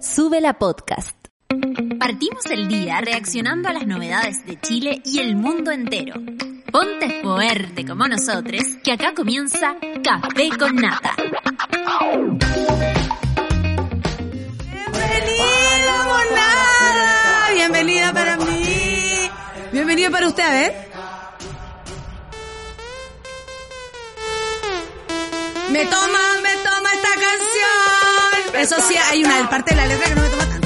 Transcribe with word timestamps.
Sube 0.00 0.40
la 0.40 0.54
podcast. 0.54 1.14
Partimos 1.98 2.46
el 2.46 2.68
día 2.68 3.02
reaccionando 3.02 3.68
a 3.68 3.74
las 3.74 3.86
novedades 3.86 4.46
de 4.46 4.58
Chile 4.58 5.02
y 5.04 5.18
el 5.18 5.36
mundo 5.36 5.70
entero. 5.70 6.14
Ponte 6.72 7.20
fuerte 7.22 7.84
como 7.84 8.08
nosotros, 8.08 8.62
que 8.82 8.92
acá 8.92 9.12
comienza 9.14 9.76
Café 10.02 10.48
con 10.58 10.76
Nata. 10.76 11.14
Bienvenida, 14.70 16.04
monada. 16.04 17.50
Bienvenida 17.52 18.12
para 18.14 18.36
mí. 18.38 19.30
Bienvenida 19.70 20.10
para 20.10 20.28
usted, 20.28 20.42
a 20.42 20.50
ver. 20.50 20.90
Me 25.70 25.84
toma, 25.84 26.20
me 26.42 26.54
toma 26.64 26.92
esta 26.94 27.10
canción. 27.10 27.89
Eso 28.58 28.76
sí, 28.86 28.94
hay 29.10 29.24
una 29.24 29.48
parte 29.48 29.74
de 29.74 29.76
la 29.76 29.86
letra 29.86 30.08
que 30.08 30.14
no 30.14 30.22
me 30.22 30.28
toma 30.28 30.46
tanto. 30.46 30.60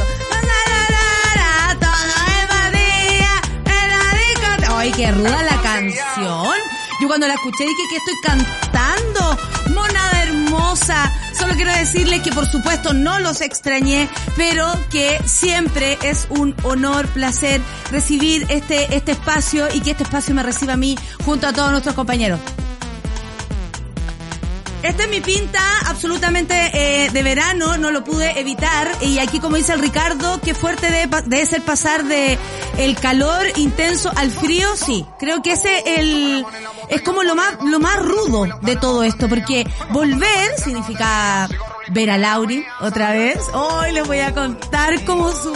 Ay, 4.85 4.93
qué 4.93 5.11
ruda 5.13 5.43
la 5.43 5.63
canción. 5.63 6.55
Yo 7.01 7.09
cuando 7.09 7.27
la 7.27 7.33
escuché 7.33 7.65
dije 7.65 7.83
que 7.89 7.97
estoy 7.97 8.15
cantando. 8.23 9.39
Monada 9.75 10.23
hermosa. 10.25 11.11
Solo 11.33 11.55
quiero 11.55 11.73
decirles 11.73 12.21
que 12.21 12.31
por 12.33 12.47
supuesto 12.47 12.93
no 12.93 13.19
los 13.19 13.41
extrañé, 13.41 14.11
pero 14.37 14.71
que 14.91 15.19
siempre 15.25 15.97
es 16.03 16.27
un 16.29 16.55
honor, 16.65 17.07
placer 17.09 17.63
recibir 17.91 18.45
este, 18.51 18.95
este 18.95 19.13
espacio 19.13 19.69
y 19.73 19.81
que 19.81 19.93
este 19.93 20.03
espacio 20.03 20.35
me 20.35 20.43
reciba 20.43 20.75
a 20.75 20.77
mí 20.77 20.99
junto 21.25 21.47
a 21.47 21.55
todos 21.55 21.71
nuestros 21.71 21.95
compañeros. 21.95 22.39
Esta 24.85 25.05
es 25.05 25.09
mi 25.09 25.23
pinta 25.23 25.63
absolutamente 25.87 26.55
eh, 26.75 27.11
de 27.11 27.23
verano, 27.23 27.79
no 27.79 27.91
lo 27.91 28.05
pude 28.05 28.39
evitar. 28.39 28.87
Y 29.01 29.19
aquí, 29.19 29.41
como 29.41 29.57
dice 29.57 29.73
el 29.73 29.79
Ricardo, 29.79 30.43
qué 30.43 30.55
fuerte 30.55 30.91
debe, 30.91 31.23
debe, 31.25 31.47
ser 31.47 31.63
pasar 31.63 32.05
de 32.05 32.39
el 32.77 32.95
calor 32.97 33.47
intenso 33.57 34.13
al 34.15 34.31
frío. 34.31 34.77
Sí, 34.77 35.07
creo 35.19 35.41
que 35.41 35.53
ese 35.53 35.99
el, 35.99 36.45
es 36.91 37.01
como 37.01 37.23
lo 37.23 37.35
más, 37.35 37.57
lo 37.65 37.81
más 37.81 37.97
rudo 37.97 38.47
de 38.61 38.77
todo 38.77 39.03
esto, 39.05 39.27
porque 39.27 39.67
volver 39.89 40.51
significa 40.63 41.49
ver 41.89 42.11
a 42.11 42.19
Lauri 42.19 42.63
otra 42.83 43.13
vez. 43.13 43.39
Hoy 43.55 43.91
les 43.93 44.07
voy 44.07 44.21
a 44.21 44.35
contar 44.35 45.03
cómo 45.07 45.33
su... 45.33 45.51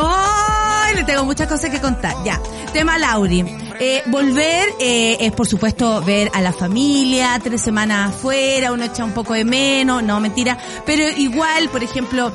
Hoy 0.00 0.94
le 0.94 1.04
tengo 1.04 1.24
muchas 1.24 1.48
cosas 1.48 1.70
que 1.70 1.80
contar. 1.80 2.14
Ya, 2.26 2.38
tema 2.74 2.98
Lauri. 2.98 3.67
Eh, 3.80 4.02
volver 4.06 4.70
eh, 4.80 5.18
es 5.20 5.32
por 5.32 5.46
supuesto 5.46 6.02
ver 6.02 6.30
a 6.34 6.40
la 6.40 6.52
familia, 6.52 7.38
tres 7.42 7.62
semanas 7.62 8.10
afuera, 8.10 8.72
uno 8.72 8.84
echa 8.84 9.04
un 9.04 9.12
poco 9.12 9.34
de 9.34 9.44
menos, 9.44 10.02
no 10.02 10.18
mentira, 10.18 10.58
pero 10.84 11.04
igual, 11.16 11.68
por 11.68 11.84
ejemplo, 11.84 12.32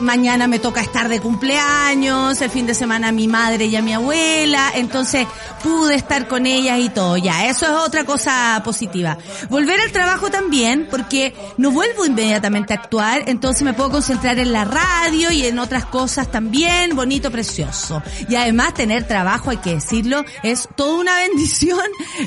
mañana 0.00 0.46
me 0.46 0.58
toca 0.58 0.80
estar 0.80 1.08
de 1.08 1.20
cumpleaños, 1.20 2.40
el 2.40 2.50
fin 2.50 2.66
de 2.66 2.74
semana 2.74 3.12
mi 3.12 3.28
madre 3.28 3.66
y 3.66 3.76
a 3.76 3.82
mi 3.82 3.92
abuela, 3.92 4.72
entonces 4.74 5.26
pude 5.62 5.94
estar 5.94 6.28
con 6.28 6.46
ellas 6.46 6.78
y 6.80 6.88
todo, 6.88 7.16
ya, 7.16 7.48
eso 7.48 7.66
es 7.66 7.72
otra 7.72 8.04
cosa 8.04 8.60
positiva. 8.64 9.18
Volver 9.48 9.80
al 9.80 9.92
trabajo 9.92 10.30
también, 10.30 10.88
porque 10.90 11.34
no 11.56 11.70
vuelvo 11.70 12.06
inmediatamente 12.06 12.72
a 12.72 12.76
actuar, 12.76 13.24
entonces 13.26 13.62
me 13.62 13.74
puedo 13.74 13.90
concentrar 13.90 14.38
en 14.38 14.52
la 14.52 14.64
radio 14.64 15.30
y 15.30 15.44
en 15.46 15.58
otras 15.58 15.84
cosas 15.86 16.30
también, 16.30 16.96
bonito, 16.96 17.30
precioso. 17.30 18.02
Y 18.28 18.36
además 18.36 18.74
tener 18.74 19.06
trabajo, 19.06 19.50
hay 19.50 19.58
que 19.58 19.74
decirlo, 19.74 20.24
es 20.42 20.68
toda 20.76 21.00
una 21.00 21.16
bendición 21.28 21.80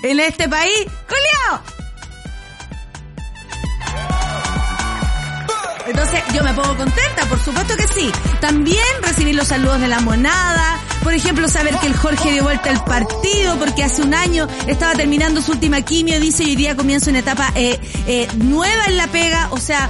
en 0.04 0.20
este 0.20 0.48
país. 0.48 0.86
¡Julio! 1.08 1.83
Entonces 5.88 6.22
yo 6.34 6.44
me 6.44 6.54
pongo 6.54 6.76
contenta, 6.78 7.26
por 7.28 7.40
supuesto 7.40 7.76
que 7.76 7.88
sí. 7.88 8.12
También 8.40 8.84
recibir 9.02 9.36
los 9.36 9.48
saludos 9.48 9.82
de 9.82 9.88
la 9.88 10.00
monada, 10.00 10.80
por 11.04 11.14
ejemplo 11.14 11.48
saber 11.48 11.76
que 11.78 11.88
el 11.88 11.96
Jorge 11.96 12.32
dio 12.32 12.44
vuelta 12.44 12.70
al 12.70 12.84
partido 12.84 13.58
porque 13.58 13.84
hace 13.84 14.02
un 14.02 14.14
año 14.14 14.48
estaba 14.68 14.94
terminando 14.94 15.42
su 15.42 15.52
última 15.52 15.82
quimio, 15.82 16.20
dice 16.20 16.44
hoy 16.44 16.56
día 16.56 16.76
comienza 16.76 17.10
una 17.10 17.20
etapa 17.20 17.52
eh, 17.56 17.80
eh, 18.08 18.28
nueva 18.38 18.86
en 18.88 18.98
la 18.98 19.08
pega, 19.08 19.50
o 19.52 19.58
sea, 19.58 19.90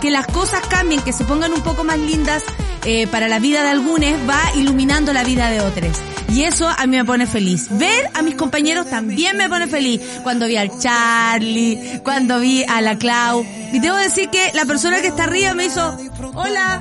que 0.00 0.10
las 0.10 0.26
cosas 0.26 0.62
cambien, 0.68 1.02
que 1.02 1.12
se 1.12 1.24
pongan 1.24 1.52
un 1.52 1.62
poco 1.62 1.84
más 1.84 1.98
lindas 1.98 2.42
eh, 2.84 3.06
para 3.06 3.28
la 3.28 3.38
vida 3.38 3.62
de 3.62 3.70
algunos, 3.70 4.10
va 4.28 4.40
iluminando 4.56 5.12
la 5.12 5.24
vida 5.24 5.50
de 5.50 5.60
otros. 5.60 5.96
Y 6.32 6.44
eso 6.44 6.68
a 6.68 6.86
mí 6.86 6.96
me 6.96 7.04
pone 7.04 7.26
feliz. 7.26 7.66
Ver 7.70 8.08
a 8.14 8.22
mis 8.22 8.36
compañeros 8.36 8.88
también 8.88 9.36
me 9.36 9.48
pone 9.48 9.66
feliz. 9.66 10.00
Cuando 10.22 10.46
vi 10.46 10.56
al 10.56 10.78
Charlie, 10.78 12.00
cuando 12.04 12.38
vi 12.38 12.64
a 12.64 12.80
la 12.80 12.96
Clau. 12.96 13.44
Y 13.72 13.80
debo 13.80 13.96
decir 13.96 14.30
que 14.30 14.50
la 14.54 14.64
persona 14.64 15.00
que 15.00 15.08
está 15.08 15.24
arriba 15.24 15.54
me 15.54 15.66
hizo, 15.66 15.96
hola. 16.34 16.80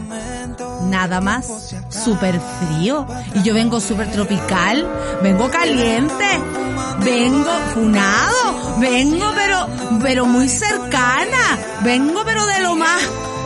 Nada 0.83 1.19
más. 1.21 1.47
Súper 1.89 2.39
frío. 2.59 3.07
Y 3.35 3.43
yo 3.43 3.53
vengo 3.53 3.81
súper 3.81 4.11
tropical. 4.11 4.87
Vengo 5.23 5.49
caliente. 5.49 6.25
Vengo 7.03 7.51
funado. 7.73 8.77
Vengo 8.79 9.31
pero, 9.35 9.67
pero 10.01 10.25
muy 10.25 10.47
cercana. 10.47 11.57
Vengo 11.83 12.21
pero 12.23 12.45
de 12.45 12.59
lo 12.61 12.75
más 12.75 13.01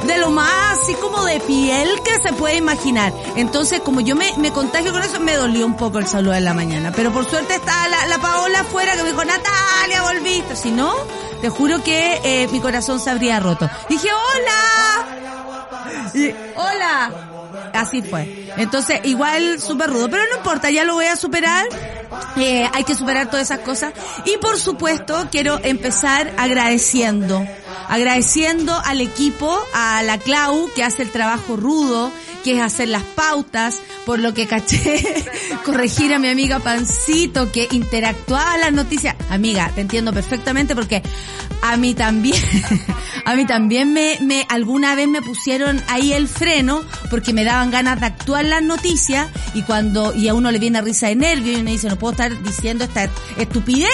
de 0.07 0.17
lo 0.17 0.29
más 0.31 0.79
así 0.79 0.93
como 0.95 1.23
de 1.25 1.39
piel 1.39 1.89
que 2.03 2.21
se 2.21 2.33
puede 2.33 2.57
imaginar. 2.57 3.13
Entonces, 3.35 3.79
como 3.81 4.01
yo 4.01 4.15
me, 4.15 4.35
me 4.37 4.51
contagio 4.51 4.91
con 4.91 5.01
eso, 5.03 5.19
me 5.19 5.35
dolió 5.35 5.65
un 5.65 5.75
poco 5.75 5.99
el 5.99 6.07
saludo 6.07 6.33
de 6.33 6.41
la 6.41 6.53
mañana. 6.53 6.91
Pero 6.95 7.11
por 7.11 7.29
suerte 7.29 7.55
está 7.55 7.87
la, 7.87 8.07
la 8.07 8.17
Paola 8.19 8.61
afuera 8.61 8.95
que 8.95 9.03
me 9.03 9.11
dijo, 9.11 9.23
Natalia, 9.23 10.01
volviste. 10.03 10.55
Si 10.55 10.71
no, 10.71 10.93
te 11.41 11.49
juro 11.49 11.83
que 11.83 12.19
eh, 12.23 12.47
mi 12.51 12.59
corazón 12.59 12.99
se 12.99 13.09
habría 13.09 13.39
roto. 13.39 13.69
Dije, 13.89 14.09
hola. 14.11 15.23
Hola. 16.55 17.32
Así 17.73 18.01
fue. 18.01 18.47
Entonces, 18.57 19.01
igual 19.03 19.59
súper 19.59 19.89
rudo. 19.89 20.09
Pero 20.09 20.23
no 20.31 20.37
importa, 20.37 20.69
ya 20.69 20.83
lo 20.83 20.93
voy 20.93 21.05
a 21.05 21.15
superar. 21.15 21.65
Eh, 22.37 22.69
hay 22.71 22.83
que 22.83 22.95
superar 22.95 23.29
todas 23.29 23.51
esas 23.51 23.59
cosas. 23.59 23.93
Y 24.25 24.37
por 24.37 24.59
supuesto, 24.59 25.27
quiero 25.31 25.59
empezar 25.63 26.31
agradeciendo 26.37 27.45
agradeciendo 27.87 28.79
al 28.85 29.01
equipo, 29.01 29.55
a 29.73 30.03
la 30.03 30.17
Clau, 30.17 30.69
que 30.75 30.83
hace 30.83 31.03
el 31.03 31.11
trabajo 31.11 31.55
rudo, 31.55 32.11
que 32.43 32.55
es 32.55 32.61
hacer 32.61 32.89
las 32.89 33.03
pautas, 33.03 33.79
por 34.05 34.19
lo 34.19 34.33
que 34.33 34.47
caché, 34.47 35.03
corregir 35.65 36.13
a 36.13 36.19
mi 36.19 36.27
amiga 36.27 36.59
Pancito, 36.59 37.51
que 37.51 37.67
interactuaba 37.71 38.57
las 38.57 38.73
noticias. 38.73 39.15
Amiga, 39.29 39.71
te 39.73 39.81
entiendo 39.81 40.13
perfectamente 40.13 40.75
porque 40.75 41.01
a 41.63 41.77
mí 41.77 41.93
también, 41.93 42.35
a 43.25 43.35
mí 43.35 43.45
también 43.45 43.93
me, 43.93 44.17
me, 44.19 44.45
alguna 44.49 44.95
vez 44.95 45.07
me 45.07 45.21
pusieron 45.21 45.81
ahí 45.87 46.11
el 46.11 46.27
freno 46.27 46.81
porque 47.09 47.31
me 47.31 47.45
daban 47.45 47.71
ganas 47.71 48.01
de 48.01 48.05
actuar 48.05 48.43
las 48.43 48.61
noticias 48.61 49.29
y 49.53 49.61
cuando, 49.61 50.13
y 50.13 50.27
a 50.27 50.33
uno 50.33 50.51
le 50.51 50.59
viene 50.59 50.81
risa 50.81 51.07
de 51.07 51.15
nervio 51.15 51.53
y 51.53 51.61
uno 51.61 51.71
dice, 51.71 51.87
no 51.87 51.97
puedo 51.97 52.11
estar 52.11 52.43
diciendo 52.43 52.83
esta 52.83 53.09
estupidez 53.37 53.89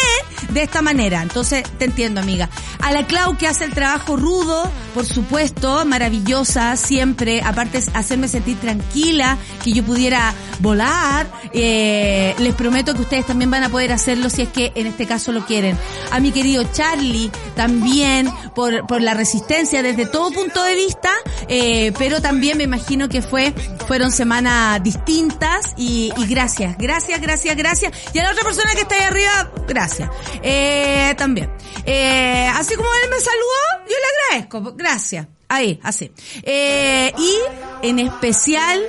de 0.49 0.63
esta 0.63 0.81
manera. 0.81 1.21
Entonces, 1.21 1.63
te 1.77 1.85
entiendo, 1.85 2.21
amiga. 2.21 2.49
A 2.79 2.91
la 2.91 3.05
Clau 3.05 3.37
que 3.37 3.45
hace 3.45 3.65
el 3.65 3.73
trabajo 3.73 4.17
rudo, 4.17 4.71
por 4.95 5.05
supuesto, 5.05 5.85
maravillosa, 5.85 6.75
siempre, 6.75 7.41
aparte 7.43 7.83
hacerme 7.93 8.27
sentir 8.27 8.57
tranquila, 8.57 9.37
que 9.63 9.73
yo 9.73 9.83
pudiera 9.83 10.33
volar, 10.59 11.31
eh, 11.53 12.33
les 12.39 12.55
prometo 12.55 12.95
que 12.95 13.01
ustedes 13.01 13.27
también 13.27 13.51
van 13.51 13.63
a 13.63 13.69
poder 13.69 13.91
hacerlo 13.91 14.29
si 14.29 14.41
es 14.41 14.49
que 14.49 14.71
en 14.73 14.87
este 14.87 15.05
caso 15.05 15.31
lo 15.31 15.45
quieren. 15.45 15.77
A 16.11 16.19
mi 16.19 16.31
querido 16.31 16.63
Charlie, 16.73 17.29
también 17.59 18.31
por, 18.55 18.87
por 18.87 19.01
la 19.01 19.13
resistencia 19.13 19.83
desde 19.83 20.05
todo 20.05 20.31
punto 20.31 20.63
de 20.63 20.75
vista, 20.75 21.11
eh, 21.49 21.91
pero 21.99 22.21
también 22.21 22.57
me 22.57 22.63
imagino 22.63 23.09
que 23.09 23.21
fue, 23.21 23.53
fueron 23.85 24.13
semanas 24.13 24.81
distintas 24.81 25.73
y, 25.75 26.13
y 26.15 26.25
gracias, 26.27 26.77
gracias, 26.77 27.19
gracias, 27.19 27.57
gracias. 27.57 27.91
Y 28.13 28.19
a 28.19 28.23
la 28.23 28.31
otra 28.31 28.45
persona 28.45 28.71
que 28.75 28.83
está 28.83 28.95
ahí 28.95 29.01
arriba, 29.01 29.51
gracias. 29.67 30.09
Eh, 30.41 31.13
también. 31.17 31.51
Eh, 31.85 32.49
así 32.55 32.75
como 32.75 32.87
él 33.03 33.09
me 33.09 33.19
saludó, 33.19 33.89
yo 33.89 33.95
le 33.95 34.37
agradezco, 34.37 34.73
gracias. 34.77 35.27
Ahí, 35.49 35.81
así. 35.83 36.11
Eh, 36.43 37.11
y 37.17 37.35
en 37.81 37.99
especial, 37.99 38.79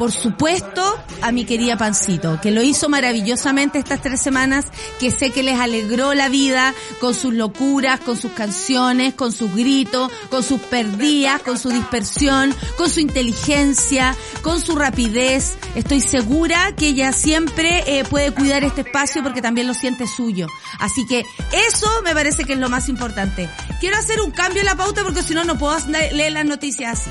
por 0.00 0.12
supuesto, 0.12 0.98
a 1.20 1.30
mi 1.30 1.44
querida 1.44 1.76
Pancito, 1.76 2.40
que 2.40 2.50
lo 2.50 2.62
hizo 2.62 2.88
maravillosamente 2.88 3.78
estas 3.78 4.00
tres 4.00 4.18
semanas, 4.18 4.64
que 4.98 5.10
sé 5.10 5.30
que 5.30 5.42
les 5.42 5.60
alegró 5.60 6.14
la 6.14 6.30
vida 6.30 6.72
con 7.00 7.12
sus 7.12 7.34
locuras, 7.34 8.00
con 8.00 8.16
sus 8.16 8.32
canciones, 8.32 9.12
con 9.12 9.30
sus 9.30 9.54
gritos, 9.54 10.10
con 10.30 10.42
sus 10.42 10.58
perdidas, 10.58 11.42
con 11.42 11.58
su 11.58 11.68
dispersión, 11.68 12.54
con 12.78 12.88
su 12.88 13.00
inteligencia, 13.00 14.16
con 14.40 14.62
su 14.62 14.74
rapidez. 14.74 15.58
Estoy 15.74 16.00
segura 16.00 16.74
que 16.74 16.88
ella 16.88 17.12
siempre 17.12 17.84
eh, 17.86 18.04
puede 18.04 18.32
cuidar 18.32 18.64
este 18.64 18.80
espacio 18.80 19.22
porque 19.22 19.42
también 19.42 19.66
lo 19.66 19.74
siente 19.74 20.06
suyo. 20.06 20.46
Así 20.78 21.06
que 21.06 21.26
eso 21.52 21.88
me 22.04 22.14
parece 22.14 22.44
que 22.44 22.54
es 22.54 22.58
lo 22.58 22.70
más 22.70 22.88
importante. 22.88 23.50
Quiero 23.80 23.98
hacer 23.98 24.22
un 24.22 24.30
cambio 24.30 24.60
en 24.60 24.66
la 24.66 24.76
pauta 24.76 25.02
porque 25.04 25.22
si 25.22 25.34
no, 25.34 25.44
no 25.44 25.58
puedo 25.58 25.76
leer 25.88 26.32
las 26.32 26.46
noticias 26.46 27.00
así. 27.00 27.10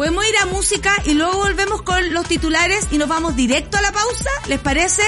Podemos 0.00 0.26
ir 0.26 0.38
a 0.38 0.46
música 0.46 0.94
y 1.04 1.12
luego 1.12 1.36
volvemos 1.36 1.82
con 1.82 2.14
los 2.14 2.26
titulares 2.26 2.86
y 2.90 2.96
nos 2.96 3.06
vamos 3.06 3.36
directo 3.36 3.76
a 3.76 3.82
la 3.82 3.92
pausa, 3.92 4.30
¿les 4.46 4.58
parece? 4.58 5.02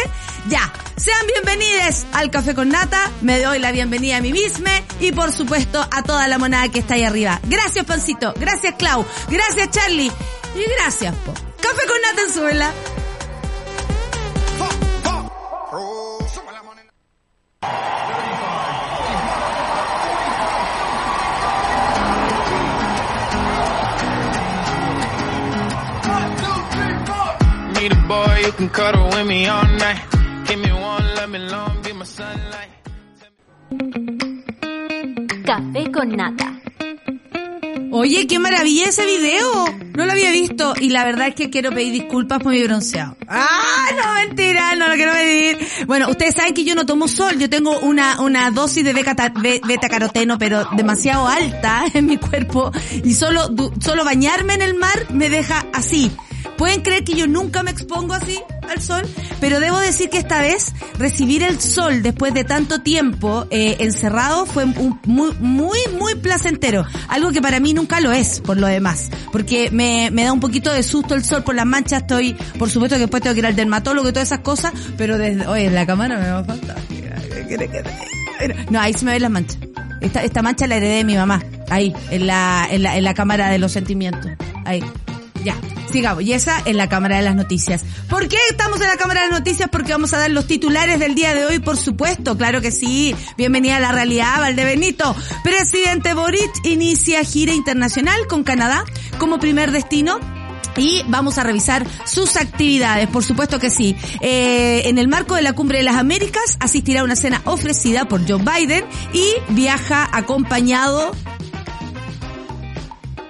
Ya, 0.49 0.71
sean 0.97 1.27
bienvenidos 1.29 2.05
al 2.13 2.31
Café 2.31 2.55
con 2.55 2.69
Nata, 2.69 3.11
me 3.23 3.41
doy 3.41 3.59
la 3.59 3.73
bienvenida 3.73 4.19
a 4.19 4.21
mí 4.21 4.35
misma 4.35 4.71
y 5.01 5.11
por 5.13 5.33
supuesto 5.33 5.81
a 5.81 6.03
toda 6.03 6.29
la 6.29 6.37
monada 6.37 6.69
que 6.69 6.81
está 6.81 6.93
ahí 6.93 7.05
arriba. 7.05 7.41
Gracias 7.45 7.87
Pancito, 7.87 8.35
gracias 8.37 8.75
Clau, 8.75 9.07
gracias 9.31 9.71
Charlie 9.71 10.13
Y 10.55 10.71
gracias, 10.77 11.15
po. 11.25 11.33
Café 11.33 11.87
con 11.87 12.03
nata 12.03 12.23
en 12.27 12.35
suela. 12.35 12.71
Boy 28.13 28.43
you 28.47 28.53
can 28.59 28.69
cuddle 28.69 29.09
with 29.15 29.27
me 29.27 29.47
all 29.47 29.69
night. 29.85 30.03
Give 30.47 30.61
me 30.65 30.73
one, 30.73 31.07
let 31.17 31.29
me 31.35 31.39
long, 31.39 31.75
be 31.83 31.93
my 31.93 32.05
sunlight. 32.05 32.71
Café 35.47 35.91
con 35.93 36.09
nata. 36.17 36.49
Oye, 37.95 38.27
qué 38.27 38.39
maravilla 38.39 38.89
ese 38.89 39.05
video. 39.05 39.67
No 39.95 40.07
lo 40.07 40.13
había 40.13 40.31
visto 40.31 40.75
y 40.81 40.89
la 40.89 41.05
verdad 41.05 41.29
es 41.29 41.35
que 41.35 41.51
quiero 41.51 41.71
pedir 41.73 41.93
disculpas 41.93 42.43
por 42.43 42.53
mi 42.53 42.63
bronceado. 42.65 43.17
Ah, 43.29 43.89
no, 43.99 44.15
mentira, 44.15 44.75
no 44.77 44.89
lo 44.89 44.95
quiero 44.95 45.13
pedir. 45.13 45.59
Bueno, 45.87 46.09
ustedes 46.09 46.35
saben 46.35 46.55
que 46.55 46.65
yo 46.65 46.75
no 46.75 46.87
tomo 46.87 47.07
sol. 47.07 47.39
Yo 47.39 47.51
tengo 47.51 47.79
una, 47.81 48.23
una 48.23 48.51
dosis 48.51 48.83
de 48.83 48.95
beta, 48.95 49.15
beta 49.69 49.89
caroteno, 49.91 50.39
pero 50.39 50.67
demasiado 50.73 51.29
alta 51.29 51.85
en 51.93 52.07
mi 52.07 52.17
cuerpo 52.17 52.73
y 53.05 53.13
solo, 53.13 53.51
solo 53.81 54.05
bañarme 54.05 54.55
en 54.55 54.63
el 54.63 54.75
mar 54.75 54.99
me 55.11 55.29
deja 55.29 55.67
así. 55.75 56.11
Pueden 56.57 56.83
creer 56.83 57.03
que 57.05 57.15
yo 57.15 57.27
nunca 57.27 57.63
me 57.63 57.71
expongo 57.73 58.15
así 58.15 58.39
al 58.71 58.81
sol, 58.81 59.03
pero 59.41 59.59
debo 59.61 59.79
decir 59.81 60.09
que 60.11 60.19
esta 60.19 60.41
vez 60.41 60.73
recibir 60.99 61.43
el 61.43 61.61
sol 61.61 62.03
después 62.03 62.33
de 62.35 62.45
tanto 62.45 62.81
tiempo 62.81 63.47
eh, 63.51 63.77
encerrado 63.81 64.47
fue 64.47 64.65
un- 64.65 64.99
muy, 65.05 65.33
muy, 65.41 65.79
muy 65.99 66.15
placentero. 66.15 66.85
Algo 67.09 67.33
que 67.33 67.43
para 67.43 67.59
mí 67.59 67.75
nunca 67.75 68.01
lo 68.01 68.13
es, 68.13 68.41
por 68.41 68.57
lo 68.59 68.67
demás. 68.69 69.11
Porque 69.33 69.71
me, 69.73 70.11
me 70.13 70.23
da 70.25 70.33
un 70.33 70.41
poquito 70.41 70.73
de 70.73 70.83
susto 70.85 71.15
el 71.15 71.25
sol 71.25 71.43
por 71.43 71.55
las 71.55 71.67
manchas. 71.67 72.03
Estoy, 72.03 72.35
por 72.59 72.71
supuesto 72.71 72.97
que 72.97 73.01
después 73.01 73.23
tengo 73.23 73.35
que 73.35 73.41
ir 73.41 73.47
al 73.47 73.57
dermatólogo 73.57 74.09
y 74.09 74.13
todas 74.13 74.29
esas 74.29 74.41
cosas, 74.41 74.73
pero 74.97 75.19
desde, 75.19 75.47
oye, 75.49 75.69
la 75.71 75.85
cámara 75.85 76.19
me 76.19 76.31
va 76.31 76.45
fantástica. 76.45 77.17
¿Qué 77.35 77.45
quiere 77.49 77.69
que 77.69 77.83
te 77.83 77.91
diga? 78.49 78.65
No, 78.71 78.81
ahí 78.81 78.93
se 78.95 79.05
me 79.05 79.13
ven 79.13 79.23
las 79.23 79.31
manchas. 79.31 79.59
Esta, 80.01 80.23
esta 80.23 80.43
mancha 80.43 80.67
la 80.67 80.77
heredé 80.77 80.97
de 80.99 81.05
mi 81.05 81.17
mamá. 81.17 81.43
Ahí, 81.71 81.93
en 82.11 82.27
la, 82.27 82.67
en 82.71 82.83
la, 82.83 82.97
en 82.97 83.05
la 83.05 83.15
cámara 83.15 83.49
de 83.51 83.59
los 83.59 83.73
sentimientos. 83.73 84.31
Ahí. 84.65 84.83
Ya, 85.45 85.57
sigamos. 85.91 86.23
Y 86.23 86.33
esa 86.33 86.63
en 86.65 86.77
la 86.77 86.89
Cámara 86.89 87.17
de 87.17 87.23
las 87.23 87.35
Noticias. 87.35 87.85
¿Por 88.09 88.29
qué 88.29 88.37
estamos 88.51 88.81
en 88.81 88.89
la 88.89 88.97
Cámara 88.97 89.23
de 89.23 89.29
las 89.29 89.39
Noticias? 89.41 89.69
Porque 89.71 89.93
vamos 89.93 90.13
a 90.13 90.19
dar 90.19 90.31
los 90.31 90.47
titulares 90.47 90.99
del 90.99 91.15
día 91.15 91.35
de 91.35 91.45
hoy, 91.45 91.59
por 91.59 91.77
supuesto. 91.77 92.37
Claro 92.37 92.61
que 92.61 92.71
sí. 92.71 93.15
Bienvenida 93.37 93.77
a 93.77 93.81
la 93.81 93.93
realidad, 93.93 94.41
Valdebenito. 94.41 95.17
Presidente 95.43 96.15
Boric 96.15 96.51
inicia 96.65 97.25
gira 97.25 97.53
internacional 97.53 98.27
con 98.29 98.45
Canadá 98.45 98.85
como 99.19 99.39
primer 99.39 99.73
destino. 99.73 100.21
Y 100.77 101.03
vamos 101.09 101.37
a 101.37 101.43
revisar 101.43 101.87
sus 102.07 102.37
actividades, 102.37 103.07
por 103.09 103.23
supuesto 103.25 103.59
que 103.59 103.69
sí. 103.69 103.95
Eh, 104.23 104.83
en 104.87 104.97
el 104.97 105.07
marco 105.07 105.35
de 105.35 105.43
la 105.43 105.53
Cumbre 105.53 105.79
de 105.79 105.85
las 105.85 105.97
Américas 105.97 106.57
asistirá 106.61 107.03
a 107.03 107.05
una 107.05 107.17
cena 107.17 107.43
ofrecida 107.45 108.07
por 108.07 108.27
Joe 108.27 108.43
Biden 108.43 108.85
y 109.13 109.35
viaja 109.51 110.09
acompañado 110.13 111.13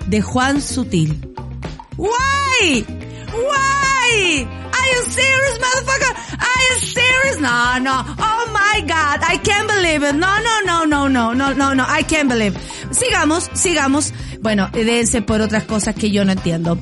de 0.06 0.20
Juan 0.20 0.60
Sutil. 0.60 1.31
Why? 2.02 2.82
Why? 3.30 4.46
Are 4.76 4.88
you 4.92 5.02
serious, 5.04 5.58
motherfucker? 5.58 6.12
Are 6.50 6.62
you 6.68 6.76
serious? 6.80 7.36
No, 7.38 7.78
no. 7.78 7.94
Oh 8.18 8.50
my 8.52 8.80
God, 8.88 9.20
I 9.22 9.36
can't 9.36 9.68
believe 9.68 10.02
it. 10.02 10.14
No, 10.14 10.32
no, 10.48 10.54
no, 10.64 10.84
no, 10.84 11.06
no, 11.06 11.32
no, 11.32 11.52
no, 11.52 11.74
no, 11.74 11.84
I 11.86 12.02
can't 12.02 12.28
believe. 12.28 12.54
Sigamos, 12.90 13.48
sigamos. 13.54 14.12
Bueno, 14.40 14.68
dense 14.72 15.22
por 15.22 15.40
otras 15.40 15.62
cosas 15.62 15.94
que 15.94 16.10
yo 16.10 16.24
no 16.24 16.32
entiendo. 16.32 16.76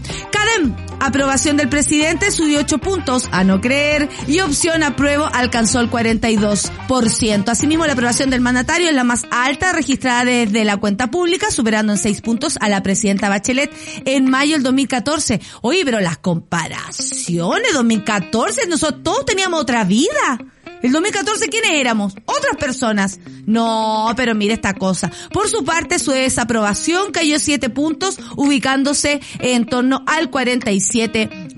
Aprobación 1.00 1.56
del 1.56 1.70
presidente 1.70 2.31
subió 2.31 2.61
8 2.61 2.79
puntos 2.79 3.29
a 3.32 3.43
no 3.43 3.61
creer 3.61 4.08
y 4.26 4.41
opción 4.41 4.82
apruebo 4.82 5.25
alcanzó 5.32 5.81
el 5.81 5.91
42%. 5.91 7.49
Asimismo, 7.49 7.87
la 7.87 7.94
aprobación 7.94 8.29
del 8.29 8.43
mandatario 8.43 8.88
es 8.88 8.94
la 8.94 9.05
más 9.05 9.26
alta 9.31 9.73
registrada 9.73 10.26
desde 10.26 10.64
la 10.64 10.76
cuenta 10.76 11.11
pública, 11.11 11.50
superando 11.50 11.93
en 11.93 11.99
6 11.99 12.20
puntos 12.20 12.58
a 12.61 12.69
la 12.69 12.82
presidenta 12.82 13.31
Bachelet 13.31 13.73
en 14.05 14.29
mayo 14.29 14.52
del 14.52 14.62
2014. 14.62 15.41
Oye, 15.62 15.85
pero 15.85 16.00
las 16.00 16.19
comparaciones, 16.19 17.73
2014, 17.73 18.67
nosotros 18.67 19.03
todos 19.03 19.25
teníamos 19.25 19.61
otra 19.61 19.85
vida. 19.85 20.38
El 20.82 20.93
2014, 20.93 21.49
¿quiénes 21.49 21.73
éramos? 21.73 22.15
Otras 22.25 22.56
personas. 22.59 23.21
No, 23.47 24.12
pero 24.17 24.35
mire 24.35 24.55
esta 24.55 24.75
cosa. 24.75 25.11
Por 25.32 25.49
su 25.49 25.65
parte, 25.65 25.99
su 25.99 26.12
desaprobación 26.12 27.12
cayó 27.12 27.38
7 27.38 27.69
puntos, 27.71 28.19
ubicándose 28.37 29.21
en 29.41 29.67
torno 29.67 30.03
al 30.06 30.31
47%. 30.31 31.50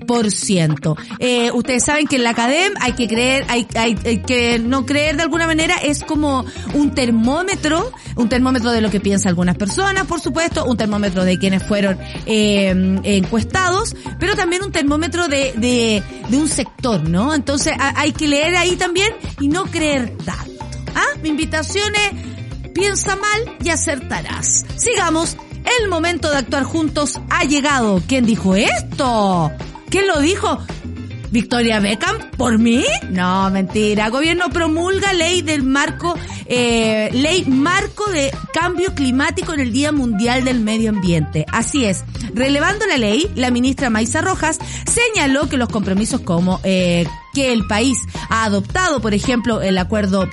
Eh, 1.19 1.51
ustedes 1.51 1.83
saben 1.83 2.07
que 2.07 2.17
en 2.17 2.23
la 2.23 2.31
academia 2.31 2.77
hay 2.81 2.93
que 2.93 3.07
creer, 3.07 3.45
hay, 3.49 3.67
hay, 3.75 3.97
hay 4.05 4.21
que 4.21 4.59
no 4.59 4.85
creer 4.85 5.17
de 5.17 5.23
alguna 5.23 5.47
manera, 5.47 5.75
es 5.77 6.03
como 6.03 6.45
un 6.73 6.93
termómetro, 6.93 7.91
un 8.15 8.29
termómetro 8.29 8.71
de 8.71 8.81
lo 8.81 8.89
que 8.89 8.99
piensan 8.99 9.29
algunas 9.29 9.57
personas, 9.57 10.05
por 10.05 10.19
supuesto, 10.19 10.65
un 10.65 10.77
termómetro 10.77 11.23
de 11.25 11.37
quienes 11.37 11.63
fueron 11.63 11.97
eh, 12.25 12.99
encuestados, 13.03 13.95
pero 14.19 14.35
también 14.35 14.63
un 14.63 14.71
termómetro 14.71 15.27
de, 15.27 15.53
de, 15.55 16.03
de 16.29 16.37
un 16.37 16.47
sector, 16.47 17.07
¿no? 17.09 17.33
Entonces 17.33 17.73
hay 17.77 18.11
que 18.11 18.27
leer 18.27 18.55
ahí 18.55 18.75
también 18.75 19.09
y 19.39 19.47
no 19.47 19.65
creer 19.65 20.15
tanto. 20.17 20.65
¿Ah? 20.95 21.17
Mi 21.21 21.29
invitación 21.29 21.91
es, 21.95 22.71
piensa 22.73 23.15
mal 23.15 23.57
y 23.63 23.69
acertarás. 23.69 24.65
Sigamos, 24.75 25.37
el 25.79 25.89
momento 25.89 26.29
de 26.29 26.37
actuar 26.37 26.63
juntos 26.63 27.19
ha 27.29 27.43
llegado. 27.45 28.01
¿Quién 28.07 28.25
dijo 28.25 28.55
esto? 28.55 29.51
¿Quién 29.93 30.07
lo 30.07 30.19
dijo? 30.21 30.57
Victoria 31.29 31.79
Beckham, 31.79 32.31
¿por 32.35 32.57
mí? 32.57 32.83
No, 33.11 33.47
mentira. 33.51 34.09
Gobierno 34.09 34.49
promulga 34.49 35.13
ley 35.13 35.43
del 35.43 35.61
marco, 35.61 36.17
eh, 36.47 37.11
ley 37.13 37.45
marco 37.45 38.09
de 38.09 38.35
cambio 38.51 38.95
climático 38.95 39.53
en 39.53 39.59
el 39.59 39.71
Día 39.71 39.91
Mundial 39.91 40.45
del 40.45 40.61
Medio 40.61 40.89
Ambiente. 40.89 41.45
Así 41.51 41.85
es. 41.85 42.03
Relevando 42.33 42.87
la 42.87 42.97
ley, 42.97 43.31
la 43.35 43.51
ministra 43.51 43.91
Maisa 43.91 44.21
Rojas 44.21 44.57
señaló 44.91 45.47
que 45.47 45.57
los 45.57 45.69
compromisos 45.69 46.21
como 46.21 46.59
eh, 46.63 47.05
que 47.35 47.53
el 47.53 47.67
país 47.67 47.99
ha 48.29 48.45
adoptado, 48.45 48.99
por 48.99 49.13
ejemplo, 49.13 49.61
el 49.61 49.77
acuerdo 49.77 50.27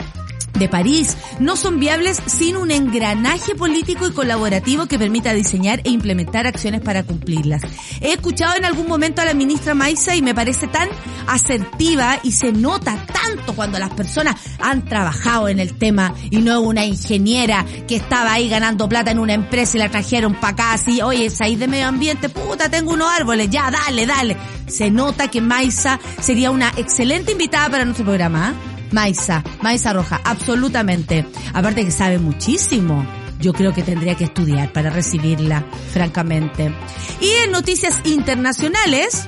de 0.58 0.69
París 0.69 1.17
no 1.38 1.56
son 1.56 1.81
viables 1.81 2.23
sin 2.26 2.56
un 2.56 2.70
engranaje 2.70 3.55
político 3.55 4.06
y 4.06 4.12
colaborativo 4.12 4.87
que 4.87 4.99
permita 4.99 5.32
diseñar 5.32 5.81
e 5.85 5.91
implementar 5.91 6.47
acciones 6.47 6.81
para 6.81 7.02
cumplirlas. 7.02 7.62
He 8.00 8.12
escuchado 8.12 8.56
en 8.56 8.64
algún 8.64 8.87
momento 8.87 9.23
a 9.23 9.25
la 9.25 9.35
ministra 9.35 9.75
Maisa 9.75 10.16
y 10.16 10.23
me 10.23 10.35
parece 10.35 10.66
tan 10.66 10.88
asertiva 11.26 12.19
y 12.23 12.33
se 12.33 12.52
nota 12.52 13.07
tanto 13.07 13.54
cuando 13.54 13.78
las 13.78 13.90
personas 13.90 14.37
han 14.59 14.85
trabajado 14.85 15.49
en 15.49 15.61
el 15.61 15.75
tema 15.75 16.14
y 16.30 16.38
no 16.38 16.61
una 16.61 16.85
ingeniera 16.85 17.64
que 17.87 17.97
estaba 17.97 18.33
ahí 18.33 18.49
ganando 18.49 18.88
plata 18.88 19.11
en 19.11 19.19
una 19.19 19.35
empresa 19.35 19.76
y 19.76 19.80
la 19.80 19.88
trajeron 19.88 20.35
para 20.35 20.52
acá 20.52 20.73
así, 20.73 21.00
oye, 21.02 21.26
es 21.26 21.40
ahí 21.40 21.57
de 21.57 21.69
medio 21.69 21.87
ambiente, 21.87 22.28
puta, 22.28 22.69
tengo 22.69 22.92
unos 22.92 23.09
árboles, 23.09 23.49
ya, 23.50 23.71
dale, 23.71 24.07
dale. 24.07 24.37
Se 24.66 24.90
nota 24.90 25.28
que 25.28 25.40
Maisa 25.40 25.99
sería 26.21 26.50
una 26.50 26.73
excelente 26.76 27.33
invitada 27.33 27.69
para 27.69 27.85
nuestro 27.85 28.04
programa, 28.04 28.54
¿ah? 28.54 28.79
Maisa, 28.92 29.42
Maisa 29.62 29.92
Roja, 29.92 30.20
absolutamente. 30.25 31.26
Aparte 31.52 31.85
que 31.85 31.90
sabe 31.90 32.18
muchísimo. 32.18 33.06
Yo 33.40 33.52
creo 33.54 33.73
que 33.73 33.82
tendría 33.82 34.16
que 34.16 34.25
estudiar 34.25 34.73
para 34.73 34.90
recibirla, 34.90 35.64
francamente. 35.92 36.75
Y 37.20 37.30
en 37.44 37.52
noticias 37.52 38.00
internacionales, 38.04 39.25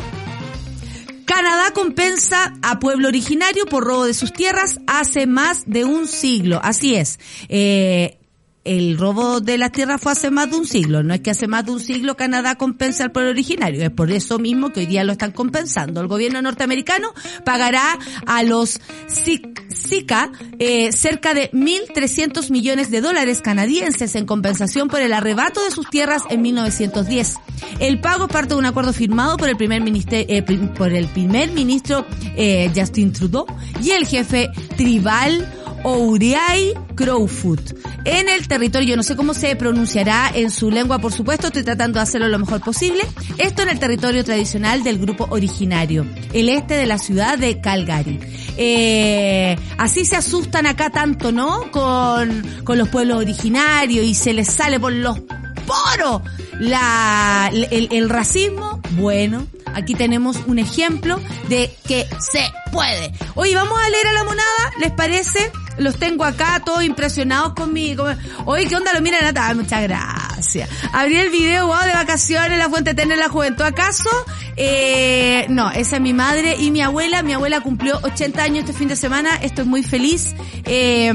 Canadá 1.24 1.72
compensa 1.72 2.52
a 2.60 2.78
pueblo 2.78 3.08
originario 3.08 3.64
por 3.64 3.84
robo 3.84 4.04
de 4.04 4.12
sus 4.12 4.32
tierras 4.32 4.80
hace 4.86 5.26
más 5.26 5.64
de 5.66 5.84
un 5.84 6.06
siglo. 6.06 6.60
Así 6.62 6.94
es. 6.94 7.18
Eh, 7.48 8.18
el 8.64 8.96
robo 8.96 9.40
de 9.40 9.58
las 9.58 9.72
tierras 9.72 10.00
fue 10.00 10.12
hace 10.12 10.30
más 10.30 10.50
de 10.50 10.56
un 10.56 10.66
siglo. 10.66 11.02
No 11.02 11.14
es 11.14 11.20
que 11.20 11.30
hace 11.30 11.48
más 11.48 11.66
de 11.66 11.72
un 11.72 11.80
siglo 11.80 12.16
Canadá 12.16 12.54
compensa 12.56 13.04
al 13.04 13.12
pueblo 13.12 13.30
originario. 13.30 13.82
Es 13.82 13.90
por 13.90 14.10
eso 14.10 14.38
mismo 14.38 14.70
que 14.70 14.80
hoy 14.80 14.86
día 14.86 15.02
lo 15.04 15.12
están 15.12 15.32
compensando. 15.32 16.00
El 16.00 16.06
gobierno 16.06 16.40
norteamericano 16.42 17.12
pagará 17.44 17.98
a 18.26 18.42
los 18.44 18.80
Zika 19.08 20.30
eh, 20.58 20.92
cerca 20.92 21.34
de 21.34 21.50
1.300 21.50 22.50
millones 22.50 22.90
de 22.90 23.00
dólares 23.00 23.40
canadienses 23.40 24.14
en 24.14 24.26
compensación 24.26 24.88
por 24.88 25.00
el 25.00 25.12
arrebato 25.12 25.62
de 25.64 25.70
sus 25.70 25.90
tierras 25.90 26.22
en 26.30 26.42
1910. 26.42 27.36
El 27.80 28.00
pago 28.00 28.28
parte 28.28 28.54
de 28.54 28.60
un 28.60 28.66
acuerdo 28.66 28.92
firmado 28.92 29.36
por 29.36 29.48
el 29.48 29.56
primer 29.56 29.82
ministro, 29.82 30.18
eh, 30.18 30.42
por 30.76 30.92
el 30.92 31.08
primer 31.08 31.50
ministro 31.52 32.06
eh, 32.36 32.70
Justin 32.74 33.12
Trudeau 33.12 33.46
y 33.82 33.90
el 33.90 34.06
jefe 34.06 34.50
tribal 34.76 35.48
Ouriai 35.84 36.74
Crowfoot. 36.94 37.74
En 38.04 38.28
el 38.28 38.46
territorio, 38.52 38.90
yo 38.90 38.96
no 38.96 39.02
sé 39.02 39.16
cómo 39.16 39.32
se 39.32 39.56
pronunciará 39.56 40.30
en 40.34 40.50
su 40.50 40.70
lengua, 40.70 40.98
por 40.98 41.10
supuesto, 41.10 41.46
estoy 41.46 41.62
tratando 41.62 41.98
de 41.98 42.02
hacerlo 42.02 42.28
lo 42.28 42.38
mejor 42.38 42.60
posible. 42.60 43.00
Esto 43.38 43.62
en 43.62 43.70
el 43.70 43.78
territorio 43.78 44.22
tradicional 44.24 44.84
del 44.84 44.98
grupo 44.98 45.26
originario, 45.30 46.04
el 46.34 46.50
este 46.50 46.74
de 46.74 46.84
la 46.84 46.98
ciudad 46.98 47.38
de 47.38 47.62
Calgary. 47.62 48.20
Eh, 48.58 49.56
así 49.78 50.04
se 50.04 50.16
asustan 50.16 50.66
acá 50.66 50.90
tanto, 50.90 51.32
¿no? 51.32 51.70
Con, 51.70 52.44
con 52.62 52.76
los 52.76 52.90
pueblos 52.90 53.16
originarios 53.16 54.04
y 54.04 54.14
se 54.14 54.34
les 54.34 54.48
sale 54.48 54.78
por 54.78 54.92
los 54.92 55.18
poro 55.66 56.20
la, 56.60 57.50
el, 57.50 57.88
el 57.90 58.10
racismo, 58.10 58.82
bueno, 58.98 59.46
aquí 59.74 59.94
tenemos 59.94 60.38
un 60.46 60.58
ejemplo 60.58 61.20
de 61.48 61.74
que 61.86 62.06
se 62.18 62.52
puede. 62.72 63.12
Oye, 63.34 63.54
vamos 63.54 63.78
a 63.78 63.88
leer 63.90 64.06
a 64.08 64.12
la 64.12 64.24
monada, 64.24 64.72
¿les 64.80 64.90
parece? 64.92 65.50
Los 65.78 65.96
tengo 65.98 66.24
acá 66.24 66.62
todos 66.64 66.84
impresionados 66.84 67.54
conmigo. 67.54 68.06
Oye, 68.44 68.66
¿qué 68.66 68.76
onda? 68.76 68.92
Lo 68.92 69.00
miran 69.00 69.22
Nata. 69.22 69.54
Muchas 69.54 69.82
gracias. 69.82 70.68
Abrí 70.92 71.16
el 71.16 71.30
video, 71.30 71.66
wow, 71.66 71.84
de 71.84 71.92
vacaciones, 71.92 72.58
la 72.58 72.68
fuente 72.68 72.90
eterna 72.90 73.14
en 73.14 73.20
la 73.20 73.28
juventud. 73.28 73.64
¿Acaso? 73.64 74.10
Eh, 74.56 75.46
no, 75.48 75.70
esa 75.70 75.96
es 75.96 76.02
mi 76.02 76.12
madre 76.12 76.56
y 76.58 76.70
mi 76.70 76.82
abuela. 76.82 77.22
Mi 77.22 77.32
abuela 77.32 77.60
cumplió 77.60 77.98
80 78.02 78.42
años 78.42 78.58
este 78.60 78.72
fin 78.72 78.88
de 78.88 78.96
semana. 78.96 79.36
Estoy 79.36 79.64
muy 79.64 79.82
feliz. 79.82 80.34
Eh, 80.64 81.12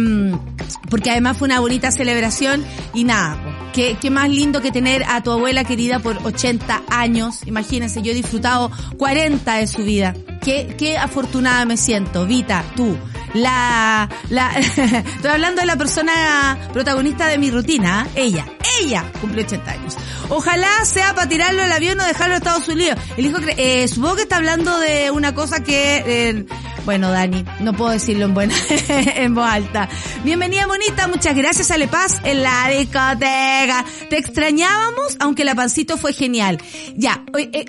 porque 0.89 1.11
además 1.11 1.37
fue 1.37 1.47
una 1.47 1.59
bonita 1.59 1.91
celebración 1.91 2.65
y 2.93 3.03
nada, 3.03 3.37
Qué, 3.77 4.09
más 4.09 4.27
lindo 4.31 4.59
que 4.59 4.71
tener 4.71 5.03
a 5.07 5.21
tu 5.21 5.29
abuela 5.29 5.63
querida 5.63 5.99
por 5.99 6.17
80 6.25 6.81
años. 6.89 7.45
Imagínense, 7.45 8.01
yo 8.01 8.11
he 8.11 8.15
disfrutado 8.15 8.71
40 8.97 9.53
de 9.53 9.67
su 9.67 9.83
vida. 9.83 10.15
Qué, 10.41 10.73
qué 10.79 10.97
afortunada 10.97 11.63
me 11.65 11.77
siento. 11.77 12.25
Vita, 12.25 12.65
tú. 12.75 12.97
La, 13.37 14.09
la, 14.29 14.51
estoy 14.57 15.29
hablando 15.29 15.61
de 15.61 15.67
la 15.67 15.75
persona 15.75 16.57
protagonista 16.73 17.27
de 17.27 17.37
mi 17.37 17.51
rutina, 17.51 18.07
¿eh? 18.15 18.23
ella, 18.23 18.45
ella 18.81 19.11
cumple 19.21 19.43
80 19.43 19.71
años. 19.71 19.95
Ojalá 20.29 20.83
sea 20.85 21.13
para 21.13 21.29
tirarlo 21.29 21.61
al 21.61 21.71
avión 21.71 21.99
o 21.99 22.05
dejarlo 22.05 22.33
a 22.33 22.37
Estados 22.37 22.67
Unidos. 22.67 22.97
El 23.15 23.27
hijo, 23.27 23.37
eh, 23.57 23.87
supongo 23.87 24.15
que 24.15 24.21
está 24.23 24.37
hablando 24.37 24.79
de 24.79 25.11
una 25.11 25.35
cosa 25.35 25.63
que, 25.63 26.03
eh, 26.05 26.45
bueno, 26.83 27.11
Dani, 27.11 27.45
no 27.59 27.73
puedo 27.73 27.91
decirlo 27.91 28.25
en 28.25 28.33
buena, 28.33 28.55
en 28.89 29.35
voz 29.35 29.47
alta. 29.47 29.87
Bienvenida, 30.23 30.65
bonita, 30.65 31.07
muchas 31.07 31.35
gracias, 31.35 31.69
Ale 31.69 31.87
Paz, 31.87 32.19
en 32.23 32.41
la 32.41 32.69
discoteca. 32.69 33.85
Te 34.09 34.17
extrañábamos, 34.17 35.15
aunque 35.19 35.45
la 35.45 35.53
pancito 35.53 35.95
fue 35.95 36.11
genial. 36.11 36.57
Ya, 36.95 37.23
eh, 37.37 37.65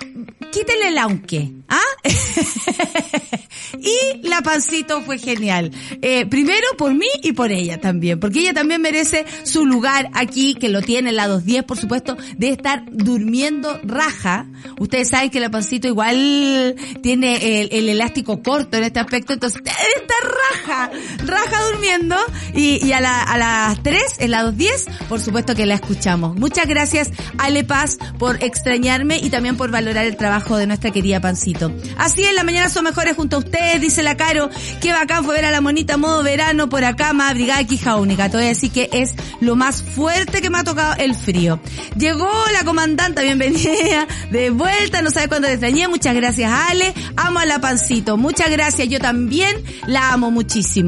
quítele 0.51 0.87
el 0.87 0.97
aunque, 0.97 1.51
¿ah? 1.69 1.79
y 3.77 4.27
la 4.27 4.41
pancito 4.41 5.01
fue 5.01 5.17
genial. 5.17 5.71
Eh, 6.01 6.25
primero 6.25 6.67
por 6.77 6.93
mí 6.93 7.07
y 7.23 7.33
por 7.33 7.51
ella 7.51 7.79
también, 7.79 8.19
porque 8.19 8.39
ella 8.39 8.53
también 8.53 8.81
merece 8.81 9.25
su 9.43 9.65
lugar 9.65 10.09
aquí, 10.13 10.55
que 10.55 10.69
lo 10.69 10.81
tiene 10.81 11.09
en 11.09 11.15
la 11.15 11.27
210, 11.27 11.63
por 11.63 11.77
supuesto, 11.77 12.17
de 12.37 12.49
estar 12.49 12.83
durmiendo 12.91 13.79
raja. 13.83 14.47
Ustedes 14.79 15.09
saben 15.09 15.29
que 15.29 15.39
la 15.39 15.49
pancito 15.49 15.87
igual 15.87 16.75
tiene 17.01 17.61
el, 17.61 17.69
el 17.71 17.89
elástico 17.89 18.41
corto 18.41 18.77
en 18.77 18.83
este 18.83 18.99
aspecto, 18.99 19.33
entonces 19.33 19.61
estar 19.61 20.65
raja, 20.65 20.78
raja 21.25 21.63
durmiendo, 21.71 22.15
y, 22.53 22.85
y 22.85 22.93
a, 22.93 23.01
la, 23.01 23.21
a 23.21 23.37
las 23.37 23.83
3, 23.83 24.01
en 24.19 24.31
la 24.31 24.43
210, 24.43 24.87
por 25.07 25.19
supuesto 25.19 25.55
que 25.55 25.65
la 25.65 25.75
escuchamos. 25.75 26.35
Muchas 26.35 26.67
gracias, 26.67 27.09
Ale 27.37 27.63
Paz, 27.63 27.97
por 28.17 28.43
extrañarme 28.43 29.17
y 29.17 29.29
también 29.29 29.57
por 29.57 29.71
valorar 29.71 30.05
el 30.05 30.15
trabajo 30.15 30.57
de 30.57 30.67
nuestra 30.67 30.91
querida 30.91 31.19
Pancito. 31.19 31.73
Así 31.97 32.23
es, 32.23 32.33
la 32.33 32.43
mañana 32.43 32.69
son 32.69 32.83
mejores 32.85 33.15
junto 33.15 33.37
a 33.37 33.39
ustedes, 33.39 33.81
dice 33.81 34.03
la 34.03 34.17
Caro. 34.17 34.49
Qué 34.81 34.91
bacán 34.91 35.23
fue 35.23 35.35
ver 35.35 35.45
a 35.45 35.51
la 35.51 35.61
monita 35.61 35.97
modo 35.97 36.23
verano 36.23 36.69
por 36.69 36.83
acá, 36.83 37.13
más 37.13 37.33
brigada 37.33 37.63
quija 37.63 37.95
única. 37.95 38.29
Te 38.29 38.37
voy 38.37 38.45
a 38.45 38.49
decir 38.49 38.71
que 38.71 38.89
es 38.91 39.13
lo 39.41 39.55
más 39.55 39.83
fuerte 39.83 40.41
que 40.41 40.49
me 40.49 40.57
ha 40.57 40.63
tocado 40.63 40.95
el 40.97 41.15
frío. 41.15 41.59
Llegó 41.97 42.31
la 42.53 42.63
comandanta, 42.63 43.21
bienvenida, 43.21 44.07
de 44.31 44.49
vuelta, 44.49 45.01
no 45.01 45.11
sabe 45.11 45.27
cuándo 45.27 45.47
te 45.47 45.53
extrañé. 45.53 45.87
Muchas 45.87 46.15
gracias, 46.15 46.51
Ale. 46.51 46.93
Amo 47.15 47.39
a 47.39 47.45
la 47.45 47.59
Pancito. 47.59 48.17
Muchas 48.17 48.49
gracias, 48.49 48.87
yo 48.87 48.99
también 48.99 49.55
la 49.87 50.13
amo 50.13 50.31
muchísimo. 50.31 50.78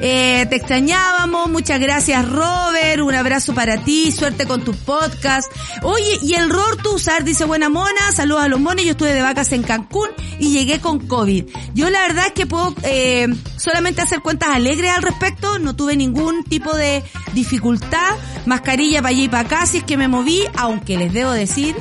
Eh, 0.00 0.46
te 0.48 0.56
extrañábamos, 0.56 1.50
muchas 1.50 1.80
gracias, 1.80 2.28
Robert. 2.28 3.02
Un 3.02 3.14
abrazo 3.14 3.54
para 3.54 3.82
ti, 3.84 4.12
suerte 4.12 4.46
con 4.46 4.62
tu 4.62 4.72
podcast. 4.74 5.50
Oye, 5.82 6.18
y 6.22 6.34
el 6.34 6.48
Ror 6.50 6.76
Tuzar 6.76 7.24
dice, 7.24 7.44
buena 7.44 7.68
mona, 7.68 8.12
saludos 8.12 8.44
a 8.44 8.48
los 8.48 8.60
mones, 8.60 8.84
yo 8.84 8.92
estuve 8.92 9.14
de 9.14 9.22
vacas 9.22 9.52
en 9.52 9.62
Cancún 9.62 10.08
y 10.38 10.50
llegué 10.50 10.80
con 10.80 11.06
COVID. 11.06 11.44
Yo 11.74 11.90
la 11.90 12.02
verdad 12.02 12.26
es 12.26 12.32
que 12.32 12.46
puedo 12.46 12.74
eh, 12.84 13.28
solamente 13.56 14.00
hacer 14.02 14.20
cuentas 14.20 14.50
alegres 14.50 14.90
al 14.90 15.02
respecto, 15.02 15.58
no 15.58 15.74
tuve 15.74 15.96
ningún 15.96 16.44
tipo 16.44 16.74
de 16.74 17.02
dificultad, 17.32 18.16
mascarilla 18.46 19.02
para 19.02 19.10
allá 19.10 19.22
y 19.24 19.28
para 19.28 19.46
acá, 19.46 19.66
si 19.66 19.78
es 19.78 19.84
que 19.84 19.96
me 19.96 20.08
moví, 20.08 20.42
aunque 20.56 20.96
les 20.96 21.12
debo 21.12 21.32
decir 21.32 21.74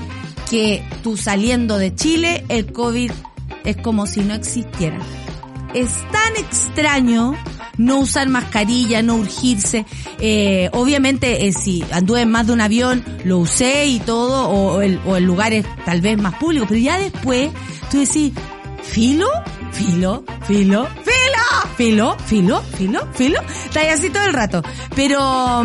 que 0.50 0.84
tú 1.04 1.16
saliendo 1.16 1.78
de 1.78 1.96
Chile, 1.96 2.44
el 2.50 2.72
COVID 2.72 3.12
es 3.64 3.78
como 3.78 4.06
si 4.08 4.22
no 4.22 4.34
existiera. 4.34 5.00
Es 5.74 5.92
tan 6.12 6.36
extraño 6.38 7.36
no 7.78 8.00
usar 8.00 8.30
mascarilla, 8.30 9.02
no 9.02 9.16
urgirse. 9.16 9.86
Eh, 10.20 10.70
obviamente, 10.74 11.48
eh, 11.48 11.54
si 11.54 11.84
anduve 11.92 12.22
en 12.22 12.32
más 12.32 12.48
de 12.48 12.54
un 12.54 12.62
avión, 12.62 13.04
lo 13.24 13.40
usé 13.40 13.86
y 13.88 14.00
todo, 14.00 14.50
o, 14.50 14.82
el, 14.82 15.00
o 15.06 15.18
en 15.18 15.26
lugares 15.26 15.66
tal 15.86 16.02
vez 16.02 16.18
más 16.18 16.36
públicos, 16.36 16.68
pero 16.70 16.80
ya 16.80 17.00
después 17.00 17.52
tú 17.90 18.00
decís, 18.00 18.34
¿filo? 18.84 19.28
¿Filo? 19.72 20.24
¿Filo? 20.46 20.88
¿Filo? 20.88 21.68
¿Filo? 21.78 22.18
¿Filo? 22.26 22.62
¿Filo? 22.78 23.08
¿Filo? 23.14 23.42
Está 23.66 23.92
así 23.92 24.10
todo 24.10 24.26
el 24.26 24.34
rato. 24.34 24.62
Pero 24.96 25.64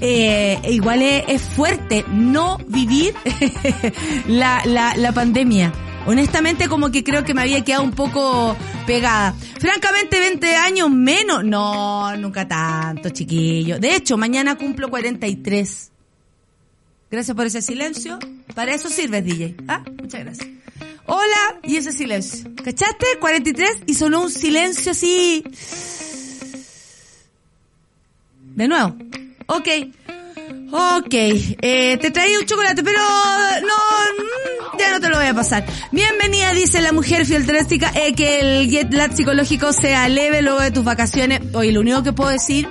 eh, 0.00 0.58
igual 0.70 1.02
es, 1.02 1.24
es, 1.28 1.42
fuerte 1.42 2.04
no 2.10 2.58
vivir 2.66 3.14
la, 4.28 4.62
la, 4.64 4.96
la 4.96 5.12
pandemia 5.12 5.72
honestamente 6.06 6.68
como 6.68 6.90
que 6.90 7.04
creo 7.04 7.24
que 7.24 7.34
me 7.34 7.42
había 7.42 7.64
quedado 7.64 7.82
un 7.82 7.92
poco 7.92 8.56
pegada. 8.86 9.34
Francamente, 9.58 10.20
20 10.20 10.56
años 10.56 10.90
menos. 10.90 11.44
No, 11.44 12.16
nunca 12.16 12.46
tanto, 12.46 13.10
chiquillo. 13.10 13.78
De 13.78 13.94
hecho, 13.96 14.16
mañana 14.16 14.56
cumplo 14.56 14.90
43. 14.90 15.90
Gracias 17.10 17.36
por 17.36 17.46
ese 17.46 17.62
silencio. 17.62 18.18
Para 18.54 18.74
eso 18.74 18.88
sirves, 18.88 19.24
DJ. 19.24 19.56
Ah, 19.68 19.84
muchas 20.00 20.24
gracias. 20.24 20.48
Hola, 21.06 21.60
y 21.62 21.76
ese 21.76 21.92
silencio. 21.92 22.50
¿Cachaste? 22.56 23.06
43 23.20 23.82
y 23.86 23.94
sonó 23.94 24.22
un 24.22 24.30
silencio 24.30 24.92
así. 24.92 25.44
De 28.54 28.68
nuevo. 28.68 28.96
Ok. 29.46 29.68
Ok, 30.76 31.14
eh, 31.14 31.98
te 32.00 32.10
traí 32.10 32.34
un 32.34 32.46
chocolate, 32.46 32.82
pero 32.82 32.98
no, 32.98 34.76
ya 34.76 34.90
no 34.90 35.00
te 35.00 35.08
lo 35.08 35.18
voy 35.18 35.26
a 35.26 35.32
pasar. 35.32 35.64
Bienvenida, 35.92 36.52
dice 36.52 36.80
la 36.80 36.90
mujer 36.90 37.24
fieltrística, 37.26 37.92
eh, 37.94 38.12
que 38.12 38.40
el 38.40 38.68
jet 38.68 38.92
lag 38.92 39.14
psicológico 39.14 39.72
sea 39.72 40.08
leve 40.08 40.42
luego 40.42 40.58
de 40.58 40.72
tus 40.72 40.82
vacaciones. 40.82 41.42
Oye, 41.52 41.70
lo 41.70 41.78
único 41.78 42.02
que 42.02 42.12
puedo 42.12 42.30
decir 42.30 42.68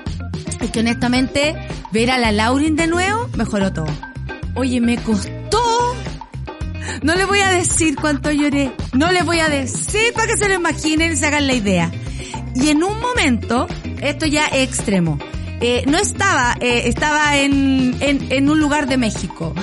es 0.60 0.70
que 0.70 0.82
honestamente, 0.82 1.56
ver 1.94 2.12
a 2.12 2.18
la 2.18 2.34
Laurin 2.34 2.76
de 2.76 2.88
nuevo 2.88 3.30
mejoró 3.38 3.72
todo. 3.72 3.88
Oye, 4.56 4.82
me 4.82 4.98
costó. 4.98 5.96
No 7.04 7.16
le 7.16 7.24
voy 7.24 7.40
a 7.40 7.52
decir 7.52 7.96
cuánto 7.96 8.34
lloré. 8.34 8.74
No 8.92 9.14
le 9.14 9.24
voy 9.24 9.40
a 9.40 9.48
decir 9.48 10.12
para 10.14 10.28
que 10.28 10.36
se 10.36 10.50
lo 10.50 10.56
imaginen 10.56 11.14
y 11.14 11.16
se 11.16 11.26
hagan 11.26 11.48
la 11.48 11.54
idea. 11.54 11.90
Y 12.54 12.68
en 12.68 12.84
un 12.84 13.00
momento, 13.00 13.66
esto 14.02 14.26
ya 14.26 14.48
es 14.48 14.68
extremo 14.68 15.20
eh, 15.64 15.84
no 15.88 15.98
estaba, 15.98 16.58
eh, 16.60 16.90
estaba 16.90 17.38
en, 17.38 17.96
en, 18.02 18.30
en, 18.34 18.50
un 18.50 18.60
lugar 18.60 18.86
de 18.86 18.98
México. 18.98 19.56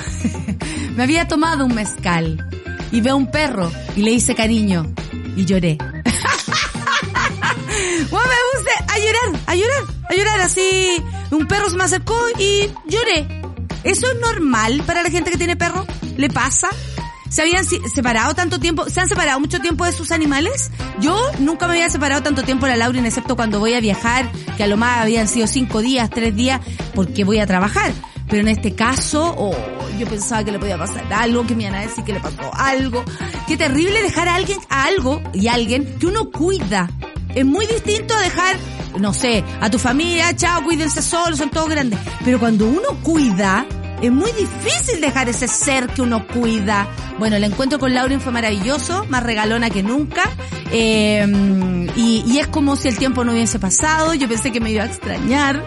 me 0.97 1.03
había 1.03 1.29
tomado 1.29 1.67
un 1.67 1.75
mezcal 1.75 2.49
y 2.91 3.03
veo 3.03 3.19
un 3.19 3.31
perro 3.31 3.71
y 3.95 4.01
le 4.01 4.13
hice 4.13 4.35
cariño 4.35 4.91
y 5.37 5.45
lloré. 5.45 5.77
bueno, 8.11 8.29
me 8.29 8.37
puse 8.51 8.71
a 8.89 8.99
llorar, 8.99 9.43
a 9.47 9.55
llorar, 9.55 9.85
a 10.09 10.15
llorar 10.15 10.41
así. 10.41 11.05
Un 11.33 11.47
perro 11.47 11.69
se 11.69 11.77
me 11.77 11.85
acercó 11.85 12.19
y 12.39 12.71
lloré. 12.87 13.43
¿Eso 13.85 14.07
es 14.11 14.21
normal 14.21 14.83
para 14.87 15.03
la 15.03 15.11
gente 15.11 15.31
que 15.31 15.37
tiene 15.37 15.57
perro? 15.57 15.87
¿Le 16.17 16.31
pasa? 16.31 16.71
¿Se 17.31 17.43
habían 17.43 17.65
separado 17.65 18.35
tanto 18.35 18.59
tiempo? 18.59 18.91
¿Se 18.91 19.01
han 19.01 19.09
separado 19.09 19.39
mucho 19.39 19.61
tiempo 19.61 19.85
de 19.85 19.93
sus 19.93 20.11
animales? 20.11 20.73
Yo 21.01 21.17
nunca 21.39 21.69
me 21.69 21.75
había 21.75 21.89
separado 21.89 22.25
tanto 22.25 22.43
tiempo 22.43 22.67
de 22.67 22.77
la 22.77 22.89
excepto 22.89 23.37
cuando 23.37 23.61
voy 23.61 23.75
a 23.75 23.81
viajar, 23.81 24.31
que 24.57 24.65
a 24.65 24.67
lo 24.67 24.77
más 24.77 24.99
habían 24.99 25.29
sido 25.29 25.47
cinco 25.47 25.81
días, 25.81 26.11
tres 26.11 26.35
días, 26.35 26.61
porque 26.93 27.23
voy 27.23 27.39
a 27.39 27.47
trabajar. 27.47 27.93
Pero 28.29 28.43
en 28.43 28.49
este 28.49 28.75
caso, 28.75 29.33
oh, 29.39 29.55
yo 29.97 30.09
pensaba 30.09 30.43
que 30.43 30.51
le 30.51 30.59
podía 30.59 30.77
pasar 30.77 31.05
algo, 31.13 31.47
que 31.47 31.55
me 31.55 31.65
iban 31.65 31.77
a 31.77 31.83
decir 31.83 32.03
que 32.03 32.13
le 32.13 32.21
pasó 32.21 32.51
algo. 32.53 33.05
Qué 33.47 33.57
terrible 33.57 34.03
dejar 34.03 34.27
a 34.27 34.35
alguien, 34.35 34.59
a 34.69 34.85
algo 34.85 35.23
y 35.33 35.47
a 35.47 35.55
alguien 35.55 35.99
que 36.01 36.07
uno 36.07 36.31
cuida. 36.33 36.91
Es 37.37 37.47
muy 37.47 37.65
distinto 37.67 38.13
a 38.13 38.23
dejar, 38.23 38.57
no 38.99 39.15
sé, 39.15 39.45
a 39.61 39.71
tu 39.71 39.79
familia, 39.79 40.35
chao, 40.35 40.65
cuídense 40.65 41.01
solos, 41.01 41.39
son 41.39 41.51
todos 41.51 41.69
grandes. 41.69 42.01
Pero 42.25 42.41
cuando 42.41 42.67
uno 42.67 42.89
cuida, 43.05 43.67
es 44.03 44.13
muy 44.13 44.33
difícil 44.33 45.01
dejar 45.01 45.29
ese 45.29 45.49
ser 45.49 45.89
que 45.89 46.03
uno 46.03 46.27
cuida. 46.27 46.89
Bueno, 47.19 47.37
el 47.37 47.45
encuentro 47.45 47.79
con 47.79 47.93
Lauren 47.95 48.21
fue 48.21 48.33
maravilloso, 48.33 49.05
más 49.09 49.23
regalona 49.23 49.71
que 49.71 49.83
nunca. 49.83 50.23
Eh, 50.73 51.27
y, 51.97 52.25
y, 52.27 52.39
es 52.39 52.47
como 52.47 52.77
si 52.77 52.89
el 52.89 52.97
tiempo 52.97 53.25
no 53.25 53.33
hubiese 53.33 53.59
pasado. 53.59 54.15
Yo 54.15 54.29
pensé 54.29 54.53
que 54.53 54.61
me 54.61 54.71
iba 54.71 54.85
a 54.85 54.87
extrañar. 54.87 55.65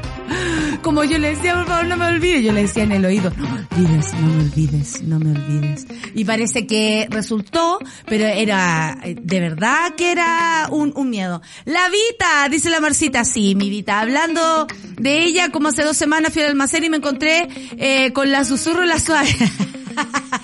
Como 0.82 1.04
yo 1.06 1.18
le 1.18 1.30
decía, 1.30 1.54
por 1.56 1.68
favor, 1.68 1.86
no 1.86 1.98
me 1.98 2.06
olvides. 2.06 2.44
Yo 2.44 2.52
le 2.52 2.64
decía 2.64 2.84
en 2.84 2.92
el 2.92 3.06
oído, 3.06 3.32
no 3.38 3.50
me 3.50 3.60
olvides, 3.60 4.14
no 4.14 4.28
me 4.28 4.44
olvides, 4.44 5.04
no 5.04 5.20
me 5.20 5.32
olvides. 5.32 5.88
Y 6.14 6.26
parece 6.26 6.68
que 6.68 7.08
resultó, 7.10 7.80
pero 8.06 8.26
era, 8.26 8.98
eh, 9.04 9.16
de 9.20 9.40
verdad 9.40 9.96
que 9.96 10.12
era 10.12 10.68
un, 10.72 10.92
un 10.96 11.10
miedo. 11.10 11.42
La 11.66 11.88
Vita, 11.90 12.48
dice 12.50 12.70
la 12.70 12.80
Marcita, 12.80 13.24
sí, 13.24 13.56
mi 13.56 13.70
Vita. 13.70 14.02
Hablando 14.02 14.68
de 15.00 15.24
ella, 15.24 15.50
como 15.52 15.70
hace 15.70 15.84
dos 15.84 15.98
semanas 15.98 16.34
fui 16.34 16.42
al 16.42 16.50
almacén 16.50 16.84
y 16.84 16.90
me 16.90 16.98
encontré 16.98 17.48
eh, 17.78 18.12
con 18.14 18.32
la 18.32 18.44
susurro 18.44 18.84
y 18.84 18.88
la 18.88 19.00
suave. 19.00 19.30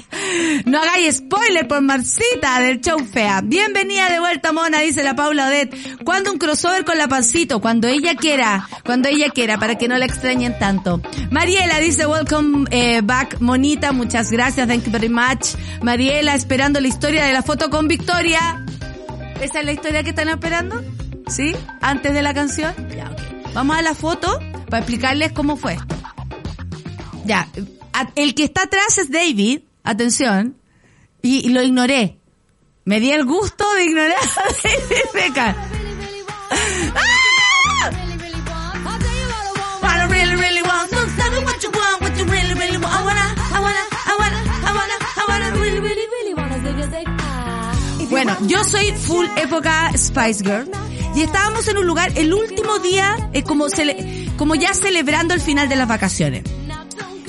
No 0.65 0.79
hagáis 0.81 1.17
spoiler 1.17 1.67
por 1.67 1.81
Marcita 1.81 2.59
del 2.59 2.81
show 2.81 2.99
fea. 3.05 3.41
Bienvenida 3.43 4.09
de 4.09 4.19
vuelta, 4.19 4.51
mona, 4.51 4.79
dice 4.79 5.03
la 5.03 5.15
Paula 5.15 5.47
Odet. 5.47 5.75
¿Cuándo 6.03 6.31
un 6.31 6.37
crossover 6.37 6.85
con 6.85 6.97
la 6.97 7.07
pancito? 7.07 7.59
Cuando 7.61 7.87
ella 7.87 8.15
quiera, 8.15 8.67
cuando 8.85 9.09
ella 9.09 9.29
quiera, 9.29 9.57
para 9.57 9.75
que 9.75 9.87
no 9.87 9.97
la 9.97 10.05
extrañen 10.05 10.57
tanto. 10.59 11.01
Mariela 11.31 11.79
dice, 11.79 12.05
welcome 12.05 12.67
eh, 12.71 13.01
back, 13.03 13.39
monita, 13.39 13.91
muchas 13.91 14.31
gracias, 14.31 14.67
thank 14.67 14.83
you 14.85 14.91
very 14.91 15.09
much. 15.09 15.55
Mariela, 15.81 16.35
esperando 16.35 16.79
la 16.79 16.87
historia 16.87 17.25
de 17.25 17.33
la 17.33 17.41
foto 17.41 17.69
con 17.69 17.87
Victoria. 17.87 18.65
¿Esa 19.41 19.59
es 19.59 19.65
la 19.65 19.71
historia 19.71 20.03
que 20.03 20.09
están 20.09 20.27
esperando? 20.29 20.83
¿Sí? 21.27 21.55
Antes 21.81 22.13
de 22.13 22.21
la 22.21 22.33
canción. 22.33 22.73
Ya, 22.95 23.09
ok. 23.09 23.53
Vamos 23.53 23.77
a 23.77 23.81
la 23.81 23.93
foto 23.95 24.39
para 24.69 24.79
explicarles 24.79 25.31
cómo 25.31 25.55
fue. 25.57 25.77
Ya, 27.25 27.47
a- 27.93 28.09
el 28.15 28.35
que 28.35 28.43
está 28.43 28.63
atrás 28.63 28.97
es 28.97 29.09
David, 29.11 29.61
atención, 29.89 30.57
y, 31.21 31.45
y 31.45 31.49
lo 31.49 31.61
ignoré. 31.61 32.19
Me 32.85 32.99
di 32.99 33.11
el 33.11 33.25
gusto 33.25 33.65
de 33.75 33.85
ignorar 33.85 34.17
a 34.17 34.43
David 34.63 35.05
Beckham. 35.13 35.55
Bueno, 48.09 48.35
yo 48.47 48.63
soy 48.63 48.91
full 48.93 49.25
época 49.35 49.91
Spice 49.95 50.43
Girl 50.43 50.69
y 51.15 51.21
estábamos 51.21 51.67
en 51.67 51.77
un 51.77 51.85
lugar 51.85 52.11
el 52.15 52.33
último 52.33 52.79
día, 52.79 53.29
eh, 53.33 53.43
como, 53.43 53.67
cele- 53.67 54.35
como 54.37 54.55
ya 54.55 54.73
celebrando 54.73 55.33
el 55.33 55.41
final 55.41 55.69
de 55.69 55.75
las 55.75 55.87
vacaciones. 55.87 56.43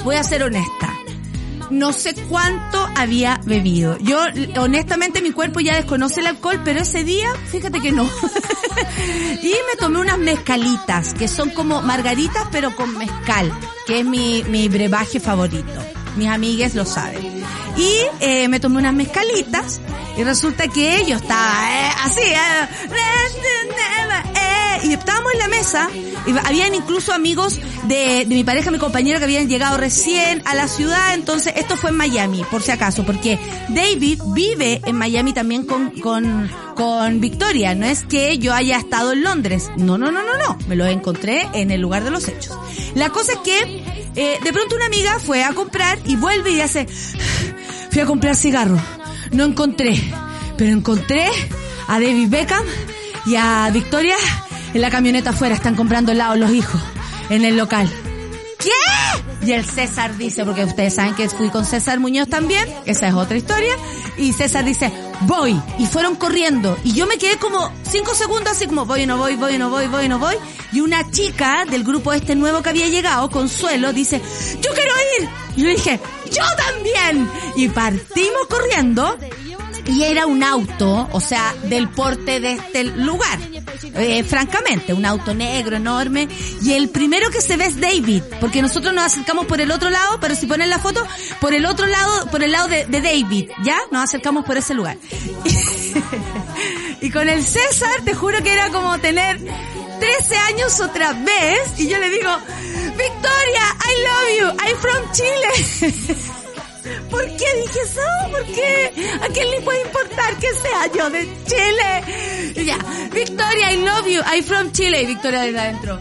Voy 0.04 0.16
a 0.16 0.24
ser 0.24 0.42
honesta. 0.42 0.94
No 1.70 1.92
sé 1.92 2.14
cuánto 2.28 2.88
había 2.96 3.40
bebido. 3.44 3.96
Yo, 3.98 4.18
honestamente, 4.58 5.22
mi 5.22 5.30
cuerpo 5.30 5.60
ya 5.60 5.76
desconoce 5.76 6.20
el 6.20 6.26
alcohol, 6.26 6.60
pero 6.64 6.80
ese 6.80 7.04
día, 7.04 7.28
fíjate 7.50 7.80
que 7.80 7.92
no. 7.92 8.04
y 9.42 9.48
me 9.48 9.76
tomé 9.78 10.00
unas 10.00 10.18
mezcalitas, 10.18 11.14
que 11.14 11.28
son 11.28 11.50
como 11.50 11.80
margaritas, 11.82 12.48
pero 12.50 12.74
con 12.74 12.98
mezcal, 12.98 13.52
que 13.86 14.00
es 14.00 14.04
mi, 14.04 14.42
mi 14.48 14.68
brebaje 14.68 15.20
favorito. 15.20 15.80
Mis 16.16 16.28
amigues 16.28 16.74
lo 16.74 16.84
saben. 16.84 17.44
Y 17.76 18.00
eh, 18.20 18.48
me 18.48 18.58
tomé 18.58 18.78
unas 18.78 18.94
mezcalitas, 18.94 19.80
y 20.16 20.24
resulta 20.24 20.66
que 20.66 21.04
yo 21.06 21.16
estaba 21.16 21.70
eh, 21.70 21.92
así, 22.04 22.20
eh, 22.20 22.68
y 24.82 24.92
estábamos 24.92 25.32
en 25.32 25.38
la 25.38 25.48
mesa, 25.48 25.90
y 26.26 26.36
habían 26.46 26.74
incluso 26.74 27.12
amigos 27.12 27.58
de, 27.84 28.24
de 28.26 28.34
mi 28.34 28.44
pareja, 28.44 28.70
mi 28.70 28.78
compañero 28.78 29.18
que 29.18 29.24
habían 29.24 29.48
llegado 29.48 29.76
recién 29.76 30.42
a 30.46 30.54
la 30.54 30.68
ciudad, 30.68 31.14
entonces 31.14 31.54
esto 31.56 31.76
fue 31.76 31.90
en 31.90 31.96
Miami, 31.96 32.44
por 32.50 32.62
si 32.62 32.70
acaso, 32.70 33.04
porque 33.04 33.38
David 33.68 34.20
vive 34.28 34.80
en 34.84 34.96
Miami 34.96 35.32
también 35.32 35.64
con, 35.64 35.90
con, 36.00 36.50
con 36.74 37.20
Victoria, 37.20 37.74
no 37.74 37.86
es 37.86 38.04
que 38.04 38.38
yo 38.38 38.54
haya 38.54 38.78
estado 38.78 39.12
en 39.12 39.22
Londres, 39.22 39.70
no, 39.76 39.98
no, 39.98 40.10
no, 40.10 40.22
no, 40.22 40.36
no, 40.38 40.58
me 40.66 40.76
lo 40.76 40.86
encontré 40.86 41.48
en 41.52 41.70
el 41.70 41.80
lugar 41.80 42.04
de 42.04 42.10
los 42.10 42.28
hechos. 42.28 42.58
La 42.94 43.10
cosa 43.10 43.32
es 43.32 43.38
que 43.38 43.82
eh, 44.16 44.38
de 44.42 44.52
pronto 44.52 44.76
una 44.76 44.86
amiga 44.86 45.18
fue 45.18 45.44
a 45.44 45.52
comprar 45.52 45.98
y 46.04 46.16
vuelve 46.16 46.52
y 46.52 46.60
hace, 46.60 46.86
fui 47.90 48.00
a 48.00 48.06
comprar 48.06 48.36
cigarros, 48.36 48.80
no 49.32 49.44
encontré, 49.44 50.00
pero 50.56 50.72
encontré 50.72 51.28
a 51.86 51.94
David 51.94 52.28
Beckham 52.28 52.64
y 53.26 53.36
a 53.36 53.70
Victoria 53.72 54.16
en 54.74 54.80
la 54.80 54.90
camioneta 54.90 55.30
afuera, 55.30 55.54
están 55.54 55.74
comprando 55.74 56.12
helado 56.12 56.36
los 56.36 56.50
hijos 56.52 56.80
en 57.28 57.44
el 57.44 57.56
local. 57.56 57.90
¿Qué? 58.58 59.46
Y 59.46 59.52
el 59.52 59.64
César 59.64 60.18
dice, 60.18 60.44
porque 60.44 60.64
ustedes 60.64 60.94
saben 60.94 61.14
que 61.14 61.28
fui 61.30 61.48
con 61.48 61.64
César 61.64 61.98
Muñoz 61.98 62.28
también, 62.28 62.68
esa 62.84 63.08
es 63.08 63.14
otra 63.14 63.38
historia, 63.38 63.72
y 64.18 64.34
César 64.34 64.66
dice, 64.66 64.92
voy, 65.22 65.58
y 65.78 65.86
fueron 65.86 66.14
corriendo, 66.16 66.76
y 66.84 66.92
yo 66.92 67.06
me 67.06 67.16
quedé 67.16 67.38
como 67.38 67.72
cinco 67.88 68.14
segundos 68.14 68.52
así 68.52 68.66
como, 68.66 68.84
voy 68.84 69.06
no 69.06 69.16
voy, 69.16 69.36
voy 69.36 69.56
no 69.56 69.70
voy, 69.70 69.86
voy 69.86 70.08
no 70.08 70.18
voy, 70.18 70.34
y 70.72 70.80
una 70.80 71.10
chica 71.10 71.64
del 71.64 71.84
grupo 71.84 72.12
este 72.12 72.34
nuevo 72.34 72.62
que 72.62 72.68
había 72.68 72.88
llegado, 72.88 73.30
Consuelo, 73.30 73.94
dice, 73.94 74.20
yo 74.60 74.70
quiero 74.74 74.92
ir, 75.18 75.28
y 75.56 75.62
yo 75.62 75.68
dije, 75.70 76.00
yo 76.30 76.42
también, 76.56 77.30
y 77.56 77.68
partimos 77.68 78.46
corriendo, 78.46 79.16
y 79.86 80.04
era 80.04 80.26
un 80.26 80.42
auto, 80.42 81.08
o 81.12 81.20
sea, 81.20 81.54
del 81.64 81.88
porte 81.88 82.40
de 82.40 82.52
este 82.52 82.84
lugar. 82.84 83.38
Eh, 83.94 84.22
francamente, 84.24 84.94
un 84.94 85.04
auto 85.04 85.34
negro 85.34 85.76
enorme. 85.76 86.28
Y 86.62 86.72
el 86.72 86.88
primero 86.90 87.30
que 87.30 87.40
se 87.40 87.56
ve 87.56 87.66
es 87.66 87.80
David, 87.80 88.22
porque 88.40 88.62
nosotros 88.62 88.94
nos 88.94 89.04
acercamos 89.04 89.46
por 89.46 89.60
el 89.60 89.70
otro 89.70 89.90
lado, 89.90 90.18
pero 90.20 90.34
si 90.34 90.46
ponen 90.46 90.70
la 90.70 90.78
foto, 90.78 91.06
por 91.40 91.54
el 91.54 91.66
otro 91.66 91.86
lado, 91.86 92.26
por 92.30 92.42
el 92.42 92.52
lado 92.52 92.68
de, 92.68 92.86
de 92.86 93.00
David, 93.00 93.50
¿ya? 93.64 93.78
Nos 93.90 94.04
acercamos 94.04 94.44
por 94.44 94.56
ese 94.56 94.74
lugar. 94.74 94.96
y 97.00 97.10
con 97.10 97.28
el 97.28 97.44
César, 97.44 98.02
te 98.04 98.14
juro 98.14 98.42
que 98.42 98.52
era 98.52 98.70
como 98.70 98.98
tener 98.98 99.38
13 99.38 100.36
años 100.36 100.80
otra 100.80 101.12
vez, 101.12 101.78
y 101.78 101.88
yo 101.88 101.98
le 101.98 102.10
digo, 102.10 102.30
Victoria, 102.96 103.76
I 103.84 103.92
love 104.04 104.30
you, 104.38 104.46
I'm 104.64 104.76
from 104.78 105.12
Chile. 105.12 106.30
¿Por 107.10 107.24
qué 107.36 107.46
dije 107.62 107.80
eso? 107.84 108.30
¿Por 108.30 108.44
qué? 108.46 108.92
¿A 109.22 109.28
quién 109.28 109.50
le 109.50 109.60
puede 109.62 109.82
importar 109.82 110.36
que 110.36 110.48
sea 110.54 110.86
yo 110.94 111.10
de 111.10 111.28
Chile? 111.46 112.64
Ya, 112.64 112.78
Victoria, 113.12 113.72
I 113.72 113.84
love 113.84 114.06
you, 114.06 114.20
I'm 114.32 114.44
from 114.44 114.72
Chile. 114.72 115.04
Victoria 115.06 115.40
desde 115.42 115.58
adentro. 115.58 115.98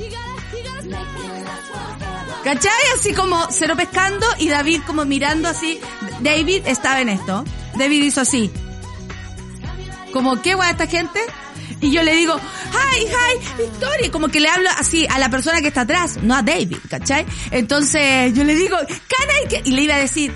¿Cachai? 2.44 2.72
Así 2.96 3.14
como 3.14 3.48
cero 3.52 3.76
pescando 3.76 4.26
y 4.38 4.50
David 4.50 4.82
como 4.86 5.04
mirando 5.06 5.50
así. 5.50 5.80
David 6.22 6.64
estaba 6.66 7.02
en 7.02 7.10
esto. 7.10 7.44
David 7.76 8.04
hizo 8.04 8.22
así. 8.22 8.52
Como, 10.14 10.42
¿qué 10.42 10.56
guay 10.56 10.72
esta 10.72 10.88
gente? 10.88 11.20
Y 11.82 11.92
yo 11.92 12.04
le 12.04 12.14
digo, 12.16 12.36
hi, 12.38 13.06
hi, 13.06 13.58
Victoria, 13.58 14.12
como 14.12 14.28
que 14.28 14.40
le 14.40 14.50
hablo 14.50 14.70
así 14.78 15.08
a 15.10 15.18
la 15.18 15.30
persona 15.30 15.62
que 15.62 15.70
está 15.70 15.82
atrás, 15.82 16.18
no 16.22 16.36
a 16.36 16.42
David, 16.42 16.78
¿cachai? 16.90 17.26
Entonces 17.52 18.34
yo 18.34 18.44
le 18.44 18.56
digo, 18.56 18.78
can 18.78 19.30
I 19.30 19.50
get-" 19.50 19.62
y 19.66 19.72
le 19.72 19.84
iba 19.84 19.96
a 19.96 20.00
decir, 20.00 20.34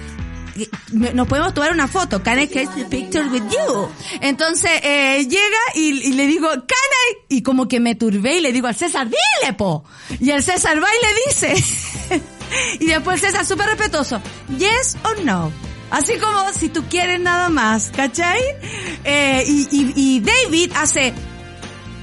nos 0.91 1.27
podemos 1.27 1.53
tomar 1.53 1.71
una 1.71 1.87
foto, 1.87 2.21
can 2.21 2.39
I 2.39 2.47
get 2.47 2.69
the 2.75 2.85
picture 2.85 3.25
with 3.29 3.43
you? 3.49 3.89
Entonces 4.21 4.71
eh, 4.83 5.25
llega 5.27 5.59
y, 5.75 6.13
le 6.13 6.27
digo, 6.27 6.49
can 6.49 6.59
I, 6.59 7.37
y 7.37 7.43
como 7.43 7.67
que 7.67 7.79
me 7.79 7.95
turbé 7.95 8.37
y 8.37 8.41
le 8.41 8.51
digo 8.51 8.67
al 8.67 8.75
César, 8.75 9.07
dile 9.07 9.53
po, 9.53 9.83
y 10.19 10.29
el 10.31 10.43
César 10.43 10.81
va 10.81 10.87
y 10.87 11.05
le 11.05 11.53
dice, 11.55 12.23
y 12.79 12.85
después 12.85 13.21
César 13.21 13.45
súper 13.45 13.67
respetuoso, 13.67 14.21
yes 14.57 14.97
or 15.03 15.23
no. 15.23 15.51
Así 15.91 16.13
como 16.17 16.51
si 16.53 16.69
tú 16.69 16.83
quieres 16.89 17.19
nada 17.19 17.49
más, 17.49 17.91
¿cachai? 17.95 18.41
Eh, 19.03 19.43
y, 19.47 19.67
y, 19.71 19.93
y 19.95 20.19
David 20.21 20.71
hace 20.75 21.13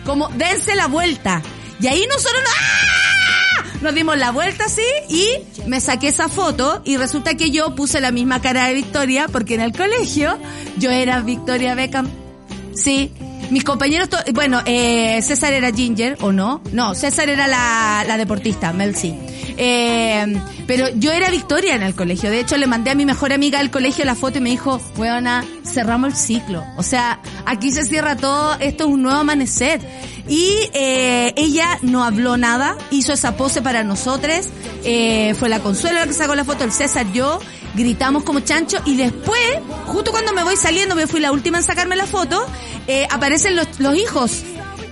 como 0.04 0.28
dense 0.28 0.74
la 0.76 0.86
vuelta. 0.86 1.42
Y 1.80 1.86
ahí 1.86 2.06
nosotros 2.06 2.40
nos, 2.42 2.52
¡ah! 2.52 3.49
Nos 3.80 3.94
dimos 3.94 4.18
la 4.18 4.30
vuelta 4.30 4.64
así 4.64 4.82
y 5.08 5.26
me 5.66 5.80
saqué 5.80 6.08
esa 6.08 6.28
foto 6.28 6.82
y 6.84 6.96
resulta 6.96 7.36
que 7.36 7.50
yo 7.50 7.74
puse 7.74 8.00
la 8.00 8.12
misma 8.12 8.40
cara 8.40 8.66
de 8.66 8.74
Victoria 8.74 9.26
porque 9.28 9.54
en 9.54 9.60
el 9.60 9.72
colegio 9.72 10.38
yo 10.78 10.90
era 10.90 11.20
Victoria 11.20 11.74
Beckham. 11.74 12.08
Sí. 12.74 13.12
Mis 13.50 13.64
compañeros, 13.64 14.08
bueno, 14.32 14.60
eh, 14.64 15.20
César 15.22 15.52
era 15.52 15.72
Ginger, 15.72 16.16
¿o 16.20 16.32
no? 16.32 16.62
No, 16.72 16.94
César 16.94 17.28
era 17.28 17.46
la, 17.46 18.04
la 18.06 18.16
deportista, 18.16 18.72
Mel. 18.72 18.94
Eh, 19.62 20.40
pero 20.66 20.88
yo 20.96 21.12
era 21.12 21.30
Victoria 21.30 21.74
en 21.74 21.82
el 21.82 21.94
colegio. 21.94 22.30
De 22.30 22.40
hecho, 22.40 22.56
le 22.56 22.66
mandé 22.66 22.90
a 22.90 22.94
mi 22.94 23.04
mejor 23.04 23.32
amiga 23.32 23.58
del 23.58 23.70
colegio 23.70 24.04
la 24.04 24.14
foto 24.14 24.38
y 24.38 24.40
me 24.40 24.50
dijo, 24.50 24.80
weona, 24.96 25.44
cerramos 25.64 26.12
el 26.12 26.16
ciclo. 26.16 26.64
O 26.76 26.82
sea, 26.82 27.20
aquí 27.46 27.70
se 27.70 27.84
cierra 27.84 28.16
todo, 28.16 28.54
esto 28.60 28.84
es 28.84 28.90
un 28.90 29.02
nuevo 29.02 29.18
amanecer. 29.18 29.80
Y 30.28 30.54
eh, 30.72 31.32
ella 31.36 31.78
no 31.82 32.04
habló 32.04 32.36
nada, 32.36 32.76
hizo 32.90 33.12
esa 33.12 33.36
pose 33.36 33.62
para 33.62 33.82
nosotros. 33.84 34.48
Eh, 34.84 35.34
fue 35.38 35.48
la 35.48 35.60
Consuelo 35.60 35.98
la 35.98 36.06
que 36.06 36.12
sacó 36.12 36.34
la 36.34 36.44
foto, 36.44 36.64
el 36.64 36.72
César, 36.72 37.12
yo. 37.12 37.40
Gritamos 37.74 38.24
como 38.24 38.40
chancho 38.40 38.78
y 38.84 38.96
después, 38.96 39.40
justo 39.86 40.10
cuando 40.10 40.32
me 40.32 40.42
voy 40.42 40.56
saliendo, 40.56 40.96
me 40.96 41.06
fui 41.06 41.20
la 41.20 41.30
última 41.30 41.58
en 41.58 41.64
sacarme 41.64 41.94
la 41.94 42.06
foto, 42.06 42.44
eh, 42.88 43.06
aparecen 43.40 43.56
los, 43.56 43.80
los 43.80 43.96
hijos. 43.96 44.42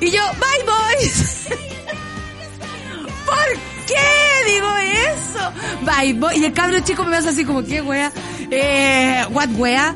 Y 0.01 0.11
yo, 0.11 0.21
bye 0.33 0.65
boys. 0.65 1.47
¿Por 3.27 3.59
qué 3.87 4.53
digo 4.53 4.77
eso? 4.77 5.53
Bye 5.83 6.15
boy. 6.15 6.39
Y 6.39 6.45
el 6.45 6.53
cabro 6.53 6.81
chico 6.81 7.05
me 7.05 7.17
hace 7.17 7.31
así 7.31 7.45
como, 7.45 7.63
¿qué 7.65 7.81
wea? 7.83 8.13
Eh, 8.51 9.25
what 9.31 9.49
wea? 9.57 9.95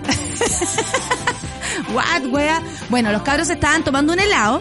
what 1.94 2.26
wea? 2.30 2.62
Bueno, 2.88 3.12
los 3.12 3.22
cabros 3.22 3.48
estaban 3.48 3.84
tomando 3.84 4.12
un 4.12 4.20
helado 4.20 4.60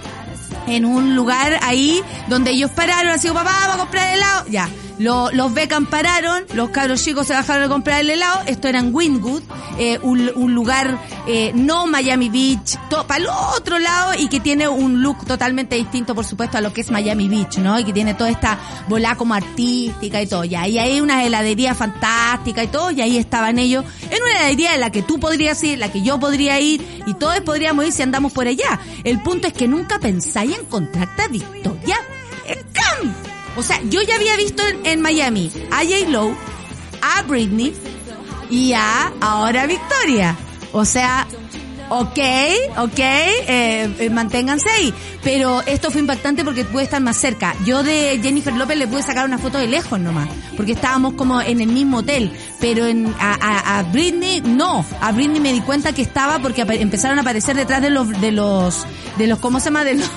en 0.68 0.86
un 0.86 1.16
lugar 1.16 1.60
ahí 1.64 2.02
donde 2.28 2.52
ellos 2.52 2.72
pararon, 2.72 3.12
así, 3.12 3.28
papá, 3.30 3.52
vamos 3.62 3.76
a 3.76 3.80
comprar 3.80 4.16
helado, 4.16 4.46
ya. 4.48 4.70
Lo- 5.02 5.32
los 5.32 5.54
Beckham 5.54 5.86
pararon, 5.88 6.44
los 6.54 6.70
cabros 6.70 7.04
chicos 7.04 7.28
se 7.28 7.34
bajaron 7.34 7.64
a 7.64 7.70
comprar 7.70 8.02
el 8.02 8.10
helado, 8.10 8.42
esto 8.46 8.68
era 8.68 8.80
en 8.80 8.94
Wynwood, 8.94 9.42
eh, 9.80 10.00
un, 10.04 10.32
un 10.36 10.54
lugar 10.54 11.00
eh, 11.28 11.52
no 11.56 11.88
Miami 11.88 12.30
Beach, 12.30 12.78
para 13.08 13.20
el 13.22 13.28
otro 13.56 13.80
lado 13.80 14.14
y 14.18 14.28
que 14.28 14.40
tiene 14.40 14.68
un 14.68 15.02
look 15.02 15.26
totalmente 15.26 15.76
distinto, 15.76 16.14
por 16.14 16.26
supuesto, 16.26 16.58
a 16.58 16.62
lo 16.62 16.72
que 16.74 16.82
es 16.82 16.92
Miami 16.92 17.28
Beach, 17.30 17.58
¿no? 17.58 17.80
Y 17.80 17.84
que 17.84 17.94
tiene 17.94 18.14
toda 18.14 18.30
esta 18.30 18.58
bola 18.88 19.16
como 19.16 19.34
artística 19.34 20.22
y 20.22 20.28
todo, 20.28 20.44
ya. 20.46 20.68
Y 20.68 20.78
hay 20.78 21.02
una 21.02 21.24
heladería 21.24 21.74
fantástica 21.74 22.64
y 22.64 22.68
todo, 22.68 22.92
y 22.92 23.02
ahí 23.02 23.18
estaban 23.18 23.58
ellos 23.60 23.84
en 24.10 24.22
una 24.22 24.32
heladería 24.40 24.76
en 24.76 24.82
la 24.82 24.92
que 24.92 25.02
tú 25.02 25.20
podrías 25.20 25.64
ir, 25.64 25.80
la 25.80 25.92
que 25.92 26.02
yo 26.02 26.20
podría 26.20 26.60
ir, 26.60 27.04
y 27.08 27.14
todos 27.16 27.40
podríamos 27.42 27.86
ir 27.86 27.92
si 27.92 28.02
andamos 28.04 28.34
por 28.34 28.48
allá. 28.48 28.80
El 29.04 29.22
punto 29.22 29.48
es 29.48 29.54
que 29.54 29.68
nunca 29.68 30.00
pensáis 30.00 30.56
en 30.58 30.66
contratar 30.66 31.30
Victoria. 31.32 31.98
O 33.56 33.64
sea, 33.64 33.80
yo 33.84 34.02
ya 34.02 34.16
había 34.16 34.36
visto 34.38 34.64
en, 34.68 34.86
en 34.86 35.02
Miami 35.02 35.52
a 35.72 35.84
J. 35.84 36.10
Lowe, 36.10 36.36
a 37.02 37.22
Britney 37.24 37.74
y 38.50 38.74
a 38.74 39.12
ahora 39.20 39.66
Victoria. 39.66 40.36
O 40.74 40.86
sea, 40.86 41.28
ok, 41.92 42.20
ok, 42.78 43.00
eh, 43.00 43.94
eh, 44.00 44.10
manténganse 44.10 44.70
ahí. 44.70 44.94
Pero 45.24 45.62
esto 45.62 45.92
fue 45.92 46.02
impactante 46.02 46.44
porque 46.44 46.64
pude 46.64 46.84
estar 46.84 47.02
más 47.02 47.18
cerca. 47.18 47.56
Yo 47.66 47.84
de 47.84 48.20
Jennifer 48.24 48.54
López 48.56 48.78
le 48.78 48.88
pude 48.88 49.04
sacar 49.04 49.26
una 49.26 49.38
foto 49.38 49.58
de 49.58 49.68
lejos 49.68 50.00
nomás, 50.00 50.30
porque 50.56 50.72
estábamos 50.72 51.14
como 51.14 51.42
en 51.42 51.60
el 51.62 51.68
mismo 51.68 51.98
hotel. 51.98 52.32
Pero 52.60 52.86
en, 52.86 53.14
a, 53.20 53.84
Britney, 53.92 54.42
no. 54.42 54.86
A 55.02 55.12
Britney 55.12 55.42
me 55.42 55.52
di 55.52 55.62
cuenta 55.62 55.94
que 55.94 56.02
estaba 56.02 56.40
porque 56.40 56.62
empezaron 56.62 57.18
a 57.18 57.22
aparecer 57.22 57.56
detrás 57.56 57.82
de 57.82 57.90
los, 57.90 58.10
de 58.22 58.32
los, 58.32 58.86
de 59.18 59.28
los, 59.28 59.40
¿cómo 59.40 59.60
se 59.60 59.66
llama? 59.66 59.84
De 59.84 59.96
los, 59.96 60.10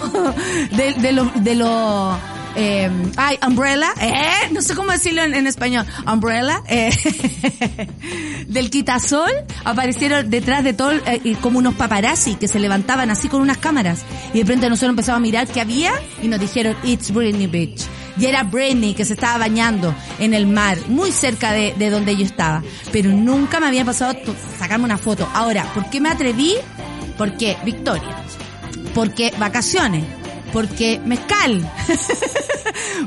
de 1.03 1.13
los, 1.13 1.45
de 1.45 1.55
los, 1.57 2.17
eh, 2.57 2.91
ay, 3.17 3.39
umbrella, 3.47 3.93
eh, 4.01 4.51
no 4.53 4.63
sé 4.63 4.75
cómo 4.75 4.93
decirlo 4.93 5.23
en, 5.23 5.35
en 5.35 5.47
español, 5.47 5.87
umbrella, 6.11 6.63
eh, 6.69 6.91
del 8.49 8.71
quitasol, 8.71 9.31
aparecieron 9.65 10.31
detrás 10.31 10.65
de 10.65 10.73
todo, 10.73 10.93
eh, 10.93 11.37
como 11.41 11.59
unos 11.59 11.75
paparazzi 11.75 12.37
que 12.37 12.49
se 12.49 12.59
levantaban 12.59 13.11
así 13.11 13.29
con 13.29 13.43
unas 13.43 13.59
cámaras, 13.59 14.03
y 14.33 14.39
de 14.39 14.45
repente 14.45 14.69
nosotros 14.69 14.91
empezamos 14.91 15.19
a 15.19 15.23
mirar 15.23 15.47
qué 15.49 15.61
había, 15.61 15.93
y 16.23 16.29
nos 16.29 16.41
dijeron, 16.41 16.77
it's 16.85 17.13
Britney 17.13 17.47
Beach. 17.47 17.83
Y 18.17 18.27
era 18.27 18.45
Britney 18.45 18.95
que 18.95 19.05
se 19.05 19.15
estaba 19.15 19.39
bañando 19.39 19.95
en 20.21 20.35
el 20.35 20.47
mar, 20.47 20.79
muy 20.89 21.11
cerca 21.11 21.53
de, 21.53 21.75
de 21.77 21.91
donde 21.91 22.17
yo 22.17 22.25
estaba. 22.25 22.63
Pero 22.93 23.11
nunca 23.11 23.59
me 23.59 23.67
había 23.67 23.85
pasado 23.85 24.15
sacarme 24.57 24.85
una 24.85 24.99
foto. 24.99 25.29
Ahora, 25.35 25.65
¿por 25.75 25.91
qué 25.91 26.01
me 26.01 26.11
atreví? 26.11 26.55
Porque 27.19 27.57
Victoria. 27.65 28.17
Porque 28.95 29.33
vacaciones. 29.39 30.05
Porque 30.55 31.01
mezcal. 31.05 31.61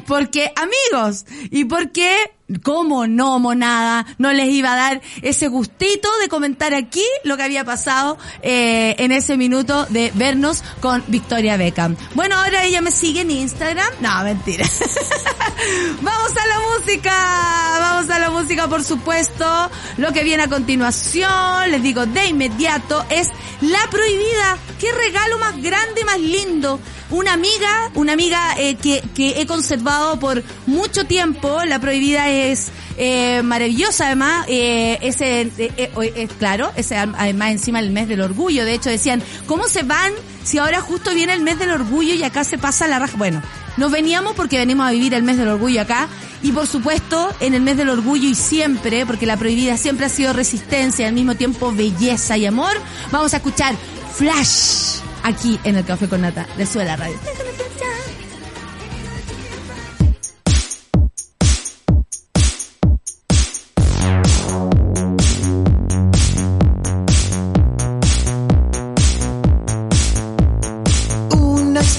porque 0.08 0.52
amigos. 0.56 1.26
Y 1.52 1.66
porque, 1.66 2.32
como 2.64 3.08
no, 3.08 3.40
monada, 3.40 4.06
no 4.18 4.34
les 4.34 4.50
iba 4.50 4.74
a 4.74 4.76
dar 4.76 5.02
ese 5.22 5.48
gustito 5.48 6.10
de 6.22 6.30
comentar 6.30 6.74
aquí 6.74 7.06
lo 7.24 7.38
que 7.38 7.44
había 7.44 7.64
pasado 7.64 8.18
eh, 8.42 8.96
en 9.00 9.12
ese 9.12 9.38
minuto 9.38 9.86
de 9.90 10.12
vernos 10.16 10.64
con 10.80 11.04
Victoria 11.08 11.58
Beckham. 11.58 11.96
Bueno, 12.16 12.36
ahora 12.36 12.64
ella 12.64 12.82
me 12.82 12.92
sigue 12.92 13.22
en 13.22 13.32
Instagram. 13.32 13.94
No, 14.02 14.24
mentira. 14.24 14.66
Vamos 16.02 16.32
a 16.38 16.46
la 16.46 16.60
música, 16.60 17.14
vamos 17.80 18.10
a 18.12 18.20
la 18.20 18.30
música 18.30 18.68
por 18.68 18.84
supuesto. 18.84 19.72
Lo 19.98 20.14
que 20.14 20.24
viene 20.24 20.44
a 20.44 20.48
continuación, 20.48 21.72
les 21.72 21.82
digo 21.82 22.06
de 22.06 22.28
inmediato, 22.28 23.04
es 23.10 23.30
La 23.62 23.90
Prohibida. 23.90 24.58
Qué 24.80 24.92
regalo 24.92 25.40
más 25.40 25.60
grande, 25.62 26.06
más 26.06 26.20
lindo. 26.20 26.80
Una 27.10 27.34
amiga, 27.34 27.92
una 27.96 28.14
amiga 28.14 28.56
eh, 28.58 28.76
que, 28.76 29.02
que 29.16 29.42
he 29.42 29.48
conservado 29.58 30.20
por 30.20 30.44
mucho 30.68 31.06
tiempo. 31.06 31.64
La 31.66 31.80
Prohibida 31.80 32.30
es 32.30 32.68
eh, 32.98 33.42
maravillosa 33.42 34.06
además. 34.06 34.46
Eh, 34.48 35.00
ese, 35.02 35.50
eh, 35.58 35.72
eh, 35.78 36.28
claro, 36.38 36.72
es 36.76 36.92
además 36.92 37.52
encima 37.52 37.80
el 37.80 37.90
mes 37.90 38.08
del 38.08 38.22
orgullo. 38.22 38.66
De 38.66 38.76
hecho 38.76 38.92
decían, 38.92 39.24
¿cómo 39.48 39.68
se 39.68 39.82
van 39.82 40.14
si 40.44 40.60
ahora 40.60 40.80
justo 40.82 41.12
viene 41.16 41.34
el 41.34 41.42
mes 41.42 41.58
del 41.58 41.72
orgullo 41.72 42.14
y 42.14 42.24
acá 42.24 42.44
se 42.44 42.60
pasa 42.60 42.88
la 42.88 43.00
raja? 43.00 43.18
Bueno, 43.18 43.42
nos 43.78 43.92
veníamos 43.92 44.36
porque 44.36 44.60
venimos 44.60 44.88
a 44.88 44.92
vivir 44.92 45.16
el 45.16 45.24
mes 45.24 45.38
del 45.38 45.48
orgullo 45.48 45.82
acá 45.82 46.08
y 46.44 46.52
por 46.52 46.68
supuesto 46.68 47.34
en 47.40 47.56
el 47.56 47.62
mes 47.62 47.78
del 47.78 47.90
orgullo 47.90 48.30
y 48.30 48.36
siempre, 48.36 49.08
porque 49.08 49.26
la 49.26 49.38
prohibida 49.38 49.76
siempre 49.78 50.06
ha 50.06 50.10
sido 50.10 50.34
resistencia 50.34 51.06
y 51.06 51.08
al 51.08 51.16
mismo 51.16 51.34
tiempo 51.34 51.74
belleza 51.74 52.38
y 52.38 52.46
amor, 52.46 52.74
vamos 53.12 53.34
a 53.34 53.38
escuchar 53.38 53.74
Flash 54.14 55.00
aquí 55.24 55.60
en 55.64 55.78
el 55.78 55.84
Café 55.84 56.08
con 56.08 56.22
Nata 56.22 56.48
de 56.58 56.66
Suela 56.68 56.96
Radio. 56.96 57.18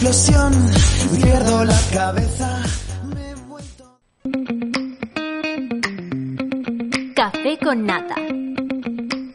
Explosión, 0.08 0.52
pierdo 1.22 1.64
la 1.64 1.80
cabeza. 1.92 2.62
Me 3.14 3.30
he 3.30 3.34
vuelto. 3.34 4.00
Café 7.14 7.58
con 7.62 7.84
nata. 7.84 8.14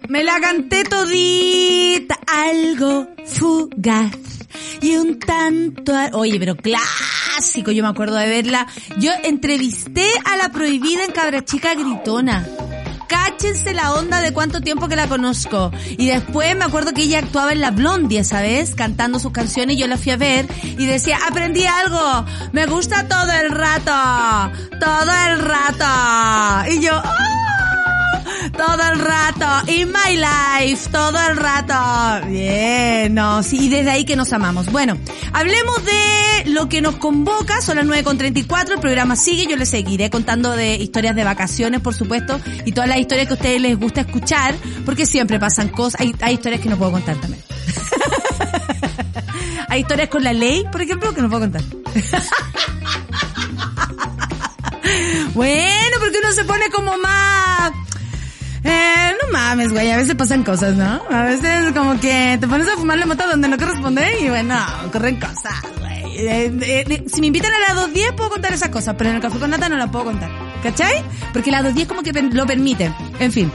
Me 0.09 0.23
la 0.23 0.39
canté 0.39 0.83
todita, 0.83 2.17
algo 2.27 3.07
fugaz 3.25 4.11
y 4.81 4.95
un 4.95 5.19
tanto... 5.19 5.95
a- 5.95 6.09
Oye, 6.13 6.39
pero 6.39 6.55
clásico, 6.55 7.71
yo 7.71 7.83
me 7.83 7.89
acuerdo 7.89 8.15
de 8.15 8.27
verla. 8.27 8.65
Yo 8.97 9.11
entrevisté 9.23 10.07
a 10.25 10.37
la 10.37 10.49
prohibida 10.49 11.03
en 11.05 11.11
Cabra 11.11 11.45
Chica 11.45 11.73
Gritona. 11.75 12.47
Cáchense 13.43 13.73
la 13.73 13.91
onda 13.91 14.21
de 14.21 14.31
cuánto 14.31 14.61
tiempo 14.61 14.87
que 14.87 14.95
la 14.95 15.09
conozco. 15.09 15.69
Y 15.97 16.07
después 16.07 16.55
me 16.55 16.63
acuerdo 16.63 16.93
que 16.93 17.01
ella 17.01 17.19
actuaba 17.19 17.51
en 17.51 17.59
La 17.59 17.71
Blondie, 17.71 18.23
¿sabes? 18.23 18.73
Cantando 18.73 19.19
sus 19.19 19.33
canciones 19.33 19.75
y 19.75 19.79
yo 19.79 19.87
la 19.87 19.97
fui 19.97 20.13
a 20.13 20.15
ver 20.15 20.47
y 20.63 20.85
decía, 20.85 21.17
aprendí 21.27 21.65
algo, 21.65 22.23
me 22.53 22.65
gusta 22.67 23.05
todo 23.09 23.29
el 23.33 23.51
rato, 23.51 24.57
todo 24.79 25.11
el 25.27 25.39
rato. 25.39 26.71
Y 26.71 26.79
yo, 26.79 26.93
¡ah! 26.93 27.32
Todo 28.51 28.91
el 28.91 28.99
rato, 28.99 29.71
in 29.71 29.89
my 29.89 30.17
life, 30.17 30.89
todo 30.91 31.17
el 31.29 31.37
rato. 31.37 32.27
Bien, 32.27 33.13
no, 33.13 33.43
sí, 33.43 33.65
y 33.65 33.69
desde 33.69 33.91
ahí 33.91 34.05
que 34.05 34.15
nos 34.15 34.33
amamos. 34.33 34.71
Bueno, 34.71 34.97
hablemos 35.31 35.83
de 35.85 36.51
lo 36.51 36.69
que 36.69 36.81
nos 36.81 36.95
convoca, 36.95 37.61
son 37.61 37.77
las 37.77 37.85
9.34, 37.85 38.73
el 38.73 38.79
programa 38.79 39.15
sigue, 39.15 39.47
yo 39.47 39.55
les 39.55 39.69
seguiré 39.69 40.09
contando 40.09 40.51
de 40.51 40.75
historias 40.75 41.15
de 41.15 41.23
vacaciones, 41.23 41.81
por 41.81 41.93
supuesto, 41.93 42.39
y 42.65 42.71
todas 42.71 42.89
las 42.89 42.99
historias 42.99 43.27
que 43.27 43.33
a 43.33 43.37
ustedes 43.37 43.61
les 43.61 43.79
gusta 43.79 44.01
escuchar, 44.01 44.55
porque 44.85 45.05
siempre 45.05 45.39
pasan 45.39 45.69
cosas, 45.69 46.01
hay, 46.01 46.15
hay 46.21 46.35
historias 46.35 46.61
que 46.61 46.69
no 46.69 46.77
puedo 46.77 46.91
contar 46.91 47.17
también. 47.17 47.43
hay 49.69 49.81
historias 49.81 50.09
con 50.09 50.23
la 50.23 50.33
ley, 50.33 50.65
por 50.71 50.81
ejemplo, 50.81 51.13
que 51.13 51.21
no 51.21 51.29
puedo 51.29 51.41
contar. 51.41 51.61
bueno, 55.33 55.97
porque 55.99 56.17
uno 56.21 56.31
se 56.31 56.45
pone 56.45 56.69
como 56.69 56.97
más... 56.97 57.71
Eh, 58.63 59.11
no 59.21 59.31
mames, 59.31 59.71
güey, 59.71 59.91
a 59.91 59.97
veces 59.97 60.15
pasan 60.15 60.43
cosas, 60.43 60.75
¿no? 60.75 61.01
A 61.09 61.23
veces 61.23 61.73
como 61.73 61.99
que 61.99 62.37
te 62.39 62.47
pones 62.47 62.67
a 62.67 62.77
fumar 62.77 62.97
la 62.97 63.05
mota 63.05 63.27
donde 63.27 63.47
no 63.47 63.57
corresponde 63.57 64.05
y 64.21 64.29
bueno, 64.29 64.55
ocurren 64.85 65.19
cosas, 65.19 65.61
güey. 65.79 66.03
Eh, 66.15 66.45
eh, 66.61 66.85
eh, 66.87 67.03
si 67.07 67.21
me 67.21 67.27
invitan 67.27 67.51
a 67.53 67.73
las 67.73 67.89
2.10 67.89 68.15
puedo 68.15 68.29
contar 68.29 68.53
esas 68.53 68.69
cosas, 68.69 68.95
pero 68.97 69.09
en 69.09 69.17
el 69.17 69.21
café 69.21 69.39
con 69.39 69.49
nata 69.49 69.67
no 69.67 69.77
las 69.77 69.89
puedo 69.89 70.05
contar. 70.05 70.29
¿Cachai? 70.61 71.03
Porque 71.33 71.51
las 71.51 71.65
2.10 71.65 71.87
como 71.87 72.03
que 72.03 72.13
lo 72.13 72.45
permiten. 72.45 72.93
En 73.19 73.31
fin. 73.31 73.51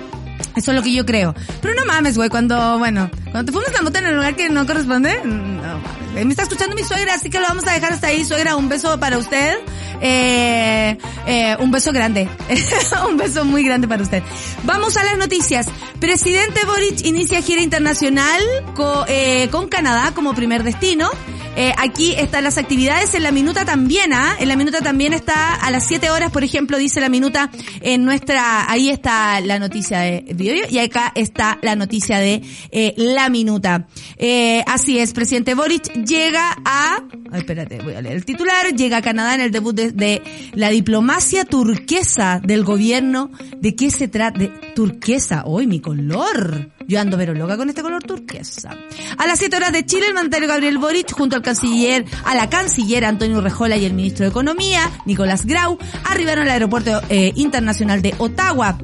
Eso 0.57 0.73
es 0.73 0.77
lo 0.77 0.83
que 0.83 0.92
yo 0.92 1.07
creo. 1.07 1.35
Pero 1.62 1.75
no 1.75 1.87
mames, 1.87 2.16
güey, 2.16 2.29
cuando, 2.29 2.79
bueno, 2.79 3.11
cuando 3.31 3.44
te 3.44 3.53
fumas 3.53 3.73
la 3.73 3.83
mota 3.83 4.01
en 4.01 4.07
el 4.07 4.16
lugar 4.16 4.35
que 4.35 4.49
no 4.49 4.66
corresponde, 4.66 5.21
no 5.25 5.37
mames. 5.37 6.08
Güey. 6.18 6.24
Me 6.26 6.33
está 6.33 6.42
escuchando 6.42 6.74
mi 6.74 6.83
suegra, 6.85 7.14
así 7.14 7.31
que 7.31 7.38
lo 7.40 7.46
vamos 7.46 7.66
a 7.66 7.72
dejar 7.72 7.92
hasta 7.92 8.09
ahí. 8.09 8.24
Suegra, 8.24 8.57
un 8.57 8.68
beso 8.68 8.98
para 9.00 9.18
usted. 9.18 9.57
Eh, 10.00 10.96
eh, 11.26 11.57
un 11.61 11.70
beso 11.70 11.92
grande. 11.92 12.28
un 13.09 13.16
beso 13.16 13.44
muy 13.44 13.62
grande 13.64 13.88
para 13.88 14.02
usted. 14.02 14.22
Vamos 14.64 14.96
a 14.96 15.04
las 15.04 15.16
noticias. 15.18 15.66
Presidente 16.00 16.64
Boric 16.66 17.04
inicia 17.04 17.42
gira 17.42 17.62
internacional 17.62 18.40
co- 18.74 19.04
eh, 19.09 19.48
con 19.50 19.68
Canadá 19.68 20.12
como 20.14 20.35
primer 20.35 20.62
destino. 20.62 21.11
Eh, 21.57 21.74
aquí 21.76 22.14
están 22.16 22.44
las 22.44 22.57
actividades 22.57 23.14
en 23.14 23.24
la 23.24 23.33
minuta 23.33 23.64
también, 23.64 24.12
¿ah? 24.12 24.37
En 24.38 24.46
la 24.46 24.54
minuta 24.54 24.81
también 24.81 25.12
está 25.12 25.57
a 25.57 25.72
las 25.72 25.88
7 25.88 26.09
horas, 26.11 26.31
por 26.31 26.44
ejemplo, 26.44 26.78
dice 26.78 27.00
la 27.00 27.09
minuta 27.09 27.50
en 27.81 28.04
nuestra, 28.04 28.70
ahí 28.70 28.90
está 28.90 29.40
la 29.40 29.59
noticia 29.59 29.98
de 29.98 30.24
Diario 30.37 30.66
y 30.70 30.78
acá 30.78 31.11
está 31.16 31.59
la 31.62 31.74
noticia 31.74 32.18
de 32.20 32.42
eh, 32.70 32.94
la 32.96 33.28
minuta. 33.28 33.88
Eh, 34.18 34.62
así 34.68 35.00
es, 35.00 35.12
presidente 35.12 35.54
Boric 35.54 35.92
llega 36.09 36.57
a, 36.64 37.05
ay, 37.31 37.40
espérate, 37.40 37.81
voy 37.83 37.94
a 37.94 38.01
leer 38.01 38.16
el 38.16 38.25
titular, 38.25 38.75
llega 38.75 38.97
a 38.97 39.03
Canadá 39.03 39.35
en 39.35 39.42
el 39.42 39.51
debut 39.51 39.75
de, 39.75 39.92
de 39.92 40.23
la 40.55 40.71
diplomacia 40.71 41.44
turquesa 41.44 42.40
del 42.42 42.64
gobierno. 42.64 43.31
¿De 43.61 43.77
qué 43.77 43.90
se 43.90 44.09
trata? 44.09 44.40
Turquesa, 44.75 45.44
hoy 45.44 45.66
mi 45.66 45.81
color. 45.81 46.78
Yo 46.88 46.98
ando 46.98 47.18
pero 47.18 47.35
con 47.59 47.68
este 47.68 47.83
color 47.83 48.03
turquesa. 48.03 48.70
A 49.18 49.27
las 49.27 49.38
7 49.38 49.55
horas 49.55 49.72
de 49.72 49.85
Chile, 49.85 50.07
el 50.09 50.14
mandatario 50.14 50.48
Gabriel 50.48 50.79
Boric, 50.79 51.12
junto 51.12 51.37
al 51.37 51.42
canciller, 51.42 52.07
a 52.24 52.35
la 52.35 52.48
canciller 52.48 53.05
Antonio 53.05 53.42
Rejola 53.42 53.77
y 53.77 53.85
el 53.85 53.92
ministro 53.92 54.24
de 54.24 54.31
Economía, 54.31 54.90
Nicolás 55.05 55.44
Grau, 55.44 55.79
arribaron 56.05 56.44
al 56.44 56.51
aeropuerto 56.51 57.03
eh, 57.11 57.33
internacional 57.37 58.01
de 58.01 58.14
Ottawa. 58.16 58.79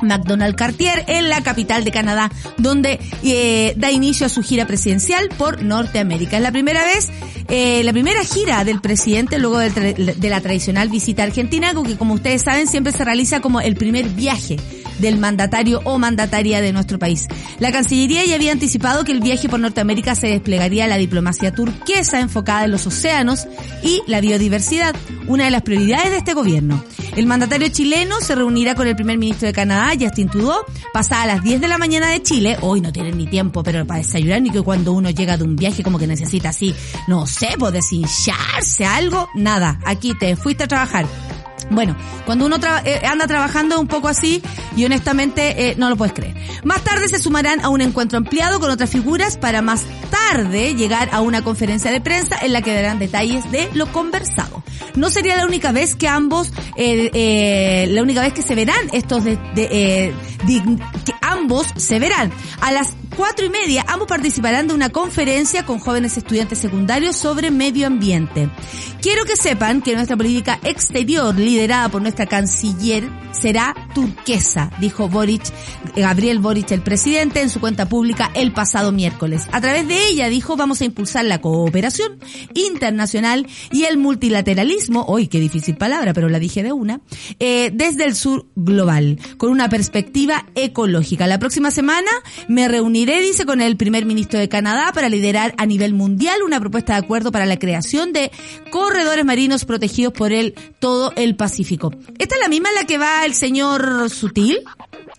McDonald 0.00 0.56
Cartier 0.56 1.04
en 1.06 1.28
la 1.28 1.44
capital 1.44 1.84
de 1.84 1.92
Canadá, 1.92 2.32
donde 2.56 2.98
eh, 3.22 3.72
da 3.76 3.92
inicio 3.92 4.26
a 4.26 4.28
su 4.28 4.42
gira 4.42 4.66
presidencial 4.66 5.28
por 5.38 5.62
Norteamérica. 5.62 6.38
Es 6.38 6.42
la 6.42 6.50
primera 6.50 6.82
vez, 6.82 7.10
eh, 7.48 7.84
la 7.84 7.92
primera 7.92 8.24
gira 8.24 8.64
del 8.64 8.80
presidente 8.80 9.38
luego 9.38 9.58
de, 9.58 10.16
la 10.28 10.40
tradicional 10.40 10.88
visita 10.88 11.22
a 11.22 11.26
Argentina, 11.26 11.72
que 11.86 11.96
como 11.96 12.14
ustedes 12.14 12.42
saben 12.42 12.66
siempre 12.66 12.92
se 12.92 13.04
realiza 13.04 13.40
como 13.40 13.60
el 13.60 13.76
primer 13.76 14.08
viaje 14.08 14.56
del 15.02 15.18
mandatario 15.18 15.82
o 15.84 15.98
mandataria 15.98 16.62
de 16.62 16.72
nuestro 16.72 16.98
país. 16.98 17.26
La 17.58 17.72
Cancillería 17.72 18.24
ya 18.24 18.36
había 18.36 18.52
anticipado 18.52 19.04
que 19.04 19.12
el 19.12 19.20
viaje 19.20 19.48
por 19.48 19.60
Norteamérica 19.60 20.14
se 20.14 20.28
desplegaría 20.28 20.86
la 20.86 20.96
diplomacia 20.96 21.52
turquesa 21.52 22.20
enfocada 22.20 22.64
en 22.64 22.70
los 22.70 22.86
océanos 22.86 23.46
y 23.82 24.00
la 24.06 24.20
biodiversidad, 24.20 24.94
una 25.26 25.44
de 25.44 25.50
las 25.50 25.62
prioridades 25.62 26.10
de 26.10 26.18
este 26.18 26.32
gobierno. 26.32 26.82
El 27.16 27.26
mandatario 27.26 27.68
chileno 27.68 28.20
se 28.20 28.34
reunirá 28.34 28.74
con 28.74 28.86
el 28.86 28.96
primer 28.96 29.18
ministro 29.18 29.46
de 29.46 29.52
Canadá, 29.52 29.92
Justin 30.00 30.28
Trudeau, 30.28 30.64
pasada 30.94 31.24
a 31.24 31.26
las 31.26 31.42
10 31.42 31.60
de 31.60 31.68
la 31.68 31.76
mañana 31.76 32.08
de 32.08 32.22
Chile. 32.22 32.56
Hoy 32.62 32.80
no 32.80 32.92
tienen 32.92 33.18
ni 33.18 33.26
tiempo, 33.26 33.62
pero 33.62 33.86
para 33.86 33.98
desayunar 33.98 34.40
ni 34.40 34.50
que 34.50 34.62
cuando 34.62 34.92
uno 34.92 35.10
llega 35.10 35.36
de 35.36 35.44
un 35.44 35.56
viaje 35.56 35.82
como 35.82 35.98
que 35.98 36.06
necesita 36.06 36.50
así, 36.50 36.74
no 37.08 37.26
sé, 37.26 37.48
pues 37.58 37.72
deshincharse 37.72 38.86
algo, 38.86 39.28
nada. 39.34 39.78
Aquí 39.84 40.14
te 40.18 40.36
fuiste 40.36 40.64
a 40.64 40.68
trabajar. 40.68 41.06
Bueno, 41.70 41.96
cuando 42.26 42.46
uno 42.46 42.58
tra- 42.58 42.82
eh, 42.84 43.00
anda 43.06 43.26
trabajando 43.26 43.80
un 43.80 43.86
poco 43.86 44.08
así 44.08 44.42
y 44.76 44.84
honestamente 44.84 45.70
eh, 45.70 45.74
no 45.78 45.88
lo 45.88 45.96
puedes 45.96 46.12
creer. 46.14 46.34
Más 46.64 46.82
tarde 46.82 47.08
se 47.08 47.18
sumarán 47.18 47.60
a 47.60 47.68
un 47.68 47.80
encuentro 47.80 48.18
ampliado 48.18 48.60
con 48.60 48.70
otras 48.70 48.90
figuras 48.90 49.36
para 49.36 49.62
más 49.62 49.84
tarde 50.10 50.74
llegar 50.74 51.08
a 51.12 51.20
una 51.20 51.42
conferencia 51.42 51.90
de 51.90 52.00
prensa 52.00 52.36
en 52.42 52.52
la 52.52 52.62
que 52.62 52.74
darán 52.74 52.98
detalles 52.98 53.50
de 53.50 53.68
lo 53.74 53.90
conversado. 53.92 54.62
No 54.94 55.08
sería 55.10 55.36
la 55.36 55.46
única 55.46 55.72
vez 55.72 55.94
que 55.94 56.08
ambos, 56.08 56.52
eh, 56.76 57.10
eh, 57.14 57.86
la 57.90 58.02
única 58.02 58.20
vez 58.20 58.32
que 58.34 58.42
se 58.42 58.54
verán 58.54 58.80
estos 58.92 59.24
de, 59.24 59.38
de, 59.54 59.68
eh, 59.70 60.12
dign- 60.46 60.78
que 61.04 61.12
ambos 61.22 61.66
se 61.76 61.98
verán. 61.98 62.30
A 62.60 62.72
las 62.72 62.90
cuatro 63.22 63.46
y 63.46 63.50
media 63.50 63.84
ambos 63.86 64.08
participarán 64.08 64.66
de 64.66 64.74
una 64.74 64.88
conferencia 64.88 65.64
con 65.64 65.78
jóvenes 65.78 66.16
estudiantes 66.16 66.58
secundarios 66.58 67.14
sobre 67.14 67.52
medio 67.52 67.86
ambiente. 67.86 68.50
Quiero 69.00 69.24
que 69.24 69.36
sepan 69.36 69.80
que 69.80 69.94
nuestra 69.94 70.16
política 70.16 70.58
exterior, 70.64 71.32
liderada 71.36 71.88
por 71.88 72.02
nuestra 72.02 72.26
canciller, 72.26 73.08
será 73.32 73.74
turquesa, 73.94 74.70
dijo 74.80 75.08
Boric, 75.08 75.42
Gabriel 75.96 76.38
Boric, 76.38 76.70
el 76.70 76.82
presidente, 76.82 77.40
en 77.40 77.50
su 77.50 77.60
cuenta 77.60 77.88
pública 77.88 78.30
el 78.34 78.52
pasado 78.52 78.92
miércoles. 78.92 79.48
A 79.52 79.60
través 79.60 79.88
de 79.88 80.06
ella, 80.06 80.28
dijo, 80.28 80.56
vamos 80.56 80.80
a 80.80 80.84
impulsar 80.84 81.24
la 81.24 81.40
cooperación 81.40 82.18
internacional 82.54 83.46
y 83.72 83.84
el 83.84 83.98
multilateralismo, 83.98 85.04
hoy 85.08 85.28
qué 85.28 85.40
difícil 85.40 85.76
palabra, 85.76 86.12
pero 86.12 86.28
la 86.28 86.38
dije 86.38 86.62
de 86.62 86.72
una, 86.72 87.00
eh, 87.40 87.70
desde 87.72 88.04
el 88.04 88.14
sur 88.14 88.46
global, 88.54 89.18
con 89.38 89.50
una 89.50 89.68
perspectiva 89.68 90.46
ecológica. 90.54 91.26
La 91.26 91.38
próxima 91.38 91.70
semana 91.70 92.10
me 92.48 92.68
reuniré, 92.68 93.11
dice, 93.20 93.44
con 93.44 93.60
el 93.60 93.76
primer 93.76 94.06
ministro 94.06 94.38
de 94.38 94.48
Canadá 94.48 94.92
para 94.92 95.08
liderar 95.08 95.54
a 95.58 95.66
nivel 95.66 95.94
mundial 95.94 96.42
una 96.42 96.60
propuesta 96.60 96.94
de 96.94 97.00
acuerdo 97.00 97.32
para 97.32 97.46
la 97.46 97.58
creación 97.58 98.12
de 98.12 98.30
corredores 98.70 99.24
marinos 99.24 99.64
protegidos 99.64 100.12
por 100.12 100.32
el 100.32 100.54
todo 100.78 101.12
el 101.16 101.36
Pacífico. 101.36 101.92
¿Esta 102.18 102.36
es 102.36 102.40
la 102.40 102.48
misma 102.48 102.70
en 102.70 102.74
la 102.76 102.84
que 102.84 102.98
va 102.98 103.24
el 103.24 103.34
señor 103.34 104.10
Sutil? 104.10 104.60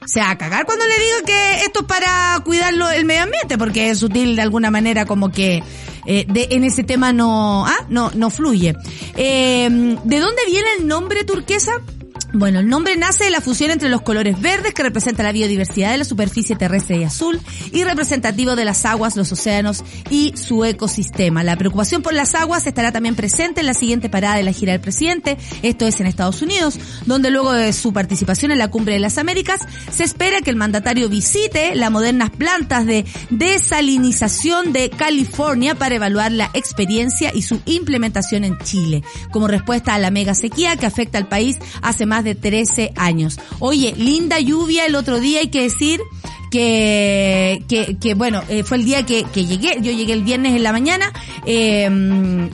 Se 0.06 0.20
va 0.20 0.32
a 0.32 0.38
cagar 0.38 0.66
cuando 0.66 0.86
le 0.86 0.94
digo 0.94 1.26
que 1.26 1.66
esto 1.66 1.82
es 1.82 1.86
para 1.86 2.40
cuidarlo 2.44 2.90
el 2.90 3.06
medio 3.06 3.24
ambiente, 3.24 3.58
porque 3.58 3.94
Sutil 3.96 4.36
de 4.36 4.42
alguna 4.42 4.72
manera 4.72 5.06
como 5.06 5.32
que 5.32 5.64
eh, 6.06 6.26
de, 6.28 6.48
en 6.52 6.64
ese 6.64 6.84
tema 6.84 7.14
no, 7.14 7.66
ah, 7.66 7.86
no, 7.90 8.12
no 8.16 8.30
fluye. 8.30 8.76
Eh, 9.16 9.70
¿De 10.04 10.20
dónde 10.20 10.42
viene 10.48 10.68
el 10.80 10.88
nombre 10.88 11.24
turquesa? 11.24 11.74
Bueno, 12.36 12.62
el 12.62 12.67
nombre 12.67 12.98
nace 12.98 13.26
de 13.26 13.30
la 13.30 13.41
fusión 13.41 13.69
entre 13.69 13.89
los 13.89 14.02
colores 14.02 14.41
verdes 14.41 14.74
que 14.74 14.82
representa 14.82 15.22
la 15.22 15.32
biodiversidad 15.32 15.91
de 15.91 16.00
la 16.00 16.04
superficie 16.04 16.56
terrestre 16.56 16.98
y 16.98 17.04
azul 17.04 17.39
y 17.72 17.84
representativo 17.84 18.56
de 18.56 18.65
las 18.65 18.86
aguas, 18.86 19.15
los 19.15 19.32
océanos 19.32 19.84
y 20.10 20.34
su 20.36 20.65
ecosistema. 20.65 21.43
La 21.43 21.56
preocupación 21.58 22.02
por 22.02 22.15
las 22.15 22.34
aguas 22.34 22.65
estará 22.65 22.91
también 22.91 23.13
presente 23.13 23.60
en 23.60 23.67
la 23.67 23.76
siguiente 23.76 24.10
parada 24.10 24.38
de 24.38 24.43
la 24.43 24.52
gira 24.52 24.72
del 24.72 24.82
presidente, 24.82 25.38
esto 25.62 25.86
es 25.86 26.00
en 26.00 26.08
Estados 26.08 26.41
Unidos, 26.41 26.80
donde 27.06 27.30
luego 27.30 27.52
de 27.52 27.72
su 27.72 27.93
participación 27.93 28.50
en 28.50 28.58
la 28.58 28.72
Cumbre 28.72 28.96
de 28.96 29.00
las 29.00 29.19
Américas 29.19 29.62
se 29.91 30.04
espera 30.04 30.41
que 30.41 30.50
el 30.50 30.56
mandatario 30.56 31.10
visite 31.10 31.76
las 31.76 31.91
modernas 31.91 32.32
plantas 32.32 32.88
de 32.88 33.06
desalinización 33.30 34.74
de 34.74 34.89
California 34.89 35.76
para 35.76 35.96
evaluar 35.96 36.32
la 36.32 36.50
experiencia 36.56 37.32
y 37.32 37.43
su 37.43 37.62
implementación 37.65 38.43
en 38.43 38.58
Chile, 38.58 39.04
como 39.30 39.48
respuesta 39.48 39.93
a 39.93 40.00
la 40.00 40.10
mega 40.10 40.34
sequía 40.34 40.78
que 40.78 40.88
afecta 40.88 41.19
al 41.19 41.28
país 41.28 41.60
hace 41.84 42.08
más 42.08 42.23
de 42.24 42.36
13 42.36 42.92
años. 42.96 43.40
Oye, 43.60 43.94
linda 43.98 44.40
lluvia 44.40 44.86
el 44.86 44.96
otro 44.96 45.20
día, 45.20 45.40
hay 45.40 45.48
que 45.50 45.62
decir 45.64 46.00
que, 46.52 47.64
que, 47.68 47.98
que 48.00 48.14
bueno, 48.14 48.42
eh, 48.48 48.64
fue 48.64 48.78
el 48.78 48.86
día 48.86 49.04
que, 49.06 49.24
que 49.34 49.46
llegué, 49.46 49.78
yo 49.82 49.92
llegué 49.92 50.14
el 50.14 50.24
viernes 50.24 50.56
en 50.56 50.62
la 50.64 50.72
mañana, 50.72 51.12
eh, 51.48 51.90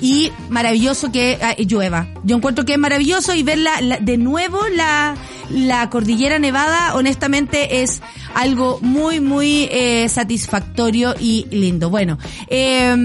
y 0.01 0.31
maravilloso 0.49 1.11
que 1.11 1.37
ah, 1.41 1.55
llueva. 1.57 2.07
Yo 2.23 2.37
encuentro 2.37 2.63
que 2.65 2.73
es 2.73 2.79
maravilloso 2.79 3.35
y 3.35 3.43
ver 3.43 3.57
la, 3.57 3.81
la- 3.81 3.97
de 3.99 4.17
nuevo 4.17 4.59
la, 4.73 5.15
la 5.49 5.89
cordillera 5.89 6.39
nevada, 6.39 6.95
honestamente 6.95 7.81
es 7.81 8.01
algo 8.35 8.79
muy, 8.81 9.19
muy 9.19 9.67
eh, 9.69 10.07
satisfactorio 10.07 11.13
y 11.19 11.45
lindo. 11.51 11.89
Bueno, 11.89 12.17
eh, 12.47 12.95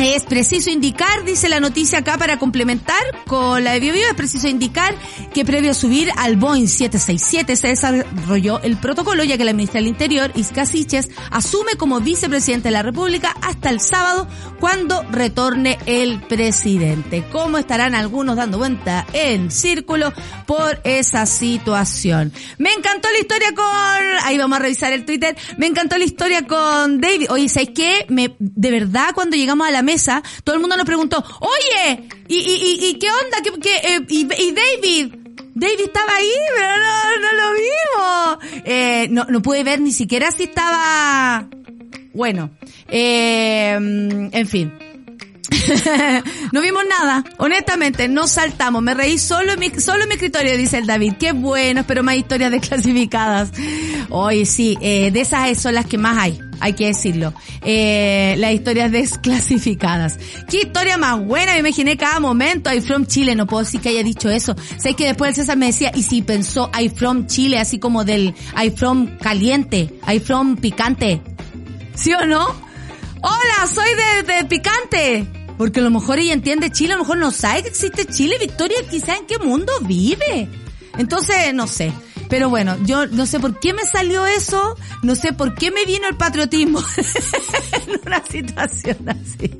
es 0.00 0.24
preciso 0.24 0.70
indicar, 0.70 1.24
dice 1.24 1.48
la 1.48 1.60
noticia 1.60 1.98
acá 1.98 2.16
para 2.16 2.38
complementar 2.38 3.02
con 3.26 3.62
la 3.62 3.72
de 3.72 3.80
BioBio, 3.80 4.08
es 4.08 4.14
preciso 4.14 4.48
indicar 4.48 4.94
que 5.34 5.44
previo 5.44 5.72
a 5.72 5.74
subir 5.74 6.10
al 6.16 6.36
Boeing 6.36 6.68
767 6.68 7.56
se 7.56 7.68
desarrolló 7.68 8.60
el 8.62 8.78
protocolo 8.78 9.24
ya 9.24 9.36
que 9.36 9.44
la 9.44 9.52
ministra 9.52 9.80
del 9.80 9.88
Interior, 9.88 10.32
Isca 10.34 10.64
Siches, 10.64 11.10
asume 11.30 11.72
como 11.76 12.00
vicepresidente 12.00 12.68
de 12.68 12.72
la 12.72 12.82
República 12.82 13.34
hasta 13.42 13.68
el 13.68 13.80
sábado 13.80 14.26
cuando 14.58 15.02
retorne 15.10 15.78
el 15.86 16.20
presidente. 16.22 17.24
¿Cómo 17.30 17.58
estarán 17.58 17.94
algunos 17.94 18.36
dando 18.36 18.58
vuelta 18.58 19.06
en 19.12 19.50
círculo 19.50 20.12
por 20.46 20.80
esa 20.84 21.26
situación? 21.26 22.32
Me 22.58 22.72
encantó 22.72 23.08
la 23.12 23.18
historia 23.18 23.54
con... 23.54 23.66
Ahí 24.24 24.38
vamos 24.38 24.58
a 24.58 24.62
revisar 24.62 24.92
el 24.92 25.04
Twitter. 25.04 25.36
Me 25.58 25.66
encantó 25.66 25.98
la 25.98 26.04
historia 26.04 26.46
con 26.46 27.00
David. 27.00 27.26
Oye, 27.30 27.48
¿sabes 27.48 27.70
qué? 27.74 28.06
De 28.08 28.70
verdad, 28.70 29.10
cuando 29.14 29.36
llegamos 29.36 29.66
a 29.66 29.70
la 29.70 29.82
todo 30.44 30.54
el 30.54 30.60
mundo 30.60 30.76
nos 30.76 30.86
preguntó, 30.86 31.24
oye, 31.40 32.08
¿y, 32.28 32.88
y, 32.90 32.98
qué 32.98 33.08
onda? 33.10 33.38
¿Qué, 33.60 33.70
eh, 33.76 34.06
y, 34.08 34.24
David? 34.24 35.14
David 35.54 35.80
estaba 35.80 36.16
ahí, 36.16 36.32
pero 36.56 36.68
no, 36.76 37.16
no 37.20 37.32
lo 37.32 37.52
vimos. 37.52 38.64
Eh, 38.64 39.08
no, 39.10 39.24
no 39.24 39.42
pude 39.42 39.64
ver 39.64 39.80
ni 39.80 39.92
siquiera 39.92 40.30
si 40.30 40.44
estaba... 40.44 41.48
Bueno, 42.12 42.50
eh, 42.88 43.72
en 43.72 44.46
fin. 44.48 44.72
no 46.52 46.60
vimos 46.60 46.82
nada, 46.88 47.24
honestamente, 47.38 48.08
no 48.08 48.26
saltamos, 48.26 48.82
me 48.82 48.94
reí 48.94 49.18
solo 49.18 49.52
en 49.52 49.60
mi, 49.60 49.70
solo 49.70 50.02
en 50.02 50.08
mi 50.08 50.14
escritorio, 50.14 50.56
dice 50.56 50.78
el 50.78 50.86
David, 50.86 51.14
qué 51.18 51.32
bueno, 51.32 51.84
pero 51.86 52.02
más 52.02 52.16
historias 52.16 52.50
desclasificadas. 52.50 53.50
Oye, 54.10 54.46
sí, 54.46 54.76
eh, 54.80 55.10
de 55.10 55.20
esas 55.20 55.60
son 55.60 55.74
las 55.74 55.86
que 55.86 55.98
más 55.98 56.18
hay, 56.18 56.40
hay 56.60 56.72
que 56.74 56.86
decirlo. 56.86 57.34
Eh, 57.62 58.34
las 58.38 58.52
historias 58.52 58.92
desclasificadas. 58.92 60.18
Qué 60.48 60.62
historia 60.62 60.96
más 60.96 61.24
buena, 61.24 61.52
me 61.54 61.60
imaginé 61.60 61.96
cada 61.96 62.20
momento, 62.20 62.72
I 62.72 62.80
from 62.80 63.06
Chile, 63.06 63.34
no 63.34 63.46
puedo 63.46 63.64
decir 63.64 63.80
que 63.80 63.90
haya 63.90 64.02
dicho 64.02 64.30
eso. 64.30 64.54
Sé 64.78 64.94
que 64.94 65.06
después 65.06 65.30
el 65.30 65.34
César 65.34 65.56
me 65.56 65.66
decía, 65.66 65.90
y 65.94 66.02
si 66.02 66.22
pensó 66.22 66.70
I 66.78 66.88
from 66.90 67.26
Chile, 67.26 67.58
así 67.58 67.78
como 67.78 68.04
del 68.04 68.34
I 68.62 68.70
from 68.70 69.18
caliente, 69.18 69.90
I 70.06 70.20
from 70.20 70.56
picante. 70.56 71.20
¿Sí 71.94 72.12
o 72.14 72.24
no? 72.24 72.46
Hola, 73.22 73.66
soy 73.72 73.88
de, 73.94 74.32
de 74.32 74.44
picante. 74.46 75.39
Porque 75.60 75.80
a 75.80 75.82
lo 75.82 75.90
mejor 75.90 76.18
ella 76.18 76.32
entiende 76.32 76.72
Chile, 76.72 76.94
a 76.94 76.96
lo 76.96 77.02
mejor 77.02 77.18
no 77.18 77.30
sabe 77.30 77.64
que 77.64 77.68
existe 77.68 78.06
Chile. 78.06 78.38
Victoria 78.40 78.78
quizá 78.90 79.14
en 79.16 79.26
qué 79.26 79.38
mundo 79.38 79.70
vive. 79.82 80.48
Entonces, 80.96 81.52
no 81.52 81.66
sé. 81.66 81.92
Pero 82.30 82.48
bueno, 82.48 82.78
yo 82.86 83.06
no 83.06 83.26
sé 83.26 83.38
por 83.40 83.60
qué 83.60 83.74
me 83.74 83.84
salió 83.84 84.26
eso, 84.26 84.74
no 85.02 85.14
sé 85.14 85.34
por 85.34 85.54
qué 85.54 85.70
me 85.70 85.84
vino 85.84 86.08
el 86.08 86.16
patriotismo 86.16 86.80
en 87.72 88.00
una 88.06 88.24
situación 88.24 89.06
así. 89.06 89.50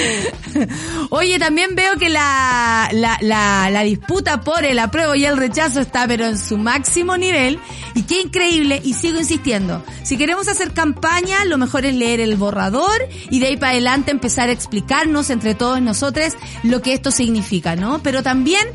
Oye, 1.10 1.38
también 1.38 1.74
veo 1.74 1.96
que 1.96 2.08
la, 2.08 2.88
la, 2.92 3.18
la, 3.20 3.70
la 3.70 3.82
disputa 3.82 4.40
por 4.40 4.64
el 4.64 4.78
apruebo 4.78 5.14
y 5.14 5.24
el 5.24 5.36
rechazo 5.36 5.80
está 5.80 6.06
pero 6.06 6.26
en 6.26 6.38
su 6.38 6.56
máximo 6.56 7.16
nivel. 7.16 7.58
Y 7.94 8.02
qué 8.02 8.20
increíble, 8.20 8.80
y 8.84 8.94
sigo 8.94 9.18
insistiendo, 9.18 9.84
si 10.02 10.16
queremos 10.16 10.48
hacer 10.48 10.72
campaña, 10.72 11.44
lo 11.44 11.58
mejor 11.58 11.84
es 11.84 11.94
leer 11.94 12.20
el 12.20 12.36
borrador 12.36 13.08
y 13.30 13.40
de 13.40 13.46
ahí 13.48 13.56
para 13.56 13.72
adelante 13.72 14.10
empezar 14.10 14.48
a 14.48 14.52
explicarnos 14.52 15.30
entre 15.30 15.54
todos 15.54 15.80
nosotros 15.80 16.34
lo 16.62 16.82
que 16.82 16.94
esto 16.94 17.10
significa, 17.10 17.76
¿no? 17.76 18.00
Pero 18.02 18.22
también 18.22 18.66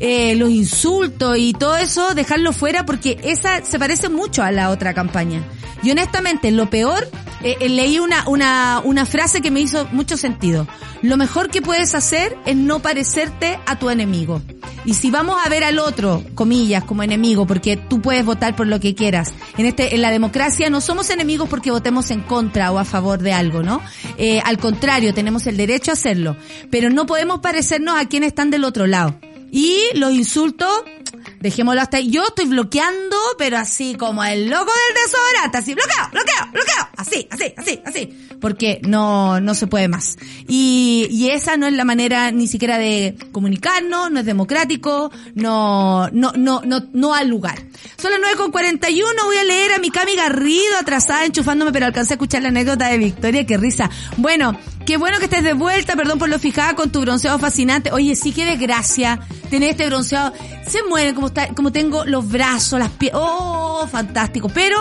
eh, 0.00 0.34
los 0.36 0.50
insultos 0.50 1.36
y 1.38 1.52
todo 1.52 1.76
eso, 1.76 2.14
dejarlo 2.14 2.52
fuera 2.52 2.84
porque 2.84 3.18
esa 3.22 3.64
se 3.64 3.78
parece 3.78 4.08
mucho 4.08 4.42
a 4.42 4.50
la 4.50 4.70
otra 4.70 4.94
campaña. 4.94 5.42
Y 5.82 5.90
honestamente, 5.90 6.50
lo 6.50 6.70
peor, 6.70 7.08
eh, 7.42 7.56
eh, 7.60 7.68
leí 7.68 7.98
una, 7.98 8.28
una, 8.28 8.80
una 8.82 9.06
frase 9.06 9.40
que 9.40 9.50
me 9.50 9.60
hizo 9.60 9.86
mucho 9.92 10.16
sentido. 10.16 10.66
Lo 11.02 11.16
mejor 11.16 11.50
que 11.50 11.62
puedes 11.62 11.94
hacer 11.94 12.36
es 12.46 12.56
no 12.56 12.80
parecerte 12.80 13.58
a 13.66 13.78
tu 13.78 13.90
enemigo. 13.90 14.40
Y 14.84 14.94
si 14.94 15.10
vamos 15.10 15.36
a 15.44 15.48
ver 15.48 15.62
al 15.64 15.78
otro, 15.78 16.24
comillas, 16.34 16.84
como 16.84 17.02
enemigo, 17.02 17.46
porque 17.46 17.76
tú 17.76 18.00
puedes 18.00 18.24
votar 18.24 18.56
por 18.56 18.66
lo 18.66 18.80
que 18.80 18.94
quieras. 18.94 19.32
En 19.58 19.66
este, 19.66 19.94
en 19.94 20.02
la 20.02 20.10
democracia 20.10 20.70
no 20.70 20.80
somos 20.80 21.10
enemigos 21.10 21.48
porque 21.48 21.70
votemos 21.70 22.10
en 22.10 22.22
contra 22.22 22.72
o 22.72 22.78
a 22.78 22.84
favor 22.84 23.20
de 23.20 23.32
algo, 23.32 23.62
¿no? 23.62 23.82
Eh, 24.16 24.40
al 24.44 24.58
contrario, 24.58 25.12
tenemos 25.12 25.46
el 25.46 25.56
derecho 25.56 25.90
a 25.90 25.94
hacerlo. 25.94 26.36
Pero 26.70 26.90
no 26.90 27.04
podemos 27.06 27.40
parecernos 27.40 27.98
a 27.98 28.06
quienes 28.06 28.28
están 28.28 28.50
del 28.50 28.64
otro 28.64 28.86
lado. 28.86 29.18
Y 29.56 29.80
los 29.94 30.12
insultos, 30.12 30.68
dejémoslo 31.40 31.80
hasta 31.80 31.96
ahí. 31.96 32.10
Yo 32.10 32.24
estoy 32.24 32.44
bloqueando, 32.44 33.16
pero 33.38 33.56
así 33.56 33.94
como 33.94 34.22
el 34.22 34.50
loco 34.50 34.70
del 34.70 35.02
desodorante, 35.02 35.56
así, 35.56 35.72
bloqueo, 35.72 36.10
bloqueo, 36.12 36.52
bloqueo, 36.52 36.88
así, 36.98 37.26
así, 37.30 37.54
así, 37.56 37.80
así. 37.86 38.28
Porque 38.38 38.82
no, 38.86 39.40
no 39.40 39.54
se 39.54 39.66
puede 39.66 39.88
más. 39.88 40.18
Y, 40.46 41.08
y 41.10 41.30
esa 41.30 41.56
no 41.56 41.66
es 41.66 41.72
la 41.72 41.86
manera 41.86 42.30
ni 42.32 42.48
siquiera 42.48 42.76
de 42.76 43.16
comunicarnos, 43.32 44.10
no 44.10 44.20
es 44.20 44.26
democrático, 44.26 45.10
no, 45.34 46.10
no, 46.10 46.32
no, 46.36 46.60
no, 46.62 46.82
no 46.92 47.14
al 47.14 47.28
lugar. 47.28 47.58
Son 47.96 48.10
las 48.10 48.20
9 48.20 48.36
con 48.36 48.50
41, 48.50 49.24
voy 49.24 49.36
a 49.38 49.44
leer 49.44 49.72
a 49.72 49.78
mi 49.78 49.90
Cami 49.90 50.16
Garrido 50.16 50.76
atrasada 50.78 51.24
enchufándome, 51.24 51.72
pero 51.72 51.86
alcancé 51.86 52.12
a 52.12 52.16
escuchar 52.16 52.42
la 52.42 52.48
anécdota 52.48 52.88
de 52.88 52.98
Victoria, 52.98 53.46
qué 53.46 53.56
risa. 53.56 53.88
Bueno, 54.18 54.58
qué 54.86 54.96
bueno 54.96 55.18
que 55.18 55.24
estés 55.24 55.42
de 55.42 55.52
vuelta, 55.52 55.96
perdón 55.96 56.18
por 56.18 56.28
lo 56.28 56.38
fijada 56.38 56.74
con 56.74 56.90
tu 56.90 57.00
bronceado 57.00 57.38
fascinante. 57.38 57.90
Oye, 57.92 58.14
sí, 58.14 58.32
qué 58.32 58.44
desgracia 58.44 59.20
tener 59.50 59.70
este 59.70 59.86
bronceado. 59.86 60.32
Se 60.66 60.82
mueren 60.84 61.14
como 61.14 61.30
como 61.54 61.72
tengo 61.72 62.04
los 62.04 62.26
brazos, 62.28 62.78
las 62.78 62.90
piernas. 62.90 63.22
Oh, 63.24 63.86
fantástico. 63.90 64.48
Pero, 64.48 64.78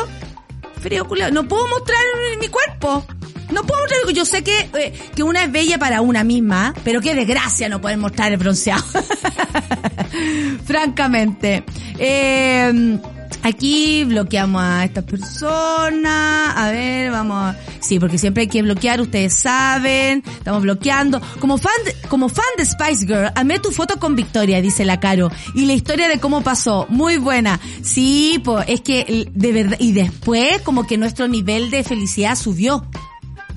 frío 0.79 1.07
culiao, 1.07 1.31
no 1.31 1.47
puedo 1.47 1.67
mostrar 1.67 1.99
mi 2.39 2.47
cuerpo. 2.47 3.05
No 3.51 3.63
puedo 3.63 3.81
mostrar, 3.81 4.13
yo 4.13 4.25
sé 4.25 4.43
que, 4.43 4.69
eh, 4.73 4.93
que 5.15 5.23
una 5.23 5.43
es 5.43 5.51
bella 5.51 5.77
para 5.77 6.01
una 6.01 6.23
misma, 6.23 6.73
pero 6.83 7.01
qué 7.01 7.13
desgracia 7.13 7.67
no 7.69 7.81
poder 7.81 7.97
mostrar 7.97 8.31
el 8.31 8.37
bronceado. 8.37 8.83
Francamente. 10.65 11.63
Eh, 11.97 12.99
Aquí 13.47 14.03
bloqueamos 14.05 14.59
a 14.63 14.85
estas 14.85 15.03
personas. 15.03 16.53
A 16.57 16.71
ver, 16.71 17.11
vamos. 17.11 17.37
a- 17.37 17.55
Sí, 17.79 17.99
porque 17.99 18.17
siempre 18.17 18.41
hay 18.41 18.47
que 18.47 18.63
bloquear, 18.63 18.99
ustedes 18.99 19.35
saben. 19.35 20.23
Estamos 20.25 20.63
bloqueando. 20.63 21.21
Como 21.39 21.59
fan, 21.59 21.71
de, 21.85 21.93
como 22.09 22.27
fan 22.29 22.43
de 22.57 22.65
Spice 22.65 23.05
Girl, 23.05 23.31
amé 23.35 23.59
tu 23.59 23.69
foto 23.71 23.99
con 23.99 24.15
Victoria, 24.15 24.61
dice 24.63 24.83
la 24.83 24.99
Caro. 24.99 25.29
Y 25.53 25.65
la 25.65 25.73
historia 25.73 26.07
de 26.07 26.19
cómo 26.19 26.41
pasó, 26.41 26.87
muy 26.89 27.17
buena. 27.17 27.59
Sí, 27.83 28.41
pues 28.43 28.65
es 28.67 28.81
que 28.81 29.27
de 29.31 29.51
verdad. 29.51 29.77
Y 29.79 29.91
después, 29.91 30.61
como 30.63 30.87
que 30.87 30.97
nuestro 30.97 31.27
nivel 31.27 31.69
de 31.69 31.83
felicidad 31.83 32.35
subió. 32.35 32.83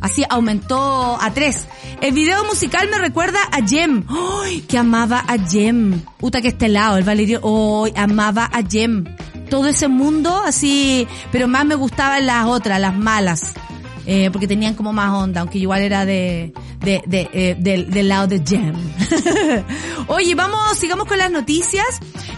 Así 0.00 0.24
aumentó 0.28 1.18
a 1.20 1.32
tres. 1.32 1.66
El 2.00 2.12
video 2.12 2.44
musical 2.44 2.88
me 2.90 2.98
recuerda 2.98 3.40
a 3.50 3.66
Jem. 3.66 4.04
¡Ay! 4.08 4.60
que 4.62 4.78
amaba 4.78 5.24
a 5.26 5.38
Jem. 5.38 6.02
Uta 6.20 6.40
que 6.40 6.48
este 6.48 6.68
lado, 6.68 6.96
el 6.96 7.04
Valerio. 7.04 7.40
¡Ay! 7.84 7.92
amaba 7.96 8.48
a 8.52 8.62
Jem. 8.62 9.04
Todo 9.50 9.68
ese 9.68 9.88
mundo 9.88 10.42
así, 10.44 11.08
pero 11.32 11.48
más 11.48 11.64
me 11.64 11.74
gustaban 11.74 12.26
las 12.26 12.46
otras, 12.46 12.80
las 12.80 12.94
malas. 12.96 13.54
Eh, 14.10 14.30
porque 14.32 14.48
tenían 14.48 14.72
como 14.72 14.94
más 14.94 15.12
onda, 15.12 15.42
aunque 15.42 15.58
igual 15.58 15.82
era 15.82 16.06
de, 16.06 16.54
de, 16.80 17.02
de, 17.04 17.28
eh, 17.34 17.56
del, 17.58 17.90
del 17.90 18.08
lado 18.08 18.26
de 18.26 18.42
Jem. 18.42 18.74
Oye, 20.06 20.34
vamos, 20.34 20.78
sigamos 20.78 21.06
con 21.06 21.18
las 21.18 21.30
noticias. 21.30 21.84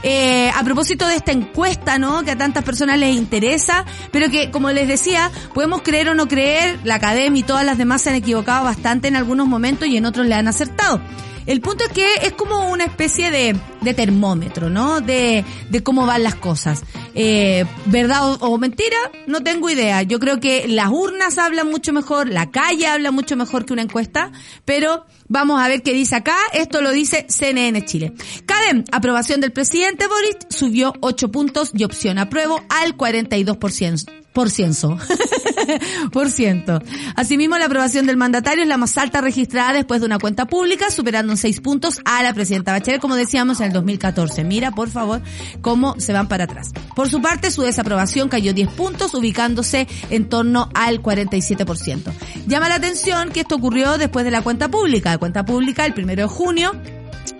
Eh, 0.02 0.50
a 0.50 0.64
propósito 0.64 1.06
de 1.06 1.14
esta 1.14 1.30
encuesta, 1.30 1.96
¿no? 1.96 2.24
Que 2.24 2.32
a 2.32 2.36
tantas 2.36 2.64
personas 2.64 2.98
les 2.98 3.14
interesa, 3.14 3.84
pero 4.10 4.30
que, 4.30 4.50
como 4.50 4.72
les 4.72 4.88
decía, 4.88 5.30
podemos 5.54 5.82
creer 5.82 6.08
o 6.08 6.16
no 6.16 6.26
creer, 6.26 6.80
la 6.82 6.96
academia 6.96 7.38
y 7.38 7.44
todas 7.44 7.64
las 7.64 7.78
demás 7.78 8.02
se 8.02 8.10
han 8.10 8.16
equivocado 8.16 8.64
bastante 8.64 9.06
en 9.06 9.14
algunos 9.14 9.46
momentos 9.46 9.86
y 9.86 9.96
en 9.96 10.06
otros 10.06 10.26
le 10.26 10.34
han 10.34 10.48
acertado. 10.48 11.00
El 11.46 11.60
punto 11.60 11.84
es 11.84 11.92
que 11.92 12.06
es 12.22 12.32
como 12.32 12.70
una 12.70 12.84
especie 12.84 13.30
de, 13.30 13.56
de 13.80 13.94
termómetro, 13.94 14.70
¿no? 14.70 15.00
De, 15.00 15.44
de 15.70 15.82
cómo 15.82 16.06
van 16.06 16.22
las 16.22 16.34
cosas. 16.34 16.82
Eh, 17.14 17.64
¿Verdad 17.86 18.36
o, 18.40 18.58
mentira? 18.58 18.96
No 19.26 19.42
tengo 19.42 19.70
idea. 19.70 20.02
Yo 20.02 20.18
creo 20.18 20.40
que 20.40 20.68
las 20.68 20.90
urnas 20.90 21.38
hablan 21.38 21.68
mucho 21.70 21.92
mejor, 21.92 22.28
la 22.28 22.50
calle 22.50 22.86
habla 22.86 23.10
mucho 23.10 23.36
mejor 23.36 23.64
que 23.64 23.72
una 23.72 23.82
encuesta, 23.82 24.32
pero 24.64 25.06
vamos 25.28 25.60
a 25.60 25.68
ver 25.68 25.82
qué 25.82 25.92
dice 25.92 26.16
acá. 26.16 26.36
Esto 26.52 26.80
lo 26.80 26.90
dice 26.92 27.26
CNN 27.28 27.84
Chile. 27.84 28.12
CADEM, 28.46 28.84
aprobación 28.92 29.40
del 29.40 29.52
presidente 29.52 30.06
Boris, 30.06 30.36
subió 30.50 30.92
8 31.00 31.30
puntos 31.30 31.70
y 31.74 31.84
opción 31.84 32.18
apruebo 32.18 32.62
al 32.68 32.96
42%. 32.96 34.20
Por 34.32 34.48
ciento. 34.48 34.96
por 36.12 36.30
ciento. 36.30 36.80
Asimismo, 37.16 37.58
la 37.58 37.66
aprobación 37.66 38.06
del 38.06 38.16
mandatario 38.16 38.62
es 38.62 38.68
la 38.68 38.76
más 38.76 38.96
alta 38.98 39.20
registrada 39.20 39.72
después 39.72 40.00
de 40.00 40.06
una 40.06 40.18
cuenta 40.18 40.46
pública, 40.46 40.90
superando 40.90 41.32
en 41.32 41.36
seis 41.36 41.60
puntos 41.60 42.00
a 42.04 42.22
la 42.22 42.32
presidenta 42.34 42.72
Bachelet, 42.72 43.00
como 43.00 43.16
decíamos, 43.16 43.60
en 43.60 43.66
el 43.66 43.72
2014. 43.72 44.44
Mira, 44.44 44.70
por 44.70 44.88
favor, 44.88 45.22
cómo 45.60 45.98
se 45.98 46.12
van 46.12 46.28
para 46.28 46.44
atrás. 46.44 46.72
Por 46.94 47.08
su 47.08 47.20
parte, 47.20 47.50
su 47.50 47.62
desaprobación 47.62 48.28
cayó 48.28 48.52
10 48.52 48.68
puntos, 48.70 49.14
ubicándose 49.14 49.86
en 50.10 50.28
torno 50.28 50.68
al 50.74 51.02
47%. 51.02 52.12
Llama 52.46 52.68
la 52.68 52.76
atención 52.76 53.30
que 53.30 53.40
esto 53.40 53.56
ocurrió 53.56 53.98
después 53.98 54.24
de 54.24 54.30
la 54.30 54.42
cuenta 54.42 54.68
pública. 54.68 55.10
La 55.10 55.18
cuenta 55.18 55.44
pública, 55.44 55.86
el 55.86 55.94
primero 55.94 56.22
de 56.22 56.28
junio, 56.28 56.72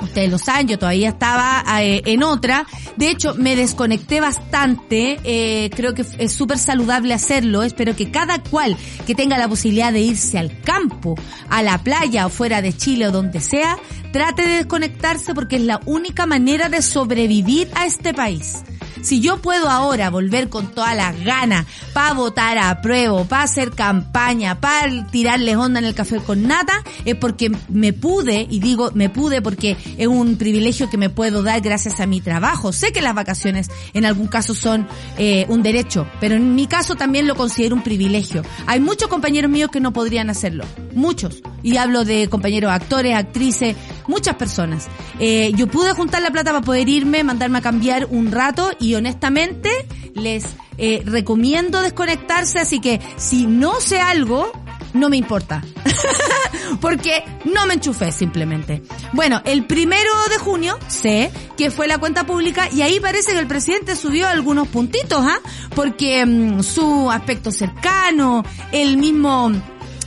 Ustedes 0.00 0.30
lo 0.30 0.38
saben, 0.38 0.68
yo 0.68 0.78
todavía 0.78 1.10
estaba 1.10 1.62
eh, 1.82 2.02
en 2.06 2.22
otra. 2.22 2.66
De 2.96 3.10
hecho, 3.10 3.34
me 3.34 3.56
desconecté 3.56 4.20
bastante. 4.20 5.20
Eh, 5.24 5.70
creo 5.74 5.94
que 5.94 6.04
es 6.18 6.32
súper 6.32 6.58
saludable 6.58 7.14
hacerlo. 7.14 7.62
Espero 7.62 7.94
que 7.94 8.10
cada 8.10 8.42
cual 8.42 8.76
que 9.06 9.14
tenga 9.14 9.38
la 9.38 9.48
posibilidad 9.48 9.92
de 9.92 10.00
irse 10.00 10.38
al 10.38 10.60
campo, 10.62 11.16
a 11.48 11.62
la 11.62 11.78
playa 11.78 12.26
o 12.26 12.30
fuera 12.30 12.62
de 12.62 12.76
Chile 12.76 13.08
o 13.08 13.12
donde 13.12 13.40
sea, 13.40 13.78
trate 14.12 14.42
de 14.46 14.56
desconectarse 14.56 15.34
porque 15.34 15.56
es 15.56 15.62
la 15.62 15.80
única 15.86 16.26
manera 16.26 16.68
de 16.68 16.82
sobrevivir 16.82 17.68
a 17.74 17.86
este 17.86 18.14
país. 18.14 18.62
Si 19.02 19.20
yo 19.20 19.38
puedo 19.38 19.68
ahora 19.68 20.10
volver 20.10 20.48
con 20.48 20.68
todas 20.68 20.96
las 20.96 21.22
ganas 21.24 21.66
para 21.92 22.14
votar 22.14 22.58
a 22.58 22.80
prueba, 22.82 23.24
para 23.24 23.44
hacer 23.44 23.70
campaña, 23.70 24.60
para 24.60 25.06
tirarles 25.06 25.56
onda 25.56 25.80
en 25.80 25.86
el 25.86 25.94
café 25.94 26.18
con 26.18 26.46
nata, 26.46 26.84
es 27.04 27.14
porque 27.14 27.50
me 27.68 27.92
pude, 27.92 28.46
y 28.48 28.60
digo 28.60 28.90
me 28.94 29.08
pude 29.08 29.42
porque 29.42 29.76
es 29.96 30.06
un 30.06 30.36
privilegio 30.36 30.90
que 30.90 30.96
me 30.96 31.10
puedo 31.10 31.42
dar 31.42 31.60
gracias 31.60 32.00
a 32.00 32.06
mi 32.06 32.20
trabajo. 32.20 32.72
Sé 32.72 32.92
que 32.92 33.00
las 33.00 33.14
vacaciones 33.14 33.70
en 33.94 34.04
algún 34.04 34.26
caso 34.26 34.54
son 34.54 34.86
eh, 35.18 35.46
un 35.48 35.62
derecho, 35.62 36.06
pero 36.20 36.34
en 36.34 36.54
mi 36.54 36.66
caso 36.66 36.94
también 36.94 37.26
lo 37.26 37.34
considero 37.34 37.74
un 37.74 37.82
privilegio. 37.82 38.42
Hay 38.66 38.80
muchos 38.80 39.08
compañeros 39.08 39.50
míos 39.50 39.70
que 39.70 39.80
no 39.80 39.92
podrían 39.92 40.30
hacerlo, 40.30 40.64
muchos. 40.94 41.42
Y 41.62 41.76
hablo 41.76 42.04
de 42.04 42.28
compañeros 42.28 42.70
actores, 42.70 43.14
actrices, 43.14 43.76
muchas 44.10 44.34
personas. 44.34 44.88
Eh, 45.18 45.52
yo 45.54 45.68
pude 45.68 45.92
juntar 45.92 46.20
la 46.20 46.30
plata 46.30 46.50
para 46.50 46.62
poder 46.62 46.88
irme, 46.88 47.24
mandarme 47.24 47.58
a 47.58 47.62
cambiar 47.62 48.06
un 48.10 48.30
rato 48.30 48.70
y 48.78 48.94
honestamente 48.96 49.70
les 50.14 50.44
eh, 50.76 51.02
recomiendo 51.06 51.80
desconectarse, 51.80 52.58
así 52.58 52.80
que 52.80 53.00
si 53.16 53.46
no 53.46 53.80
sé 53.80 54.00
algo, 54.00 54.52
no 54.92 55.08
me 55.08 55.16
importa. 55.16 55.62
Porque 56.80 57.24
no 57.44 57.66
me 57.66 57.74
enchufé 57.74 58.12
simplemente. 58.12 58.82
Bueno, 59.12 59.40
el 59.44 59.66
primero 59.66 60.10
de 60.30 60.38
junio 60.38 60.78
sé 60.88 61.30
que 61.56 61.70
fue 61.70 61.86
la 61.86 61.98
cuenta 61.98 62.24
pública 62.24 62.68
y 62.70 62.82
ahí 62.82 63.00
parece 63.00 63.32
que 63.32 63.38
el 63.38 63.46
presidente 63.46 63.96
subió 63.96 64.26
algunos 64.26 64.68
puntitos, 64.68 65.20
¿ah? 65.20 65.38
Porque 65.74 66.24
mm, 66.24 66.62
su 66.62 67.10
aspecto 67.10 67.52
cercano, 67.52 68.44
el 68.72 68.96
mismo 68.96 69.52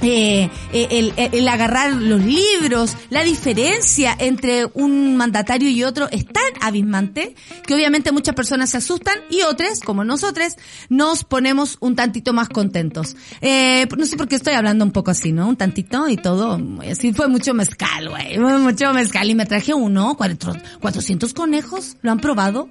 eh, 0.04 0.50
eh, 0.74 0.88
el, 0.92 1.14
el- 1.18 1.34
el 1.34 1.48
agarrar 1.48 1.94
los 1.94 2.22
libros, 2.22 2.96
la 3.10 3.24
diferencia 3.24 4.16
entre 4.20 4.66
un 4.74 5.16
mandatario 5.18 5.70
y 5.70 5.84
otro 5.84 6.08
es 6.12 6.26
tan 6.26 6.44
abismante 6.62 7.36
que 7.66 7.74
obviamente 7.76 8.12
muchas 8.12 8.36
personas 8.36 8.70
se 8.72 8.78
asustan 8.78 9.16
y 9.30 9.42
otras, 9.42 9.80
como 9.80 10.04
nosotros, 10.04 10.54
nos 10.90 11.24
ponemos 11.24 11.78
un 11.80 11.96
tantito 11.96 12.34
más 12.34 12.50
contentos. 12.50 13.16
Eh, 13.42 13.88
no 13.98 14.06
sé 14.06 14.18
por 14.18 14.28
qué 14.28 14.36
estoy 14.36 14.54
hablando 14.54 14.84
un 14.86 14.92
poco 14.92 15.12
así, 15.12 15.32
¿no? 15.32 15.48
Un 15.48 15.56
tantito 15.56 16.08
y 16.10 16.18
todo. 16.18 16.60
Así 16.90 17.14
fue 17.14 17.28
mucho 17.28 17.54
mezcal, 17.54 18.10
güey. 18.10 18.38
Mucho 18.38 18.94
mezcal 18.94 19.30
y 19.30 19.36
me 19.36 19.46
traje 19.46 19.74
uno, 19.74 20.16
cuatro- 20.18 20.54
400 20.82 21.34
conejos. 21.34 21.98
¿Lo 22.02 22.12
han 22.12 22.20
probado? 22.20 22.70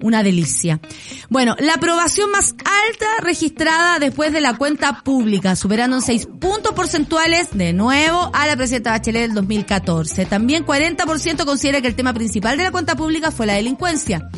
Una 0.00 0.22
delicia. 0.22 0.80
Bueno, 1.28 1.54
la 1.58 1.74
aprobación 1.74 2.30
más 2.30 2.50
alta 2.52 3.06
registrada 3.22 3.98
después 3.98 4.32
de 4.32 4.40
la 4.40 4.56
cuenta 4.56 5.02
pública, 5.02 5.54
superando 5.56 5.96
en 5.96 6.02
6 6.02 6.28
puntos 6.40 6.72
porcentuales 6.72 7.48
de 7.52 7.72
nuevo 7.72 8.30
a 8.32 8.46
la 8.46 8.56
presidenta 8.56 8.90
Bachelet 8.90 9.22
del 9.22 9.34
2014. 9.34 10.24
También 10.26 10.64
40% 10.64 11.44
considera 11.44 11.80
que 11.80 11.88
el 11.88 11.94
tema 11.94 12.14
principal 12.14 12.56
de 12.56 12.64
la 12.64 12.72
cuenta 12.72 12.96
pública 12.96 13.30
fue 13.30 13.46
la 13.46 13.54
delincuencia. 13.54 14.28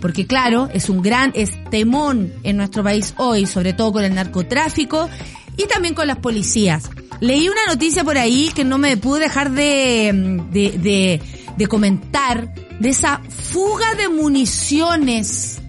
Porque 0.00 0.26
claro, 0.26 0.68
es 0.74 0.90
un 0.90 1.00
gran 1.00 1.32
es 1.34 1.52
temón 1.70 2.32
en 2.42 2.58
nuestro 2.58 2.82
país 2.82 3.14
hoy, 3.16 3.46
sobre 3.46 3.72
todo 3.72 3.92
con 3.92 4.04
el 4.04 4.14
narcotráfico 4.14 5.08
y 5.56 5.66
también 5.66 5.94
con 5.94 6.06
las 6.06 6.18
policías. 6.18 6.90
Leí 7.20 7.48
una 7.48 7.66
noticia 7.68 8.04
por 8.04 8.18
ahí 8.18 8.50
que 8.54 8.64
no 8.64 8.76
me 8.76 8.96
pude 8.96 9.20
dejar 9.20 9.52
de, 9.52 10.42
de, 10.50 10.78
de, 10.78 11.22
de 11.56 11.66
comentar 11.68 12.52
de 12.80 12.88
esa 12.88 13.22
fuga 13.28 13.94
de 13.94 14.08
municiones. 14.08 15.60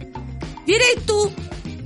¿Vieres 0.65 1.05
tú? 1.05 1.31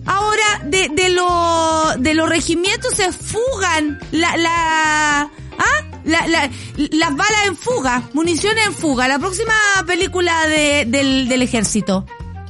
Ahora 0.06 0.62
de, 0.66 0.90
de, 0.90 1.10
lo, 1.10 1.94
de 1.98 2.14
los 2.14 2.30
regimientos 2.30 2.94
se 2.96 3.12
fugan 3.12 4.00
la, 4.12 4.38
la, 4.38 5.22
¿ah? 5.22 5.86
La, 6.06 6.28
la, 6.28 6.50
las 6.76 7.16
balas 7.16 7.48
en 7.48 7.56
fuga, 7.56 8.04
municiones 8.14 8.66
en 8.66 8.74
fuga. 8.74 9.08
La 9.08 9.20
próxima 9.20 9.54
película 9.86 10.48
de, 10.48 10.86
del, 10.88 11.28
del 11.28 11.42
ejército. 11.42 12.06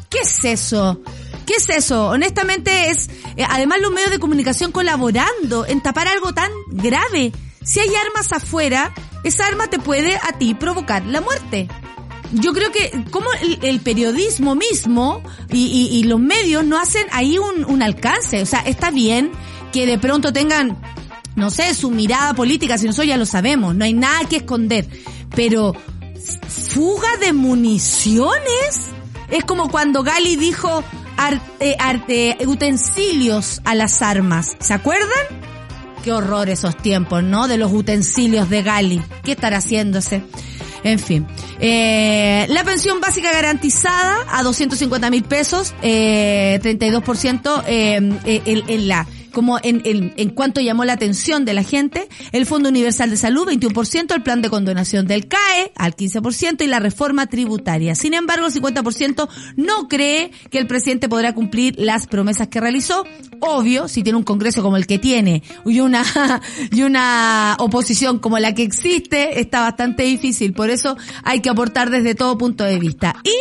¿Qué 0.09 0.19
es 0.19 0.43
eso? 0.43 1.01
¿Qué 1.45 1.55
es 1.57 1.69
eso? 1.69 2.09
Honestamente 2.09 2.91
es, 2.91 3.09
eh, 3.35 3.45
además 3.49 3.79
los 3.81 3.91
medios 3.91 4.11
de 4.11 4.19
comunicación 4.19 4.71
colaborando 4.71 5.65
en 5.65 5.81
tapar 5.81 6.07
algo 6.07 6.33
tan 6.33 6.51
grave. 6.67 7.31
Si 7.63 7.79
hay 7.79 7.89
armas 8.07 8.31
afuera, 8.31 8.93
esa 9.23 9.47
arma 9.47 9.67
te 9.67 9.79
puede 9.79 10.15
a 10.15 10.37
ti 10.37 10.53
provocar 10.53 11.05
la 11.05 11.21
muerte. 11.21 11.67
Yo 12.31 12.53
creo 12.53 12.71
que 12.71 13.05
como 13.09 13.27
el, 13.61 13.79
periodismo 13.79 14.55
mismo 14.55 15.23
y, 15.51 16.03
los 16.03 16.19
medios 16.19 16.63
no 16.63 16.79
hacen 16.79 17.05
ahí 17.11 17.37
un, 17.39 17.81
alcance. 17.81 18.41
O 18.41 18.45
sea, 18.45 18.59
está 18.59 18.91
bien 18.91 19.31
que 19.71 19.85
de 19.85 19.97
pronto 19.97 20.31
tengan, 20.31 20.77
no 21.35 21.49
sé, 21.49 21.73
su 21.73 21.89
mirada 21.91 22.33
política, 22.33 22.77
si 22.77 22.85
nosotros 22.85 23.07
ya 23.07 23.17
lo 23.17 23.25
sabemos, 23.25 23.75
no 23.75 23.83
hay 23.85 23.93
nada 23.93 24.25
que 24.29 24.37
esconder. 24.37 24.87
Pero, 25.35 25.75
fuga 26.47 27.17
de 27.19 27.33
municiones. 27.33 28.89
Es 29.29 29.43
como 29.45 29.69
cuando 29.69 30.03
Gali 30.03 30.35
dijo 30.35 30.83
arte, 31.17 31.75
arte, 31.79 32.37
utensilios 32.45 33.61
a 33.63 33.75
las 33.75 34.01
armas. 34.01 34.55
¿Se 34.59 34.73
acuerdan? 34.73 35.09
Qué 36.03 36.13
horror 36.13 36.49
esos 36.49 36.77
tiempos, 36.77 37.23
¿no? 37.23 37.47
De 37.47 37.57
los 37.57 37.71
utensilios 37.71 38.49
de 38.49 38.63
Gali. 38.63 39.01
¿Qué 39.23 39.33
estará 39.33 39.57
haciéndose? 39.57 40.23
En 40.83 40.99
fin. 40.99 41.27
Eh, 41.59 42.45
la 42.49 42.63
pensión 42.63 43.01
básica 43.01 43.31
garantizada 43.31 44.25
a 44.31 44.43
250 44.43 45.09
mil 45.09 45.23
pesos, 45.23 45.73
eh, 45.81 46.59
32% 46.61 47.63
eh, 47.67 47.95
en, 47.95 48.19
en 48.45 48.87
la 48.87 49.07
como 49.31 49.59
en, 49.61 49.81
en, 49.85 50.13
en 50.17 50.29
cuanto 50.29 50.61
llamó 50.61 50.85
la 50.85 50.93
atención 50.93 51.45
de 51.45 51.53
la 51.53 51.63
gente, 51.63 52.07
el 52.31 52.45
Fondo 52.45 52.69
Universal 52.69 53.09
de 53.09 53.17
Salud 53.17 53.47
21%, 53.47 54.13
el 54.13 54.23
plan 54.23 54.41
de 54.41 54.49
condonación 54.49 55.07
del 55.07 55.27
CAE 55.27 55.71
al 55.75 55.95
15% 55.95 56.61
y 56.61 56.67
la 56.67 56.79
reforma 56.79 57.27
tributaria. 57.27 57.95
Sin 57.95 58.13
embargo, 58.13 58.47
el 58.47 58.53
50% 58.53 59.27
no 59.55 59.87
cree 59.87 60.31
que 60.49 60.57
el 60.57 60.67
presidente 60.67 61.09
podrá 61.09 61.33
cumplir 61.33 61.75
las 61.77 62.07
promesas 62.07 62.47
que 62.47 62.59
realizó. 62.59 63.05
Obvio, 63.39 63.87
si 63.87 64.03
tiene 64.03 64.17
un 64.17 64.23
congreso 64.23 64.61
como 64.61 64.77
el 64.77 64.87
que 64.87 64.99
tiene 64.99 65.43
y 65.65 65.79
una, 65.79 66.03
y 66.71 66.83
una 66.83 67.55
oposición 67.59 68.19
como 68.19 68.39
la 68.39 68.53
que 68.53 68.63
existe, 68.63 69.39
está 69.39 69.61
bastante 69.61 70.03
difícil. 70.03 70.53
Por 70.53 70.69
eso 70.69 70.97
hay 71.23 71.41
que 71.41 71.49
aportar 71.49 71.89
desde 71.89 72.15
todo 72.15 72.37
punto 72.37 72.63
de 72.63 72.79
vista. 72.79 73.15
Y 73.23 73.35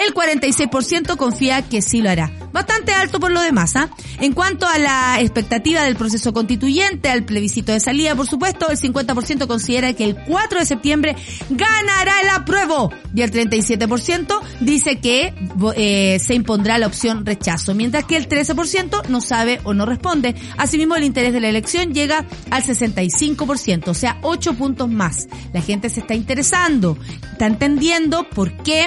el 0.00 0.14
46% 0.14 1.16
confía 1.16 1.62
que 1.62 1.82
sí 1.82 2.00
lo 2.02 2.10
hará. 2.10 2.30
Bastante 2.52 2.92
alto 2.92 3.20
por 3.20 3.30
lo 3.30 3.40
demás, 3.40 3.76
¿ah? 3.76 3.90
En 4.20 4.32
cuanto 4.32 4.66
a 4.66 4.78
la 4.78 5.20
expectativa 5.32 5.82
del 5.82 5.96
proceso 5.96 6.32
constituyente, 6.32 7.08
al 7.08 7.24
plebiscito 7.24 7.72
de 7.72 7.80
salida, 7.80 8.14
por 8.14 8.26
supuesto, 8.26 8.70
el 8.70 8.78
50% 8.78 9.46
considera 9.46 9.94
que 9.94 10.04
el 10.04 10.14
4 10.14 10.58
de 10.60 10.66
septiembre 10.66 11.16
ganará 11.48 12.20
el 12.22 12.28
apruebo 12.28 12.92
y 13.14 13.22
el 13.22 13.32
37% 13.32 14.40
dice 14.60 15.00
que 15.00 15.34
eh, 15.76 16.18
se 16.18 16.34
impondrá 16.34 16.78
la 16.78 16.86
opción 16.86 17.24
rechazo, 17.24 17.74
mientras 17.74 18.04
que 18.04 18.16
el 18.16 18.28
13% 18.28 19.08
no 19.08 19.20
sabe 19.20 19.60
o 19.64 19.72
no 19.74 19.86
responde. 19.86 20.34
Asimismo, 20.58 20.96
el 20.96 21.04
interés 21.04 21.32
de 21.32 21.40
la 21.40 21.48
elección 21.48 21.94
llega 21.94 22.26
al 22.50 22.62
65%, 22.62 23.88
o 23.88 23.94
sea, 23.94 24.18
8 24.22 24.54
puntos 24.54 24.88
más. 24.88 25.28
La 25.54 25.62
gente 25.62 25.88
se 25.88 26.00
está 26.00 26.14
interesando, 26.14 26.98
está 27.32 27.46
entendiendo 27.46 28.28
por 28.28 28.52
qué 28.62 28.86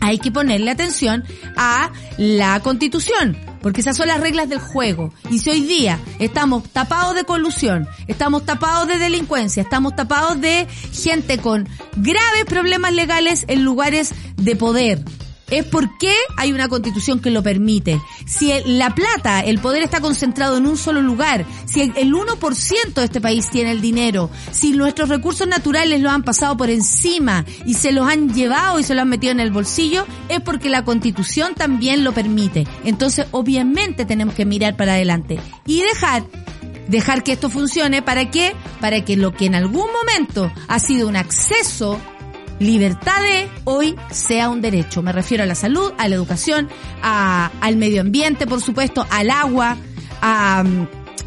hay 0.00 0.18
que 0.18 0.30
ponerle 0.30 0.70
atención 0.70 1.24
a 1.56 1.90
la 2.18 2.60
constitución, 2.60 3.36
porque 3.64 3.80
esas 3.80 3.96
son 3.96 4.08
las 4.08 4.20
reglas 4.20 4.50
del 4.50 4.58
juego. 4.58 5.10
Y 5.30 5.38
si 5.38 5.48
hoy 5.48 5.62
día 5.62 5.98
estamos 6.18 6.68
tapados 6.68 7.14
de 7.14 7.24
colusión, 7.24 7.88
estamos 8.08 8.44
tapados 8.44 8.86
de 8.88 8.98
delincuencia, 8.98 9.62
estamos 9.62 9.96
tapados 9.96 10.38
de 10.38 10.66
gente 10.92 11.38
con 11.38 11.66
graves 11.96 12.44
problemas 12.44 12.92
legales 12.92 13.46
en 13.48 13.64
lugares 13.64 14.12
de 14.36 14.54
poder, 14.54 15.02
es 15.50 15.64
porque 15.64 16.12
hay 16.36 16.52
una 16.52 16.68
constitución 16.68 17.20
que 17.20 17.30
lo 17.30 17.42
permite. 17.42 18.00
Si 18.26 18.52
la 18.66 18.94
plata, 18.94 19.40
el 19.40 19.58
poder 19.58 19.82
está 19.82 20.00
concentrado 20.00 20.58
en 20.58 20.66
un 20.66 20.76
solo 20.76 21.02
lugar, 21.02 21.44
si 21.66 21.80
el 21.80 22.14
1% 22.14 22.94
de 22.94 23.04
este 23.04 23.20
país 23.20 23.50
tiene 23.50 23.72
el 23.72 23.80
dinero, 23.80 24.30
si 24.50 24.72
nuestros 24.72 25.08
recursos 25.08 25.46
naturales 25.46 26.00
lo 26.00 26.10
han 26.10 26.22
pasado 26.22 26.56
por 26.56 26.70
encima 26.70 27.44
y 27.66 27.74
se 27.74 27.92
los 27.92 28.08
han 28.08 28.32
llevado 28.32 28.78
y 28.78 28.84
se 28.84 28.94
los 28.94 29.02
han 29.02 29.08
metido 29.08 29.32
en 29.32 29.40
el 29.40 29.50
bolsillo, 29.50 30.06
es 30.28 30.40
porque 30.40 30.68
la 30.68 30.84
constitución 30.84 31.54
también 31.54 32.04
lo 32.04 32.12
permite. 32.12 32.66
Entonces, 32.84 33.26
obviamente 33.30 34.04
tenemos 34.04 34.34
que 34.34 34.44
mirar 34.44 34.76
para 34.76 34.94
adelante 34.94 35.38
y 35.66 35.82
dejar 35.82 36.24
dejar 36.88 37.22
que 37.22 37.32
esto 37.32 37.48
funcione 37.48 38.02
para 38.02 38.30
qué? 38.30 38.54
Para 38.80 39.04
que 39.04 39.16
lo 39.16 39.32
que 39.32 39.46
en 39.46 39.54
algún 39.54 39.86
momento 39.90 40.52
ha 40.68 40.78
sido 40.78 41.08
un 41.08 41.16
acceso 41.16 41.98
libertad 42.58 43.20
de 43.22 43.48
hoy 43.64 43.96
sea 44.10 44.48
un 44.48 44.60
derecho. 44.60 45.02
Me 45.02 45.12
refiero 45.12 45.42
a 45.42 45.46
la 45.46 45.54
salud, 45.54 45.92
a 45.98 46.08
la 46.08 46.14
educación, 46.14 46.68
a, 47.02 47.50
al 47.60 47.76
medio 47.76 48.00
ambiente, 48.00 48.46
por 48.46 48.60
supuesto, 48.60 49.06
al 49.10 49.30
agua, 49.30 49.76
a, 50.20 50.64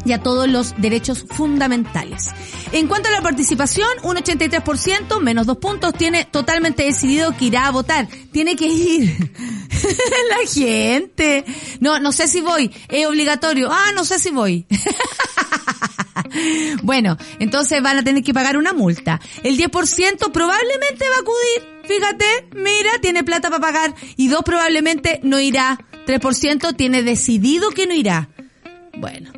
y 0.04 0.12
a 0.12 0.22
todos 0.22 0.48
los 0.48 0.74
derechos 0.78 1.24
fundamentales. 1.28 2.28
En 2.72 2.86
cuanto 2.86 3.08
a 3.08 3.12
la 3.12 3.20
participación, 3.20 3.88
un 4.02 4.16
83%, 4.16 5.20
menos 5.20 5.46
dos 5.46 5.58
puntos, 5.58 5.92
tiene 5.94 6.24
totalmente 6.24 6.84
decidido 6.84 7.36
que 7.36 7.46
irá 7.46 7.66
a 7.66 7.70
votar. 7.70 8.08
Tiene 8.32 8.56
que 8.56 8.66
ir. 8.66 9.32
la 10.30 10.50
gente. 10.50 11.44
No, 11.80 11.98
no 12.00 12.12
sé 12.12 12.28
si 12.28 12.40
voy. 12.40 12.70
Es 12.88 13.06
obligatorio. 13.06 13.68
Ah, 13.70 13.92
no 13.94 14.04
sé 14.04 14.18
si 14.18 14.30
voy. 14.30 14.66
bueno, 16.82 17.16
entonces 17.38 17.82
van 17.82 17.98
a 17.98 18.04
tener 18.04 18.22
que 18.22 18.34
pagar 18.34 18.56
una 18.56 18.72
multa. 18.72 19.20
El 19.42 19.58
10% 19.58 20.32
probablemente 20.32 21.04
va 21.08 21.16
a 21.16 21.20
acudir. 21.20 21.78
Fíjate, 21.84 22.48
mira, 22.54 22.90
tiene 23.00 23.24
plata 23.24 23.48
para 23.50 23.60
pagar. 23.60 23.94
Y 24.16 24.28
dos 24.28 24.42
probablemente 24.44 25.20
no 25.22 25.40
irá. 25.40 25.78
3% 26.06 26.76
tiene 26.76 27.02
decidido 27.02 27.70
que 27.70 27.86
no 27.86 27.94
irá. 27.94 28.28
Bueno, 28.96 29.32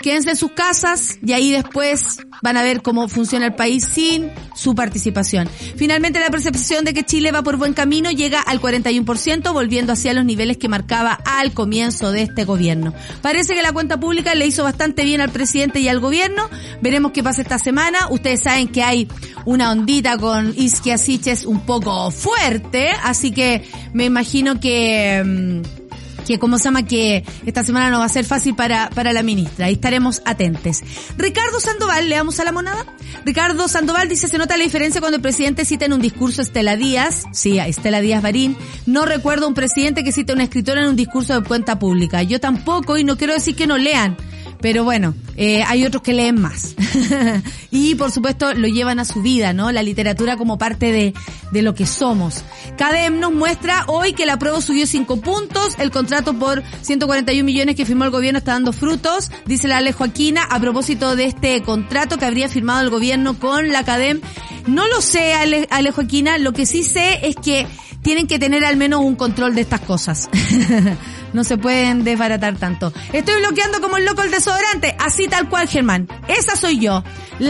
quédense 0.00 0.30
en 0.30 0.36
sus 0.36 0.52
casas 0.52 1.18
y 1.24 1.32
ahí 1.32 1.50
después 1.50 2.18
van 2.42 2.56
a 2.56 2.62
ver 2.62 2.82
cómo 2.82 3.08
funciona 3.08 3.46
el 3.46 3.54
país 3.54 3.84
sin 3.84 4.30
su 4.54 4.74
participación. 4.74 5.48
Finalmente 5.76 6.20
la 6.20 6.30
percepción 6.30 6.84
de 6.84 6.94
que 6.94 7.04
Chile 7.04 7.32
va 7.32 7.42
por 7.42 7.56
buen 7.56 7.74
camino 7.74 8.10
llega 8.10 8.40
al 8.40 8.60
41%, 8.60 9.52
volviendo 9.52 9.92
hacia 9.92 10.14
los 10.14 10.24
niveles 10.24 10.56
que 10.56 10.68
marcaba 10.68 11.18
al 11.24 11.52
comienzo 11.52 12.12
de 12.12 12.22
este 12.22 12.44
gobierno. 12.44 12.94
Parece 13.22 13.54
que 13.54 13.62
la 13.62 13.72
cuenta 13.72 14.00
pública 14.00 14.34
le 14.34 14.46
hizo 14.46 14.64
bastante 14.64 15.04
bien 15.04 15.20
al 15.20 15.30
presidente 15.30 15.80
y 15.80 15.88
al 15.88 16.00
gobierno. 16.00 16.48
Veremos 16.80 17.12
qué 17.12 17.22
pasa 17.22 17.42
esta 17.42 17.58
semana. 17.58 18.08
Ustedes 18.10 18.42
saben 18.42 18.68
que 18.68 18.82
hay 18.82 19.08
una 19.44 19.70
ondita 19.70 20.16
con 20.18 20.54
Isquia 20.56 20.98
Siches 20.98 21.44
un 21.44 21.60
poco 21.60 22.10
fuerte, 22.10 22.90
así 23.02 23.32
que 23.32 23.62
me 23.92 24.04
imagino 24.04 24.60
que... 24.60 25.79
Que 26.20 26.38
como 26.38 26.58
se 26.58 26.64
llama 26.64 26.84
que 26.84 27.24
esta 27.46 27.64
semana 27.64 27.90
no 27.90 27.98
va 27.98 28.04
a 28.04 28.08
ser 28.08 28.24
fácil 28.24 28.54
para, 28.54 28.90
para 28.90 29.12
la 29.12 29.22
ministra. 29.22 29.66
Ahí 29.66 29.74
estaremos 29.74 30.22
atentes. 30.24 30.82
Ricardo 31.16 31.60
Sandoval, 31.60 32.08
¿le 32.08 32.16
damos 32.16 32.40
a 32.40 32.44
la 32.44 32.52
monada? 32.52 32.86
Ricardo 33.24 33.68
Sandoval 33.68 34.08
dice, 34.08 34.28
se 34.28 34.38
nota 34.38 34.56
la 34.56 34.64
diferencia 34.64 35.00
cuando 35.00 35.16
el 35.16 35.22
presidente 35.22 35.64
cita 35.64 35.84
en 35.84 35.92
un 35.92 36.00
discurso 36.00 36.40
a 36.40 36.44
Estela 36.44 36.76
Díaz, 36.76 37.24
sí, 37.32 37.58
a 37.58 37.66
Estela 37.66 38.00
Díaz 38.00 38.22
Barín. 38.22 38.56
No 38.86 39.04
recuerdo 39.04 39.48
un 39.48 39.54
presidente 39.54 40.04
que 40.04 40.12
cite 40.12 40.32
a 40.32 40.34
una 40.34 40.44
escritora 40.44 40.82
en 40.82 40.88
un 40.88 40.96
discurso 40.96 41.40
de 41.40 41.46
cuenta 41.46 41.78
pública. 41.78 42.22
Yo 42.22 42.40
tampoco, 42.40 42.96
y 42.98 43.04
no 43.04 43.16
quiero 43.16 43.34
decir 43.34 43.56
que 43.56 43.66
no 43.66 43.78
lean 43.78 44.16
pero 44.60 44.84
bueno, 44.84 45.14
eh, 45.36 45.62
hay 45.62 45.84
otros 45.84 46.02
que 46.02 46.12
leen 46.12 46.40
más. 46.40 46.74
y 47.70 47.94
por 47.94 48.10
supuesto 48.10 48.52
lo 48.54 48.68
llevan 48.68 48.98
a 48.98 49.04
su 49.04 49.22
vida, 49.22 49.52
¿no? 49.52 49.72
La 49.72 49.82
literatura 49.82 50.36
como 50.36 50.58
parte 50.58 50.92
de, 50.92 51.14
de 51.50 51.62
lo 51.62 51.74
que 51.74 51.86
somos. 51.86 52.44
CADEM 52.76 53.20
nos 53.20 53.32
muestra 53.32 53.84
hoy 53.86 54.12
que 54.12 54.26
la 54.26 54.38
prueba 54.38 54.60
subió 54.60 54.86
5 54.86 55.20
puntos, 55.20 55.76
el 55.78 55.90
contrato 55.90 56.34
por 56.34 56.62
141 56.82 57.44
millones 57.44 57.76
que 57.76 57.86
firmó 57.86 58.04
el 58.04 58.10
gobierno 58.10 58.38
está 58.38 58.52
dando 58.52 58.72
frutos, 58.72 59.30
dice 59.46 59.68
la 59.68 59.78
Ale 59.78 59.92
Joaquina, 59.92 60.42
a 60.44 60.60
propósito 60.60 61.16
de 61.16 61.24
este 61.24 61.62
contrato 61.62 62.18
que 62.18 62.26
habría 62.26 62.48
firmado 62.48 62.80
el 62.82 62.90
gobierno 62.90 63.38
con 63.38 63.70
la 63.70 63.84
CADEM. 63.84 64.20
No 64.66 64.86
lo 64.88 65.00
sé, 65.00 65.34
Ale, 65.34 65.66
Ale 65.70 65.90
Joaquina, 65.90 66.38
lo 66.38 66.52
que 66.52 66.66
sí 66.66 66.82
sé 66.82 67.26
es 67.26 67.36
que 67.36 67.66
tienen 68.02 68.26
que 68.26 68.38
tener 68.38 68.64
al 68.64 68.76
menos 68.76 69.00
un 69.00 69.16
control 69.16 69.54
de 69.54 69.62
estas 69.62 69.80
cosas. 69.80 70.28
no 71.32 71.44
se 71.44 71.56
pueden 71.56 72.04
desbaratar 72.04 72.56
tanto. 72.56 72.92
Estoy 73.12 73.40
bloqueando 73.40 73.80
como 73.80 73.96
el 73.96 74.04
loco 74.04 74.22
el 74.22 74.30
desodorante, 74.30 74.96
así 74.98 75.28
tal 75.28 75.48
cual, 75.48 75.68
Germán. 75.68 76.08
Esa 76.28 76.56
soy 76.56 76.78
yo, 76.78 77.02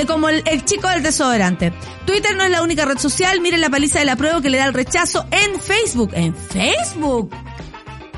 como 0.07 0.28
el, 0.28 0.64
chico 0.64 0.89
del 0.89 1.03
desodorante. 1.03 1.72
Twitter 2.07 2.37
no 2.37 2.45
es 2.45 2.51
la 2.51 2.62
única 2.62 2.85
red 2.85 2.99
social, 2.99 3.41
miren 3.41 3.61
la 3.61 3.70
paliza 3.70 3.99
de 3.99 4.05
la 4.05 4.16
prueba 4.16 4.41
que 4.41 4.51
le 4.51 4.59
da 4.59 4.66
el 4.66 4.74
rechazo 4.74 5.26
en 5.31 5.59
Facebook. 5.61 6.11
En 6.14 6.35
Facebook. 6.35 7.31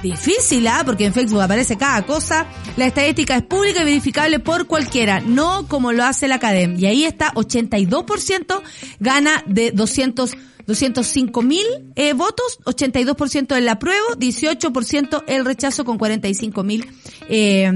Difícil, 0.03 0.67
¿ah? 0.67 0.83
Porque 0.85 1.05
en 1.05 1.15
Facebook 1.15 1.41
aparece 1.41 1.77
cada 1.77 2.03
cosa. 2.03 2.47
La 2.77 2.87
estadística 2.87 3.37
es 3.37 3.43
pública 3.45 3.83
y 3.83 3.85
verificable 3.85 4.41
por 4.41 4.67
cualquiera, 4.67 5.21
no 5.21 5.69
como 5.69 5.93
lo 5.93 6.05
hace 6.05 6.27
la 6.27 6.37
academia. 6.37 6.79
Y 6.79 6.87
ahí 6.87 7.05
está, 7.05 7.33
82% 7.35 8.63
gana 8.99 9.45
de 9.47 9.71
200 9.71 10.37
205 10.67 11.43
mil 11.43 11.67
eh, 11.97 12.13
votos, 12.13 12.59
82% 12.65 13.57
el 13.57 13.69
apruebo, 13.69 14.07
18% 14.17 15.25
el 15.27 15.45
rechazo 15.45 15.85
con 15.85 15.99
45 15.99 16.63
mil 16.63 16.89
eh, 17.29 17.71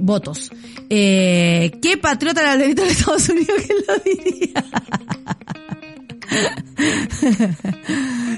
votos. 0.00 0.50
Eh, 0.88 1.72
¿Qué 1.80 1.96
patriota 1.96 2.42
la 2.42 2.56
de 2.56 2.70
Estados 2.70 3.28
Unidos 3.28 3.62
que 3.66 3.74
lo 3.86 3.98
diría? 3.98 4.64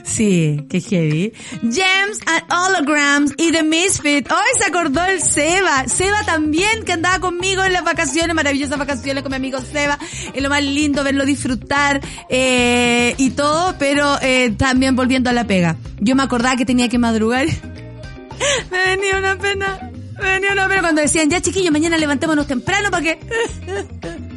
Sí, 0.05 0.66
qué 0.68 0.80
heavy. 0.80 1.33
Gems 1.62 2.20
and 2.26 2.45
Holograms 2.53 3.33
y 3.37 3.53
The 3.53 3.62
Misfit. 3.62 4.30
Hoy 4.30 4.59
se 4.59 4.66
acordó 4.66 5.05
el 5.05 5.20
Seba. 5.20 5.89
Seba 5.89 6.22
también, 6.24 6.85
que 6.85 6.93
andaba 6.93 7.20
conmigo 7.20 7.62
en 7.64 7.72
las 7.72 7.85
vacaciones, 7.85 8.35
maravillosas 8.35 8.78
vacaciones 8.78 9.22
con 9.22 9.30
mi 9.30 9.37
amigo 9.37 9.61
Seba. 9.61 9.99
Es 10.33 10.43
lo 10.43 10.49
más 10.49 10.62
lindo 10.62 11.05
verlo 11.05 11.24
disfrutar 11.24 12.01
eh, 12.28 13.14
y 13.18 13.30
todo, 13.30 13.76
pero 13.78 14.18
eh, 14.22 14.55
también 14.57 14.97
volviendo 14.97 15.30
a 15.30 15.33
la 15.33 15.47
pega. 15.47 15.76
Yo 16.01 16.14
me 16.14 16.22
acordaba 16.22 16.57
que 16.57 16.64
tenía 16.64 16.89
que 16.89 16.99
madrugar. 16.99 17.47
me 18.70 18.97
venía 18.97 19.18
una 19.18 19.39
pena. 19.39 19.91
Me 20.20 20.28
venía 20.28 20.53
una 20.53 20.68
pena 20.68 20.80
cuando 20.83 21.01
decían, 21.03 21.30
ya 21.30 21.41
chiquillos, 21.41 21.72
mañana 21.72 21.97
levantémonos 21.97 22.47
temprano 22.47 22.91
para 22.91 23.03
que... 23.03 23.18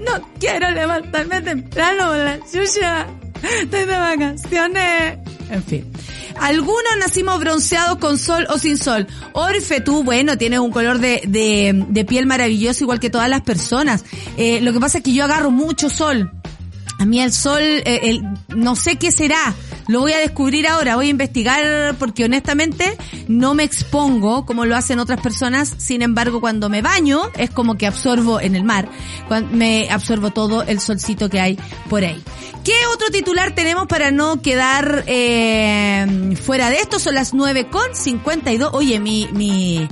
No 0.00 0.28
quiero 0.38 0.70
levantarme 0.70 1.40
temprano, 1.40 2.14
la 2.14 2.38
chucha. 2.40 3.06
Estoy 3.62 3.84
de 3.84 3.86
vacaciones. 3.86 5.18
En 5.50 5.62
fin. 5.62 5.92
Algunos 6.40 6.96
nacimos 7.00 7.40
bronceados 7.40 7.98
con 7.98 8.18
sol 8.18 8.46
o 8.48 8.58
sin 8.58 8.76
sol. 8.76 9.06
Orfe, 9.32 9.80
tú, 9.80 10.04
bueno, 10.04 10.38
tienes 10.38 10.60
un 10.60 10.70
color 10.70 10.98
de, 10.98 11.22
de, 11.26 11.84
de 11.88 12.04
piel 12.04 12.26
maravilloso 12.26 12.84
igual 12.84 13.00
que 13.00 13.10
todas 13.10 13.28
las 13.28 13.42
personas. 13.42 14.04
Eh, 14.36 14.60
lo 14.60 14.72
que 14.72 14.80
pasa 14.80 14.98
es 14.98 15.04
que 15.04 15.12
yo 15.12 15.24
agarro 15.24 15.50
mucho 15.50 15.90
sol. 15.90 16.30
A 16.98 17.04
mí 17.04 17.20
el 17.20 17.32
sol, 17.32 17.62
eh, 17.62 18.20
no 18.48 18.76
sé 18.76 18.96
qué 18.96 19.12
será. 19.12 19.54
Lo 19.88 20.00
voy 20.00 20.12
a 20.12 20.18
descubrir 20.18 20.66
ahora, 20.66 20.96
voy 20.96 21.06
a 21.06 21.10
investigar 21.10 21.96
porque 21.98 22.24
honestamente 22.24 22.98
no 23.26 23.54
me 23.54 23.64
expongo 23.64 24.44
como 24.44 24.66
lo 24.66 24.76
hacen 24.76 24.98
otras 24.98 25.20
personas. 25.20 25.72
Sin 25.78 26.02
embargo, 26.02 26.40
cuando 26.40 26.68
me 26.68 26.82
baño 26.82 27.22
es 27.38 27.50
como 27.50 27.76
que 27.76 27.86
absorbo 27.86 28.40
en 28.40 28.54
el 28.54 28.64
mar, 28.64 28.90
me 29.50 29.88
absorbo 29.90 30.30
todo 30.30 30.62
el 30.64 30.80
solcito 30.80 31.30
que 31.30 31.40
hay 31.40 31.58
por 31.88 32.04
ahí. 32.04 32.22
¿Qué 32.64 32.74
otro 32.92 33.08
titular 33.10 33.54
tenemos 33.54 33.86
para 33.86 34.10
no 34.10 34.42
quedar 34.42 35.04
eh, 35.06 36.36
fuera 36.42 36.68
de 36.68 36.80
esto? 36.80 36.98
Son 36.98 37.14
las 37.14 37.32
nueve 37.32 37.68
con 37.70 37.94
52. 37.94 38.70
Oye, 38.74 39.00
mi, 39.00 39.26
mi, 39.32 39.88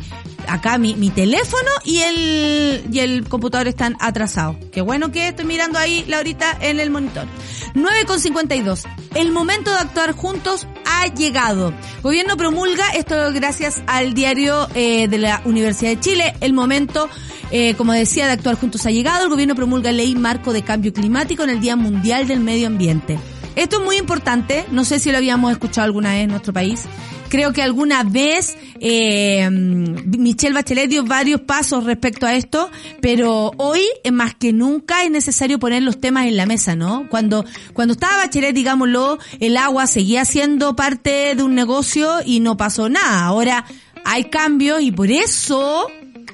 acá 0.49 0.79
mi, 0.79 0.95
mi 0.95 1.11
teléfono 1.11 1.71
y 1.85 1.99
el, 1.99 2.85
y 2.91 2.99
el 3.01 3.29
computador 3.29 3.69
están 3.69 3.97
atrasados. 4.01 4.57
Qué 4.73 4.81
bueno 4.81 5.13
que 5.13 5.29
estoy 5.29 5.45
mirando 5.45 5.79
ahí 5.79 6.05
la 6.09 6.19
horita 6.19 6.57
en 6.61 6.81
el 6.81 6.91
monitor. 6.91 7.27
9,52. 7.75 8.85
El 9.15 9.33
momento 9.33 9.71
de 9.71 9.79
actuar 9.79 10.13
juntos 10.13 10.67
ha 10.85 11.07
llegado. 11.09 11.73
Gobierno 12.03 12.37
promulga, 12.37 12.91
esto 12.91 13.15
gracias 13.33 13.83
al 13.87 14.15
diario 14.15 14.69
eh, 14.75 15.09
de 15.09 15.19
la 15.19 15.43
Universidad 15.45 15.91
de 15.91 16.01
Chile, 16.01 16.35
el 16.41 16.53
momento, 16.53 17.09
eh, 17.51 17.75
como 17.75 17.93
decía, 17.93 18.27
de 18.27 18.33
actuar 18.33 18.57
juntos 18.57 18.87
ha 18.87 18.91
llegado. 18.91 19.25
El 19.25 19.31
gobierno 19.31 19.55
promulga 19.55 19.93
ley 19.93 20.15
marco 20.15 20.53
de 20.53 20.63
cambio 20.63 20.93
climático 20.93 21.43
en 21.45 21.51
el 21.51 21.61
Día 21.61 21.77
Mundial 21.77 22.27
del 22.27 22.41
Medio 22.41 22.67
Ambiente. 22.67 23.19
Esto 23.57 23.79
es 23.79 23.85
muy 23.85 23.97
importante, 23.97 24.67
no 24.71 24.85
sé 24.85 24.99
si 24.99 25.11
lo 25.11 25.17
habíamos 25.17 25.51
escuchado 25.51 25.87
alguna 25.87 26.11
vez 26.11 26.25
en 26.25 26.31
nuestro 26.31 26.53
país. 26.53 26.85
Creo 27.31 27.53
que 27.53 27.63
alguna 27.63 28.05
vez 28.05 28.57
eh, 28.81 29.49
Michelle 29.51 30.55
Bachelet 30.55 30.89
dio 30.89 31.05
varios 31.05 31.41
pasos 31.41 31.85
respecto 31.85 32.27
a 32.27 32.35
esto, 32.35 32.71
pero 33.01 33.53
hoy 33.57 33.81
más 34.13 34.35
que 34.35 34.53
nunca 34.53 35.05
es 35.05 35.11
necesario 35.11 35.59
poner 35.59 35.83
los 35.83 36.01
temas 36.01 36.27
en 36.27 36.37
la 36.37 36.47
mesa, 36.47 36.77
¿no? 36.77 37.09
Cuando 37.09 37.45
cuando 37.73 37.95
estaba 37.95 38.19
Bachelet, 38.19 38.55
digámoslo, 38.55 39.19
el 39.41 39.57
agua 39.57 39.87
seguía 39.87 40.25
siendo 40.25 40.77
parte 40.77 41.35
de 41.35 41.43
un 41.43 41.55
negocio 41.55 42.19
y 42.25 42.41
no 42.41 42.57
pasó 42.57 42.89
nada. 42.89 43.25
Ahora 43.25 43.65
hay 44.05 44.25
cambios 44.25 44.83
y 44.83 44.93
por 44.93 45.11
eso 45.11 45.89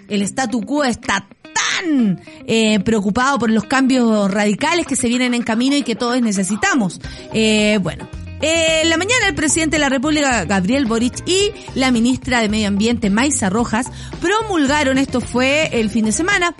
el 0.08 0.22
statu 0.22 0.60
quo 0.60 0.84
está 0.84 1.26
tan 1.52 2.20
eh, 2.46 2.80
preocupado 2.80 3.38
por 3.38 3.50
los 3.50 3.64
cambios 3.64 4.30
radicales 4.30 4.86
que 4.86 4.96
se 4.96 5.08
vienen 5.08 5.34
en 5.34 5.42
camino 5.42 5.76
y 5.76 5.82
que 5.82 5.94
todos 5.94 6.20
necesitamos. 6.20 7.00
Eh, 7.32 7.78
bueno, 7.82 8.08
en 8.40 8.90
la 8.90 8.96
mañana 8.96 9.28
el 9.28 9.34
presidente 9.34 9.76
de 9.76 9.80
la 9.80 9.88
República, 9.88 10.44
Gabriel 10.44 10.86
Boric, 10.86 11.22
y 11.28 11.52
la 11.74 11.92
ministra 11.92 12.40
de 12.40 12.48
Medio 12.48 12.68
Ambiente, 12.68 13.08
Maisa 13.08 13.48
Rojas, 13.50 13.86
promulgaron, 14.20 14.98
esto 14.98 15.20
fue 15.20 15.68
el 15.72 15.90
fin 15.90 16.06
de 16.06 16.12
semana, 16.12 16.54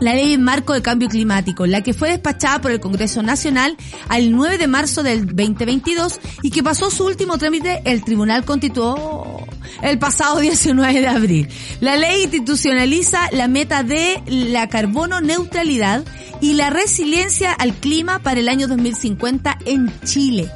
la 0.00 0.14
ley 0.14 0.36
marco 0.38 0.72
de 0.72 0.82
cambio 0.82 1.08
climático, 1.08 1.66
la 1.66 1.82
que 1.82 1.94
fue 1.94 2.10
despachada 2.10 2.60
por 2.60 2.70
el 2.70 2.80
Congreso 2.80 3.22
Nacional 3.22 3.76
al 4.08 4.32
9 4.32 4.58
de 4.58 4.66
marzo 4.66 5.02
del 5.02 5.26
2022 5.26 6.20
y 6.42 6.50
que 6.50 6.62
pasó 6.62 6.90
su 6.90 7.04
último 7.04 7.38
trámite 7.38 7.82
el 7.84 8.04
Tribunal 8.04 8.44
Constitucional 8.44 9.46
el 9.82 9.98
pasado 9.98 10.40
19 10.40 11.00
de 11.00 11.08
abril. 11.08 11.48
La 11.80 11.96
ley 11.96 12.24
institucionaliza 12.24 13.28
la 13.32 13.48
meta 13.48 13.82
de 13.82 14.22
la 14.26 14.68
carbono 14.68 15.20
neutralidad 15.20 16.04
y 16.40 16.54
la 16.54 16.70
resiliencia 16.70 17.52
al 17.52 17.74
clima 17.74 18.18
para 18.20 18.40
el 18.40 18.48
año 18.48 18.68
2050 18.68 19.58
en 19.64 19.92
Chile 20.04 20.50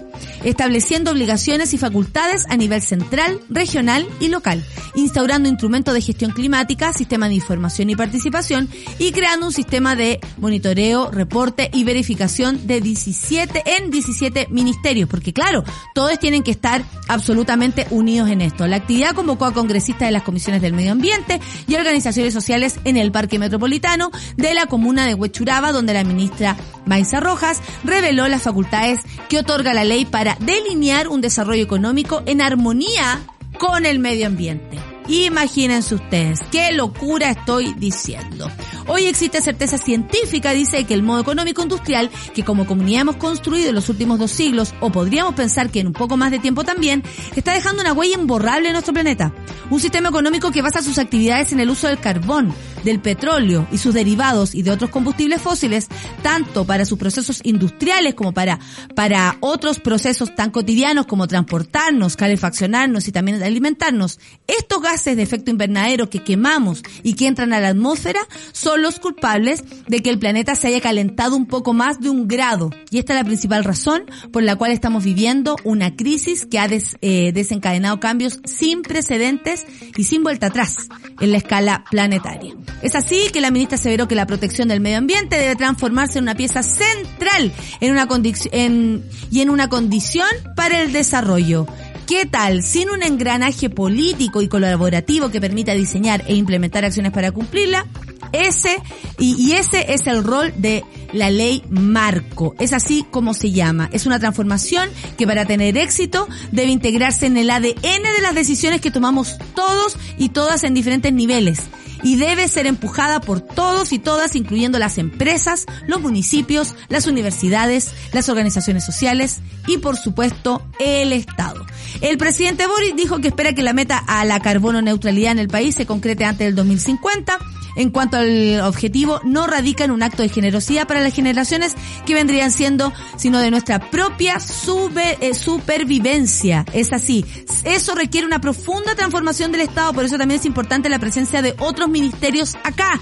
estableciendo 0.44 1.10
obligaciones 1.10 1.74
y 1.74 1.78
facultades 1.78 2.46
a 2.48 2.56
nivel 2.56 2.82
central, 2.82 3.40
regional 3.48 4.06
y 4.20 4.28
local, 4.28 4.64
instaurando 4.94 5.48
instrumentos 5.48 5.94
de 5.94 6.00
gestión 6.00 6.32
climática, 6.32 6.92
sistema 6.92 7.28
de 7.28 7.34
información 7.34 7.90
y 7.90 7.96
participación 7.96 8.68
y 8.98 9.12
creando 9.12 9.46
un 9.46 9.52
sistema 9.52 9.96
de 9.96 10.20
monitoreo, 10.38 11.10
reporte 11.10 11.70
y 11.72 11.84
verificación 11.84 12.66
de 12.66 12.80
17 12.80 13.62
en 13.78 13.90
17 13.90 14.48
ministerios, 14.50 15.08
porque 15.08 15.32
claro, 15.32 15.64
todos 15.94 16.18
tienen 16.18 16.42
que 16.42 16.50
estar 16.50 16.84
absolutamente 17.08 17.86
unidos 17.90 18.30
en 18.30 18.40
esto. 18.40 18.66
La 18.66 18.76
actividad 18.76 19.14
convocó 19.14 19.46
a 19.46 19.52
congresistas 19.52 20.08
de 20.08 20.12
las 20.12 20.22
comisiones 20.22 20.62
del 20.62 20.72
medio 20.72 20.92
ambiente 20.92 21.40
y 21.66 21.74
organizaciones 21.74 22.32
sociales 22.32 22.78
en 22.84 22.96
el 22.96 23.12
Parque 23.12 23.38
Metropolitano 23.38 24.10
de 24.36 24.54
la 24.54 24.66
comuna 24.66 25.06
de 25.06 25.14
Huechuraba, 25.14 25.72
donde 25.72 25.94
la 25.94 26.04
ministra 26.04 26.56
Maisa 26.86 27.20
Rojas 27.20 27.60
reveló 27.84 28.28
las 28.28 28.42
facultades 28.42 29.00
que 29.28 29.38
otorga 29.38 29.74
la 29.74 29.84
ley 29.84 30.04
para 30.10 30.36
delinear 30.40 31.08
un 31.08 31.20
desarrollo 31.20 31.62
económico 31.62 32.22
en 32.26 32.40
armonía 32.40 33.20
con 33.58 33.86
el 33.86 33.98
medio 33.98 34.26
ambiente. 34.26 34.89
Imagínense 35.10 35.96
ustedes, 35.96 36.38
qué 36.52 36.70
locura 36.70 37.30
estoy 37.30 37.74
diciendo. 37.74 38.48
Hoy 38.86 39.06
existe 39.06 39.42
certeza 39.42 39.76
científica, 39.76 40.52
dice 40.52 40.84
que 40.84 40.94
el 40.94 41.02
modo 41.02 41.20
económico 41.20 41.62
industrial, 41.62 42.08
que 42.32 42.44
como 42.44 42.64
comunidad 42.64 43.00
hemos 43.00 43.16
construido 43.16 43.70
en 43.70 43.74
los 43.74 43.88
últimos 43.88 44.20
dos 44.20 44.30
siglos, 44.30 44.72
o 44.78 44.92
podríamos 44.92 45.34
pensar 45.34 45.68
que 45.70 45.80
en 45.80 45.88
un 45.88 45.94
poco 45.94 46.16
más 46.16 46.30
de 46.30 46.38
tiempo 46.38 46.62
también, 46.62 47.02
está 47.34 47.52
dejando 47.52 47.82
una 47.82 47.92
huella 47.92 48.20
imborrable 48.20 48.68
en 48.68 48.74
nuestro 48.74 48.94
planeta. 48.94 49.34
Un 49.68 49.80
sistema 49.80 50.10
económico 50.10 50.52
que 50.52 50.62
basa 50.62 50.80
sus 50.80 50.98
actividades 50.98 51.50
en 51.50 51.58
el 51.58 51.70
uso 51.70 51.88
del 51.88 51.98
carbón, 51.98 52.54
del 52.84 53.00
petróleo 53.00 53.66
y 53.72 53.78
sus 53.78 53.94
derivados 53.94 54.54
y 54.54 54.62
de 54.62 54.70
otros 54.70 54.90
combustibles 54.90 55.42
fósiles, 55.42 55.88
tanto 56.22 56.64
para 56.64 56.84
sus 56.84 56.98
procesos 56.98 57.40
industriales 57.42 58.14
como 58.14 58.32
para, 58.32 58.60
para 58.94 59.36
otros 59.40 59.80
procesos 59.80 60.36
tan 60.36 60.50
cotidianos 60.50 61.06
como 61.06 61.26
transportarnos, 61.26 62.16
calefaccionarnos 62.16 63.08
y 63.08 63.12
también 63.12 63.42
alimentarnos. 63.42 64.20
Estos 64.46 64.80
gases 64.80 64.99
de 65.04 65.22
efecto 65.22 65.50
invernadero 65.50 66.10
que 66.10 66.22
quemamos 66.22 66.82
y 67.02 67.14
que 67.14 67.26
entran 67.26 67.52
a 67.52 67.60
la 67.60 67.68
atmósfera 67.68 68.20
son 68.52 68.82
los 68.82 69.00
culpables 69.00 69.64
de 69.88 70.02
que 70.02 70.10
el 70.10 70.18
planeta 70.18 70.54
se 70.54 70.68
haya 70.68 70.80
calentado 70.80 71.36
un 71.36 71.46
poco 71.46 71.72
más 71.72 72.00
de 72.00 72.10
un 72.10 72.28
grado. 72.28 72.70
Y 72.90 72.98
esta 72.98 73.14
es 73.14 73.20
la 73.20 73.24
principal 73.24 73.64
razón 73.64 74.02
por 74.32 74.42
la 74.42 74.56
cual 74.56 74.72
estamos 74.72 75.04
viviendo 75.04 75.56
una 75.64 75.96
crisis 75.96 76.46
que 76.46 76.58
ha 76.58 76.68
des, 76.68 76.96
eh, 77.00 77.32
desencadenado 77.32 78.00
cambios 78.00 78.40
sin 78.44 78.82
precedentes 78.82 79.66
y 79.96 80.04
sin 80.04 80.22
vuelta 80.22 80.48
atrás 80.48 80.88
en 81.20 81.32
la 81.32 81.38
escala 81.38 81.84
planetaria. 81.90 82.54
Es 82.82 82.94
así 82.94 83.30
que 83.32 83.40
la 83.40 83.50
ministra 83.50 83.76
aseveró 83.76 84.08
que 84.08 84.14
la 84.14 84.26
protección 84.26 84.68
del 84.68 84.80
medio 84.80 84.98
ambiente 84.98 85.36
debe 85.36 85.56
transformarse 85.56 86.18
en 86.18 86.24
una 86.24 86.34
pieza 86.34 86.62
central 86.62 87.52
en 87.80 87.92
una 87.92 88.06
condición 88.06 89.04
y 89.30 89.40
en 89.40 89.50
una 89.50 89.68
condición 89.68 90.28
para 90.56 90.82
el 90.82 90.92
desarrollo. 90.92 91.66
¿Qué 92.10 92.26
tal? 92.26 92.64
Sin 92.64 92.90
un 92.90 93.04
engranaje 93.04 93.70
político 93.70 94.42
y 94.42 94.48
colaborativo 94.48 95.30
que 95.30 95.40
permita 95.40 95.74
diseñar 95.74 96.24
e 96.26 96.34
implementar 96.34 96.84
acciones 96.84 97.12
para 97.12 97.30
cumplirla, 97.30 97.86
ese, 98.32 98.80
y, 99.18 99.34
y, 99.38 99.52
ese 99.52 99.92
es 99.92 100.06
el 100.06 100.24
rol 100.24 100.52
de 100.56 100.84
la 101.12 101.30
ley 101.30 101.62
marco. 101.68 102.54
Es 102.58 102.72
así 102.72 103.04
como 103.10 103.34
se 103.34 103.50
llama. 103.50 103.88
Es 103.92 104.06
una 104.06 104.18
transformación 104.18 104.88
que 105.18 105.26
para 105.26 105.44
tener 105.46 105.76
éxito 105.76 106.28
debe 106.52 106.70
integrarse 106.70 107.26
en 107.26 107.36
el 107.36 107.50
ADN 107.50 107.72
de 107.82 108.22
las 108.22 108.34
decisiones 108.34 108.80
que 108.80 108.90
tomamos 108.90 109.36
todos 109.54 109.96
y 110.18 110.30
todas 110.30 110.64
en 110.64 110.74
diferentes 110.74 111.12
niveles 111.12 111.68
y 112.02 112.16
debe 112.16 112.48
ser 112.48 112.66
empujada 112.66 113.20
por 113.20 113.40
todos 113.40 113.92
y 113.92 113.98
todas, 113.98 114.34
incluyendo 114.36 114.78
las 114.78 114.98
empresas, 114.98 115.66
los 115.86 116.00
municipios, 116.00 116.74
las 116.88 117.06
universidades, 117.06 117.92
las 118.12 118.28
organizaciones 118.28 118.84
sociales 118.84 119.40
y 119.66 119.78
por 119.78 119.96
supuesto 119.96 120.62
el 120.78 121.12
Estado. 121.12 121.64
El 122.00 122.18
presidente 122.18 122.66
Boris 122.66 122.96
dijo 122.96 123.20
que 123.20 123.28
espera 123.28 123.54
que 123.54 123.62
la 123.62 123.72
meta 123.72 123.98
a 123.98 124.24
la 124.24 124.40
carbono 124.40 124.80
neutralidad 124.82 125.32
en 125.32 125.38
el 125.38 125.48
país 125.48 125.74
se 125.74 125.86
concrete 125.86 126.24
antes 126.24 126.46
del 126.46 126.54
2050. 126.54 127.38
En 127.80 127.88
cuanto 127.88 128.18
al 128.18 128.60
objetivo, 128.60 129.22
no 129.24 129.46
radica 129.46 129.84
en 129.84 129.90
un 129.90 130.02
acto 130.02 130.20
de 130.20 130.28
generosidad 130.28 130.86
para 130.86 131.00
las 131.00 131.14
generaciones 131.14 131.74
que 132.04 132.12
vendrían 132.12 132.50
siendo, 132.50 132.92
sino 133.16 133.38
de 133.38 133.50
nuestra 133.50 133.90
propia 133.90 134.38
sube, 134.38 135.16
eh, 135.22 135.32
supervivencia. 135.32 136.66
Es 136.74 136.92
así. 136.92 137.24
Eso 137.64 137.94
requiere 137.94 138.26
una 138.26 138.38
profunda 138.38 138.94
transformación 138.94 139.50
del 139.50 139.62
Estado, 139.62 139.94
por 139.94 140.04
eso 140.04 140.18
también 140.18 140.40
es 140.40 140.44
importante 140.44 140.90
la 140.90 140.98
presencia 140.98 141.40
de 141.40 141.54
otros 141.58 141.88
ministerios 141.88 142.54
acá. 142.64 143.00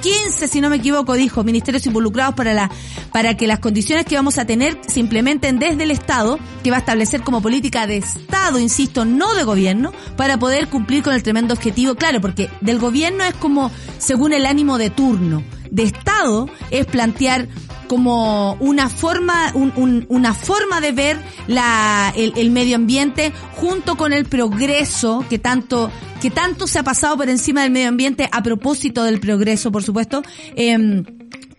15, 0.00 0.48
si 0.48 0.60
no 0.60 0.70
me 0.70 0.76
equivoco, 0.76 1.14
dijo, 1.14 1.44
ministerios 1.44 1.86
involucrados 1.86 2.34
para 2.34 2.54
la, 2.54 2.70
para 3.12 3.36
que 3.36 3.46
las 3.46 3.58
condiciones 3.58 4.04
que 4.04 4.16
vamos 4.16 4.38
a 4.38 4.44
tener 4.44 4.78
se 4.86 5.00
implementen 5.00 5.58
desde 5.58 5.84
el 5.84 5.90
Estado, 5.90 6.38
que 6.62 6.70
va 6.70 6.76
a 6.76 6.80
establecer 6.80 7.22
como 7.22 7.42
política 7.42 7.86
de 7.86 7.98
Estado, 7.98 8.58
insisto, 8.58 9.04
no 9.04 9.34
de 9.34 9.44
gobierno, 9.44 9.92
para 10.16 10.38
poder 10.38 10.68
cumplir 10.68 11.02
con 11.02 11.14
el 11.14 11.22
tremendo 11.22 11.54
objetivo, 11.54 11.94
claro, 11.94 12.20
porque 12.20 12.50
del 12.60 12.78
gobierno 12.78 13.24
es 13.24 13.34
como 13.34 13.70
según 13.98 14.32
el 14.32 14.46
ánimo 14.46 14.78
de 14.78 14.90
turno. 14.90 15.42
De 15.70 15.84
Estado 15.84 16.48
es 16.70 16.86
plantear 16.86 17.48
como 17.88 18.54
una 18.60 18.88
forma, 18.88 19.50
un, 19.54 19.72
un, 19.76 20.06
una 20.08 20.34
forma 20.34 20.80
de 20.80 20.92
ver 20.92 21.18
la, 21.46 22.12
el, 22.14 22.34
el, 22.36 22.50
medio 22.50 22.76
ambiente 22.76 23.32
junto 23.56 23.96
con 23.96 24.12
el 24.12 24.26
progreso 24.26 25.24
que 25.30 25.38
tanto, 25.38 25.90
que 26.20 26.30
tanto 26.30 26.66
se 26.66 26.78
ha 26.78 26.82
pasado 26.82 27.16
por 27.16 27.30
encima 27.30 27.62
del 27.62 27.70
medio 27.70 27.88
ambiente 27.88 28.28
a 28.30 28.42
propósito 28.42 29.04
del 29.04 29.20
progreso, 29.20 29.72
por 29.72 29.82
supuesto. 29.82 30.22
Eh, 30.54 31.02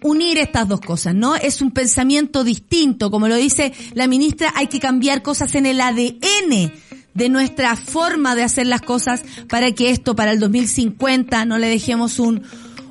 unir 0.01 0.37
estas 0.37 0.67
dos 0.67 0.79
cosas, 0.81 1.13
¿no? 1.15 1.35
Es 1.35 1.61
un 1.61 1.71
pensamiento 1.71 2.43
distinto, 2.43 3.11
como 3.11 3.27
lo 3.27 3.35
dice 3.35 3.73
la 3.93 4.07
ministra, 4.07 4.53
hay 4.55 4.67
que 4.67 4.79
cambiar 4.79 5.21
cosas 5.21 5.55
en 5.55 5.65
el 5.65 5.81
ADN 5.81 6.71
de 7.13 7.29
nuestra 7.29 7.75
forma 7.75 8.35
de 8.35 8.43
hacer 8.43 8.67
las 8.67 8.81
cosas 8.81 9.23
para 9.49 9.71
que 9.73 9.89
esto 9.89 10.15
para 10.15 10.31
el 10.31 10.39
2050 10.39 11.43
no 11.45 11.57
le 11.57 11.67
dejemos 11.67 12.19
un, 12.19 12.43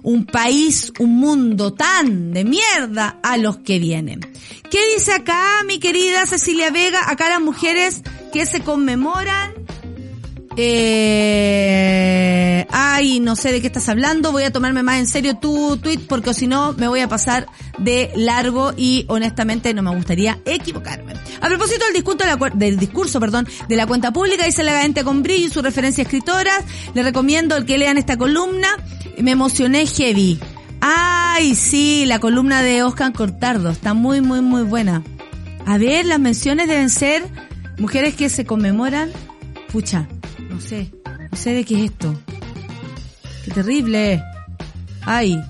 un 0.02 0.26
país, 0.26 0.92
un 0.98 1.16
mundo 1.16 1.72
tan 1.72 2.32
de 2.32 2.44
mierda 2.44 3.18
a 3.22 3.36
los 3.36 3.58
que 3.58 3.78
vienen. 3.78 4.20
¿Qué 4.70 4.78
dice 4.94 5.12
acá 5.12 5.62
mi 5.66 5.78
querida 5.78 6.26
Cecilia 6.26 6.70
Vega? 6.70 7.10
Acá 7.10 7.28
las 7.28 7.40
mujeres 7.40 8.02
que 8.32 8.46
se 8.46 8.60
conmemoran. 8.60 9.52
Eh, 10.60 11.78
ay, 12.70 13.20
no 13.20 13.36
sé 13.36 13.52
de 13.52 13.60
qué 13.60 13.68
estás 13.68 13.88
hablando. 13.88 14.32
Voy 14.32 14.42
a 14.42 14.52
tomarme 14.52 14.82
más 14.82 14.98
en 14.98 15.06
serio 15.06 15.36
tu 15.36 15.76
tweet 15.76 16.00
porque 16.08 16.34
si 16.34 16.48
no 16.48 16.72
me 16.72 16.88
voy 16.88 16.98
a 17.00 17.08
pasar 17.08 17.46
de 17.78 18.10
largo 18.16 18.72
y 18.76 19.04
honestamente 19.08 19.72
no 19.72 19.82
me 19.82 19.94
gustaría 19.94 20.40
equivocarme. 20.44 21.14
A 21.40 21.46
propósito 21.46 21.84
del 21.84 21.94
discurso, 21.94 22.24
del 22.54 22.76
discurso 22.76 23.20
perdón, 23.20 23.46
de 23.68 23.76
la 23.76 23.86
cuenta 23.86 24.12
pública, 24.12 24.44
dice 24.44 24.64
la 24.64 24.82
gente 24.82 25.04
con 25.04 25.22
brillo 25.22 25.46
y 25.46 25.50
su 25.50 25.62
referencia 25.62 26.02
a 26.02 26.06
escritoras. 26.06 26.64
Les 26.92 27.04
recomiendo 27.04 27.56
el 27.56 27.64
que 27.64 27.78
lean 27.78 27.96
esta 27.96 28.16
columna. 28.16 28.68
Me 29.22 29.32
emocioné 29.32 29.86
heavy. 29.86 30.38
Ay, 30.80 31.54
sí, 31.54 32.04
la 32.06 32.20
columna 32.20 32.62
de 32.62 32.82
Oscar 32.82 33.12
Cortardo. 33.12 33.70
Está 33.70 33.94
muy, 33.94 34.20
muy, 34.20 34.40
muy 34.40 34.62
buena. 34.62 35.02
A 35.66 35.76
ver, 35.76 36.06
las 36.06 36.20
menciones 36.20 36.68
deben 36.68 36.88
ser 36.88 37.24
mujeres 37.78 38.14
que 38.14 38.28
se 38.28 38.44
conmemoran. 38.44 39.10
Pucha, 39.72 40.08
no 40.48 40.60
sé. 40.60 40.92
No 41.30 41.36
sé 41.36 41.52
de 41.52 41.64
qué 41.64 41.84
es 41.84 41.90
esto. 41.90 42.14
Qué 43.44 43.50
terrible. 43.50 44.22
Ay. 45.02 45.40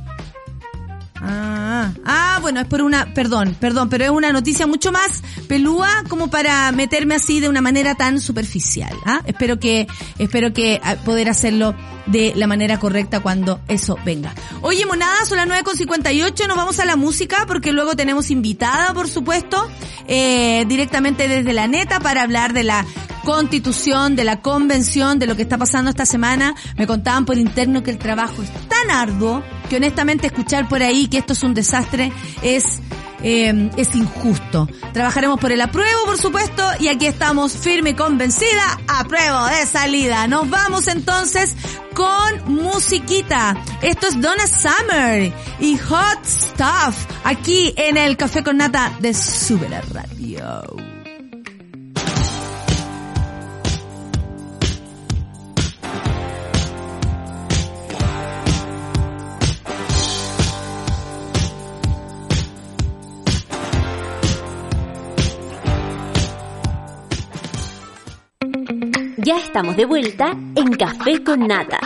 Ah, 1.21 1.93
ah, 2.05 2.39
bueno, 2.41 2.61
es 2.61 2.67
por 2.67 2.81
una, 2.83 3.13
perdón, 3.13 3.57
perdón, 3.59 3.89
pero 3.89 4.05
es 4.05 4.11
una 4.11 4.33
noticia 4.33 4.67
mucho 4.69 4.93
más 4.93 5.23
pelúa 5.49 6.05
como 6.09 6.31
para 6.31 6.71
meterme 6.71 7.17
así 7.17 7.41
de 7.41 7.49
una 7.49 7.61
manera 7.61 7.97
tan 7.97 8.21
superficial. 8.21 8.95
¿ah? 9.05 9.21
Espero 9.27 9.59
que, 9.59 9.89
espero 10.19 10.53
que 10.53 10.81
poder 11.05 11.29
hacerlo 11.29 11.75
de 12.11 12.33
la 12.37 12.47
manera 12.47 12.79
correcta 12.79 13.21
cuando 13.21 13.61
eso 13.69 13.97
venga. 14.05 14.35
Oye, 14.63 14.87
monada, 14.87 15.25
son 15.25 15.39
las 15.39 15.47
9.58, 15.49 16.47
nos 16.47 16.57
vamos 16.57 16.79
a 16.79 16.85
la 16.85 16.97
música 16.97 17.45
porque 17.47 17.73
luego 17.73 17.95
tenemos 17.97 18.31
invitada, 18.31 18.93
por 18.95 19.09
supuesto, 19.09 19.69
eh, 20.07 20.65
directamente 20.69 21.29
desde 21.29 21.53
la 21.53 21.67
neta 21.67 22.01
para 22.01 22.23
hablar 22.23 22.53
de 22.53 22.65
la 22.65 22.85
constitución, 23.25 24.17
de 24.17 24.25
la 24.25 24.41
convención, 24.41 25.19
de 25.19 25.27
lo 25.27 25.37
que 25.37 25.43
está 25.43 25.59
pasando 25.59 25.91
esta 25.91 26.07
semana. 26.07 26.55
Me 26.77 26.87
contaban 26.87 27.27
por 27.27 27.37
interno 27.37 27.83
que 27.83 27.91
el 27.91 27.99
trabajo 27.99 28.43
es 28.43 28.51
tan 28.69 28.91
arduo 28.91 29.43
que 29.69 29.77
honestamente 29.77 30.27
escuchar 30.27 30.69
por 30.69 30.83
ahí 30.83 31.09
que 31.09 31.19
esto 31.19 31.35
es 31.35 31.43
un 31.43 31.53
desastre 31.53 32.11
es 32.43 32.81
eh, 33.23 33.71
es 33.77 33.95
injusto. 33.95 34.69
Trabajaremos 34.93 35.39
por 35.41 35.53
el 35.53 35.61
apruebo, 35.61 36.05
por 36.05 36.19
supuesto, 36.19 36.63
y 36.81 36.89
aquí 36.89 37.07
estamos 37.07 37.57
firme 37.57 37.91
y 37.91 37.95
convencida, 37.95 38.81
apruebo 38.87 39.47
de 39.47 39.67
salida. 39.67 40.27
Nos 40.27 40.49
vamos 40.49 40.89
entonces 40.89 41.57
con 41.95 42.55
musiquita. 42.55 43.57
Esto 43.83 44.09
es 44.09 44.21
Donna 44.21 44.47
Summer 44.47 45.33
y 45.61 45.77
Hot 45.79 46.25
Stuff 46.25 47.07
aquí 47.25 47.75
en 47.77 47.97
el 47.97 48.17
Café 48.17 48.43
con 48.43 48.59
Nata 48.59 48.97
de 49.01 49.15
Super 49.15 49.83
Radio. 49.93 50.98
Ya 69.29 69.37
estamos 69.37 69.77
de 69.77 69.85
vuelta 69.85 70.35
en 70.55 70.73
Café 70.73 71.23
con 71.23 71.47
Nata. 71.47 71.79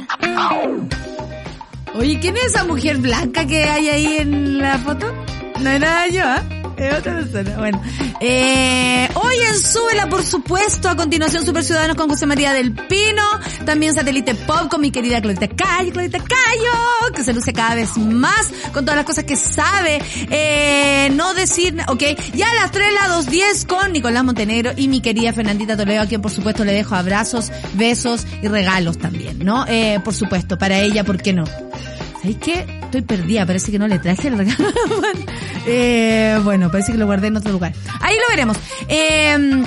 Oye, 1.93 2.21
¿quién 2.21 2.37
es 2.37 2.45
esa 2.45 2.63
mujer 2.63 2.99
blanca 2.99 3.45
que 3.45 3.65
hay 3.65 3.89
ahí 3.89 4.17
en 4.19 4.59
la 4.59 4.79
foto? 4.79 5.13
No 5.59 5.69
era 5.69 6.07
yo. 6.07 6.23
¿eh? 6.23 6.62
Es 6.77 6.99
otra 6.99 7.15
persona. 7.15 7.57
Bueno. 7.59 7.83
Eh, 8.21 9.09
hoy 9.15 9.37
en 9.49 9.59
Súbela, 9.59 10.09
por 10.09 10.25
supuesto. 10.25 10.89
A 10.89 10.97
continuación, 10.97 11.45
Super 11.45 11.65
Ciudadanos 11.65 11.97
con 11.97 12.09
José 12.09 12.27
María 12.27 12.53
del 12.53 12.73
Pino. 12.73 13.23
También 13.65 13.95
Satélite 13.95 14.35
Pop 14.35 14.69
con 14.71 14.81
mi 14.81 14.91
querida 14.91 15.21
Claudita 15.21 15.49
Cayo. 15.49 15.93
Claudita 15.93 16.19
Cayo, 16.19 17.15
que 17.15 17.25
se 17.25 17.33
luce 17.33 17.53
cada 17.53 17.75
vez 17.75 17.97
más 17.97 18.51
con 18.73 18.85
todas 18.85 18.97
las 18.97 19.07
cosas 19.07 19.25
que 19.25 19.37
sabe. 19.37 20.01
Eh, 20.31 21.11
no 21.15 21.35
decir, 21.35 21.77
ok. 21.89 22.03
Ya 22.35 22.51
a 22.51 22.55
las 22.55 22.71
3, 22.71 22.93
la 22.95 23.17
2.10 23.17 23.67
con 23.67 23.93
Nicolás 23.93 24.25
Montenegro 24.25 24.73
y 24.77 24.89
mi 24.89 25.01
querida 25.01 25.33
Fernandita 25.33 25.77
Toledo, 25.77 26.03
a 26.03 26.07
quien 26.07 26.23
por 26.23 26.31
supuesto 26.31 26.65
le 26.65 26.73
dejo 26.73 26.95
abrazos, 26.95 27.51
besos 27.75 28.27
y 28.43 28.49
regalos 28.49 28.99
también, 28.99 29.39
¿no? 29.41 29.65
Eh, 29.69 30.01
por 30.05 30.15
supuesto, 30.15 30.59
para 30.59 30.79
ella, 30.79 31.05
¿por 31.05 31.21
qué 31.21 31.33
no? 31.33 31.45
¿Sabéis 32.21 32.39
qué? 32.39 32.82
Estoy 32.93 33.03
perdida, 33.03 33.47
parece 33.47 33.73
que 33.73 33.79
no 33.79 33.89
le 33.89 33.99
traje 33.99 34.29
el 34.29 34.37
regalo. 34.37 34.69
eh, 35.67 36.39
bueno, 36.45 36.71
parece 36.71 36.93
que 36.93 36.99
lo 36.99 37.07
guardé 37.07 37.29
en 37.29 37.39
otro 37.39 37.51
lugar. 37.51 37.73
Ahí 38.03 38.17
lo 38.17 38.29
veremos. 38.29 38.59
Eh, 38.87 39.65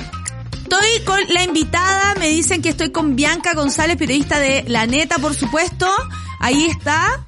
Estoy 0.66 1.04
con 1.04 1.20
la 1.28 1.44
invitada, 1.44 2.16
me 2.18 2.28
dicen 2.28 2.60
que 2.60 2.70
estoy 2.70 2.90
con 2.90 3.14
Bianca 3.14 3.54
González, 3.54 3.96
periodista 3.96 4.40
de 4.40 4.64
La 4.66 4.84
Neta, 4.86 5.18
por 5.18 5.32
supuesto. 5.32 5.86
Ahí 6.40 6.66
está. 6.66 7.25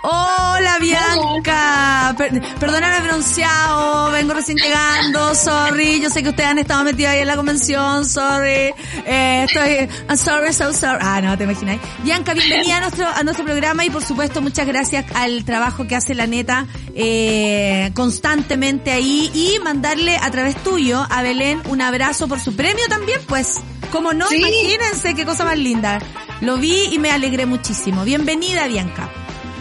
Hola 0.00 0.78
Bianca, 0.80 2.14
per 2.16 2.40
perdóname 2.60 3.00
bronceado, 3.00 4.12
vengo 4.12 4.32
recién 4.32 4.56
llegando, 4.56 5.34
sorry, 5.34 6.00
yo 6.00 6.08
sé 6.08 6.22
que 6.22 6.28
ustedes 6.28 6.50
han 6.50 6.58
estado 6.58 6.84
metidos 6.84 7.10
ahí 7.12 7.20
en 7.20 7.26
la 7.26 7.34
convención, 7.34 8.04
sorry, 8.04 8.72
eh, 9.06 9.44
estoy, 9.48 9.88
I'm 10.08 10.16
sorry, 10.16 10.52
so 10.52 10.72
sorry, 10.72 10.98
ah 11.00 11.20
no, 11.20 11.36
te 11.36 11.44
imagináis. 11.44 11.80
Bianca, 12.04 12.32
bienvenida 12.32 12.76
a 12.76 12.80
nuestro, 12.80 13.08
a 13.08 13.22
nuestro 13.24 13.44
programa 13.44 13.84
y 13.84 13.90
por 13.90 14.04
supuesto 14.04 14.40
muchas 14.40 14.68
gracias 14.68 15.04
al 15.16 15.44
trabajo 15.44 15.88
que 15.88 15.96
hace 15.96 16.14
la 16.14 16.28
neta, 16.28 16.66
eh, 16.94 17.90
constantemente 17.94 18.92
ahí 18.92 19.30
y 19.34 19.58
mandarle 19.64 20.16
a 20.16 20.30
través 20.30 20.62
tuyo 20.62 21.04
a 21.10 21.22
Belén 21.22 21.60
un 21.68 21.82
abrazo 21.82 22.28
por 22.28 22.38
su 22.38 22.54
premio 22.54 22.86
también, 22.88 23.20
pues, 23.26 23.56
como 23.90 24.12
no, 24.12 24.28
¿Sí? 24.28 24.36
imagínense 24.36 25.14
qué 25.14 25.24
cosa 25.24 25.44
más 25.44 25.58
linda. 25.58 25.98
Lo 26.40 26.56
vi 26.56 26.84
y 26.92 27.00
me 27.00 27.10
alegré 27.10 27.46
muchísimo. 27.46 28.04
Bienvenida 28.04 28.68
Bianca. 28.68 29.08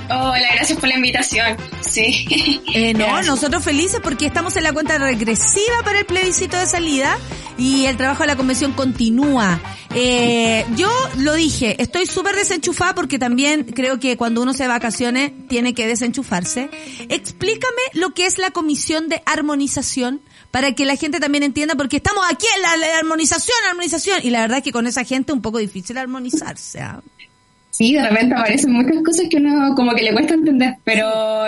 Hola, 0.09 0.47
gracias 0.55 0.79
por 0.79 0.87
la 0.87 0.95
invitación. 0.95 1.57
Sí. 1.81 2.61
Eh, 2.73 2.93
no, 2.93 3.05
gracias. 3.05 3.27
nosotros 3.27 3.63
felices 3.63 3.99
porque 4.01 4.27
estamos 4.27 4.55
en 4.55 4.63
la 4.63 4.71
cuenta 4.71 4.97
regresiva 4.97 5.81
para 5.83 5.99
el 5.99 6.05
plebiscito 6.05 6.57
de 6.57 6.65
salida 6.65 7.17
y 7.57 7.85
el 7.85 7.97
trabajo 7.97 8.23
de 8.23 8.27
la 8.27 8.35
convención 8.35 8.73
continúa. 8.73 9.59
Eh, 9.95 10.65
yo 10.75 10.91
lo 11.17 11.33
dije, 11.33 11.81
estoy 11.81 12.05
súper 12.05 12.35
desenchufada 12.35 12.93
porque 12.93 13.17
también 13.17 13.63
creo 13.63 13.99
que 13.99 14.15
cuando 14.15 14.41
uno 14.41 14.53
se 14.53 14.63
de 14.63 14.69
vacaciones 14.69 15.31
tiene 15.47 15.73
que 15.73 15.87
desenchufarse. 15.87 16.69
Explícame 17.09 17.81
lo 17.93 18.13
que 18.13 18.27
es 18.27 18.37
la 18.37 18.51
comisión 18.51 19.09
de 19.09 19.23
armonización 19.25 20.21
para 20.51 20.73
que 20.73 20.85
la 20.85 20.95
gente 20.95 21.19
también 21.19 21.43
entienda 21.43 21.75
porque 21.75 21.97
estamos 21.97 22.23
aquí 22.29 22.45
en 22.55 22.61
la, 22.61 22.77
la 22.77 22.97
armonización, 22.97 23.57
armonización 23.69 24.19
y 24.23 24.29
la 24.29 24.41
verdad 24.41 24.59
es 24.59 24.63
que 24.63 24.71
con 24.71 24.87
esa 24.87 25.03
gente 25.03 25.31
es 25.31 25.35
un 25.35 25.41
poco 25.41 25.57
difícil 25.57 25.97
armonizarse. 25.97 26.79
¿eh? 26.79 27.26
Sí, 27.77 27.93
de 27.93 28.09
repente 28.09 28.33
aparecen 28.33 28.71
muchas 28.71 29.03
cosas 29.05 29.27
que 29.29 29.37
uno 29.37 29.75
como 29.75 29.91
que 29.93 30.01
le 30.01 30.11
cuesta 30.11 30.33
entender, 30.33 30.77
pero 30.83 31.05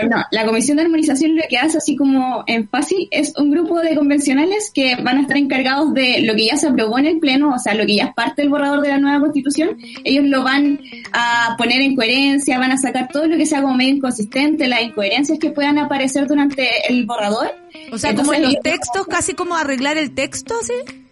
no, 0.07 0.23
la 0.29 0.45
Comisión 0.45 0.77
de 0.77 0.83
Armonización 0.83 1.35
lo 1.35 1.41
que 1.49 1.57
hace 1.57 1.79
así 1.79 1.95
como 1.95 2.43
en 2.45 2.69
fácil 2.69 3.07
es 3.09 3.33
un 3.35 3.49
grupo 3.49 3.79
de 3.79 3.95
convencionales 3.95 4.69
que 4.71 4.95
van 4.97 5.17
a 5.17 5.21
estar 5.21 5.37
encargados 5.37 5.91
de 5.95 6.21
lo 6.21 6.35
que 6.35 6.45
ya 6.45 6.55
se 6.55 6.67
aprobó 6.67 6.99
en 6.99 7.07
el 7.07 7.17
Pleno, 7.17 7.49
o 7.55 7.57
sea, 7.57 7.73
lo 7.73 7.83
que 7.87 7.95
ya 7.95 8.03
es 8.03 8.13
parte 8.13 8.43
del 8.43 8.51
borrador 8.51 8.81
de 8.81 8.89
la 8.89 8.99
nueva 8.99 9.21
Constitución, 9.21 9.79
ellos 10.03 10.25
lo 10.25 10.43
van 10.43 10.79
a 11.13 11.55
poner 11.57 11.81
en 11.81 11.95
coherencia, 11.95 12.59
van 12.59 12.73
a 12.73 12.77
sacar 12.77 13.07
todo 13.11 13.25
lo 13.25 13.35
que 13.35 13.47
sea 13.47 13.63
como 13.63 13.73
medio 13.73 13.95
inconsistente, 13.95 14.67
las 14.67 14.83
incoherencias 14.83 15.39
que 15.39 15.49
puedan 15.49 15.79
aparecer 15.79 16.27
durante 16.27 16.69
el 16.89 17.07
borrador. 17.07 17.55
O 17.91 17.97
sea, 17.97 18.13
como 18.13 18.35
en 18.35 18.43
los 18.43 18.59
textos, 18.61 19.07
casi 19.07 19.33
como 19.33 19.55
arreglar 19.55 19.97
el 19.97 20.13
texto, 20.13 20.53
¿sí? 20.61 21.08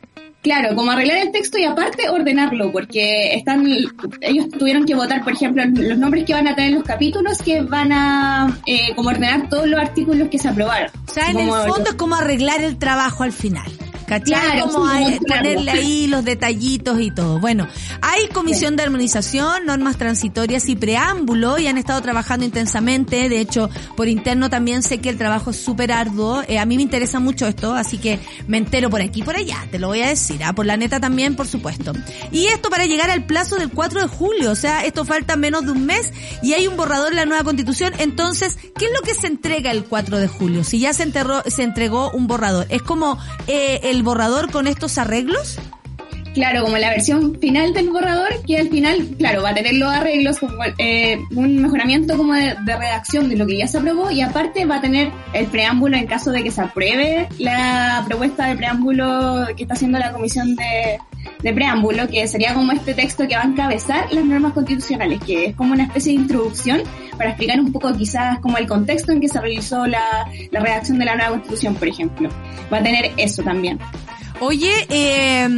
Claro, 0.47 0.77
como 0.77 0.91
arreglar 0.91 1.17
el 1.17 1.31
texto 1.33 1.57
y 1.57 1.65
aparte 1.65 2.07
ordenarlo, 2.07 2.71
porque 2.71 3.35
están, 3.35 3.67
ellos 4.21 4.47
tuvieron 4.57 4.85
que 4.85 4.95
votar, 4.95 5.21
por 5.21 5.33
ejemplo, 5.33 5.61
los 5.65 5.97
nombres 5.97 6.23
que 6.23 6.33
van 6.33 6.47
a 6.47 6.55
tener 6.55 6.71
los 6.71 6.83
capítulos, 6.83 7.39
que 7.39 7.63
van 7.63 7.91
a 7.91 8.57
eh, 8.65 8.95
como 8.95 9.09
ordenar 9.09 9.49
todos 9.49 9.67
los 9.67 9.77
artículos 9.77 10.29
que 10.29 10.39
se 10.39 10.47
aprobaron. 10.47 10.89
O 11.05 11.13
sea, 11.13 11.31
en 11.31 11.39
el 11.39 11.49
fondo 11.49 11.89
es 11.89 11.95
como 11.95 12.15
arreglar 12.15 12.61
el 12.61 12.77
trabajo 12.77 13.23
al 13.23 13.33
final. 13.33 13.69
¿Cachai? 14.07 14.61
como 14.61 14.85
ponerle 15.27 15.69
ahí 15.69 16.07
los 16.07 16.23
detallitos 16.23 17.01
y 17.01 17.11
todo. 17.11 17.39
Bueno, 17.41 17.67
hay 18.01 18.27
comisión 18.29 18.77
de 18.77 18.83
armonización, 18.83 19.65
normas 19.65 19.97
transitorias 19.97 20.69
y 20.69 20.77
preámbulo 20.77 21.59
y 21.59 21.67
han 21.67 21.77
estado 21.77 22.01
trabajando 22.01 22.45
intensamente. 22.45 23.27
De 23.27 23.41
hecho, 23.41 23.69
por 23.97 24.07
interno 24.07 24.49
también 24.49 24.81
sé 24.81 24.99
que 24.99 25.09
el 25.09 25.17
trabajo 25.17 25.49
es 25.49 25.57
súper 25.57 25.91
arduo. 25.91 26.41
Eh, 26.47 26.57
a 26.57 26.65
mí 26.65 26.77
me 26.77 26.83
interesa 26.83 27.19
mucho 27.19 27.47
esto, 27.47 27.73
así 27.73 27.97
que 27.97 28.17
me 28.47 28.57
entero 28.57 28.89
por 28.89 29.01
aquí 29.01 29.19
y 29.19 29.23
por 29.23 29.35
allá. 29.35 29.67
Te 29.69 29.77
lo 29.77 29.87
voy 29.87 30.01
a 30.01 30.07
decir. 30.07 30.36
¿Ah? 30.43 30.53
Por 30.53 30.65
la 30.65 30.77
neta 30.77 30.99
también, 30.99 31.35
por 31.35 31.47
supuesto. 31.47 31.93
Y 32.31 32.47
esto 32.47 32.69
para 32.69 32.85
llegar 32.85 33.09
al 33.09 33.25
plazo 33.25 33.55
del 33.55 33.69
4 33.69 34.01
de 34.01 34.07
julio. 34.07 34.51
O 34.51 34.55
sea, 34.55 34.85
esto 34.85 35.05
falta 35.05 35.35
menos 35.35 35.65
de 35.65 35.71
un 35.71 35.85
mes 35.85 36.11
y 36.41 36.53
hay 36.53 36.67
un 36.67 36.77
borrador 36.77 37.11
en 37.11 37.17
la 37.17 37.25
nueva 37.25 37.43
constitución. 37.43 37.93
Entonces, 37.99 38.57
¿qué 38.77 38.85
es 38.85 38.91
lo 38.91 39.01
que 39.01 39.13
se 39.13 39.27
entrega 39.27 39.71
el 39.71 39.85
4 39.85 40.17
de 40.17 40.27
julio? 40.27 40.63
Si 40.63 40.79
ya 40.79 40.93
se, 40.93 41.03
enterró, 41.03 41.43
se 41.45 41.63
entregó 41.63 42.11
un 42.11 42.27
borrador. 42.27 42.65
Es 42.69 42.81
como 42.81 43.17
eh, 43.47 43.81
el 43.83 44.03
borrador 44.03 44.51
con 44.51 44.67
estos 44.67 44.97
arreglos? 44.97 45.59
Claro, 46.37 46.65
como 46.65 46.77
la 46.77 46.91
versión 46.91 47.39
final 47.39 47.73
del 47.73 47.89
borrador, 47.89 48.29
que 48.45 48.59
al 48.59 48.69
final, 48.69 49.07
claro, 49.17 49.41
va 49.41 49.49
a 49.49 49.55
tener 49.55 49.73
los 49.73 49.91
arreglos, 49.91 50.37
como, 50.37 50.53
eh, 50.77 51.19
un 51.35 51.63
mejoramiento 51.63 52.15
como 52.15 52.35
de, 52.35 52.53
redacción 52.63 53.27
de 53.27 53.37
lo 53.37 53.47
que 53.47 53.57
ya 53.57 53.67
se 53.67 53.79
aprobó 53.79 54.11
y 54.11 54.21
aparte 54.21 54.63
va 54.67 54.75
a 54.75 54.81
tener 54.81 55.11
el 55.33 55.47
preámbulo 55.47 55.97
en 55.97 56.05
caso 56.05 56.29
de 56.29 56.43
que 56.43 56.51
se 56.51 56.61
apruebe 56.61 57.27
la 57.39 58.03
propuesta 58.07 58.45
de 58.45 58.55
preámbulo 58.55 59.47
que 59.55 59.63
está 59.63 59.73
haciendo 59.73 59.97
la 59.97 60.11
comisión 60.11 60.55
de, 60.55 60.99
preámbulo, 61.55 62.07
que 62.07 62.27
sería 62.27 62.53
como 62.53 62.71
este 62.71 62.93
texto 62.93 63.27
que 63.27 63.35
va 63.35 63.41
a 63.41 63.47
encabezar 63.47 64.13
las 64.13 64.23
normas 64.23 64.53
constitucionales, 64.53 65.19
que 65.25 65.45
es 65.45 65.55
como 65.55 65.73
una 65.73 65.85
especie 65.85 66.13
de 66.13 66.19
introducción 66.19 66.83
para 67.17 67.31
explicar 67.31 67.59
un 67.59 67.71
poco 67.71 67.91
quizás 67.97 68.37
como 68.41 68.59
el 68.59 68.67
contexto 68.67 69.11
en 69.11 69.21
que 69.21 69.27
se 69.27 69.41
realizó 69.41 69.87
la 69.87 70.29
redacción 70.51 70.99
de 70.99 71.05
la 71.05 71.15
nueva 71.15 71.31
constitución, 71.31 71.73
por 71.73 71.87
ejemplo. 71.87 72.29
Va 72.71 72.77
a 72.77 72.83
tener 72.83 73.11
eso 73.17 73.41
también. 73.41 73.79
Oye, 74.39 74.85
eh, 74.89 75.49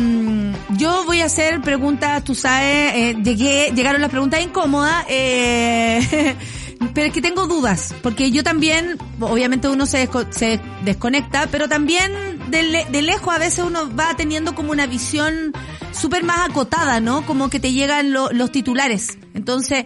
yo 0.77 1.03
voy 1.05 1.19
a 1.19 1.25
hacer 1.25 1.59
preguntas, 1.61 2.23
tú 2.23 2.33
sabes, 2.33 2.93
eh, 2.95 3.17
llegué, 3.21 3.73
llegaron 3.75 3.99
las 3.99 4.09
preguntas 4.09 4.41
incómodas, 4.41 5.05
eh, 5.09 6.35
pero 6.93 7.07
es 7.07 7.13
que 7.13 7.21
tengo 7.21 7.45
dudas, 7.45 7.93
porque 8.01 8.31
yo 8.31 8.41
también, 8.41 8.97
obviamente 9.19 9.67
uno 9.67 9.85
se, 9.85 10.09
se 10.29 10.61
desconecta, 10.85 11.47
pero 11.51 11.67
también 11.67 12.38
de, 12.49 12.85
de 12.89 13.01
lejos 13.01 13.33
a 13.33 13.37
veces 13.37 13.63
uno 13.65 13.93
va 13.95 14.15
teniendo 14.15 14.55
como 14.55 14.71
una 14.71 14.87
visión 14.87 15.53
súper 15.91 16.23
más 16.23 16.49
acotada, 16.49 16.99
¿no? 16.99 17.25
Como 17.25 17.49
que 17.49 17.59
te 17.59 17.73
llegan 17.73 18.13
los 18.13 18.51
titulares. 18.51 19.17
Entonces, 19.33 19.85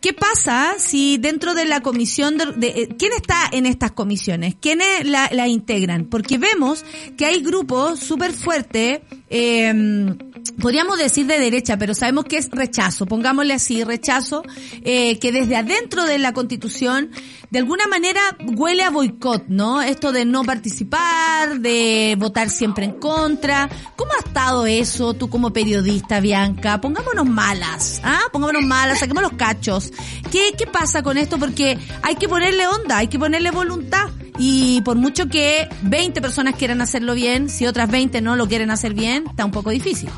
¿qué 0.00 0.12
pasa 0.12 0.74
si 0.78 1.18
dentro 1.18 1.54
de 1.54 1.64
la 1.64 1.80
comisión 1.80 2.36
de, 2.38 2.68
eh, 2.68 2.88
quién 2.98 3.12
está 3.12 3.48
en 3.52 3.66
estas 3.66 3.92
comisiones? 3.92 4.56
¿Quiénes 4.60 5.04
la, 5.04 5.28
la 5.32 5.46
integran? 5.46 6.06
Porque 6.06 6.38
vemos 6.38 6.84
que 7.16 7.26
hay 7.26 7.42
grupos 7.42 8.00
súper 8.00 8.32
fuertes, 8.32 9.00
eh, 9.30 10.16
podríamos 10.52 10.98
decir 10.98 11.26
de 11.26 11.38
derecha, 11.38 11.76
pero 11.76 11.94
sabemos 11.94 12.24
que 12.24 12.38
es 12.38 12.50
rechazo, 12.50 13.06
pongámosle 13.06 13.54
así, 13.54 13.84
rechazo, 13.84 14.42
eh, 14.82 15.18
que 15.18 15.32
desde 15.32 15.56
adentro 15.56 16.04
de 16.04 16.18
la 16.18 16.32
constitución, 16.32 17.10
de 17.50 17.58
alguna 17.58 17.86
manera 17.86 18.20
huele 18.56 18.82
a 18.82 18.90
boicot, 18.90 19.46
¿no? 19.48 19.80
Esto 19.80 20.12
de 20.12 20.24
no 20.24 20.44
participar, 20.44 21.60
de 21.60 22.16
votar 22.18 22.50
siempre 22.50 22.84
en 22.84 22.92
contra. 22.92 23.68
¿Cómo 23.96 24.12
ha 24.12 24.26
estado 24.26 24.66
eso 24.66 25.14
tú 25.14 25.30
como 25.30 25.52
periodista, 25.52 26.20
Bianca? 26.20 26.80
Pongámonos 26.80 27.26
malas, 27.26 28.00
¿ah? 28.04 28.20
Pongámonos 28.32 28.64
malas, 28.64 29.00
saquemos 29.00 29.22
los 29.22 29.32
cachos. 29.32 29.92
¿Qué, 30.30 30.52
qué 30.58 30.66
pasa 30.66 31.02
con 31.02 31.16
esto? 31.16 31.38
Porque 31.38 31.78
hay 32.02 32.16
que 32.16 32.28
ponerle 32.28 32.66
onda, 32.66 32.98
hay 32.98 33.08
que 33.08 33.18
ponerle 33.18 33.50
voluntad. 33.50 34.08
Y 34.38 34.82
por 34.82 34.96
mucho 34.96 35.28
que 35.28 35.68
20 35.82 36.20
personas 36.20 36.54
quieran 36.54 36.80
hacerlo 36.80 37.14
bien, 37.14 37.48
si 37.48 37.66
otras 37.66 37.90
20 37.90 38.20
no 38.20 38.36
lo 38.36 38.46
quieren 38.46 38.70
hacer 38.70 38.94
bien, 38.94 39.24
está 39.28 39.44
un 39.44 39.50
poco 39.50 39.70
difícil. 39.70 40.08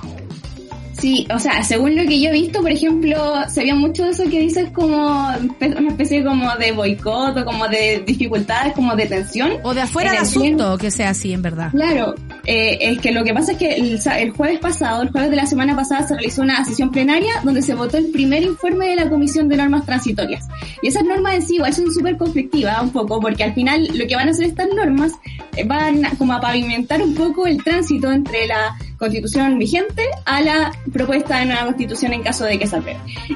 Sí, 1.01 1.27
o 1.35 1.39
sea, 1.39 1.63
según 1.63 1.97
lo 1.97 2.03
que 2.03 2.21
yo 2.21 2.29
he 2.29 2.33
visto, 2.33 2.61
por 2.61 2.71
ejemplo, 2.71 3.17
se 3.49 3.65
ve 3.65 3.73
mucho 3.73 4.05
eso 4.05 4.25
que 4.25 4.41
dices 4.41 4.69
como 4.71 5.29
una 5.29 5.89
especie 5.89 6.23
como 6.23 6.55
de 6.57 6.73
boicot 6.73 7.39
o 7.39 7.45
como 7.45 7.67
de 7.69 8.03
dificultades, 8.07 8.75
como 8.75 8.95
de 8.95 9.07
tensión. 9.07 9.53
O 9.63 9.73
de 9.73 9.81
afuera 9.81 10.13
del 10.13 10.21
asunto, 10.21 10.77
que 10.77 10.91
sea 10.91 11.11
así, 11.11 11.33
en 11.33 11.41
verdad. 11.41 11.71
Claro, 11.71 12.15
eh, 12.45 12.77
es 12.81 12.99
que 12.99 13.13
lo 13.13 13.25
que 13.25 13.33
pasa 13.33 13.53
es 13.53 13.59
que 13.59 13.77
el, 13.77 14.31
jueves 14.33 14.59
pasado, 14.59 15.03
el 15.03 15.11
jueves 15.11 15.31
de 15.31 15.37
la 15.37 15.47
semana 15.47 15.75
pasada, 15.75 16.07
se 16.07 16.15
realizó 16.15 16.43
una 16.43 16.63
sesión 16.67 16.91
plenaria 16.91 17.33
donde 17.45 17.63
se 17.63 17.75
votó 17.75 17.97
el 17.97 18.11
primer 18.11 18.43
informe 18.43 18.89
de 18.89 18.97
la 18.97 19.09
Comisión 19.09 19.49
de 19.49 19.57
Normas 19.57 19.87
Transitorias. 19.87 20.47
Y 20.83 20.89
esas 20.89 21.05
normas 21.05 21.35
en 21.35 21.43
sí 21.43 21.55
igual 21.55 21.73
son 21.73 21.91
súper 21.93 22.19
conflictivas 22.19 22.83
un 22.83 22.91
poco, 22.91 23.21
porque 23.21 23.45
al 23.45 23.55
final 23.55 23.89
lo 23.95 24.07
que 24.07 24.17
van 24.17 24.29
a 24.29 24.33
hacer 24.33 24.49
estas 24.49 24.69
normas 24.75 25.13
eh, 25.57 25.65
van 25.65 26.03
como 26.19 26.35
a 26.35 26.41
pavimentar 26.43 27.03
un 27.03 27.15
poco 27.15 27.47
el 27.47 27.63
tránsito 27.65 28.13
entre 28.13 28.47
la 28.47 28.77
constitución 29.01 29.59
vigente 29.59 30.05
a 30.27 30.43
la 30.43 30.73
propuesta 30.93 31.39
de 31.39 31.47
nueva 31.47 31.65
constitución 31.65 32.13
en 32.13 32.23
caso 32.23 32.45
de 32.45 32.59
que 32.59 32.67
se. 32.67 32.81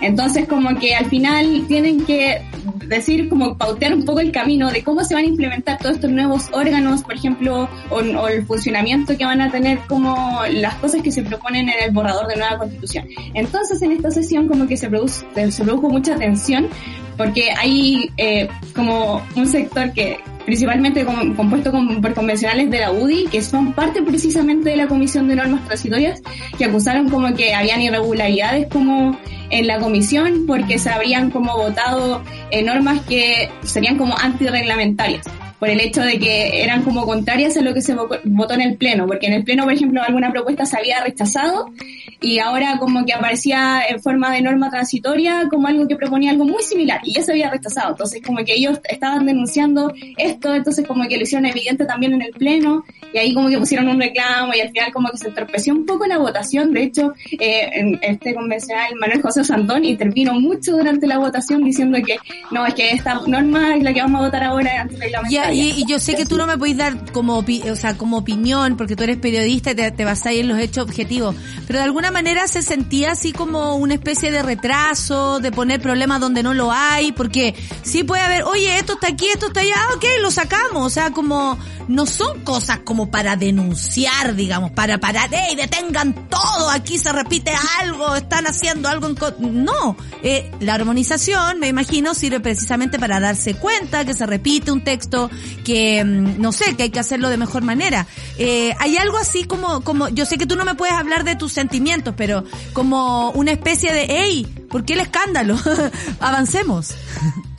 Entonces, 0.03 0.47
como 0.47 0.79
que 0.79 0.95
al 0.95 1.07
final 1.07 1.65
tienen 1.67 2.05
que 2.05 2.43
decir, 2.87 3.31
como 3.31 3.57
pautear 3.57 3.95
un 3.95 4.05
poco 4.05 4.21
el 4.21 4.31
camino 4.31 4.71
de 4.71 4.85
cómo 4.85 5.03
se 5.05 5.15
van 5.15 5.25
a 5.25 5.27
implementar 5.27 5.79
todos 5.79 5.97
estos 5.97 6.11
nuevos 6.11 6.49
órganos, 6.53 7.03
por 7.03 7.15
ejemplo, 7.15 7.69
o, 7.91 8.29
el 8.29 8.45
funcionamiento 8.47 9.17
que 9.17 9.25
van 9.25 9.41
a 9.41 9.51
tener 9.51 9.79
como 9.89 10.43
las 10.53 10.75
cosas 10.75 11.01
que 11.01 11.11
se 11.11 11.23
proponen 11.23 11.71
en 11.71 11.83
el 11.83 11.91
borrador 11.93 12.27
de 12.27 12.37
nueva 12.37 12.59
constitución. 12.59 13.07
Entonces, 13.33 13.81
en 13.81 13.93
esta 13.93 14.11
sesión 14.11 14.47
como 14.47 14.67
que 14.67 14.77
se, 14.77 14.91
produce, 14.91 15.25
se 15.51 15.65
produjo 15.65 15.89
mucha 15.89 16.15
tensión 16.17 16.69
porque 17.17 17.51
hay 17.57 18.11
eh, 18.19 18.49
como 18.75 19.23
un 19.35 19.47
sector 19.47 19.93
que 19.93 20.19
principalmente 20.45 21.05
compuesto 21.05 21.73
por 22.01 22.15
convencionales 22.15 22.71
de 22.71 22.81
la 22.81 22.93
UDI, 22.93 23.27
que 23.31 23.43
son 23.43 23.73
parte 23.73 24.03
precisamente 24.03 24.71
de 24.71 24.77
la 24.77 24.87
Comisión 24.87 25.29
de 25.29 25.37
Normas 25.37 25.65
Transitorias, 25.65 26.23
que 26.57 26.65
acusaron 26.65 27.09
como 27.09 27.35
que 27.35 27.55
habían 27.55 27.81
irregularidades 27.81 28.69
como 28.69 29.19
en 29.51 29.67
la 29.67 29.79
comisión 29.79 30.45
porque 30.47 30.79
se 30.79 30.91
habrían 30.91 31.31
como 31.31 31.57
votado 31.57 32.23
eh, 32.51 32.63
normas 32.63 33.01
que 33.03 33.51
serían 33.63 33.97
como 33.97 34.17
antirreglamentarias 34.19 35.27
por 35.59 35.69
el 35.69 35.81
hecho 35.81 36.03
de 36.03 36.19
que 36.19 36.63
eran 36.63 36.83
como 36.83 37.07
contrarias 37.07 37.57
a 37.57 37.63
lo 37.63 37.73
que 37.75 37.83
se 37.83 37.95
votó 37.95 38.55
en 38.55 38.61
el 38.61 38.77
Pleno, 38.77 39.07
porque 39.07 39.27
en 39.27 39.35
el 39.35 39.45
Pleno, 39.45 39.65
por 39.65 39.73
ejemplo, 39.73 40.03
alguna 40.03 40.31
propuesta 40.31 40.67
se 40.67 40.77
había 40.77 41.03
rechazado 41.03 41.73
y 42.21 42.39
ahora 42.39 42.79
como 42.79 43.05
que 43.05 43.13
aparecía 43.13 43.83
en 43.89 44.01
forma 44.01 44.33
de 44.33 44.41
norma 44.41 44.71
transitoria 44.71 45.47
como 45.51 45.69
algo 45.69 45.87
que 45.87 45.97
proponía 45.97 46.31
algo 46.31 46.45
muy 46.45 46.63
similar 46.63 47.01
y 47.05 47.15
ya 47.15 47.23
se 47.23 47.33
había 47.33 47.51
rechazado. 47.51 47.91
Entonces 47.91 48.23
como 48.25 48.45
que 48.45 48.55
ellos 48.55 48.81
estaban 48.89 49.27
denunciando 49.27 49.93
esto, 50.17 50.55
entonces 50.55 50.87
como 50.87 51.07
que 51.07 51.17
lo 51.17 51.23
hicieron 51.23 51.47
evidente 51.47 51.85
también 51.85 52.15
en 52.15 52.23
el 52.23 52.33
Pleno 52.33 52.85
y 53.13 53.19
ahí 53.19 53.35
como 53.35 53.49
que 53.49 53.59
pusieron 53.59 53.89
un 53.89 54.01
reclamo 54.01 54.53
y 54.55 54.61
al 54.61 54.71
final 54.71 54.93
como 54.93 55.11
que 55.11 55.19
se 55.19 55.29
entorpeció 55.29 55.75
un 55.75 55.87
poco 55.87 56.07
la 56.07 56.19
votación. 56.19 56.73
De 56.73 56.83
hecho, 56.83 57.15
eh, 57.39 57.99
este 58.03 58.35
convencional 58.35 58.95
Manuel 58.97 59.23
José 59.23 59.45
Santón 59.45 59.85
intervino 59.85 60.35
mucho 60.35 60.73
durante 60.73 61.07
la 61.07 61.19
votación 61.19 61.63
diciendo 61.63 61.99
que 62.05 62.17
no, 62.51 62.67
es 62.67 62.75
que 62.75 62.91
esta 62.91 63.21
norma 63.27 63.77
es 63.77 63.83
la 63.83 63.93
que 63.93 64.01
vamos 64.01 64.23
a 64.23 64.25
votar 64.25 64.45
ahora 64.45 64.81
antes 64.81 64.99
antirreglamentaria 65.45 65.79
y, 65.79 65.85
yo 65.87 66.01
sé 66.01 66.15
que 66.15 66.27
tú 66.27 66.37
no 66.37 66.47
me 66.47 66.57
podés 66.59 66.77
dar 66.77 67.13
como, 67.13 67.39
o 67.39 67.77
sea, 67.77 67.97
como 67.97 68.19
opinión, 68.19 68.77
porque 68.77 68.97
tú 68.97 69.03
eres 69.03 69.17
periodista 69.19 69.73
y 69.73 69.75
te, 69.75 69.91
te 69.91 70.05
basás 70.05 70.33
en 70.33 70.49
los 70.49 70.59
hechos 70.59 70.85
objetivos, 70.85 71.35
pero 71.67 71.79
de 71.79 71.85
alguna 71.85 72.11
manera 72.11 72.47
se 72.49 72.63
sentía 72.63 73.13
así 73.13 73.33
como 73.33 73.77
una 73.77 73.95
especie 73.95 74.31
de 74.31 74.43
retraso, 74.43 75.41
de 75.41 75.53
poner 75.53 75.81
problemas 75.81 76.21
donde 76.21 76.43
no 76.43 76.55
lo 76.55 76.73
hay, 76.73 77.13
porque 77.13 77.55
sí 77.83 78.05
puede 78.05 78.23
haber, 78.23 78.45
oye, 78.45 78.79
esto 78.79 78.95
está 78.95 79.09
aquí, 79.09 79.27
esto 79.29 79.49
está 79.49 79.61
allá, 79.61 79.75
ah, 79.77 79.95
ok, 79.97 80.05
lo 80.23 80.31
sacamos, 80.31 80.87
o 80.87 80.91
sea, 80.91 81.11
como 81.11 81.59
no 81.89 82.07
son 82.07 82.41
cosas 82.41 82.81
como 82.85 83.11
para 83.11 83.37
denunciar, 83.37 84.35
digamos, 84.35 84.71
para 84.73 84.99
parar, 84.99 85.31
hey, 85.33 85.55
detengan 85.57 86.29
todo, 86.29 86.71
aquí 86.71 86.99
se 86.99 87.13
repite 87.13 87.53
algo, 87.81 88.15
están 88.17 88.47
haciendo 88.47 88.89
algo 88.89 89.09
en... 89.09 89.65
No, 89.65 89.97
eh, 90.23 90.51
la 90.61 90.75
armonización, 90.75 91.59
me 91.59 91.69
imagino, 91.69 92.15
sirve 92.15 92.41
precisamente 92.41 92.99
para 92.99 93.21
darse 93.21 93.55
cuenta 93.55 94.05
que 94.05 94.15
se 94.15 94.27
repite 94.27 94.73
un 94.73 94.83
texto, 94.83 95.31
que, 95.65 96.05
mm, 96.05 96.41
no 96.41 96.53
sé, 96.53 96.77
que 96.77 96.85
hay 96.85 96.91
que 96.91 97.01
hacerlo 97.01 97.29
de 97.29 97.37
mejor 97.37 97.63
manera. 97.63 98.07
Eh, 98.39 98.75
hay 98.79 98.97
algo 98.97 99.17
así 99.17 99.45
como, 99.45 99.83
como, 99.83 100.09
yo 100.09 100.27
sé 100.27 100.39
que 100.39 100.47
tú 100.47 100.57
no 100.57 100.65
me 100.65 100.75
puedes 100.75 100.95
hablar 100.95 101.25
de 101.25 101.37
tus 101.37 101.53
sentimientos, 101.53 102.15
pero 102.17 102.45
como 102.73 103.31
una 103.31 103.53
especie 103.53 103.93
de, 103.93 104.07
hey, 104.09 104.47
¿Por 104.75 104.85
qué 104.85 104.95
el 104.95 105.01
escándalo? 105.03 105.57
Avancemos. 106.19 106.97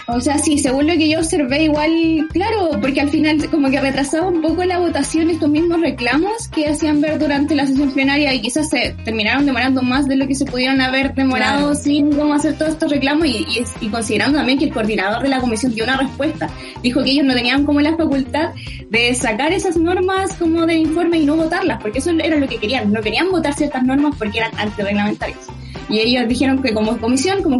O 0.07 0.21
sea, 0.21 0.37
sí, 0.37 0.59
según 0.59 0.85
lo 0.85 0.93
que 0.93 1.09
yo 1.09 1.17
observé, 1.19 1.63
igual, 1.63 2.27
claro, 2.31 2.69
porque 2.79 3.01
al 3.01 3.09
final 3.09 3.49
como 3.49 3.71
que 3.71 3.81
retrasaba 3.81 4.27
un 4.27 4.41
poco 4.41 4.63
la 4.63 4.77
votación 4.77 5.31
estos 5.31 5.49
mismos 5.49 5.81
reclamos 5.81 6.47
que 6.49 6.67
hacían 6.67 7.01
ver 7.01 7.17
durante 7.17 7.55
la 7.55 7.65
sesión 7.65 7.91
plenaria 7.91 8.31
y 8.31 8.39
quizás 8.39 8.69
se 8.69 8.95
terminaron 9.03 9.47
demorando 9.47 9.81
más 9.81 10.07
de 10.07 10.15
lo 10.15 10.27
que 10.27 10.35
se 10.35 10.45
pudieron 10.45 10.79
haber 10.79 11.15
demorado 11.15 11.73
sin 11.73 12.11
cómo 12.15 12.35
hacer 12.35 12.55
todos 12.55 12.73
estos 12.73 12.91
reclamos 12.91 13.25
y, 13.25 13.47
y, 13.49 13.63
y, 13.81 13.89
considerando 13.89 14.37
también 14.37 14.59
que 14.59 14.65
el 14.65 14.73
coordinador 14.73 15.23
de 15.23 15.29
la 15.29 15.39
comisión 15.39 15.73
dio 15.73 15.83
una 15.83 15.97
respuesta. 15.97 16.49
Dijo 16.83 17.03
que 17.03 17.09
ellos 17.09 17.25
no 17.25 17.33
tenían 17.33 17.65
como 17.65 17.81
la 17.81 17.97
facultad 17.97 18.53
de 18.91 19.15
sacar 19.15 19.53
esas 19.53 19.75
normas 19.75 20.33
como 20.33 20.67
del 20.67 20.77
informe 20.77 21.17
y 21.17 21.25
no 21.25 21.35
votarlas, 21.35 21.81
porque 21.81 21.97
eso 21.97 22.11
era 22.11 22.37
lo 22.37 22.47
que 22.47 22.57
querían. 22.57 22.93
No 22.93 23.01
querían 23.01 23.31
votar 23.31 23.55
ciertas 23.55 23.83
normas 23.83 24.15
porque 24.19 24.37
eran 24.37 24.51
antirreglamentarias. 24.57 25.47
Y 25.89 25.99
ellos 25.99 26.27
dijeron 26.27 26.61
que 26.61 26.73
como 26.73 26.97
comisión, 26.97 27.43
como, 27.43 27.59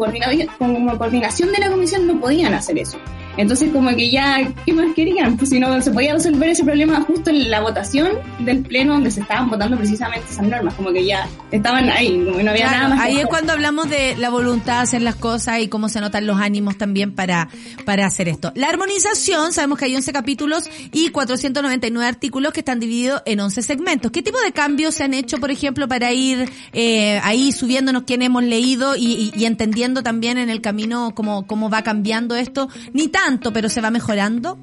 como 0.58 0.98
coordinación 0.98 1.52
de 1.52 1.60
la 1.60 1.70
comisión, 1.70 2.08
no 2.08 2.20
podían 2.20 2.54
hacer 2.54 2.78
eso. 2.78 2.98
Entonces 3.38 3.70
como 3.72 3.90
que 3.96 4.10
ya, 4.10 4.38
¿qué 4.66 4.74
más 4.74 4.94
querían? 4.96 5.38
Pues 5.38 5.50
si 5.50 5.60
no 5.60 5.82
se 5.82 5.92
podía 5.92 6.14
resolver 6.14 6.50
ese 6.50 6.64
problema 6.64 7.02
justo 7.02 7.30
en 7.30 7.50
la 7.52 7.62
votación 7.62 8.10
del 8.40 8.62
pleno 8.64 8.94
donde 8.94 9.12
se 9.12 9.22
estaban 9.22 9.50
votando 9.50 9.78
precisamente 9.78 10.26
esas 10.32 10.46
normas, 10.48 10.74
como 10.76 10.92
que 10.92 11.06
ya 11.06 11.28
estaban 11.52 11.90
ahí, 11.90 12.24
como 12.24 12.38
que 12.38 12.44
no 12.44 12.52
había 12.52 12.68
Claro, 12.68 12.84
nada 12.84 12.96
más. 12.96 13.06
que 13.06 13.12
ahí 13.14 13.20
es 13.20 13.26
cuando 13.28 13.54
hablamos 13.54 13.90
de 13.90 14.16
la 14.18 14.30
voluntad 14.30 14.78
de 14.78 14.82
hacer 14.84 15.02
las 15.02 15.16
cosas 15.16 15.60
y 15.62 15.68
cómo 15.68 15.90
se 15.90 16.00
notan 16.02 16.26
los 16.28 16.40
ánimos 16.40 16.78
también 16.78 17.14
para, 17.14 17.50
para 17.86 18.06
hacer 18.06 18.28
esto. 18.30 18.52
La 18.56 18.70
armonización, 18.70 19.54
sabemos 19.54 19.80
que 19.80 19.86
hay 19.86 19.96
11 19.96 20.14
capítulos 20.14 20.70
y 20.92 21.10
499 21.10 22.08
artículos 22.08 22.54
que 22.54 22.62
están 22.62 22.80
divididos 22.80 23.22
en 23.26 23.40
11 23.40 23.62
segmentos. 23.62 24.12
¿Qué 24.12 24.22
tipo 24.24 24.38
de 24.46 24.52
cambios 24.52 24.96
se 24.96 25.04
han 25.04 25.14
hecho, 25.14 25.38
por 25.38 25.52
ejemplo, 25.52 25.88
para 25.88 26.12
ir 26.14 26.50
eh, 26.74 27.20
ahí 27.24 27.52
subiéndonos 27.52 28.04
quién 28.04 28.22
hemos 28.22 28.44
leído 28.44 28.96
y, 28.96 29.06
y- 29.06 29.32
y 29.36 29.46
entendiendo 29.46 30.04
también 30.04 30.38
en 30.38 30.50
el 30.50 30.62
camino 30.62 31.14
cómo, 31.16 31.46
cómo 31.48 31.70
va 31.70 31.82
cambiando 31.84 32.36
esto? 32.36 32.70
Ni 32.94 33.08
tanto, 33.26 33.52
pero 33.54 33.70
se 33.70 33.82
va 33.82 33.90
mejorando. 33.92 34.58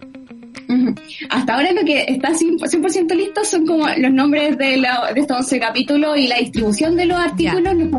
Hasta 1.30 1.54
ahora 1.54 1.72
lo 1.72 1.82
que 1.84 2.04
está 2.08 2.30
100%, 2.30 2.58
100% 2.58 3.14
listo 3.14 3.44
son 3.44 3.66
como 3.66 3.86
los 3.98 4.10
nombres 4.12 4.56
de, 4.56 4.78
la- 4.78 5.10
de 5.14 5.20
estos 5.20 5.36
11 5.38 5.60
capítulos 5.60 6.16
y 6.16 6.26
la 6.28 6.36
distribución 6.38 6.96
de 6.96 7.06
los 7.06 7.18
artículos, 7.18 7.74
los, 7.74 7.90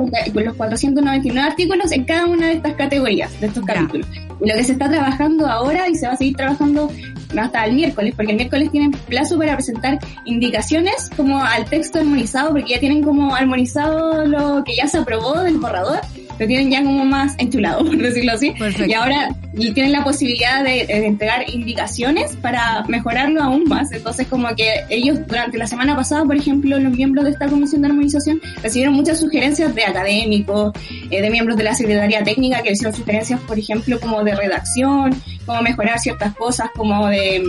los 0.46 0.56
499 0.56 1.48
artículos 1.50 1.92
en 1.92 2.04
cada 2.06 2.26
una 2.26 2.48
de 2.48 2.54
estas 2.54 2.74
categorías, 2.74 3.40
de 3.40 3.48
estos 3.48 3.64
capítulos. 3.66 4.08
Y 4.44 4.50
lo 4.50 4.56
que 4.56 4.64
se 4.64 4.72
está 4.74 4.90
trabajando 4.90 5.46
ahora 5.48 5.88
y 5.88 5.96
se 5.96 6.08
va 6.08 6.14
a 6.14 6.18
seguir 6.18 6.36
trabajando 6.36 6.92
hasta 7.38 7.66
el 7.66 7.74
miércoles, 7.76 8.14
porque 8.16 8.32
el 8.32 8.38
miércoles 8.38 8.72
tienen 8.72 8.92
plazo 8.92 9.38
para 9.38 9.54
presentar 9.56 10.00
indicaciones 10.26 11.10
como 11.16 11.44
al 11.44 11.66
texto 11.66 12.00
armonizado, 12.00 12.52
porque 12.52 12.72
ya 12.74 12.80
tienen 12.80 13.04
como 13.04 13.36
armonizado 13.36 14.26
lo 14.26 14.64
que 14.64 14.76
ya 14.76 14.88
se 14.88 14.98
aprobó 14.98 15.40
del 15.42 15.58
borrador, 15.58 16.00
lo 16.40 16.48
tienen 16.48 16.72
ya 16.72 16.84
como 16.84 17.06
más 17.06 17.36
enchulado, 17.38 17.80
por 17.86 17.98
decirlo 17.98 18.34
así. 18.34 18.52
Perfecto. 18.52 18.86
Y 18.86 18.94
ahora 18.94 19.30
y 19.56 19.72
tienen 19.72 19.92
la 19.92 20.04
posibilidad 20.04 20.64
de, 20.64 20.86
de 20.88 21.06
entregar 21.06 21.48
indicaciones 21.50 22.36
para 22.38 22.84
mejorarlo 22.88 23.42
aún 23.42 23.66
más. 23.66 23.92
Entonces, 23.92 24.28
como 24.28 24.48
que 24.56 24.68
ellos 24.90 25.20
durante 25.28 25.58
la 25.58 25.68
semana 25.68 25.96
pasada, 25.96 26.24
por 26.26 26.36
ejemplo, 26.36 26.80
los 26.80 26.92
miembros 26.92 27.26
de 27.26 27.32
esta 27.32 27.48
comisión 27.48 27.82
de 27.82 27.90
armonización 27.90 28.42
recibieron 28.62 28.96
muchas 28.96 29.20
sugerencias 29.20 29.74
de 29.76 29.84
académicos, 29.84 30.74
eh, 31.12 31.22
de 31.22 31.30
miembros 31.30 31.58
de 31.58 31.64
la 31.64 31.76
Secretaría 31.76 32.24
Técnica 32.24 32.64
que 32.64 32.72
hicieron 32.72 32.96
sugerencias, 32.96 33.40
por 33.42 33.60
ejemplo, 33.60 34.00
como 34.00 34.24
de 34.24 34.36
redacción, 34.36 35.16
cómo 35.46 35.62
mejorar 35.62 36.00
ciertas 36.00 36.34
cosas, 36.36 36.70
como 36.76 37.08
de, 37.08 37.44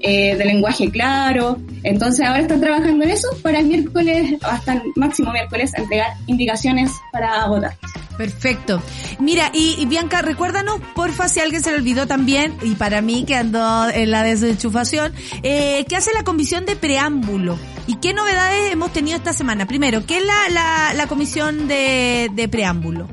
eh, 0.00 0.36
de 0.36 0.44
lenguaje 0.44 0.90
claro. 0.90 1.58
Entonces, 1.84 2.26
ahora 2.26 2.40
están 2.40 2.60
trabajando 2.60 3.04
en 3.04 3.10
eso 3.10 3.28
para 3.42 3.60
el 3.60 3.66
miércoles, 3.66 4.34
hasta 4.42 4.74
el 4.74 4.82
máximo 4.96 5.32
miércoles, 5.32 5.72
entregar 5.76 6.14
indicaciones 6.26 6.90
para 7.12 7.46
votar. 7.46 7.76
Perfecto. 8.16 8.82
Mira, 9.18 9.50
y, 9.52 9.76
y 9.78 9.86
Bianca, 9.86 10.22
recuérdanos, 10.22 10.80
porfa, 10.94 11.28
si 11.28 11.40
alguien 11.40 11.62
se 11.62 11.70
le 11.70 11.78
olvidó 11.78 12.06
también, 12.06 12.56
y 12.62 12.74
para 12.74 13.00
mí 13.02 13.24
que 13.26 13.36
ando 13.36 13.88
en 13.90 14.10
la 14.10 14.22
desenchufación, 14.22 15.12
eh, 15.42 15.84
¿qué 15.88 15.96
hace 15.96 16.12
la 16.14 16.24
comisión 16.24 16.64
de 16.64 16.76
preámbulo? 16.76 17.58
¿Y 17.86 17.96
qué 17.96 18.14
novedades 18.14 18.72
hemos 18.72 18.92
tenido 18.92 19.16
esta 19.16 19.32
semana? 19.32 19.66
Primero, 19.66 20.04
¿qué 20.06 20.18
es 20.18 20.24
la, 20.24 20.48
la, 20.50 20.94
la 20.94 21.06
comisión 21.06 21.68
de, 21.68 22.30
de 22.32 22.48
preámbulo? 22.48 23.08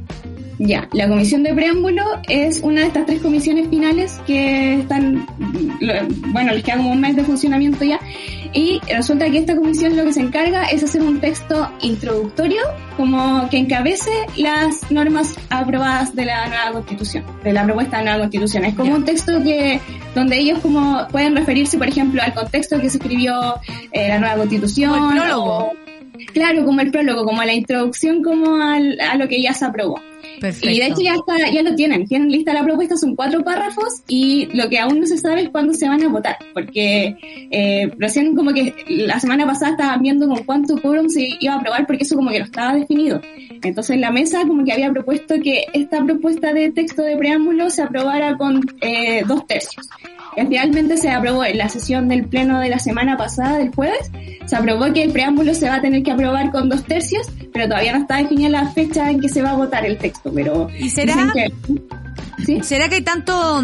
Ya, 0.60 0.88
la 0.94 1.08
comisión 1.10 1.42
de 1.44 1.54
preámbulo 1.54 2.04
es 2.30 2.62
una 2.62 2.82
de 2.82 2.88
estas 2.88 3.06
tres 3.08 3.22
comisiones 3.22 3.68
finales 3.70 4.22
que 4.28 4.76
están, 4.76 5.26
bueno, 6.32 6.54
les 6.54 6.64
queda 6.64 6.78
como 6.78 6.92
un 6.92 7.02
mes 7.02 7.16
de 7.16 7.24
funcionamiento 7.24 7.84
ya, 7.84 8.00
y 8.54 8.80
resulta 8.88 9.30
que 9.32 9.40
esta 9.40 9.56
comisión 9.56 9.96
lo 9.98 10.04
que 10.06 10.14
se 10.14 10.22
encarga 10.22 10.66
es 10.66 10.84
hacer 10.84 11.02
un 11.02 11.20
texto 11.20 11.70
introductorio 11.82 12.62
como 12.98 13.50
que 13.50 13.58
encabece 13.58 14.12
las 14.38 14.92
normas 14.92 15.34
aprobadas 15.50 16.16
de 16.16 16.26
la 16.26 16.48
nueva 16.48 16.72
constitución, 16.74 17.24
de 17.44 17.52
la 17.52 17.64
propuesta 17.66 17.98
de 17.98 18.04
nueva 18.04 18.20
constitución. 18.20 18.66
Es 18.66 18.76
como 18.76 18.90
Ya. 18.92 18.96
un 18.96 19.06
texto 19.06 19.42
que, 19.44 19.80
donde 20.14 20.38
ellos 20.38 20.60
como 20.60 21.08
pueden 21.12 21.36
referirse, 21.36 21.78
por 21.80 21.88
ejemplo, 21.88 22.22
al 22.22 22.34
contexto 22.34 22.80
que 22.80 22.90
se 22.92 22.98
escribió 22.98 23.56
eh, 23.92 24.08
la 24.10 24.20
nueva 24.20 24.36
constitución. 24.36 25.14
El 25.14 25.20
prólogo. 25.20 25.58
o- 25.58 25.72
Claro, 26.32 26.64
como 26.64 26.80
el 26.82 26.92
prólogo, 26.92 27.26
como 27.26 27.44
la 27.44 27.54
introducción 27.54 28.22
como 28.24 28.56
al- 28.58 29.00
a 29.02 29.16
lo 29.18 29.28
que 29.28 29.42
ya 29.42 29.52
se 29.54 29.66
aprobó. 29.66 30.00
Y 30.44 30.80
de 30.80 30.88
hecho 30.88 31.02
ya 31.02 31.14
está, 31.14 31.38
ya 31.52 31.62
lo 31.62 31.76
tienen, 31.76 32.06
tienen 32.06 32.30
lista 32.32 32.54
la 32.54 32.64
propuesta, 32.64 32.98
son 32.98 33.16
cuatro 33.16 33.44
párrafos 33.44 34.02
y 34.08 34.48
lo 34.54 34.70
que 34.70 34.80
aún 34.80 35.00
no 35.00 35.08
se 35.08 35.18
sabe 35.18 35.44
es 35.44 35.50
cuándo 35.50 35.74
se 35.74 35.88
van 35.88 36.04
a 36.04 36.10
votar, 36.10 36.38
porque 36.54 37.16
eh, 37.52 37.92
recién 37.98 38.36
como 38.36 38.54
que 38.54 38.74
la 38.88 39.20
semana 39.20 39.46
pasada 39.46 39.72
estaban 39.72 40.02
viendo 40.02 40.28
con 40.28 40.44
cuánto 40.44 40.82
quórum 40.82 41.08
se 41.10 41.30
iba 41.40 41.54
a 41.54 41.58
aprobar 41.58 41.88
porque 41.88 42.04
eso 42.04 42.16
como 42.16 42.30
que 42.30 42.40
no 42.40 42.46
estaba 42.46 42.76
definido. 42.76 43.22
Entonces 43.62 43.98
la 43.98 44.12
mesa 44.12 44.46
como 44.46 44.66
que 44.66 44.74
había 44.74 44.92
propuesto 44.92 45.36
que 45.42 45.66
esta 45.74 46.04
propuesta 46.04 46.54
de 46.54 46.72
texto 46.72 47.02
de 47.02 47.16
preámbulo 47.16 47.70
se 47.70 47.84
aprobara 47.84 48.36
con 48.38 48.62
eh, 48.82 49.24
dos 49.26 49.48
tercios. 49.48 49.88
Y 50.36 50.42
finalmente 50.42 50.98
se 50.98 51.10
aprobó 51.10 51.44
en 51.44 51.58
la 51.58 51.70
sesión 51.70 52.08
del 52.08 52.26
pleno 52.26 52.60
de 52.60 52.70
la 52.70 52.80
semana 52.80 53.18
pasada, 53.18 53.58
del 53.58 53.74
jueves, 53.74 54.12
se 54.46 54.56
aprobó 54.56 54.92
que 54.94 55.04
el 55.04 55.12
preámbulo 55.12 55.54
se 55.54 55.70
va 55.70 55.76
a 55.76 55.82
tener 55.82 56.04
que 56.04 56.12
aprobar 56.12 56.52
con 56.52 56.70
dos 56.70 56.84
tercios, 56.84 57.28
pero 57.54 57.68
todavía 57.68 57.94
no 57.94 58.00
está 58.00 58.18
definida 58.18 58.50
la 58.50 58.68
fecha 58.70 59.10
en 59.10 59.22
que 59.22 59.30
se 59.30 59.42
va 59.42 59.52
a 59.52 59.56
votar 59.56 59.86
el 59.86 59.98
texto, 59.98 60.32
pero... 60.34 60.68
¿Y 60.78 60.90
será? 60.90 61.34
que-. 61.34 62.64
¿Será 62.64 62.90
que 62.90 62.96
hay 62.96 63.02
tanto 63.02 63.64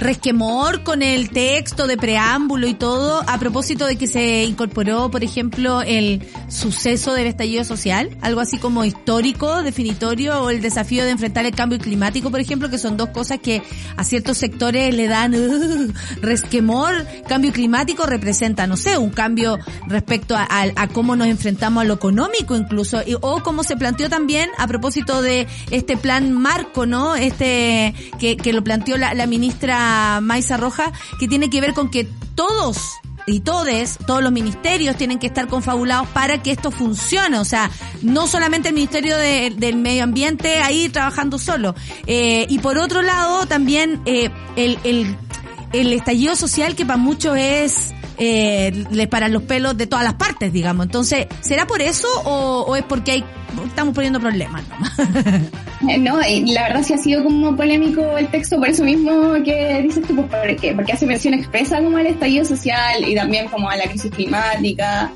resquemor 0.00 0.82
con 0.82 1.02
el 1.02 1.30
texto 1.30 1.86
de 1.86 1.96
preámbulo 1.96 2.66
y 2.66 2.74
todo 2.74 3.22
a 3.26 3.38
propósito 3.38 3.86
de 3.86 3.96
que 3.96 4.06
se 4.06 4.44
incorporó, 4.44 5.10
por 5.10 5.22
ejemplo, 5.24 5.82
el 5.82 6.22
suceso 6.48 7.14
del 7.14 7.26
estallido 7.26 7.64
social? 7.64 8.16
Algo 8.20 8.40
así 8.40 8.58
como 8.58 8.84
histórico, 8.84 9.62
definitorio, 9.62 10.42
o 10.42 10.50
el 10.50 10.60
desafío 10.62 11.04
de 11.04 11.10
enfrentar 11.10 11.44
el 11.46 11.54
cambio 11.54 11.78
climático, 11.78 12.30
por 12.30 12.40
ejemplo, 12.40 12.68
que 12.70 12.78
son 12.78 12.96
dos 12.96 13.08
cosas 13.10 13.38
que 13.40 13.62
a 13.96 14.04
ciertos 14.04 14.38
sectores 14.38 14.94
le 14.94 15.08
dan 15.08 15.34
uh, 15.34 15.92
resquemor. 16.22 17.06
Cambio 17.28 17.52
climático 17.52 18.06
representa, 18.06 18.66
no 18.66 18.76
sé, 18.76 18.98
un 18.98 19.10
cambio 19.10 19.58
respecto 19.86 20.36
a, 20.36 20.46
a- 20.50 20.88
cómo 20.88 21.16
nos 21.16 21.26
enfrentamos 21.28 21.82
a 21.82 21.84
lo 21.84 21.94
económico 21.94 22.56
incluso, 22.56 23.02
y- 23.06 23.14
o 23.20 23.42
como 23.42 23.64
se 23.64 23.76
planteó 23.76 24.08
también 24.08 24.50
a 24.58 24.66
propósito 24.66 25.22
de 25.22 25.46
este 25.70 25.96
plan 25.96 26.32
marco, 26.32 26.86
¿no? 26.86 27.14
Este, 27.16 27.94
que, 28.18 28.36
que 28.36 28.52
lo 28.52 28.62
planteó 28.64 28.96
la, 28.96 29.14
la 29.14 29.26
ministra 29.26 29.83
Maiza 30.22 30.56
Roja, 30.56 30.92
que 31.18 31.28
tiene 31.28 31.50
que 31.50 31.60
ver 31.60 31.74
con 31.74 31.90
que 31.90 32.08
todos 32.34 32.78
y 33.26 33.40
todes, 33.40 33.96
todos 34.06 34.22
los 34.22 34.32
ministerios 34.32 34.96
tienen 34.96 35.18
que 35.18 35.26
estar 35.26 35.48
confabulados 35.48 36.06
para 36.08 36.42
que 36.42 36.50
esto 36.50 36.70
funcione. 36.70 37.38
O 37.38 37.44
sea, 37.46 37.70
no 38.02 38.26
solamente 38.26 38.68
el 38.68 38.74
Ministerio 38.74 39.16
de- 39.16 39.50
del 39.56 39.76
Medio 39.76 40.04
Ambiente 40.04 40.60
ahí 40.60 40.90
trabajando 40.90 41.38
solo. 41.38 41.74
Eh, 42.06 42.44
y 42.50 42.58
por 42.58 42.76
otro 42.76 43.00
lado, 43.00 43.46
también 43.46 44.02
eh, 44.04 44.30
el, 44.56 44.78
el 45.80 45.92
estallido 45.92 46.36
social 46.36 46.74
que 46.74 46.86
para 46.86 46.96
muchos 46.96 47.36
es 47.36 47.94
eh, 48.18 48.84
les 48.90 49.08
paran 49.08 49.32
los 49.32 49.42
pelos 49.42 49.76
de 49.76 49.86
todas 49.86 50.04
las 50.04 50.14
partes, 50.14 50.52
digamos. 50.52 50.86
Entonces, 50.86 51.26
¿será 51.40 51.66
por 51.66 51.82
eso 51.82 52.06
o, 52.24 52.76
es 52.76 52.84
porque 52.84 53.12
hay, 53.12 53.24
estamos 53.66 53.94
poniendo 53.94 54.20
problemas? 54.20 54.62
nomás? 54.68 54.92
Eh, 55.86 55.98
No, 55.98 56.18
la 56.18 56.62
verdad 56.62 56.82
sí 56.82 56.94
ha 56.94 56.98
sido 56.98 57.22
como 57.22 57.54
polémico 57.54 58.16
el 58.16 58.28
texto, 58.28 58.56
por 58.56 58.68
eso 58.70 58.84
mismo 58.84 59.34
que 59.44 59.82
dices 59.82 60.06
tú, 60.06 60.14
pues 60.14 60.28
porque, 60.30 60.72
porque 60.74 60.92
hace 60.92 61.04
mención 61.04 61.34
expresa 61.34 61.82
como 61.82 61.98
al 61.98 62.06
estallido 62.06 62.46
social 62.46 63.06
y 63.06 63.14
también 63.14 63.48
como 63.48 63.68
a 63.68 63.76
la 63.76 63.84
crisis 63.84 64.10
climática, 64.10 65.12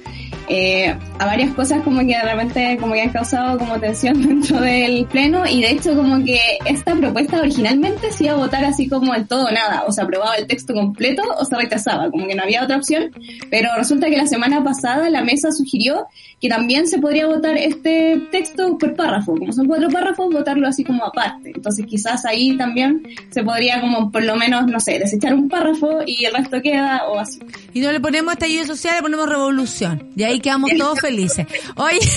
eh, 0.49 0.97
a 1.19 1.27
varias 1.27 1.55
cosas 1.55 1.83
como 1.83 2.01
que 2.01 2.07
de 2.07 2.23
repente 2.23 2.77
como 2.81 2.95
que 2.95 3.03
han 3.03 3.11
causado 3.11 3.59
como 3.59 3.79
tensión 3.79 4.21
dentro 4.27 4.61
del 4.61 5.05
pleno 5.07 5.47
y 5.47 5.63
de 5.63 5.73
hecho 5.73 5.95
como 5.95 6.25
que 6.25 6.39
esta 6.65 6.95
propuesta 6.95 7.41
originalmente 7.41 8.11
se 8.13 8.25
iba 8.25 8.35
a 8.35 8.37
votar 8.37 8.65
así 8.65 8.89
como 8.89 9.15
el 9.15 9.27
todo 9.27 9.47
o 9.47 9.51
nada, 9.51 9.85
o 9.87 9.93
se 9.93 10.03
aprobaba 10.03 10.35
el 10.37 10.47
texto 10.47 10.75
completo 10.75 11.23
o 11.39 11.45
se 11.45 11.57
rechazaba, 11.57 12.11
como 12.11 12.27
que 12.27 12.35
no 12.35 12.43
había 12.43 12.65
otra 12.65 12.77
opción, 12.77 13.11
pero 13.51 13.69
resulta 13.77 14.09
que 14.09 14.17
la 14.17 14.27
semana 14.27 14.63
pasada 14.63 15.11
la 15.11 15.23
mesa 15.23 15.51
sugirió 15.53 16.07
que 16.41 16.49
también 16.49 16.87
se 16.87 16.99
podría 16.99 17.27
votar 17.27 17.57
este 17.57 18.21
texto 18.31 18.79
por 18.79 18.95
párrafo, 18.95 19.35
como 19.37 19.53
son 19.53 19.67
cuatro 19.67 19.89
párrafos, 19.89 20.33
votarlo 20.33 20.69
así 20.69 20.85
como 20.85 21.05
aparte. 21.05 21.53
Entonces 21.55 21.85
quizás 21.87 22.25
ahí 22.25 22.57
también 22.57 23.03
se 23.31 23.43
podría 23.43 23.81
como 23.81 24.11
por 24.11 24.25
lo 24.25 24.37
menos, 24.37 24.67
no 24.67 24.79
sé, 24.79 24.99
desechar 24.99 25.35
un 25.35 25.49
párrafo 25.49 26.01
y 26.07 26.25
el 26.25 26.35
resto 26.35 26.63
queda 26.63 27.09
o 27.09 27.19
así. 27.19 27.41
Y 27.75 27.81
no 27.81 27.91
le 27.91 28.01
ponemos 28.01 28.33
estallido 28.33 28.65
social, 28.65 28.97
le 28.97 29.03
ponemos 29.03 29.29
revolución. 29.29 30.11
Y 30.17 30.23
ahí 30.23 30.38
quedamos 30.41 30.71
todos 30.79 31.01
felices. 31.01 31.47
Oye, 31.77 31.99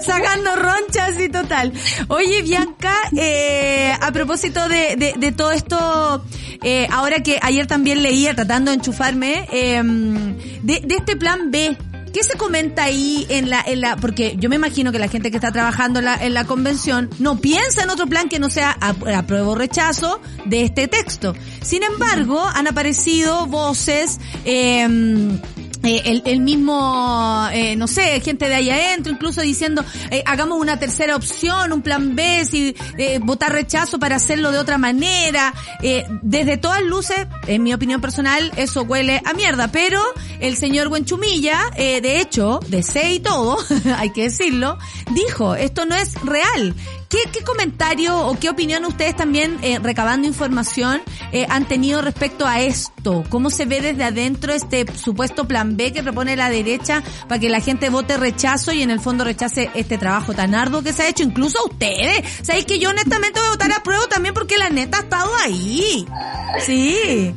Sacando 0.00 0.56
ronchas 0.56 1.20
y 1.20 1.28
total. 1.28 1.72
Oye, 2.08 2.42
Bianca, 2.42 2.94
eh, 3.16 3.92
a 4.00 4.12
propósito 4.12 4.68
de, 4.68 5.14
de, 5.16 5.32
todo 5.32 5.52
esto, 5.52 6.24
eh, 6.62 6.86
ahora 6.90 7.22
que 7.22 7.38
ayer 7.42 7.66
también 7.66 8.02
leía, 8.02 8.34
tratando 8.34 8.70
de 8.70 8.76
enchufarme, 8.76 9.48
eh, 9.52 9.82
de 10.62 10.96
este 10.96 11.16
plan 11.16 11.50
B, 11.50 11.76
¿Qué 12.14 12.22
se 12.22 12.38
comenta 12.38 12.84
ahí 12.84 13.26
en 13.28 13.50
la, 13.50 13.60
en 13.66 13.80
la, 13.80 13.96
porque 13.96 14.36
yo 14.38 14.48
me 14.48 14.54
imagino 14.54 14.92
que 14.92 15.00
la 15.00 15.08
gente 15.08 15.32
que 15.32 15.36
está 15.36 15.50
trabajando 15.50 15.98
en 15.98 16.04
la, 16.04 16.14
en 16.14 16.32
la 16.32 16.44
convención 16.44 17.10
no 17.18 17.40
piensa 17.40 17.82
en 17.82 17.90
otro 17.90 18.06
plan 18.06 18.28
que 18.28 18.38
no 18.38 18.50
sea 18.50 18.70
apruebo 18.70 19.50
o 19.50 19.54
rechazo 19.56 20.20
de 20.44 20.62
este 20.62 20.86
texto. 20.86 21.34
Sin 21.60 21.82
embargo, 21.82 22.40
han 22.40 22.68
aparecido 22.68 23.46
voces, 23.46 24.20
eh, 24.44 24.86
eh, 25.84 26.02
el, 26.06 26.22
el, 26.24 26.40
mismo, 26.40 27.46
eh, 27.52 27.76
no 27.76 27.86
sé, 27.86 28.20
gente 28.20 28.48
de 28.48 28.54
ahí 28.54 28.70
adentro, 28.70 29.12
incluso 29.12 29.40
diciendo, 29.40 29.84
eh, 30.10 30.22
hagamos 30.26 30.58
una 30.58 30.78
tercera 30.78 31.16
opción, 31.16 31.72
un 31.72 31.82
plan 31.82 32.16
B, 32.16 32.44
si 32.44 32.74
eh, 32.98 33.18
votar 33.22 33.52
rechazo 33.52 33.98
para 33.98 34.16
hacerlo 34.16 34.50
de 34.50 34.58
otra 34.58 34.78
manera. 34.78 35.54
Eh, 35.82 36.04
desde 36.22 36.56
todas 36.56 36.82
luces, 36.82 37.26
en 37.46 37.62
mi 37.62 37.74
opinión 37.74 38.00
personal, 38.00 38.50
eso 38.56 38.82
huele 38.82 39.20
a 39.24 39.32
mierda, 39.34 39.68
pero 39.68 40.00
el 40.40 40.56
señor 40.56 40.88
Buenchumilla, 40.88 41.70
eh, 41.76 42.00
de 42.00 42.20
hecho, 42.20 42.60
de 42.68 42.82
C 42.82 43.14
y 43.14 43.20
todo, 43.20 43.58
hay 43.96 44.10
que 44.10 44.24
decirlo, 44.24 44.78
dijo, 45.12 45.54
esto 45.54 45.86
no 45.86 45.94
es 45.94 46.14
real. 46.22 46.74
¿Qué, 47.14 47.30
¿Qué, 47.30 47.44
comentario 47.44 48.18
o 48.26 48.36
qué 48.40 48.50
opinión 48.50 48.84
ustedes 48.84 49.14
también, 49.14 49.60
eh, 49.62 49.78
recabando 49.78 50.26
información, 50.26 51.00
eh, 51.30 51.46
han 51.48 51.64
tenido 51.68 52.02
respecto 52.02 52.44
a 52.44 52.60
esto? 52.60 53.22
¿Cómo 53.28 53.50
se 53.50 53.66
ve 53.66 53.80
desde 53.80 54.02
adentro 54.02 54.52
este 54.52 54.84
supuesto 54.96 55.46
plan 55.46 55.76
B 55.76 55.92
que 55.92 56.02
propone 56.02 56.34
la 56.34 56.50
derecha 56.50 57.04
para 57.28 57.38
que 57.38 57.48
la 57.48 57.60
gente 57.60 57.88
vote 57.88 58.16
rechazo 58.16 58.72
y 58.72 58.82
en 58.82 58.90
el 58.90 58.98
fondo 58.98 59.22
rechace 59.22 59.70
este 59.74 59.96
trabajo 59.96 60.34
tan 60.34 60.56
arduo 60.56 60.82
que 60.82 60.92
se 60.92 61.04
ha 61.04 61.08
hecho, 61.08 61.22
incluso 61.22 61.60
a 61.60 61.66
ustedes? 61.66 62.24
¿Sabéis 62.42 62.64
que 62.64 62.80
yo 62.80 62.90
honestamente 62.90 63.38
voy 63.38 63.46
a 63.46 63.52
votar 63.52 63.72
a 63.72 63.82
prueba 63.84 64.08
también 64.08 64.34
porque 64.34 64.58
la 64.58 64.70
neta 64.70 64.96
ha 64.96 65.02
estado 65.02 65.30
ahí? 65.44 66.04
Sí. 66.66 67.32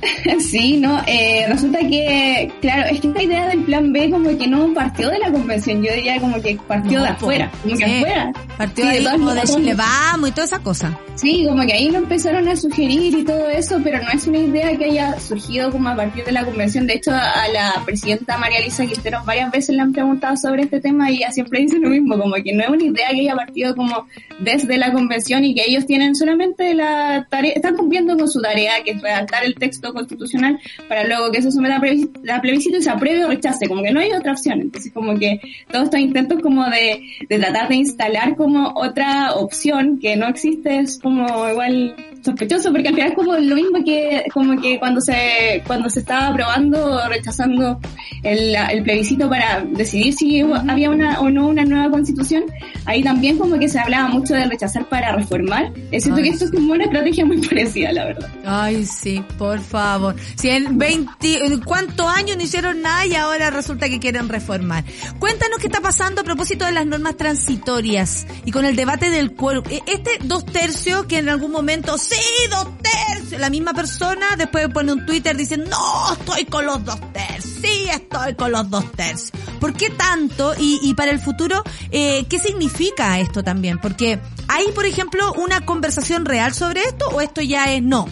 Sí, 0.40 0.76
no, 0.76 1.00
eh, 1.06 1.46
resulta 1.48 1.78
que, 1.80 2.50
claro, 2.60 2.88
es 2.90 3.00
que 3.00 3.08
esta 3.08 3.22
idea 3.22 3.48
del 3.48 3.60
plan 3.64 3.92
B 3.92 4.10
como 4.10 4.36
que 4.36 4.46
no 4.46 4.72
partió 4.74 5.08
de 5.08 5.18
la 5.18 5.30
convención, 5.30 5.82
yo 5.82 5.92
diría 5.92 6.20
como 6.20 6.40
que 6.40 6.58
partió 6.66 6.98
No, 6.98 7.04
de 7.04 7.10
afuera, 7.10 7.50
como 7.62 7.76
que 7.76 7.84
sí. 7.86 7.94
afuera. 7.96 8.32
Partió 8.56 8.84
Sí, 8.84 8.90
ahí 8.90 9.04
todos 9.04 9.12
como 9.16 9.34
de 9.34 9.42
Chile 9.42 9.74
vamos 9.74 10.28
y 10.28 10.32
toda 10.32 10.44
esa 10.44 10.58
cosa. 10.60 10.98
Sí, 11.14 11.44
como 11.48 11.64
que 11.64 11.72
ahí 11.72 11.90
lo 11.90 11.98
empezaron 11.98 12.46
a 12.48 12.56
sugerir 12.56 13.18
y 13.18 13.24
todo 13.24 13.48
eso, 13.48 13.80
pero 13.82 14.02
no 14.02 14.10
es 14.10 14.26
una 14.26 14.38
idea 14.38 14.76
que 14.76 14.84
haya 14.86 15.18
surgido 15.18 15.70
como 15.70 15.88
a 15.88 15.96
partir 15.96 16.24
de 16.24 16.32
la 16.32 16.44
convención. 16.44 16.86
De 16.86 16.94
hecho, 16.94 17.12
a 17.12 17.48
la 17.52 17.82
presidenta 17.84 18.36
María 18.38 18.58
Elisa 18.58 18.84
Quintero 18.86 19.22
varias 19.24 19.50
veces 19.50 19.74
le 19.76 19.82
han 19.82 19.92
preguntado 19.92 20.36
sobre 20.36 20.62
este 20.62 20.80
tema 20.80 21.10
y 21.10 21.16
ella 21.18 21.30
siempre 21.30 21.60
dice 21.62 21.78
lo 21.78 21.88
mismo, 21.90 22.18
como 22.18 22.34
que 22.34 22.52
no 22.52 22.62
es 22.62 22.68
una 22.68 22.84
idea 22.84 23.08
que 23.10 23.20
haya 23.20 23.34
partido 23.34 23.74
como 23.74 24.06
desde 24.40 24.76
la 24.76 24.92
convención 24.92 25.44
y 25.44 25.54
que 25.54 25.64
ellos 25.66 25.86
tienen 25.86 26.14
solamente 26.14 26.74
la 26.74 27.26
tarea, 27.30 27.52
están 27.52 27.76
cumpliendo 27.76 28.16
con 28.16 28.28
su 28.28 28.40
tarea, 28.40 28.82
que 28.84 28.92
es 28.92 29.02
redactar 29.02 29.44
el 29.44 29.54
texto 29.54 29.92
constitucional 29.96 30.58
para 30.88 31.04
luego 31.04 31.32
que 31.32 31.42
se 31.42 31.50
someta 31.50 31.76
a 31.76 32.40
plebiscito, 32.40 32.78
y 32.78 32.82
se 32.82 32.90
apruebe 32.90 33.24
o 33.24 33.28
rechace, 33.28 33.68
como 33.68 33.82
que 33.82 33.92
no 33.92 34.00
hay 34.00 34.12
otra 34.12 34.32
opción. 34.32 34.60
Entonces, 34.60 34.92
como 34.92 35.18
que 35.18 35.40
todos 35.70 35.84
estos 35.84 36.00
intentos 36.00 36.40
como 36.40 36.64
de, 36.66 37.00
de 37.28 37.38
tratar 37.38 37.68
de 37.68 37.76
instalar 37.76 38.36
como 38.36 38.72
otra 38.76 39.34
opción 39.34 39.98
que 39.98 40.16
no 40.16 40.28
existe 40.28 40.78
es 40.78 40.98
como 40.98 41.26
igual 41.48 41.96
sospechoso 42.26 42.70
porque 42.70 42.88
al 42.88 42.94
final 42.94 43.10
es 43.10 43.14
como 43.14 43.32
lo 43.34 43.54
mismo 43.54 43.84
que 43.84 44.24
como 44.32 44.60
que 44.60 44.78
cuando 44.78 45.00
se 45.00 45.62
cuando 45.66 45.88
se 45.88 46.00
estaba 46.00 46.28
aprobando 46.28 46.96
o 46.96 47.08
rechazando 47.08 47.80
el, 48.22 48.54
el 48.54 48.82
plebiscito 48.82 49.28
para 49.28 49.60
decidir 49.60 50.12
si 50.12 50.40
había 50.40 50.90
una 50.90 51.20
o 51.20 51.30
no 51.30 51.48
una 51.48 51.64
nueva 51.64 51.90
constitución 51.90 52.44
ahí 52.84 53.02
también 53.02 53.38
como 53.38 53.58
que 53.58 53.68
se 53.68 53.78
hablaba 53.78 54.08
mucho 54.08 54.34
de 54.34 54.44
rechazar 54.46 54.86
para 54.88 55.16
reformar 55.16 55.72
es 55.90 56.04
cierto 56.04 56.22
que 56.22 56.28
esto 56.28 56.44
es 56.44 56.50
como 56.50 56.72
una 56.72 56.84
estrategia 56.84 57.24
muy 57.24 57.38
parecida 57.48 57.92
la 57.92 58.04
verdad 58.04 58.28
Ay, 58.44 58.84
sí, 58.86 59.24
por 59.38 59.60
favor. 59.60 60.14
Si 60.36 60.48
en 60.48 60.78
20, 60.78 61.44
¿en 61.44 61.60
¿cuántos 61.60 62.06
años 62.06 62.36
no 62.36 62.42
hicieron 62.42 62.82
nada 62.82 63.06
y 63.06 63.14
ahora 63.14 63.50
resulta 63.50 63.88
que 63.88 63.98
quieren 63.98 64.28
reformar? 64.28 64.84
Cuéntanos 65.18 65.58
qué 65.58 65.66
está 65.66 65.80
pasando 65.80 66.20
a 66.20 66.24
propósito 66.24 66.64
de 66.64 66.72
las 66.72 66.86
normas 66.86 67.16
transitorias 67.16 68.26
y 68.44 68.52
con 68.52 68.64
el 68.64 68.76
debate 68.76 69.10
del 69.10 69.32
cuerpo. 69.32 69.68
Este 69.86 70.10
dos 70.22 70.44
tercios 70.46 71.06
que 71.06 71.18
en 71.18 71.28
algún 71.28 71.50
momento, 71.50 71.98
sí, 72.16 72.48
dos 72.50 72.66
tercios, 72.82 73.40
la 73.40 73.50
misma 73.50 73.74
persona 73.74 74.36
después 74.36 74.68
pone 74.68 74.92
un 74.92 75.06
Twitter 75.06 75.36
diciendo, 75.36 75.70
no, 75.70 76.12
estoy 76.12 76.44
con 76.46 76.66
los 76.66 76.84
dos 76.84 77.00
tercios, 77.12 77.58
sí, 77.60 77.88
estoy 77.90 78.34
con 78.34 78.52
los 78.52 78.68
dos 78.70 78.90
tercios. 78.92 79.32
¿Por 79.60 79.72
qué 79.72 79.90
tanto? 79.90 80.54
Y, 80.58 80.80
y 80.82 80.94
para 80.94 81.10
el 81.10 81.18
futuro, 81.18 81.62
eh, 81.90 82.26
¿qué 82.28 82.38
significa 82.38 83.18
esto 83.18 83.42
también? 83.42 83.78
Porque 83.78 84.20
hay, 84.48 84.66
por 84.72 84.86
ejemplo, 84.86 85.32
una 85.34 85.64
conversación 85.64 86.24
real 86.24 86.54
sobre 86.54 86.82
esto 86.82 87.08
o 87.08 87.20
esto 87.20 87.40
ya 87.40 87.72
es 87.72 87.82
no. 87.82 88.08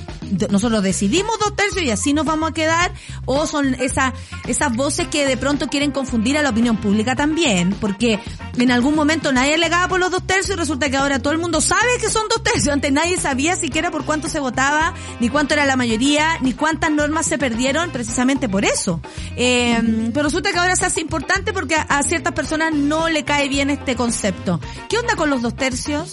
Nosotros 0.50 0.82
decidimos 0.82 1.38
dos 1.38 1.54
tercios 1.56 1.84
y 1.84 1.90
así 1.90 2.12
nos 2.12 2.24
vamos 2.24 2.50
a 2.50 2.54
quedar 2.54 2.92
o 3.26 3.46
son 3.46 3.74
esas 3.74 4.12
esas 4.46 4.74
voces 4.74 5.08
que 5.08 5.26
de 5.26 5.36
pronto 5.36 5.68
quieren 5.68 5.90
confundir 5.90 6.36
a 6.38 6.42
la 6.42 6.50
opinión 6.50 6.76
pública 6.76 7.16
también, 7.16 7.74
porque 7.80 8.20
en 8.56 8.70
algún 8.70 8.94
momento 8.94 9.32
nadie 9.32 9.54
alegaba 9.54 9.88
por 9.88 10.00
los 10.00 10.10
dos 10.10 10.26
tercios 10.26 10.56
y 10.56 10.60
resulta 10.60 10.90
que 10.90 10.96
ahora 10.96 11.18
todo 11.18 11.32
el 11.32 11.38
mundo 11.38 11.60
sabe 11.60 11.88
que 12.00 12.08
son 12.08 12.24
dos 12.28 12.42
tercios. 12.42 12.68
Antes 12.68 12.92
nadie 12.92 13.18
sabía 13.18 13.56
siquiera 13.56 13.90
por 13.90 14.04
cuánto 14.04 14.28
se 14.28 14.40
votaba, 14.40 14.94
ni 15.20 15.28
cuánto 15.28 15.54
era 15.54 15.66
la 15.66 15.76
mayoría, 15.76 16.38
ni 16.40 16.52
cuántas 16.52 16.90
normas 16.90 17.26
se 17.26 17.38
perdieron 17.38 17.90
precisamente 17.90 18.48
por 18.48 18.64
eso. 18.64 19.00
Eh, 19.36 20.10
pero 20.12 20.24
resulta 20.24 20.52
que 20.52 20.58
ahora 20.58 20.76
se 20.76 20.86
hace 20.86 21.00
importante 21.00 21.52
porque 21.52 21.76
a 21.76 22.02
ciertas 22.02 22.32
personas 22.32 22.74
no 22.74 23.08
le 23.08 23.24
cae 23.24 23.48
bien 23.48 23.70
este 23.70 23.96
concepto. 23.96 24.60
¿Qué 24.88 24.98
onda 24.98 25.16
con 25.16 25.30
los 25.30 25.42
dos 25.42 25.56
tercios? 25.56 26.10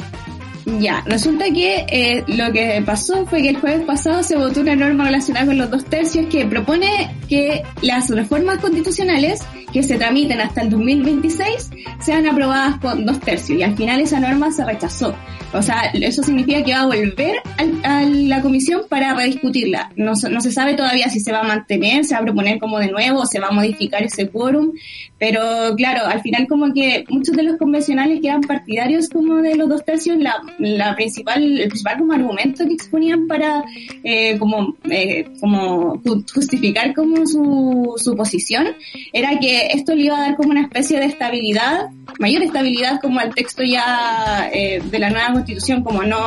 Ya, 0.79 1.03
resulta 1.05 1.45
que 1.45 1.85
eh, 1.89 2.23
lo 2.27 2.51
que 2.51 2.81
pasó 2.85 3.25
fue 3.25 3.41
que 3.41 3.49
el 3.49 3.57
jueves 3.57 3.83
pasado 3.85 4.23
se 4.23 4.37
votó 4.37 4.61
una 4.61 4.75
norma 4.75 5.05
relacionada 5.05 5.47
con 5.47 5.57
los 5.57 5.69
dos 5.69 5.85
tercios 5.85 6.27
que 6.27 6.45
propone 6.45 7.15
que 7.27 7.63
las 7.81 8.09
reformas 8.09 8.59
constitucionales 8.59 9.41
que 9.73 9.83
se 9.83 9.97
tramiten 9.97 10.41
hasta 10.41 10.61
el 10.61 10.69
2026 10.69 11.71
sean 11.99 12.27
aprobadas 12.27 12.79
con 12.79 13.05
dos 13.05 13.19
tercios 13.19 13.59
y 13.59 13.63
al 13.63 13.75
final 13.75 13.99
esa 14.01 14.19
norma 14.19 14.51
se 14.51 14.65
rechazó. 14.65 15.15
O 15.53 15.61
sea, 15.61 15.81
eso 15.93 16.23
significa 16.23 16.63
que 16.63 16.73
va 16.73 16.81
a 16.81 16.85
volver 16.85 17.35
al- 17.57 17.81
a 17.83 18.03
la 18.03 18.41
comisión 18.41 18.83
para 18.87 19.13
rediscutirla. 19.13 19.91
No, 19.97 20.13
no 20.29 20.39
se 20.41 20.51
sabe 20.51 20.75
todavía 20.75 21.09
si 21.09 21.19
se 21.19 21.33
va 21.33 21.41
a 21.41 21.43
mantener, 21.43 22.05
se 22.05 22.13
va 22.15 22.21
a 22.21 22.23
proponer 22.23 22.57
como 22.57 22.79
de 22.79 22.89
nuevo 22.89 23.25
se 23.25 23.39
va 23.39 23.47
a 23.47 23.51
modificar 23.51 24.01
ese 24.03 24.29
quórum, 24.29 24.71
pero 25.19 25.41
claro, 25.75 26.05
al 26.07 26.21
final 26.21 26.47
como 26.47 26.73
que 26.73 27.03
muchos 27.09 27.35
de 27.35 27.43
los 27.43 27.57
convencionales 27.57 28.21
que 28.21 28.27
eran 28.27 28.41
partidarios 28.41 29.09
como 29.09 29.35
de 29.41 29.55
los 29.55 29.67
dos 29.67 29.83
tercios, 29.83 30.17
la, 30.17 30.35
la 30.57 30.95
principal, 30.95 31.43
el 31.43 31.67
principal 31.67 31.97
como 31.99 32.13
argumento 32.13 32.65
que 32.65 32.73
exponían 32.73 33.27
para 33.27 33.63
eh, 34.03 34.37
como, 34.39 34.75
eh, 34.89 35.25
como 35.41 35.95
ju- 36.01 36.23
justificar 36.33 36.93
como 36.93 37.27
su, 37.27 37.93
su 37.97 38.15
posición 38.15 38.67
era 39.11 39.37
que 39.37 39.60
esto 39.67 39.95
le 39.95 40.03
iba 40.05 40.17
a 40.17 40.21
dar 40.21 40.35
como 40.35 40.49
una 40.49 40.61
especie 40.61 40.99
de 40.99 41.05
estabilidad, 41.05 41.87
mayor 42.19 42.43
estabilidad 42.43 42.99
como 43.01 43.19
al 43.19 43.33
texto 43.33 43.63
ya 43.63 44.49
eh, 44.53 44.81
de 44.83 44.99
la 44.99 45.09
nueva 45.09 45.33
constitución, 45.33 45.83
como 45.83 46.03
no, 46.03 46.19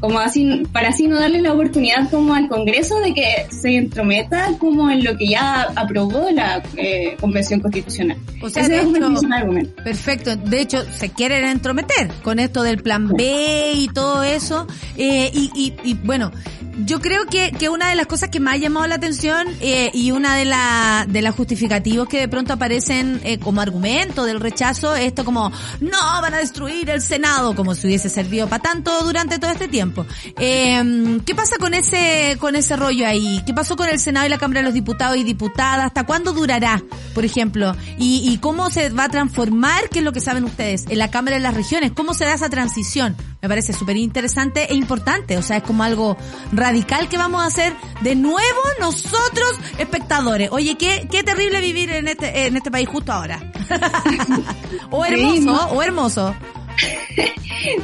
como 0.00 0.18
así, 0.18 0.62
para 0.72 0.88
así 0.88 1.06
no 1.06 1.18
darle 1.20 1.40
la 1.40 1.52
oportunidad 1.52 2.10
como 2.10 2.34
al 2.34 2.48
Congreso 2.48 2.98
de 3.00 3.14
que 3.14 3.24
se 3.50 3.76
entrometa 3.76 4.48
como 4.58 4.90
en 4.90 5.04
lo 5.04 5.16
que 5.16 5.28
ya 5.28 5.68
aprobó 5.76 6.28
la 6.32 6.62
eh, 6.76 7.16
convención 7.20 7.60
constitucional. 7.60 8.16
O 8.42 8.48
sea, 8.48 8.62
Ese 8.64 8.78
es 8.78 8.84
un 8.84 8.96
hecho- 8.96 9.06
principal 9.06 9.32
argumento. 9.38 9.82
Perfecto. 9.84 10.36
De 10.36 10.60
hecho, 10.60 10.82
se 10.92 11.10
quieren 11.10 11.44
entrometer 11.44 12.08
con 12.22 12.38
esto 12.38 12.62
del 12.62 12.82
plan 12.82 13.08
B 13.08 13.72
y 13.76 13.88
todo 13.88 14.22
eso. 14.22 14.66
Eh, 14.96 15.30
y, 15.32 15.50
y, 15.54 15.74
y, 15.90 15.94
bueno, 15.94 16.32
yo 16.78 17.00
creo 17.00 17.26
que, 17.26 17.52
que 17.52 17.68
una 17.68 17.88
de 17.88 17.94
las 17.94 18.06
cosas 18.06 18.30
que 18.30 18.40
me 18.40 18.50
ha 18.50 18.56
llamado 18.56 18.86
la 18.86 18.94
atención 18.94 19.46
eh, 19.60 19.90
y 19.92 20.10
una 20.10 20.36
de, 20.36 20.44
la, 20.44 21.06
de 21.08 21.22
las 21.22 21.34
justificativos 21.34 22.08
que 22.08 22.18
de 22.18 22.28
pronto 22.28 22.52
aparecen 22.52 23.20
eh, 23.24 23.38
como 23.38 23.60
argumento 23.60 24.24
del 24.24 24.40
rechazo 24.40 24.94
es 24.94 25.06
esto 25.06 25.24
como, 25.24 25.50
no, 25.80 25.98
van 26.22 26.34
a 26.34 26.38
destruir 26.38 26.88
el 26.90 27.02
Senado, 27.02 27.54
como 27.54 27.74
si 27.74 27.86
hubiese 27.86 28.08
servido 28.08 28.48
para 28.48 28.62
tanto 28.62 29.02
durante 29.04 29.38
todo 29.38 29.50
este 29.50 29.68
tiempo. 29.68 30.06
Eh, 30.38 31.20
¿Qué 31.26 31.34
pasa 31.34 31.56
con 31.58 31.74
ese, 31.74 32.36
con 32.38 32.56
ese 32.56 32.76
rollo 32.76 33.06
ahí? 33.06 33.42
¿Qué 33.46 33.52
pasó 33.52 33.76
con 33.76 33.88
el 33.88 33.98
Senado 33.98 34.26
y 34.26 34.30
la 34.30 34.38
Cámara 34.38 34.60
de 34.60 34.64
los 34.64 34.74
Diputados 34.74 35.16
y 35.16 35.24
Diputadas? 35.24 35.86
¿Hasta 35.86 36.04
cuándo 36.04 36.32
durará, 36.32 36.82
por 37.14 37.24
ejemplo? 37.24 37.76
¿Y, 37.98 38.22
y 38.30 38.38
cómo 38.38 38.70
se 38.70 38.90
va 38.90 39.04
a 39.04 39.08
transformar, 39.08 39.88
qué 39.90 39.98
es 39.98 40.04
lo 40.04 40.12
que 40.12 40.20
saben 40.20 40.44
ustedes, 40.44 40.86
en 40.88 40.98
la 40.98 41.10
Cámara 41.10 41.36
de 41.36 41.42
las 41.42 41.54
Regiones? 41.54 41.92
¿Cómo 41.92 42.14
se 42.14 42.24
da 42.24 42.34
esa 42.34 42.48
transición? 42.48 43.16
Me 43.42 43.48
parece 43.48 43.72
súper 43.72 43.96
interesante 43.96 44.70
e 44.70 44.74
importante. 44.76 45.36
O 45.36 45.42
sea, 45.42 45.56
es 45.56 45.62
como 45.64 45.82
algo 45.82 46.16
radical 46.52 47.08
que 47.08 47.18
vamos 47.18 47.42
a 47.42 47.46
hacer 47.46 47.74
de 48.00 48.14
nuevo 48.14 48.60
nosotros, 48.78 49.58
espectadores. 49.78 50.48
Oye, 50.52 50.76
qué, 50.78 51.08
qué 51.10 51.24
terrible 51.24 51.60
vivir 51.60 51.90
en 51.90 52.06
este, 52.06 52.46
en 52.46 52.56
este 52.56 52.70
país 52.70 52.88
justo 52.88 53.10
ahora. 53.12 53.40
o 54.92 55.04
Sí, 55.04 55.12
hermoso, 55.12 55.40
¿no? 55.40 55.64
o 55.72 55.82
hermoso. 55.82 56.36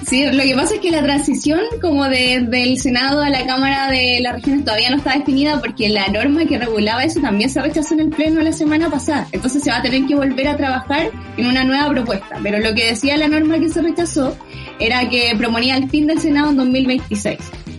Sí, 0.09 0.27
lo 0.27 0.43
que 0.43 0.55
pasa 0.55 0.75
es 0.75 0.81
que 0.81 0.91
la 0.91 1.03
transición 1.03 1.61
como 1.81 2.05
de, 2.09 2.45
del 2.49 2.79
Senado 2.79 3.23
a 3.23 3.31
la 3.31 3.47
Cámara 3.47 3.91
de 3.91 4.19
las 4.21 4.35
Regiones 4.35 4.65
todavía 4.65 4.91
no 4.91 4.97
está 4.97 5.17
definida 5.17 5.61
porque 5.61 5.89
la 5.89 6.09
norma 6.09 6.47
que 6.47 6.59
regulaba 6.59 7.05
eso 7.05 7.21
también 7.21 7.49
se 7.51 7.61
rechazó 7.61 7.95
en 7.95 8.01
el 8.01 8.09
Pleno 8.11 8.41
la 8.41 8.53
semana 8.53 8.91
pasada. 8.91 9.29
Entonces 9.33 9.63
se 9.63 9.71
va 9.71 9.79
a 9.79 9.83
tener 9.83 10.07
que 10.07 10.15
volver 10.15 10.49
a 10.49 10.57
trabajar 10.57 11.11
en 11.37 11.47
una 11.47 11.65
nueva 11.65 11.91
propuesta. 11.91 12.39
Pero 12.43 12.59
lo 12.59 12.75
que 12.75 12.87
decía 12.87 13.17
la 13.17 13.29
norma 13.29 13.59
que 13.59 13.69
se 13.69 13.83
rechazó 13.83 14.37
era 14.81 15.09
que 15.09 15.33
proponía 15.37 15.77
el 15.77 15.89
fin 15.89 16.07
del 16.07 16.21
Senado 16.21 16.51
en 16.51 16.57
2026. 16.57 17.39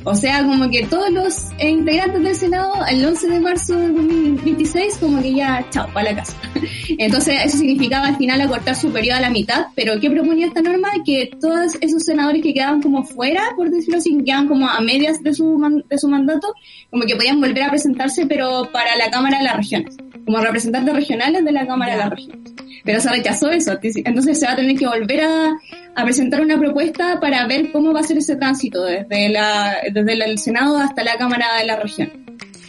O 0.10 0.16
sea, 0.16 0.44
como 0.44 0.68
que 0.72 0.88
todos 0.88 1.12
los 1.12 1.52
integrantes 1.60 2.24
del 2.24 2.36
Senado 2.36 2.74
el 2.90 3.06
11 3.06 3.28
de 3.28 3.40
marzo 3.40 3.76
de 3.76 3.90
2026 3.90 4.98
como 4.98 5.22
que 5.22 5.36
ya, 5.36 5.64
chao, 5.70 5.88
para 5.94 6.10
la 6.10 6.16
casa. 6.16 6.36
Entonces 6.98 7.36
eso 7.46 7.60
significaba 7.60 8.08
al 8.08 8.18
final 8.18 8.42
acortar 8.42 8.76
su 8.76 8.92
periodo 8.92 9.20
a 9.20 9.22
la 9.22 9.30
mitad, 9.30 9.68
pero 9.76 10.00
¿qué 10.00 10.10
proponía 10.10 10.48
esta 10.48 10.64
norma? 10.64 10.90
Que 11.06 11.30
todos 11.40 11.78
esos 11.80 12.04
senadores 12.04 12.42
que 12.42 12.56
quedaban 12.56 12.82
como 12.82 13.04
fuera, 13.04 13.54
por 13.56 13.70
decirlo 13.70 14.00
así, 14.00 14.18
que 14.18 14.24
quedaban 14.24 14.48
como 14.48 14.68
a 14.68 14.82
medias 14.82 15.22
de 15.22 15.32
su, 15.32 15.84
de 15.88 15.98
su 16.00 16.08
mandato, 16.08 16.56
como 16.90 17.04
que 17.04 17.16
podían 17.16 17.40
volver 17.40 17.62
a 17.62 17.70
presentarse, 17.70 18.26
pero 18.26 18.68
para 18.74 18.96
la 18.96 19.12
Cámara 19.12 19.38
de 19.38 19.44
las 19.44 19.58
Regiones, 19.58 19.96
como 20.26 20.40
representantes 20.40 20.96
regionales 20.96 21.46
de 21.46 21.52
la 21.52 21.68
Cámara 21.68 21.92
de 21.92 21.98
las 22.00 22.10
Regiones. 22.10 22.52
Pero 22.84 23.00
se 23.00 23.10
rechazó 23.10 23.52
eso, 23.52 23.78
entonces 23.84 24.40
se 24.40 24.48
va 24.48 24.54
a 24.54 24.56
tener 24.56 24.76
que 24.76 24.88
volver 24.88 25.22
a, 25.22 25.56
a 25.96 26.04
presentar 26.04 26.42
una 26.42 26.58
propuesta 26.58 27.20
para 27.20 27.46
ver 27.48 27.72
cómo 27.72 27.94
va 27.94 28.00
a 28.00 28.04
ser 28.04 28.18
ese 28.18 28.36
tránsito 28.36 28.84
desde, 28.84 29.30
la, 29.30 29.78
desde 30.04 30.26
el 30.26 30.40
Senado 30.40 30.78
hasta 30.78 31.04
la 31.04 31.18
Cámara 31.18 31.56
de 31.58 31.66
la 31.66 31.76
Región. 31.78 32.12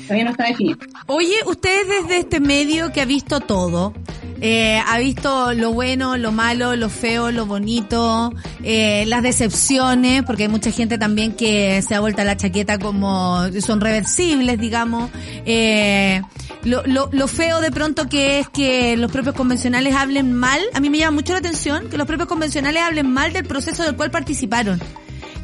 Todavía 0.02 0.24
no 0.24 0.30
está 0.32 0.44
definido. 0.44 0.78
Oye, 1.06 1.36
ustedes 1.46 1.86
desde 1.86 2.18
este 2.18 2.40
medio 2.40 2.92
que 2.92 3.00
ha 3.00 3.04
visto 3.04 3.40
todo, 3.40 3.94
eh, 4.40 4.80
ha 4.86 4.98
visto 4.98 5.52
lo 5.52 5.72
bueno, 5.72 6.16
lo 6.16 6.32
malo, 6.32 6.74
lo 6.74 6.88
feo, 6.88 7.30
lo 7.30 7.46
bonito, 7.46 8.32
eh, 8.62 9.04
las 9.06 9.22
decepciones, 9.22 10.22
porque 10.22 10.44
hay 10.44 10.48
mucha 10.48 10.70
gente 10.72 10.96
también 10.96 11.34
que 11.34 11.82
se 11.82 11.94
ha 11.94 12.00
vuelto 12.00 12.24
la 12.24 12.36
chaqueta 12.36 12.78
como 12.78 13.40
son 13.60 13.80
reversibles, 13.80 14.58
digamos. 14.58 15.10
Eh, 15.44 16.22
lo, 16.64 16.82
lo, 16.86 17.08
lo 17.12 17.28
feo 17.28 17.60
de 17.60 17.70
pronto 17.70 18.08
que 18.08 18.40
es 18.40 18.48
que 18.48 18.96
los 18.96 19.12
propios 19.12 19.34
convencionales 19.34 19.94
hablen 19.94 20.32
mal. 20.32 20.60
A 20.72 20.80
mí 20.80 20.88
me 20.88 20.98
llama 20.98 21.16
mucho 21.16 21.34
la 21.34 21.38
atención 21.38 21.88
que 21.90 21.98
los 21.98 22.06
propios 22.06 22.28
convencionales 22.28 22.82
hablen 22.82 23.10
mal 23.10 23.32
del 23.32 23.44
proceso 23.44 23.82
del 23.82 23.94
cual 23.94 24.10
participaron. 24.10 24.80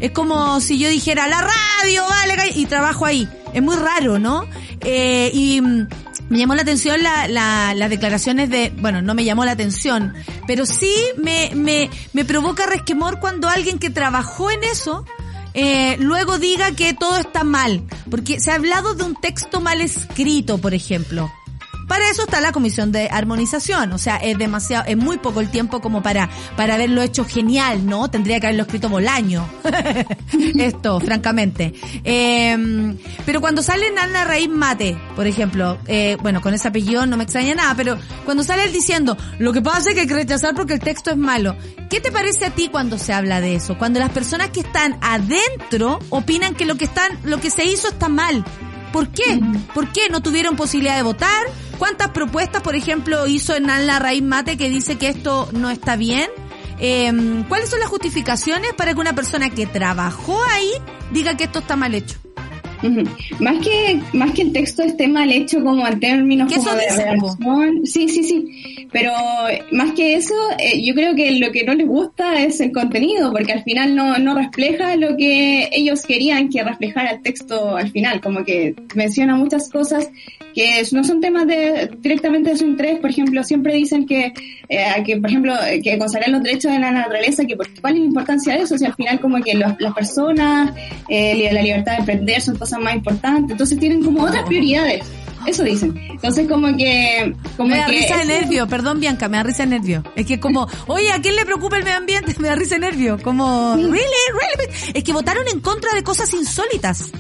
Es 0.01 0.11
como 0.11 0.61
si 0.61 0.79
yo 0.79 0.89
dijera, 0.89 1.27
la 1.27 1.41
radio, 1.41 2.05
vale, 2.09 2.51
y 2.55 2.67
trabajo 2.67 3.07
ahí. 3.07 3.29
Es 3.55 3.63
muy 3.63 3.77
raro, 3.77 4.19
¿no? 4.19 4.45
Eh, 4.81 5.31
y 5.33 5.61
mm, 5.61 5.89
me 6.29 6.39
llamó 6.39 6.55
la 6.55 6.63
atención 6.63 7.03
la, 7.03 7.29
la, 7.29 7.75
las 7.75 7.91
declaraciones 7.91 8.51
de, 8.51 8.73
bueno, 8.79 9.01
no 9.01 9.15
me 9.15 9.25
llamó 9.25 9.45
la 9.45 9.53
atención, 9.53 10.13
pero 10.47 10.67
sí 10.67 10.95
me, 11.17 11.51
me, 11.55 11.89
me 12.13 12.25
provoca 12.25 12.67
resquemor 12.67 13.21
cuando 13.21 13.49
alguien 13.49 13.79
que 13.79 13.91
trabajó 13.91 14.51
en 14.51 14.65
eso, 14.65 15.05
eh, 15.55 15.97
luego 15.99 16.39
diga 16.39 16.73
que 16.73 16.93
todo 16.93 17.17
está 17.17 17.45
mal. 17.45 17.83
Porque 18.11 18.41
se 18.41 18.51
ha 18.51 18.57
hablado 18.57 18.95
de 18.95 19.05
un 19.05 19.15
texto 19.15 19.61
mal 19.61 19.81
escrito, 19.81 20.59
por 20.59 20.75
ejemplo. 20.75 21.33
Para 21.87 22.11
eso 22.11 22.25
está 22.25 22.41
la 22.41 22.53
comisión 22.53 22.93
de 22.93 23.09
armonización, 23.11 23.93
o 23.93 23.99
sea, 23.99 24.17
es 24.17 24.37
demasiado, 24.39 24.85
es 24.87 24.97
muy 24.97 25.19
poco 25.19 25.41
el 25.41 25.51
tiempo 25.51 25.81
como 25.81 26.03
para, 26.03 26.29
para 26.57 26.75
haberlo 26.75 27.03
hecho 27.03 27.25
genial, 27.25 27.87
¿no? 27.87 28.09
Tendría 28.11 28.41
que 28.41 28.47
haberlo 28.47 28.65
escrito 28.65 28.89
Bolaño. 28.89 29.49
Esto, 30.59 31.01
francamente. 31.01 31.75
Eh, 32.05 32.97
pero 33.25 33.41
cuando 33.41 33.63
sale 33.63 33.91
Nana 33.91 34.25
Raíz 34.25 34.49
Mate, 34.49 34.99
por 35.15 35.27
ejemplo, 35.27 35.79
eh, 35.87 36.17
bueno, 36.23 36.41
con 36.41 36.55
ese 36.55 36.69
apellido 36.69 37.07
no 37.07 37.17
me 37.17 37.25
extraña 37.25 37.55
nada, 37.55 37.75
pero 37.77 37.99
cuando 38.25 38.43
sale 38.43 38.65
él 38.65 38.73
diciendo, 38.73 39.17
lo 39.39 39.53
que 39.53 39.63
pasa 39.63 39.91
es 39.91 39.95
que 39.95 40.03
hay 40.03 40.07
que 40.07 40.15
rechazar 40.15 40.55
porque 40.55 40.75
el 40.75 40.81
texto 40.81 41.11
es 41.11 41.17
malo. 41.17 41.57
¿Qué 41.89 42.01
te 42.01 42.11
parece 42.11 42.47
a 42.47 42.51
ti 42.51 42.69
cuando 42.69 42.99
se 42.99 43.13
habla 43.13 43.41
de 43.41 43.55
eso? 43.55 43.79
Cuando 43.79 44.01
las 44.01 44.11
personas 44.11 44.51
que 44.51 44.61
están 44.61 44.99
adentro 45.01 45.99
opinan 46.11 46.55
que 46.55 46.67
lo 46.67 46.77
que 46.77 46.85
están, 46.85 47.19
lo 47.25 47.41
que 47.41 47.51
se 47.51 47.65
hizo 47.65 47.89
está 47.89 48.09
mal. 48.09 48.45
¿Por 48.97 49.09
qué? 49.09 49.39
¿Por 49.75 49.93
qué 49.93 50.09
no 50.09 50.23
tuvieron 50.23 50.57
posibilidad 50.57 50.97
de 50.97 51.03
votar? 51.03 51.45
¿Cuántas 51.77 52.13
propuestas, 52.13 52.63
por 52.63 52.75
ejemplo, 52.75 53.27
hizo 53.27 53.55
Hernán 53.55 53.87
Larraín 53.87 54.27
Mate 54.27 54.57
que 54.57 54.71
dice 54.71 54.97
que 54.97 55.09
esto 55.09 55.51
no 55.53 55.69
está 55.69 55.97
bien? 55.97 56.31
Eh, 56.79 57.45
¿Cuáles 57.47 57.69
son 57.69 57.81
las 57.81 57.91
justificaciones 57.91 58.73
para 58.73 58.95
que 58.95 59.01
una 59.01 59.15
persona 59.15 59.51
que 59.51 59.67
trabajó 59.67 60.43
ahí 60.51 60.71
diga 61.13 61.37
que 61.37 61.45
esto 61.45 61.59
está 61.59 61.77
mal 61.77 61.95
hecho? 61.95 62.17
Más 63.41 63.59
que 63.65 64.01
más 64.13 64.33
que 64.33 64.43
el 64.43 64.53
texto 64.53 64.83
esté 64.83 65.09
mal 65.09 65.31
hecho 65.33 65.63
como 65.63 65.87
en 65.87 65.99
términos 66.01 66.53
como 66.59 66.77
de 66.77 66.87
redacción. 67.37 67.87
Sí, 67.87 68.09
sí, 68.09 68.23
sí. 68.25 68.87
Pero 68.93 69.13
más 69.73 69.93
que 69.93 70.15
eso, 70.15 70.35
eh, 70.59 70.83
yo 70.85 70.95
creo 70.95 71.15
que 71.15 71.33
lo 71.33 71.51
que 71.53 71.65
no 71.65 71.75
les 71.75 71.87
gusta 71.87 72.41
es 72.43 72.61
el 72.61 72.73
contenido, 72.73 73.33
porque 73.33 73.53
al 73.53 73.63
final 73.65 73.95
no, 73.95 74.17
no 74.19 74.35
refleja 74.37 74.97
lo 74.97 75.17
que 75.17 75.69
ellos 75.73 76.03
querían 76.03 76.49
que 76.49 76.63
reflejara 76.63 77.11
el 77.11 77.23
texto 77.23 77.77
al 77.77 77.91
final, 77.91 78.21
como 78.21 78.45
que 78.45 78.75
menciona 78.95 79.35
muchas 79.37 79.69
cosas 79.71 80.09
que 80.55 80.83
no 80.93 81.05
son 81.05 81.21
temas 81.21 81.47
de 81.47 81.91
directamente 82.01 82.51
de 82.51 82.57
su 82.57 82.65
interés, 82.65 82.99
por 83.01 83.11
ejemplo, 83.11 83.45
siempre 83.45 83.75
dicen 83.75 84.07
que, 84.07 84.33
eh, 84.71 84.87
que 85.05 85.19
por 85.19 85.29
ejemplo, 85.29 85.53
que 85.83 85.99
consagrar 85.99 86.31
los 86.31 86.43
derechos 86.43 86.73
de 86.73 86.79
la 86.79 86.91
naturaleza, 86.93 87.45
que 87.45 87.57
por- 87.57 87.69
cuál 87.81 87.95
es 87.95 88.01
la 88.01 88.07
importancia 88.07 88.55
de 88.55 88.63
eso, 88.63 88.79
si 88.79 88.87
al 88.87 88.95
final 88.95 89.21
como 89.21 89.43
que 89.43 89.55
los- 89.55 89.75
las 89.79 89.93
personas, 89.93 90.73
eh, 91.11 91.51
la 91.53 91.61
libertad 91.61 91.93
de 91.93 91.99
emprender 91.99 92.41
son 92.41 92.57
cosas 92.67 92.81
más 92.81 92.95
importantes, 92.95 93.53
entonces 93.53 93.79
tienen 93.79 94.03
como 94.03 94.25
otras 94.25 94.45
prioridades, 94.45 95.05
eso 95.47 95.63
dicen. 95.63 95.97
Entonces 96.11 96.49
como 96.49 96.77
que, 96.77 97.35
como 97.57 97.69
Me 97.69 97.79
da 97.79 97.87
que 97.87 97.93
risa 97.93 98.17
de 98.19 98.25
nervio, 98.25 98.67
perdón 98.67 98.99
Bianca, 98.99 99.29
me 99.29 99.37
da 99.37 99.45
risa 99.45 99.63
de 99.65 99.71
nervio. 99.71 100.03
Es 100.17 100.27
que 100.27 100.41
como, 100.41 100.67
oye, 100.89 101.13
¿a 101.13 101.21
quién 101.21 101.37
le 101.37 101.45
preocupa 101.45 101.77
el 101.79 101.85
medio 101.85 101.99
ambiente? 101.99 102.35
Me 102.41 102.49
da 102.49 102.57
risa 102.57 102.75
de 102.75 102.81
nervio. 102.81 103.19
Como, 103.23 103.75
really, 103.77 103.93
really. 103.93 104.93
Es 104.93 105.05
que 105.05 105.13
votaron 105.13 105.45
en 105.53 105.61
contra 105.61 105.95
de 105.95 106.03
cosas 106.03 106.33
insólitas. 106.35 107.13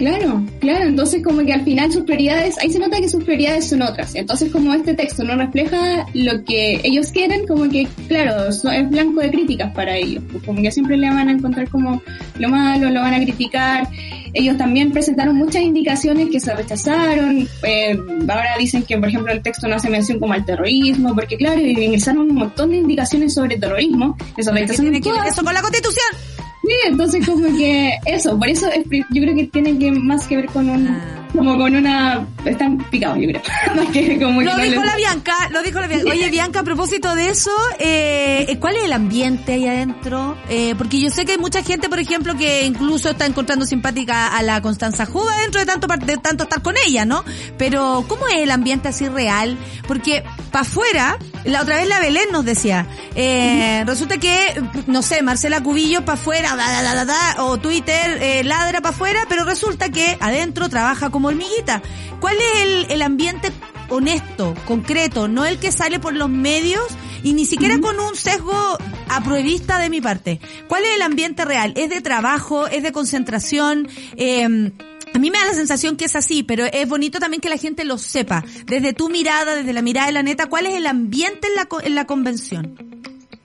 Claro, 0.00 0.42
claro, 0.60 0.84
entonces 0.86 1.22
como 1.22 1.44
que 1.44 1.52
al 1.52 1.62
final 1.62 1.92
sus 1.92 2.04
prioridades, 2.04 2.56
ahí 2.56 2.72
se 2.72 2.78
nota 2.78 2.98
que 2.98 3.08
sus 3.10 3.22
prioridades 3.22 3.68
son 3.68 3.82
otras. 3.82 4.14
Entonces 4.14 4.50
como 4.50 4.72
este 4.72 4.94
texto 4.94 5.22
no 5.24 5.36
refleja 5.36 6.06
lo 6.14 6.42
que 6.42 6.80
ellos 6.84 7.08
quieren, 7.12 7.46
como 7.46 7.68
que, 7.68 7.86
claro, 8.08 8.48
es 8.48 8.90
blanco 8.90 9.20
de 9.20 9.30
críticas 9.30 9.74
para 9.74 9.94
ellos. 9.94 10.24
Pues 10.32 10.42
como 10.44 10.62
que 10.62 10.70
siempre 10.70 10.96
le 10.96 11.06
van 11.10 11.28
a 11.28 11.32
encontrar 11.32 11.68
como 11.68 12.00
lo 12.38 12.48
malo, 12.48 12.88
lo 12.88 13.02
van 13.02 13.12
a 13.12 13.18
criticar. 13.22 13.90
Ellos 14.32 14.56
también 14.56 14.90
presentaron 14.90 15.36
muchas 15.36 15.64
indicaciones 15.64 16.30
que 16.30 16.40
se 16.40 16.54
rechazaron. 16.54 17.46
Eh, 17.62 17.98
ahora 18.26 18.56
dicen 18.58 18.84
que, 18.84 18.96
por 18.96 19.10
ejemplo, 19.10 19.30
el 19.34 19.42
texto 19.42 19.68
no 19.68 19.76
hace 19.76 19.90
mención 19.90 20.18
como 20.18 20.32
al 20.32 20.46
terrorismo, 20.46 21.14
porque 21.14 21.36
claro, 21.36 21.60
ingresaron 21.60 22.30
un 22.30 22.36
montón 22.36 22.70
de 22.70 22.78
indicaciones 22.78 23.34
sobre 23.34 23.58
terrorismo 23.58 24.16
que 24.34 24.42
se 24.42 24.50
¿Qué 24.50 24.60
rechazaron 24.60 24.92
tiene 24.92 25.00
que 25.02 25.10
ver 25.10 25.18
todas. 25.18 25.34
eso 25.34 25.44
con 25.44 25.52
la 25.52 25.60
constitución? 25.60 26.39
Sí, 26.62 26.74
entonces 26.86 27.26
como 27.26 27.46
que 27.56 27.92
eso, 28.04 28.38
por 28.38 28.48
eso 28.48 28.68
es 28.68 28.84
yo 28.84 29.22
creo 29.22 29.34
que 29.34 29.44
tiene 29.44 29.78
que 29.78 29.90
más 29.92 30.26
que 30.26 30.36
ver 30.36 30.46
con 30.46 30.68
un, 30.68 30.88
Ah. 30.88 31.28
Como 31.32 31.56
con 31.56 31.74
una, 31.74 32.26
están 32.44 32.78
picados 32.90 33.18
yo 33.18 33.28
creo, 33.28 34.20
como 34.26 34.42
Lo 34.42 34.56
no 34.56 34.62
dijo 34.62 34.84
la 34.84 34.96
Bianca, 34.96 35.34
lo 35.50 35.62
dijo 35.62 35.80
la 35.80 35.86
Bianca. 35.86 36.10
Oye, 36.10 36.30
Bianca, 36.30 36.60
a 36.60 36.62
propósito 36.64 37.14
de 37.14 37.28
eso, 37.28 37.50
eh, 37.78 38.56
¿cuál 38.60 38.76
es 38.76 38.84
el 38.84 38.92
ambiente 38.92 39.54
ahí 39.54 39.66
adentro? 39.66 40.36
Eh, 40.48 40.74
porque 40.76 41.00
yo 41.00 41.10
sé 41.10 41.24
que 41.24 41.32
hay 41.32 41.38
mucha 41.38 41.62
gente, 41.62 41.88
por 41.88 41.98
ejemplo, 41.98 42.36
que 42.36 42.64
incluso 42.64 43.10
está 43.10 43.26
encontrando 43.26 43.64
simpática 43.64 44.36
a 44.36 44.42
la 44.42 44.60
Constanza 44.60 45.06
Juba 45.06 45.36
dentro 45.42 45.60
de 45.60 45.66
tanto, 45.66 45.86
de 45.86 46.16
tanto 46.16 46.44
estar 46.44 46.62
con 46.62 46.74
ella, 46.86 47.04
¿no? 47.04 47.24
Pero, 47.58 48.04
¿cómo 48.08 48.26
es 48.28 48.38
el 48.38 48.50
ambiente 48.50 48.88
así 48.88 49.08
real? 49.08 49.56
Porque, 49.86 50.24
para 50.50 50.62
afuera, 50.62 51.18
la 51.44 51.62
otra 51.62 51.76
vez 51.76 51.88
la 51.88 52.00
Belén 52.00 52.28
nos 52.32 52.44
decía, 52.44 52.86
eh, 53.14 53.84
resulta 53.86 54.18
que, 54.18 54.62
no 54.86 55.02
sé, 55.02 55.22
Marcela 55.22 55.62
Cubillo 55.62 56.04
para 56.04 56.18
afuera, 56.18 56.56
da, 56.56 56.70
da, 56.70 56.82
da, 56.82 56.94
da, 56.94 57.04
da, 57.04 57.44
o 57.44 57.58
Twitter 57.58 58.18
eh, 58.20 58.44
ladra 58.44 58.80
para 58.80 58.94
afuera, 58.94 59.20
pero 59.28 59.44
resulta 59.44 59.90
que 59.90 60.16
adentro 60.20 60.68
trabaja 60.68 61.10
como 61.10 61.19
hormiguita. 61.28 61.82
¿Cuál 62.20 62.36
es 62.36 62.62
el, 62.62 62.86
el 62.90 63.02
ambiente 63.02 63.52
honesto, 63.90 64.54
concreto, 64.66 65.28
no 65.28 65.44
el 65.44 65.58
que 65.58 65.72
sale 65.72 65.98
por 65.98 66.14
los 66.14 66.30
medios 66.30 66.86
y 67.22 67.34
ni 67.34 67.44
siquiera 67.44 67.78
con 67.80 67.98
un 68.00 68.16
sesgo 68.16 68.78
apruebista 69.08 69.78
de 69.78 69.90
mi 69.90 70.00
parte. 70.00 70.40
¿Cuál 70.68 70.84
es 70.84 70.96
el 70.96 71.02
ambiente 71.02 71.44
real? 71.44 71.74
¿Es 71.76 71.90
de 71.90 72.00
trabajo? 72.00 72.66
¿Es 72.66 72.82
de 72.82 72.92
concentración? 72.92 73.88
Eh, 74.16 74.72
a 75.12 75.18
mí 75.18 75.30
me 75.30 75.38
da 75.38 75.46
la 75.46 75.54
sensación 75.54 75.96
que 75.96 76.04
es 76.04 76.16
así, 76.16 76.42
pero 76.42 76.64
es 76.64 76.88
bonito 76.88 77.18
también 77.18 77.40
que 77.40 77.48
la 77.48 77.58
gente 77.58 77.84
lo 77.84 77.98
sepa. 77.98 78.44
Desde 78.66 78.92
tu 78.92 79.08
mirada, 79.08 79.56
desde 79.56 79.72
la 79.72 79.82
mirada 79.82 80.06
de 80.06 80.12
la 80.12 80.22
neta, 80.22 80.46
¿cuál 80.46 80.66
es 80.66 80.74
el 80.74 80.86
ambiente 80.86 81.48
en 81.48 81.56
la, 81.56 81.68
en 81.82 81.94
la 81.94 82.06
convención? 82.06 82.99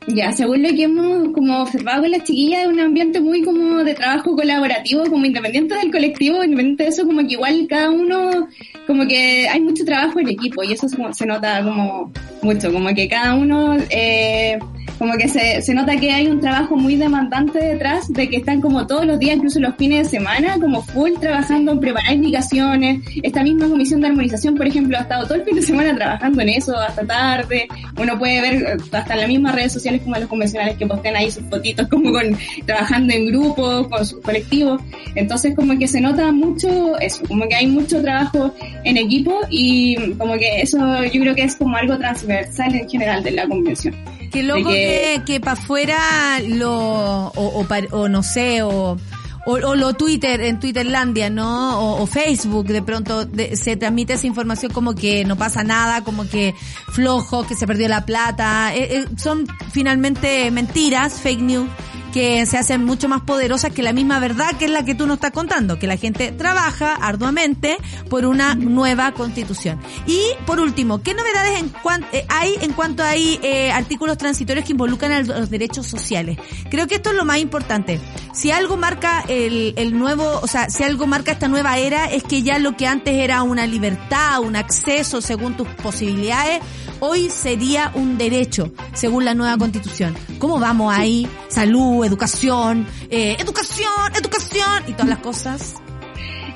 Ya, 0.08 0.32
según 0.32 0.62
lo 0.62 0.70
que 0.70 0.84
hemos 0.84 1.34
como 1.34 1.64
observado 1.64 2.04
con 2.04 2.12
las 2.12 2.24
chiquillas, 2.24 2.62
es 2.62 2.68
un 2.68 2.80
ambiente 2.80 3.20
muy 3.20 3.42
como 3.42 3.84
de 3.84 3.96
trabajo 3.96 4.36
colaborativo, 4.36 5.04
como 5.06 5.26
independiente 5.26 5.74
del 5.76 5.92
colectivo, 5.92 6.44
independiente 6.44 6.84
de 6.84 6.90
eso, 6.90 7.06
como 7.06 7.22
que 7.22 7.34
igual 7.34 7.66
cada 7.68 7.90
uno, 7.90 8.48
como 8.86 9.08
que 9.08 9.48
hay 9.48 9.62
mucho 9.62 9.84
trabajo 9.84 10.20
en 10.20 10.30
equipo 10.30 10.64
y 10.64 10.74
eso 10.74 10.88
se, 10.88 10.98
se 11.14 11.26
nota 11.26 11.64
como 11.64 12.12
mucho, 12.44 12.72
como 12.72 12.94
que 12.94 13.08
cada 13.08 13.34
uno 13.34 13.78
eh, 13.90 14.60
como 15.06 15.20
que 15.20 15.28
se, 15.28 15.62
se 15.62 15.76
nota 15.76 15.96
que 15.98 16.12
hay 16.12 16.26
un 16.26 16.40
trabajo 16.40 16.76
muy 16.76 16.96
demandante 16.96 17.60
detrás, 17.60 18.12
de 18.12 18.28
que 18.28 18.38
están 18.38 18.60
como 18.60 18.88
todos 18.88 19.06
los 19.06 19.20
días, 19.20 19.36
incluso 19.36 19.60
los 19.60 19.76
fines 19.76 20.06
de 20.06 20.18
semana, 20.18 20.58
como 20.60 20.82
full 20.82 21.12
trabajando 21.22 21.74
en 21.74 21.80
preparar 21.80 22.14
indicaciones. 22.14 23.02
Esta 23.22 23.44
misma 23.44 23.70
comisión 23.70 24.02
de 24.02 24.08
armonización, 24.08 24.56
por 24.56 24.66
ejemplo, 24.66 24.98
ha 24.98 25.02
estado 25.02 25.26
todo 25.26 25.36
el 25.36 25.44
fin 25.44 25.58
de 25.58 25.62
semana 25.62 25.94
trabajando 25.94 26.42
en 26.42 26.50
eso 26.50 26.76
hasta 26.76 27.06
tarde. 27.06 27.68
Uno 28.02 28.18
puede 28.18 28.42
ver 28.42 28.78
hasta 28.92 29.14
en 29.14 29.20
las 29.20 29.30
mismas 29.30 29.54
redes 29.54 29.74
sociales 29.74 30.02
como 30.02 30.16
los 30.16 30.28
convencionales 30.28 30.76
que 30.76 30.88
postean 30.88 31.18
ahí 31.18 31.30
sus 31.30 31.44
fotitos 31.52 31.88
como 31.88 32.12
con 32.12 32.36
trabajando 32.66 33.14
en 33.14 33.28
grupo, 33.28 33.88
con 33.88 34.04
sus 34.04 34.22
colectivos. 34.22 34.82
Entonces 35.14 35.56
como 35.56 35.78
que 35.78 35.88
se 35.88 36.02
nota 36.02 36.32
mucho 36.32 36.98
eso, 36.98 37.22
como 37.28 37.48
que 37.48 37.54
hay 37.54 37.68
mucho 37.68 38.02
trabajo 38.02 38.56
en 38.84 38.98
equipo 38.98 39.40
y 39.52 40.14
como 40.14 40.34
que 40.40 40.62
eso 40.62 41.04
yo 41.04 41.22
creo 41.22 41.36
que 41.36 41.44
es 41.44 41.56
como 41.58 41.78
algo 41.78 41.96
transversal 42.00 42.74
en 42.74 42.90
general 42.90 43.22
de 43.22 43.30
la 43.30 43.48
convención. 43.48 43.94
Qué 44.32 44.44
loco 44.44 44.70
que, 44.70 45.22
que, 45.26 45.40
para 45.40 45.54
afuera 45.54 46.40
lo, 46.48 47.28
o, 47.28 47.62
o, 47.62 47.68
o, 47.92 48.10
no 48.10 48.24
sé, 48.24 48.62
o, 48.64 48.98
o, 49.46 49.76
lo 49.76 49.94
Twitter, 49.94 50.42
en 50.42 50.60
Twitterlandia, 50.60 51.30
¿no? 51.30 51.80
O, 51.80 52.04
o 52.04 52.06
Facebook, 52.08 52.68
de 52.68 52.82
pronto 52.82 53.26
de, 53.26 53.56
se 53.56 53.78
transmite 53.78 54.14
esa 54.14 54.28
información 54.28 54.72
como 54.72 54.96
que 54.96 55.24
no 55.26 55.38
pasa 55.38 55.64
nada, 55.64 56.04
como 56.04 56.28
que 56.28 56.56
flojo, 56.90 57.46
que 57.46 57.56
se 57.56 57.68
perdió 57.68 57.88
la 57.88 58.06
plata. 58.06 58.76
Eh, 58.76 58.98
eh, 58.98 59.06
son 59.18 59.48
finalmente 59.72 60.50
mentiras, 60.52 61.22
fake 61.22 61.42
news 61.42 61.70
que 62.16 62.46
se 62.46 62.58
hacen 62.58 62.86
mucho 62.86 63.10
más 63.10 63.24
poderosas 63.24 63.74
que 63.74 63.84
la 63.84 63.92
misma 63.92 64.20
verdad 64.20 64.56
que 64.58 64.64
es 64.64 64.72
la 64.72 64.86
que 64.86 64.96
tú 64.96 65.06
nos 65.06 65.16
estás 65.16 65.32
contando, 65.32 65.78
que 65.78 65.86
la 65.86 65.98
gente 65.98 66.32
trabaja 66.32 66.94
arduamente 66.96 67.76
por 68.10 68.26
una 68.26 68.56
nueva 68.56 69.12
constitución. 69.12 69.82
Y 70.08 70.22
por 70.46 70.62
último, 70.62 71.02
¿qué 71.02 71.14
novedades 71.14 71.60
en 71.60 71.74
eh, 72.14 72.26
hay 72.30 72.56
en 72.62 72.72
cuanto 72.72 73.04
hay 73.04 73.38
eh, 73.44 73.70
artículos 73.70 74.18
transitorios 74.18 74.66
que 74.66 74.72
involucran 74.72 75.12
a 75.12 75.22
los 75.24 75.50
derechos 75.50 75.88
sociales? 75.88 76.38
Creo 76.70 76.88
que 76.88 76.96
esto 76.96 77.10
es 77.10 77.18
lo 77.18 77.26
más 77.26 77.40
importante. 77.40 78.00
Si 78.34 78.50
algo 78.50 78.78
marca 78.78 79.26
el, 79.28 79.74
el 79.76 80.00
nuevo, 80.00 80.40
o 80.42 80.48
sea, 80.48 80.70
si 80.70 80.84
algo 80.84 81.08
marca 81.08 81.34
esta 81.34 81.50
nueva 81.50 81.80
era 81.80 82.06
es 82.06 82.24
que 82.24 82.44
ya 82.44 82.60
lo 82.60 82.78
que 82.78 82.88
antes 82.88 83.14
era 83.14 83.44
una 83.44 83.68
libertad, 83.68 84.40
un 84.40 84.56
acceso 84.56 85.20
según 85.20 85.58
tus 85.58 85.68
posibilidades, 85.68 86.62
hoy 87.02 87.30
sería 87.30 87.92
un 87.94 88.18
derecho, 88.18 88.72
según 88.94 89.26
la 89.26 89.34
nueva 89.34 89.58
constitución. 89.58 90.16
¿Cómo 90.40 90.60
vamos 90.60 90.94
ahí? 90.96 91.28
Salud, 91.50 92.05
educación, 92.06 92.86
eh, 93.10 93.36
educación, 93.40 94.16
educación 94.18 94.84
y 94.88 94.94
todas 94.94 95.10
las 95.10 95.20
cosas. 95.20 95.76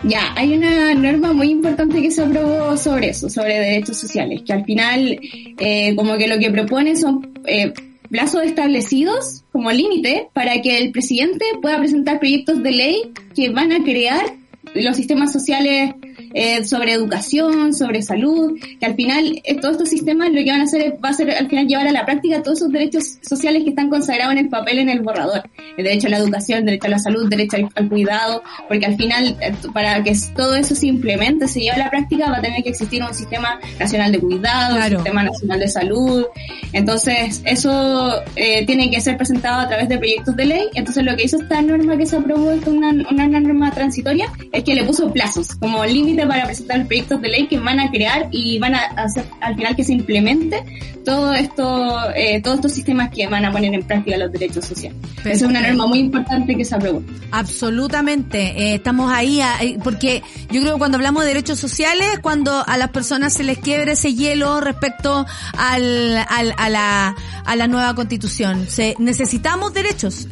Ya, 0.04 0.34
hay 0.36 0.56
una 0.56 0.94
norma 0.94 1.34
muy 1.34 1.50
importante 1.50 2.02
que 2.02 2.10
se 2.10 2.24
aprobó 2.24 2.78
sobre 2.78 3.10
eso, 3.10 3.30
sobre 3.30 3.60
derechos 3.60 3.98
sociales, 3.98 4.44
que 4.46 4.54
al 4.54 4.64
final 4.64 5.20
eh, 5.58 5.94
como 5.96 6.18
que 6.18 6.28
lo 6.28 6.40
que 6.40 6.50
propone 6.52 6.96
son 6.96 7.34
eh, 7.46 7.74
plazos 8.10 8.44
establecidos 8.44 9.44
como 9.52 9.72
límite 9.72 10.30
para 10.34 10.62
que 10.62 10.78
el 10.78 10.92
presidente 10.92 11.46
pueda 11.62 11.78
presentar 11.80 12.20
proyectos 12.20 12.64
de 12.64 12.72
ley 12.72 13.12
que 13.36 13.50
van 13.50 13.74
a 13.74 13.84
crear 13.84 14.26
los 14.76 14.96
sistemas 14.96 15.32
sociales 15.32 15.94
eh, 16.34 16.64
sobre 16.64 16.94
educación, 16.94 17.74
sobre 17.74 18.02
salud, 18.02 18.58
que 18.80 18.86
al 18.86 18.96
final 18.96 19.42
eh, 19.44 19.56
todos 19.56 19.74
estos 19.74 19.90
sistemas 19.90 20.30
lo 20.30 20.44
que 20.44 20.52
van 20.52 20.62
a 20.62 20.64
hacer 20.66 20.82
es, 20.82 20.94
va 21.04 21.10
a 21.10 21.14
ser 21.14 21.32
al 21.32 21.48
final 21.48 21.68
llevar 21.68 21.88
a 21.88 21.92
la 21.92 22.06
práctica 22.06 22.44
todos 22.44 22.60
esos 22.60 22.72
derechos 22.72 23.18
sociales 23.22 23.64
que 23.64 23.70
están 23.70 23.90
consagrados 23.90 24.34
en 24.34 24.40
el 24.40 24.50
papel 24.50 24.80
en 24.80 24.90
el 24.90 25.02
borrador. 25.02 25.42
El 25.78 25.86
derecho 25.86 26.08
a 26.08 26.12
la 26.12 26.18
educación, 26.18 26.60
el 26.60 26.66
derecho 26.66 26.88
a 26.88 26.90
la 26.92 27.00
salud, 27.00 27.24
el 27.24 27.30
derecho 27.30 27.58
al, 27.76 27.90
cuidado, 27.90 28.44
porque 28.68 28.86
al 28.86 28.96
final 28.96 29.38
eh, 29.42 29.54
para 29.74 30.04
que 30.04 30.14
todo 30.36 30.56
eso 30.56 30.76
se 30.76 30.88
implemente, 30.88 31.48
se 31.48 31.62
lleve 31.62 31.76
a 31.76 31.86
la 31.86 31.90
práctica, 31.90 32.30
va 32.30 32.38
a 32.38 32.42
tener 32.42 32.62
que 32.62 32.70
existir 32.70 33.02
un 33.04 33.14
sistema 33.14 33.60
nacional 33.80 34.12
de 34.12 34.20
cuidado, 34.20 34.76
un 34.76 34.84
sistema 34.84 35.24
nacional 35.24 35.60
de 35.60 35.68
salud. 35.68 36.26
Entonces, 36.74 37.42
eso 37.46 38.22
eh, 38.36 38.66
tiene 38.66 38.92
que 38.92 39.02
ser 39.02 39.18
presentado 39.18 39.62
a 39.62 39.68
través 39.68 39.90
de 39.90 39.98
proyectos 39.98 40.36
de 40.36 40.46
ley. 40.46 40.68
Entonces, 40.76 41.04
lo 41.04 41.16
que 41.16 41.24
hizo 41.24 41.38
esta 41.38 41.62
norma 41.62 41.98
que 41.98 42.06
se 42.06 42.18
aprobó, 42.18 42.54
una, 42.68 42.90
una 42.90 43.28
norma 43.28 43.72
transitoria, 43.72 44.32
es 44.52 44.64
que 44.64 44.74
le 44.74 44.84
puso 44.84 45.12
plazos 45.12 45.56
como 45.56 45.86
límite 45.86 46.26
para 46.26 46.46
presentar 46.46 46.86
proyectos 46.88 47.22
de 47.22 47.30
ley 47.30 47.48
que 47.48 47.60
van 47.60 47.80
a 47.80 47.90
crear 47.92 48.28
y 48.32 48.58
van 48.60 48.76
a 48.76 48.80
hacer 48.98 49.26
al 49.42 49.56
final 49.56 49.76
que 49.76 49.84
se 49.84 49.94
implemente 49.94 50.64
todo 51.06 51.34
esto, 51.34 52.12
eh, 52.16 52.42
todos 52.42 52.58
estos 52.58 52.74
sistemas 52.74 53.10
que 53.10 53.26
van 53.28 53.46
a 53.46 53.52
poner 53.52 53.74
en 53.74 53.84
práctica 53.84 54.18
los 54.18 54.32
derechos 54.32 54.66
sociales. 54.66 54.98
Esa 55.20 55.32
es 55.32 55.42
una 55.42 55.62
norma 55.62 55.88
muy 55.88 56.00
importante 56.00 56.56
que 56.56 56.66
se 56.66 56.76
aprobó. 56.76 57.02
Absolutamente, 57.32 58.40
eh, 58.40 58.76
estamos 58.76 59.12
ahí 59.12 59.42
porque 59.84 60.22
yo 60.52 60.62
creo 60.62 60.74
que 60.74 60.80
cuando 60.80 60.98
hablamos 60.98 61.24
de 61.24 61.30
derechos 61.30 61.60
sociales, 61.60 62.20
cuando 62.22 62.64
a 62.66 62.78
las 62.78 62.90
personas 62.90 63.34
se 63.34 63.44
les 63.44 63.58
quiebre 63.58 63.94
ese 63.94 64.14
hielo 64.14 64.62
respecto 64.62 65.26
al, 65.58 66.18
al, 66.28 66.54
a, 66.58 66.70
la, 66.70 67.16
a 67.46 67.56
la 67.56 67.68
nueva 67.68 67.96
constitución. 67.96 68.68
Se, 68.68 68.96
necesitamos 69.00 69.74
derechos, 69.74 70.28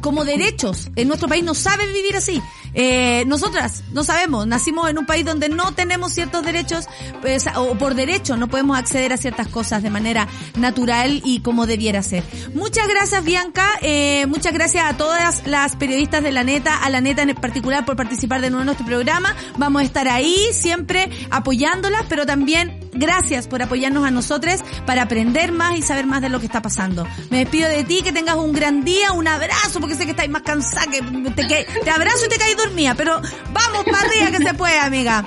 como 0.00 0.24
derechos. 0.24 0.90
En 0.96 1.08
nuestro 1.08 1.28
país 1.28 1.44
no 1.44 1.54
saben 1.54 1.92
vivir 1.92 2.16
así. 2.16 2.40
Eh, 2.74 3.24
nosotras 3.26 3.84
no 3.92 4.04
sabemos, 4.04 4.46
nacimos 4.46 4.88
en 4.90 4.98
un 4.98 5.06
país 5.06 5.24
donde 5.24 5.48
no 5.48 5.72
tenemos 5.72 6.12
ciertos 6.12 6.44
derechos, 6.44 6.86
pues, 7.20 7.46
o 7.56 7.74
por 7.74 7.94
derecho 7.94 8.36
no 8.36 8.48
podemos 8.48 8.78
acceder 8.78 9.12
a 9.12 9.16
ciertas 9.16 9.48
cosas 9.48 9.82
de 9.82 9.90
manera 9.90 10.28
natural 10.56 11.22
y 11.24 11.40
como 11.40 11.66
debiera 11.66 12.02
ser. 12.02 12.22
Muchas 12.54 12.88
gracias 12.88 13.24
Bianca, 13.24 13.68
eh, 13.82 14.26
muchas 14.26 14.52
gracias 14.52 14.84
a 14.84 14.96
todas 14.96 15.46
las 15.46 15.76
periodistas 15.76 16.22
de 16.22 16.32
la 16.32 16.44
neta, 16.44 16.76
a 16.76 16.90
la 16.90 17.00
neta 17.00 17.22
en 17.22 17.34
particular 17.34 17.84
por 17.84 17.96
participar 17.96 18.40
de 18.40 18.50
nuevo 18.50 18.62
en 18.62 18.66
nuestro 18.66 18.86
programa. 18.86 19.34
Vamos 19.56 19.82
a 19.82 19.84
estar 19.84 20.08
ahí 20.08 20.36
siempre 20.52 21.10
apoyándolas, 21.30 22.04
pero 22.08 22.26
también 22.26 22.87
gracias 22.98 23.46
por 23.48 23.62
apoyarnos 23.62 24.04
a 24.04 24.10
nosotros 24.10 24.60
para 24.86 25.02
aprender 25.02 25.52
más 25.52 25.78
y 25.78 25.82
saber 25.82 26.06
más 26.06 26.20
de 26.20 26.28
lo 26.28 26.40
que 26.40 26.46
está 26.46 26.62
pasando. 26.62 27.06
Me 27.30 27.38
despido 27.38 27.68
de 27.68 27.84
ti, 27.84 28.02
que 28.02 28.12
tengas 28.12 28.36
un 28.36 28.52
gran 28.52 28.84
día, 28.84 29.12
un 29.12 29.28
abrazo, 29.28 29.80
porque 29.80 29.94
sé 29.94 30.04
que 30.04 30.10
estáis 30.10 30.30
más 30.30 30.42
cansada, 30.42 30.86
que 30.90 31.02
te, 31.02 31.46
que, 31.46 31.66
te 31.84 31.90
abrazo 31.90 32.26
y 32.26 32.28
te 32.28 32.38
caí 32.38 32.54
dormida, 32.54 32.94
pero 32.94 33.20
vamos 33.52 33.84
para 33.84 34.00
arriba 34.00 34.30
que 34.30 34.44
se 34.44 34.54
puede, 34.54 34.78
amiga. 34.78 35.24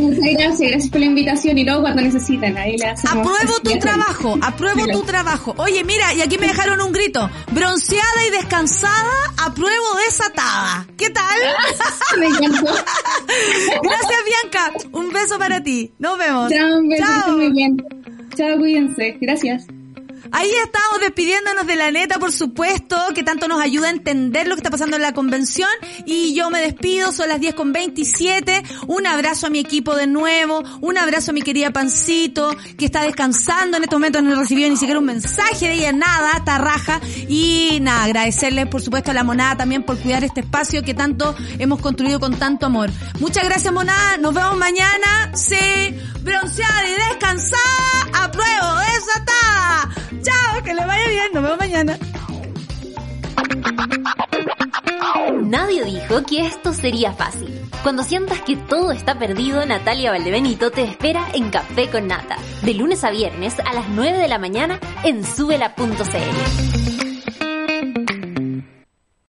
Muchas 0.00 0.24
gracias, 0.38 0.70
gracias 0.70 0.88
por 0.90 1.00
la 1.00 1.06
invitación 1.06 1.58
y 1.58 1.64
luego 1.64 1.82
cuando 1.82 2.02
necesiten 2.02 2.56
ahí 2.56 2.76
le 2.76 2.88
Apruebo 2.88 3.60
tu 3.62 3.78
trabajo, 3.78 4.38
apruebo 4.42 4.86
tu 4.86 5.02
trabajo. 5.02 5.54
Oye, 5.58 5.84
mira, 5.84 6.12
y 6.14 6.22
aquí 6.22 6.38
me 6.38 6.46
dejaron 6.46 6.80
un 6.80 6.92
grito. 6.92 7.30
Bronceada 7.52 8.26
y 8.28 8.30
descansada, 8.30 9.32
apruebo 9.42 9.84
desatada. 10.06 10.86
¿Qué 10.96 11.10
tal? 11.10 11.24
me 12.18 12.26
encantó. 12.26 12.64
gracias, 13.82 14.20
Bianca. 14.26 14.72
Un 14.92 15.10
beso 15.10 15.38
para 15.38 15.62
ti. 15.62 15.92
Nos 15.98 16.18
vemos. 16.18 16.50
Chao, 16.50 16.78
un 16.78 16.88
beso, 16.88 17.04
Chao. 17.04 17.36
muy 17.36 17.50
bien. 17.52 17.76
Chao, 18.36 18.58
cuídense. 18.58 19.16
Gracias. 19.20 19.66
Ahí 20.32 20.50
estamos 20.64 21.00
despidiéndonos 21.00 21.66
de 21.66 21.76
la 21.76 21.90
neta, 21.90 22.18
por 22.18 22.32
supuesto, 22.32 22.96
que 23.14 23.22
tanto 23.22 23.48
nos 23.48 23.60
ayuda 23.60 23.88
a 23.88 23.90
entender 23.90 24.48
lo 24.48 24.54
que 24.54 24.60
está 24.60 24.70
pasando 24.70 24.96
en 24.96 25.02
la 25.02 25.12
convención. 25.12 25.68
Y 26.06 26.34
yo 26.34 26.50
me 26.50 26.60
despido, 26.60 27.12
son 27.12 27.28
las 27.28 27.40
10 27.40 27.54
con 27.54 27.72
27. 27.72 28.62
Un 28.86 29.06
abrazo 29.06 29.46
a 29.46 29.50
mi 29.50 29.58
equipo 29.58 29.94
de 29.94 30.06
nuevo. 30.06 30.62
Un 30.80 30.98
abrazo 30.98 31.30
a 31.30 31.34
mi 31.34 31.42
querida 31.42 31.72
Pancito, 31.72 32.54
que 32.78 32.86
está 32.86 33.02
descansando 33.02 33.76
en 33.76 33.84
este 33.84 33.96
momento. 33.96 34.22
No 34.22 34.32
he 34.32 34.36
recibido 34.36 34.70
ni 34.70 34.76
siquiera 34.76 34.98
un 34.98 35.06
mensaje 35.06 35.68
de 35.68 35.74
ella, 35.74 35.92
nada, 35.92 36.32
está 36.38 36.58
raja. 36.58 37.00
Y 37.28 37.78
nada, 37.82 38.04
agradecerles, 38.04 38.66
por 38.66 38.82
supuesto, 38.82 39.10
a 39.10 39.14
la 39.14 39.24
monada 39.24 39.56
también 39.56 39.82
por 39.82 39.98
cuidar 39.98 40.24
este 40.24 40.40
espacio 40.40 40.82
que 40.82 40.94
tanto 40.94 41.34
hemos 41.58 41.80
construido 41.80 42.18
con 42.20 42.38
tanto 42.38 42.66
amor. 42.66 42.90
Muchas 43.20 43.44
gracias, 43.44 43.72
monada. 43.72 44.16
Nos 44.16 44.34
vemos 44.34 44.56
mañana. 44.56 45.32
Sí, 45.34 45.94
bronceada 46.22 46.88
y 46.88 47.10
descansada. 47.10 48.24
Apruebo, 48.24 48.78
desatada. 48.78 49.90
Chao, 50.24 50.62
que 50.62 50.74
le 50.74 50.84
vaya 50.84 51.08
bien. 51.08 51.32
Nos 51.32 51.42
vemos 51.42 51.58
mañana. 51.58 51.98
Nadie 55.44 55.84
dijo 55.84 56.22
que 56.24 56.46
esto 56.46 56.72
sería 56.72 57.12
fácil. 57.12 57.60
Cuando 57.82 58.02
sientas 58.02 58.40
que 58.40 58.56
todo 58.56 58.92
está 58.92 59.18
perdido, 59.18 59.64
Natalia 59.66 60.10
Valdebenito 60.10 60.70
te 60.70 60.84
espera 60.84 61.26
en 61.34 61.50
Café 61.50 61.90
con 61.90 62.06
Nata, 62.06 62.36
de 62.62 62.74
lunes 62.74 63.04
a 63.04 63.10
viernes 63.10 63.58
a 63.60 63.74
las 63.74 63.88
9 63.88 64.18
de 64.18 64.28
la 64.28 64.38
mañana 64.38 64.80
en 65.02 65.24
subela.cl. 65.24 66.93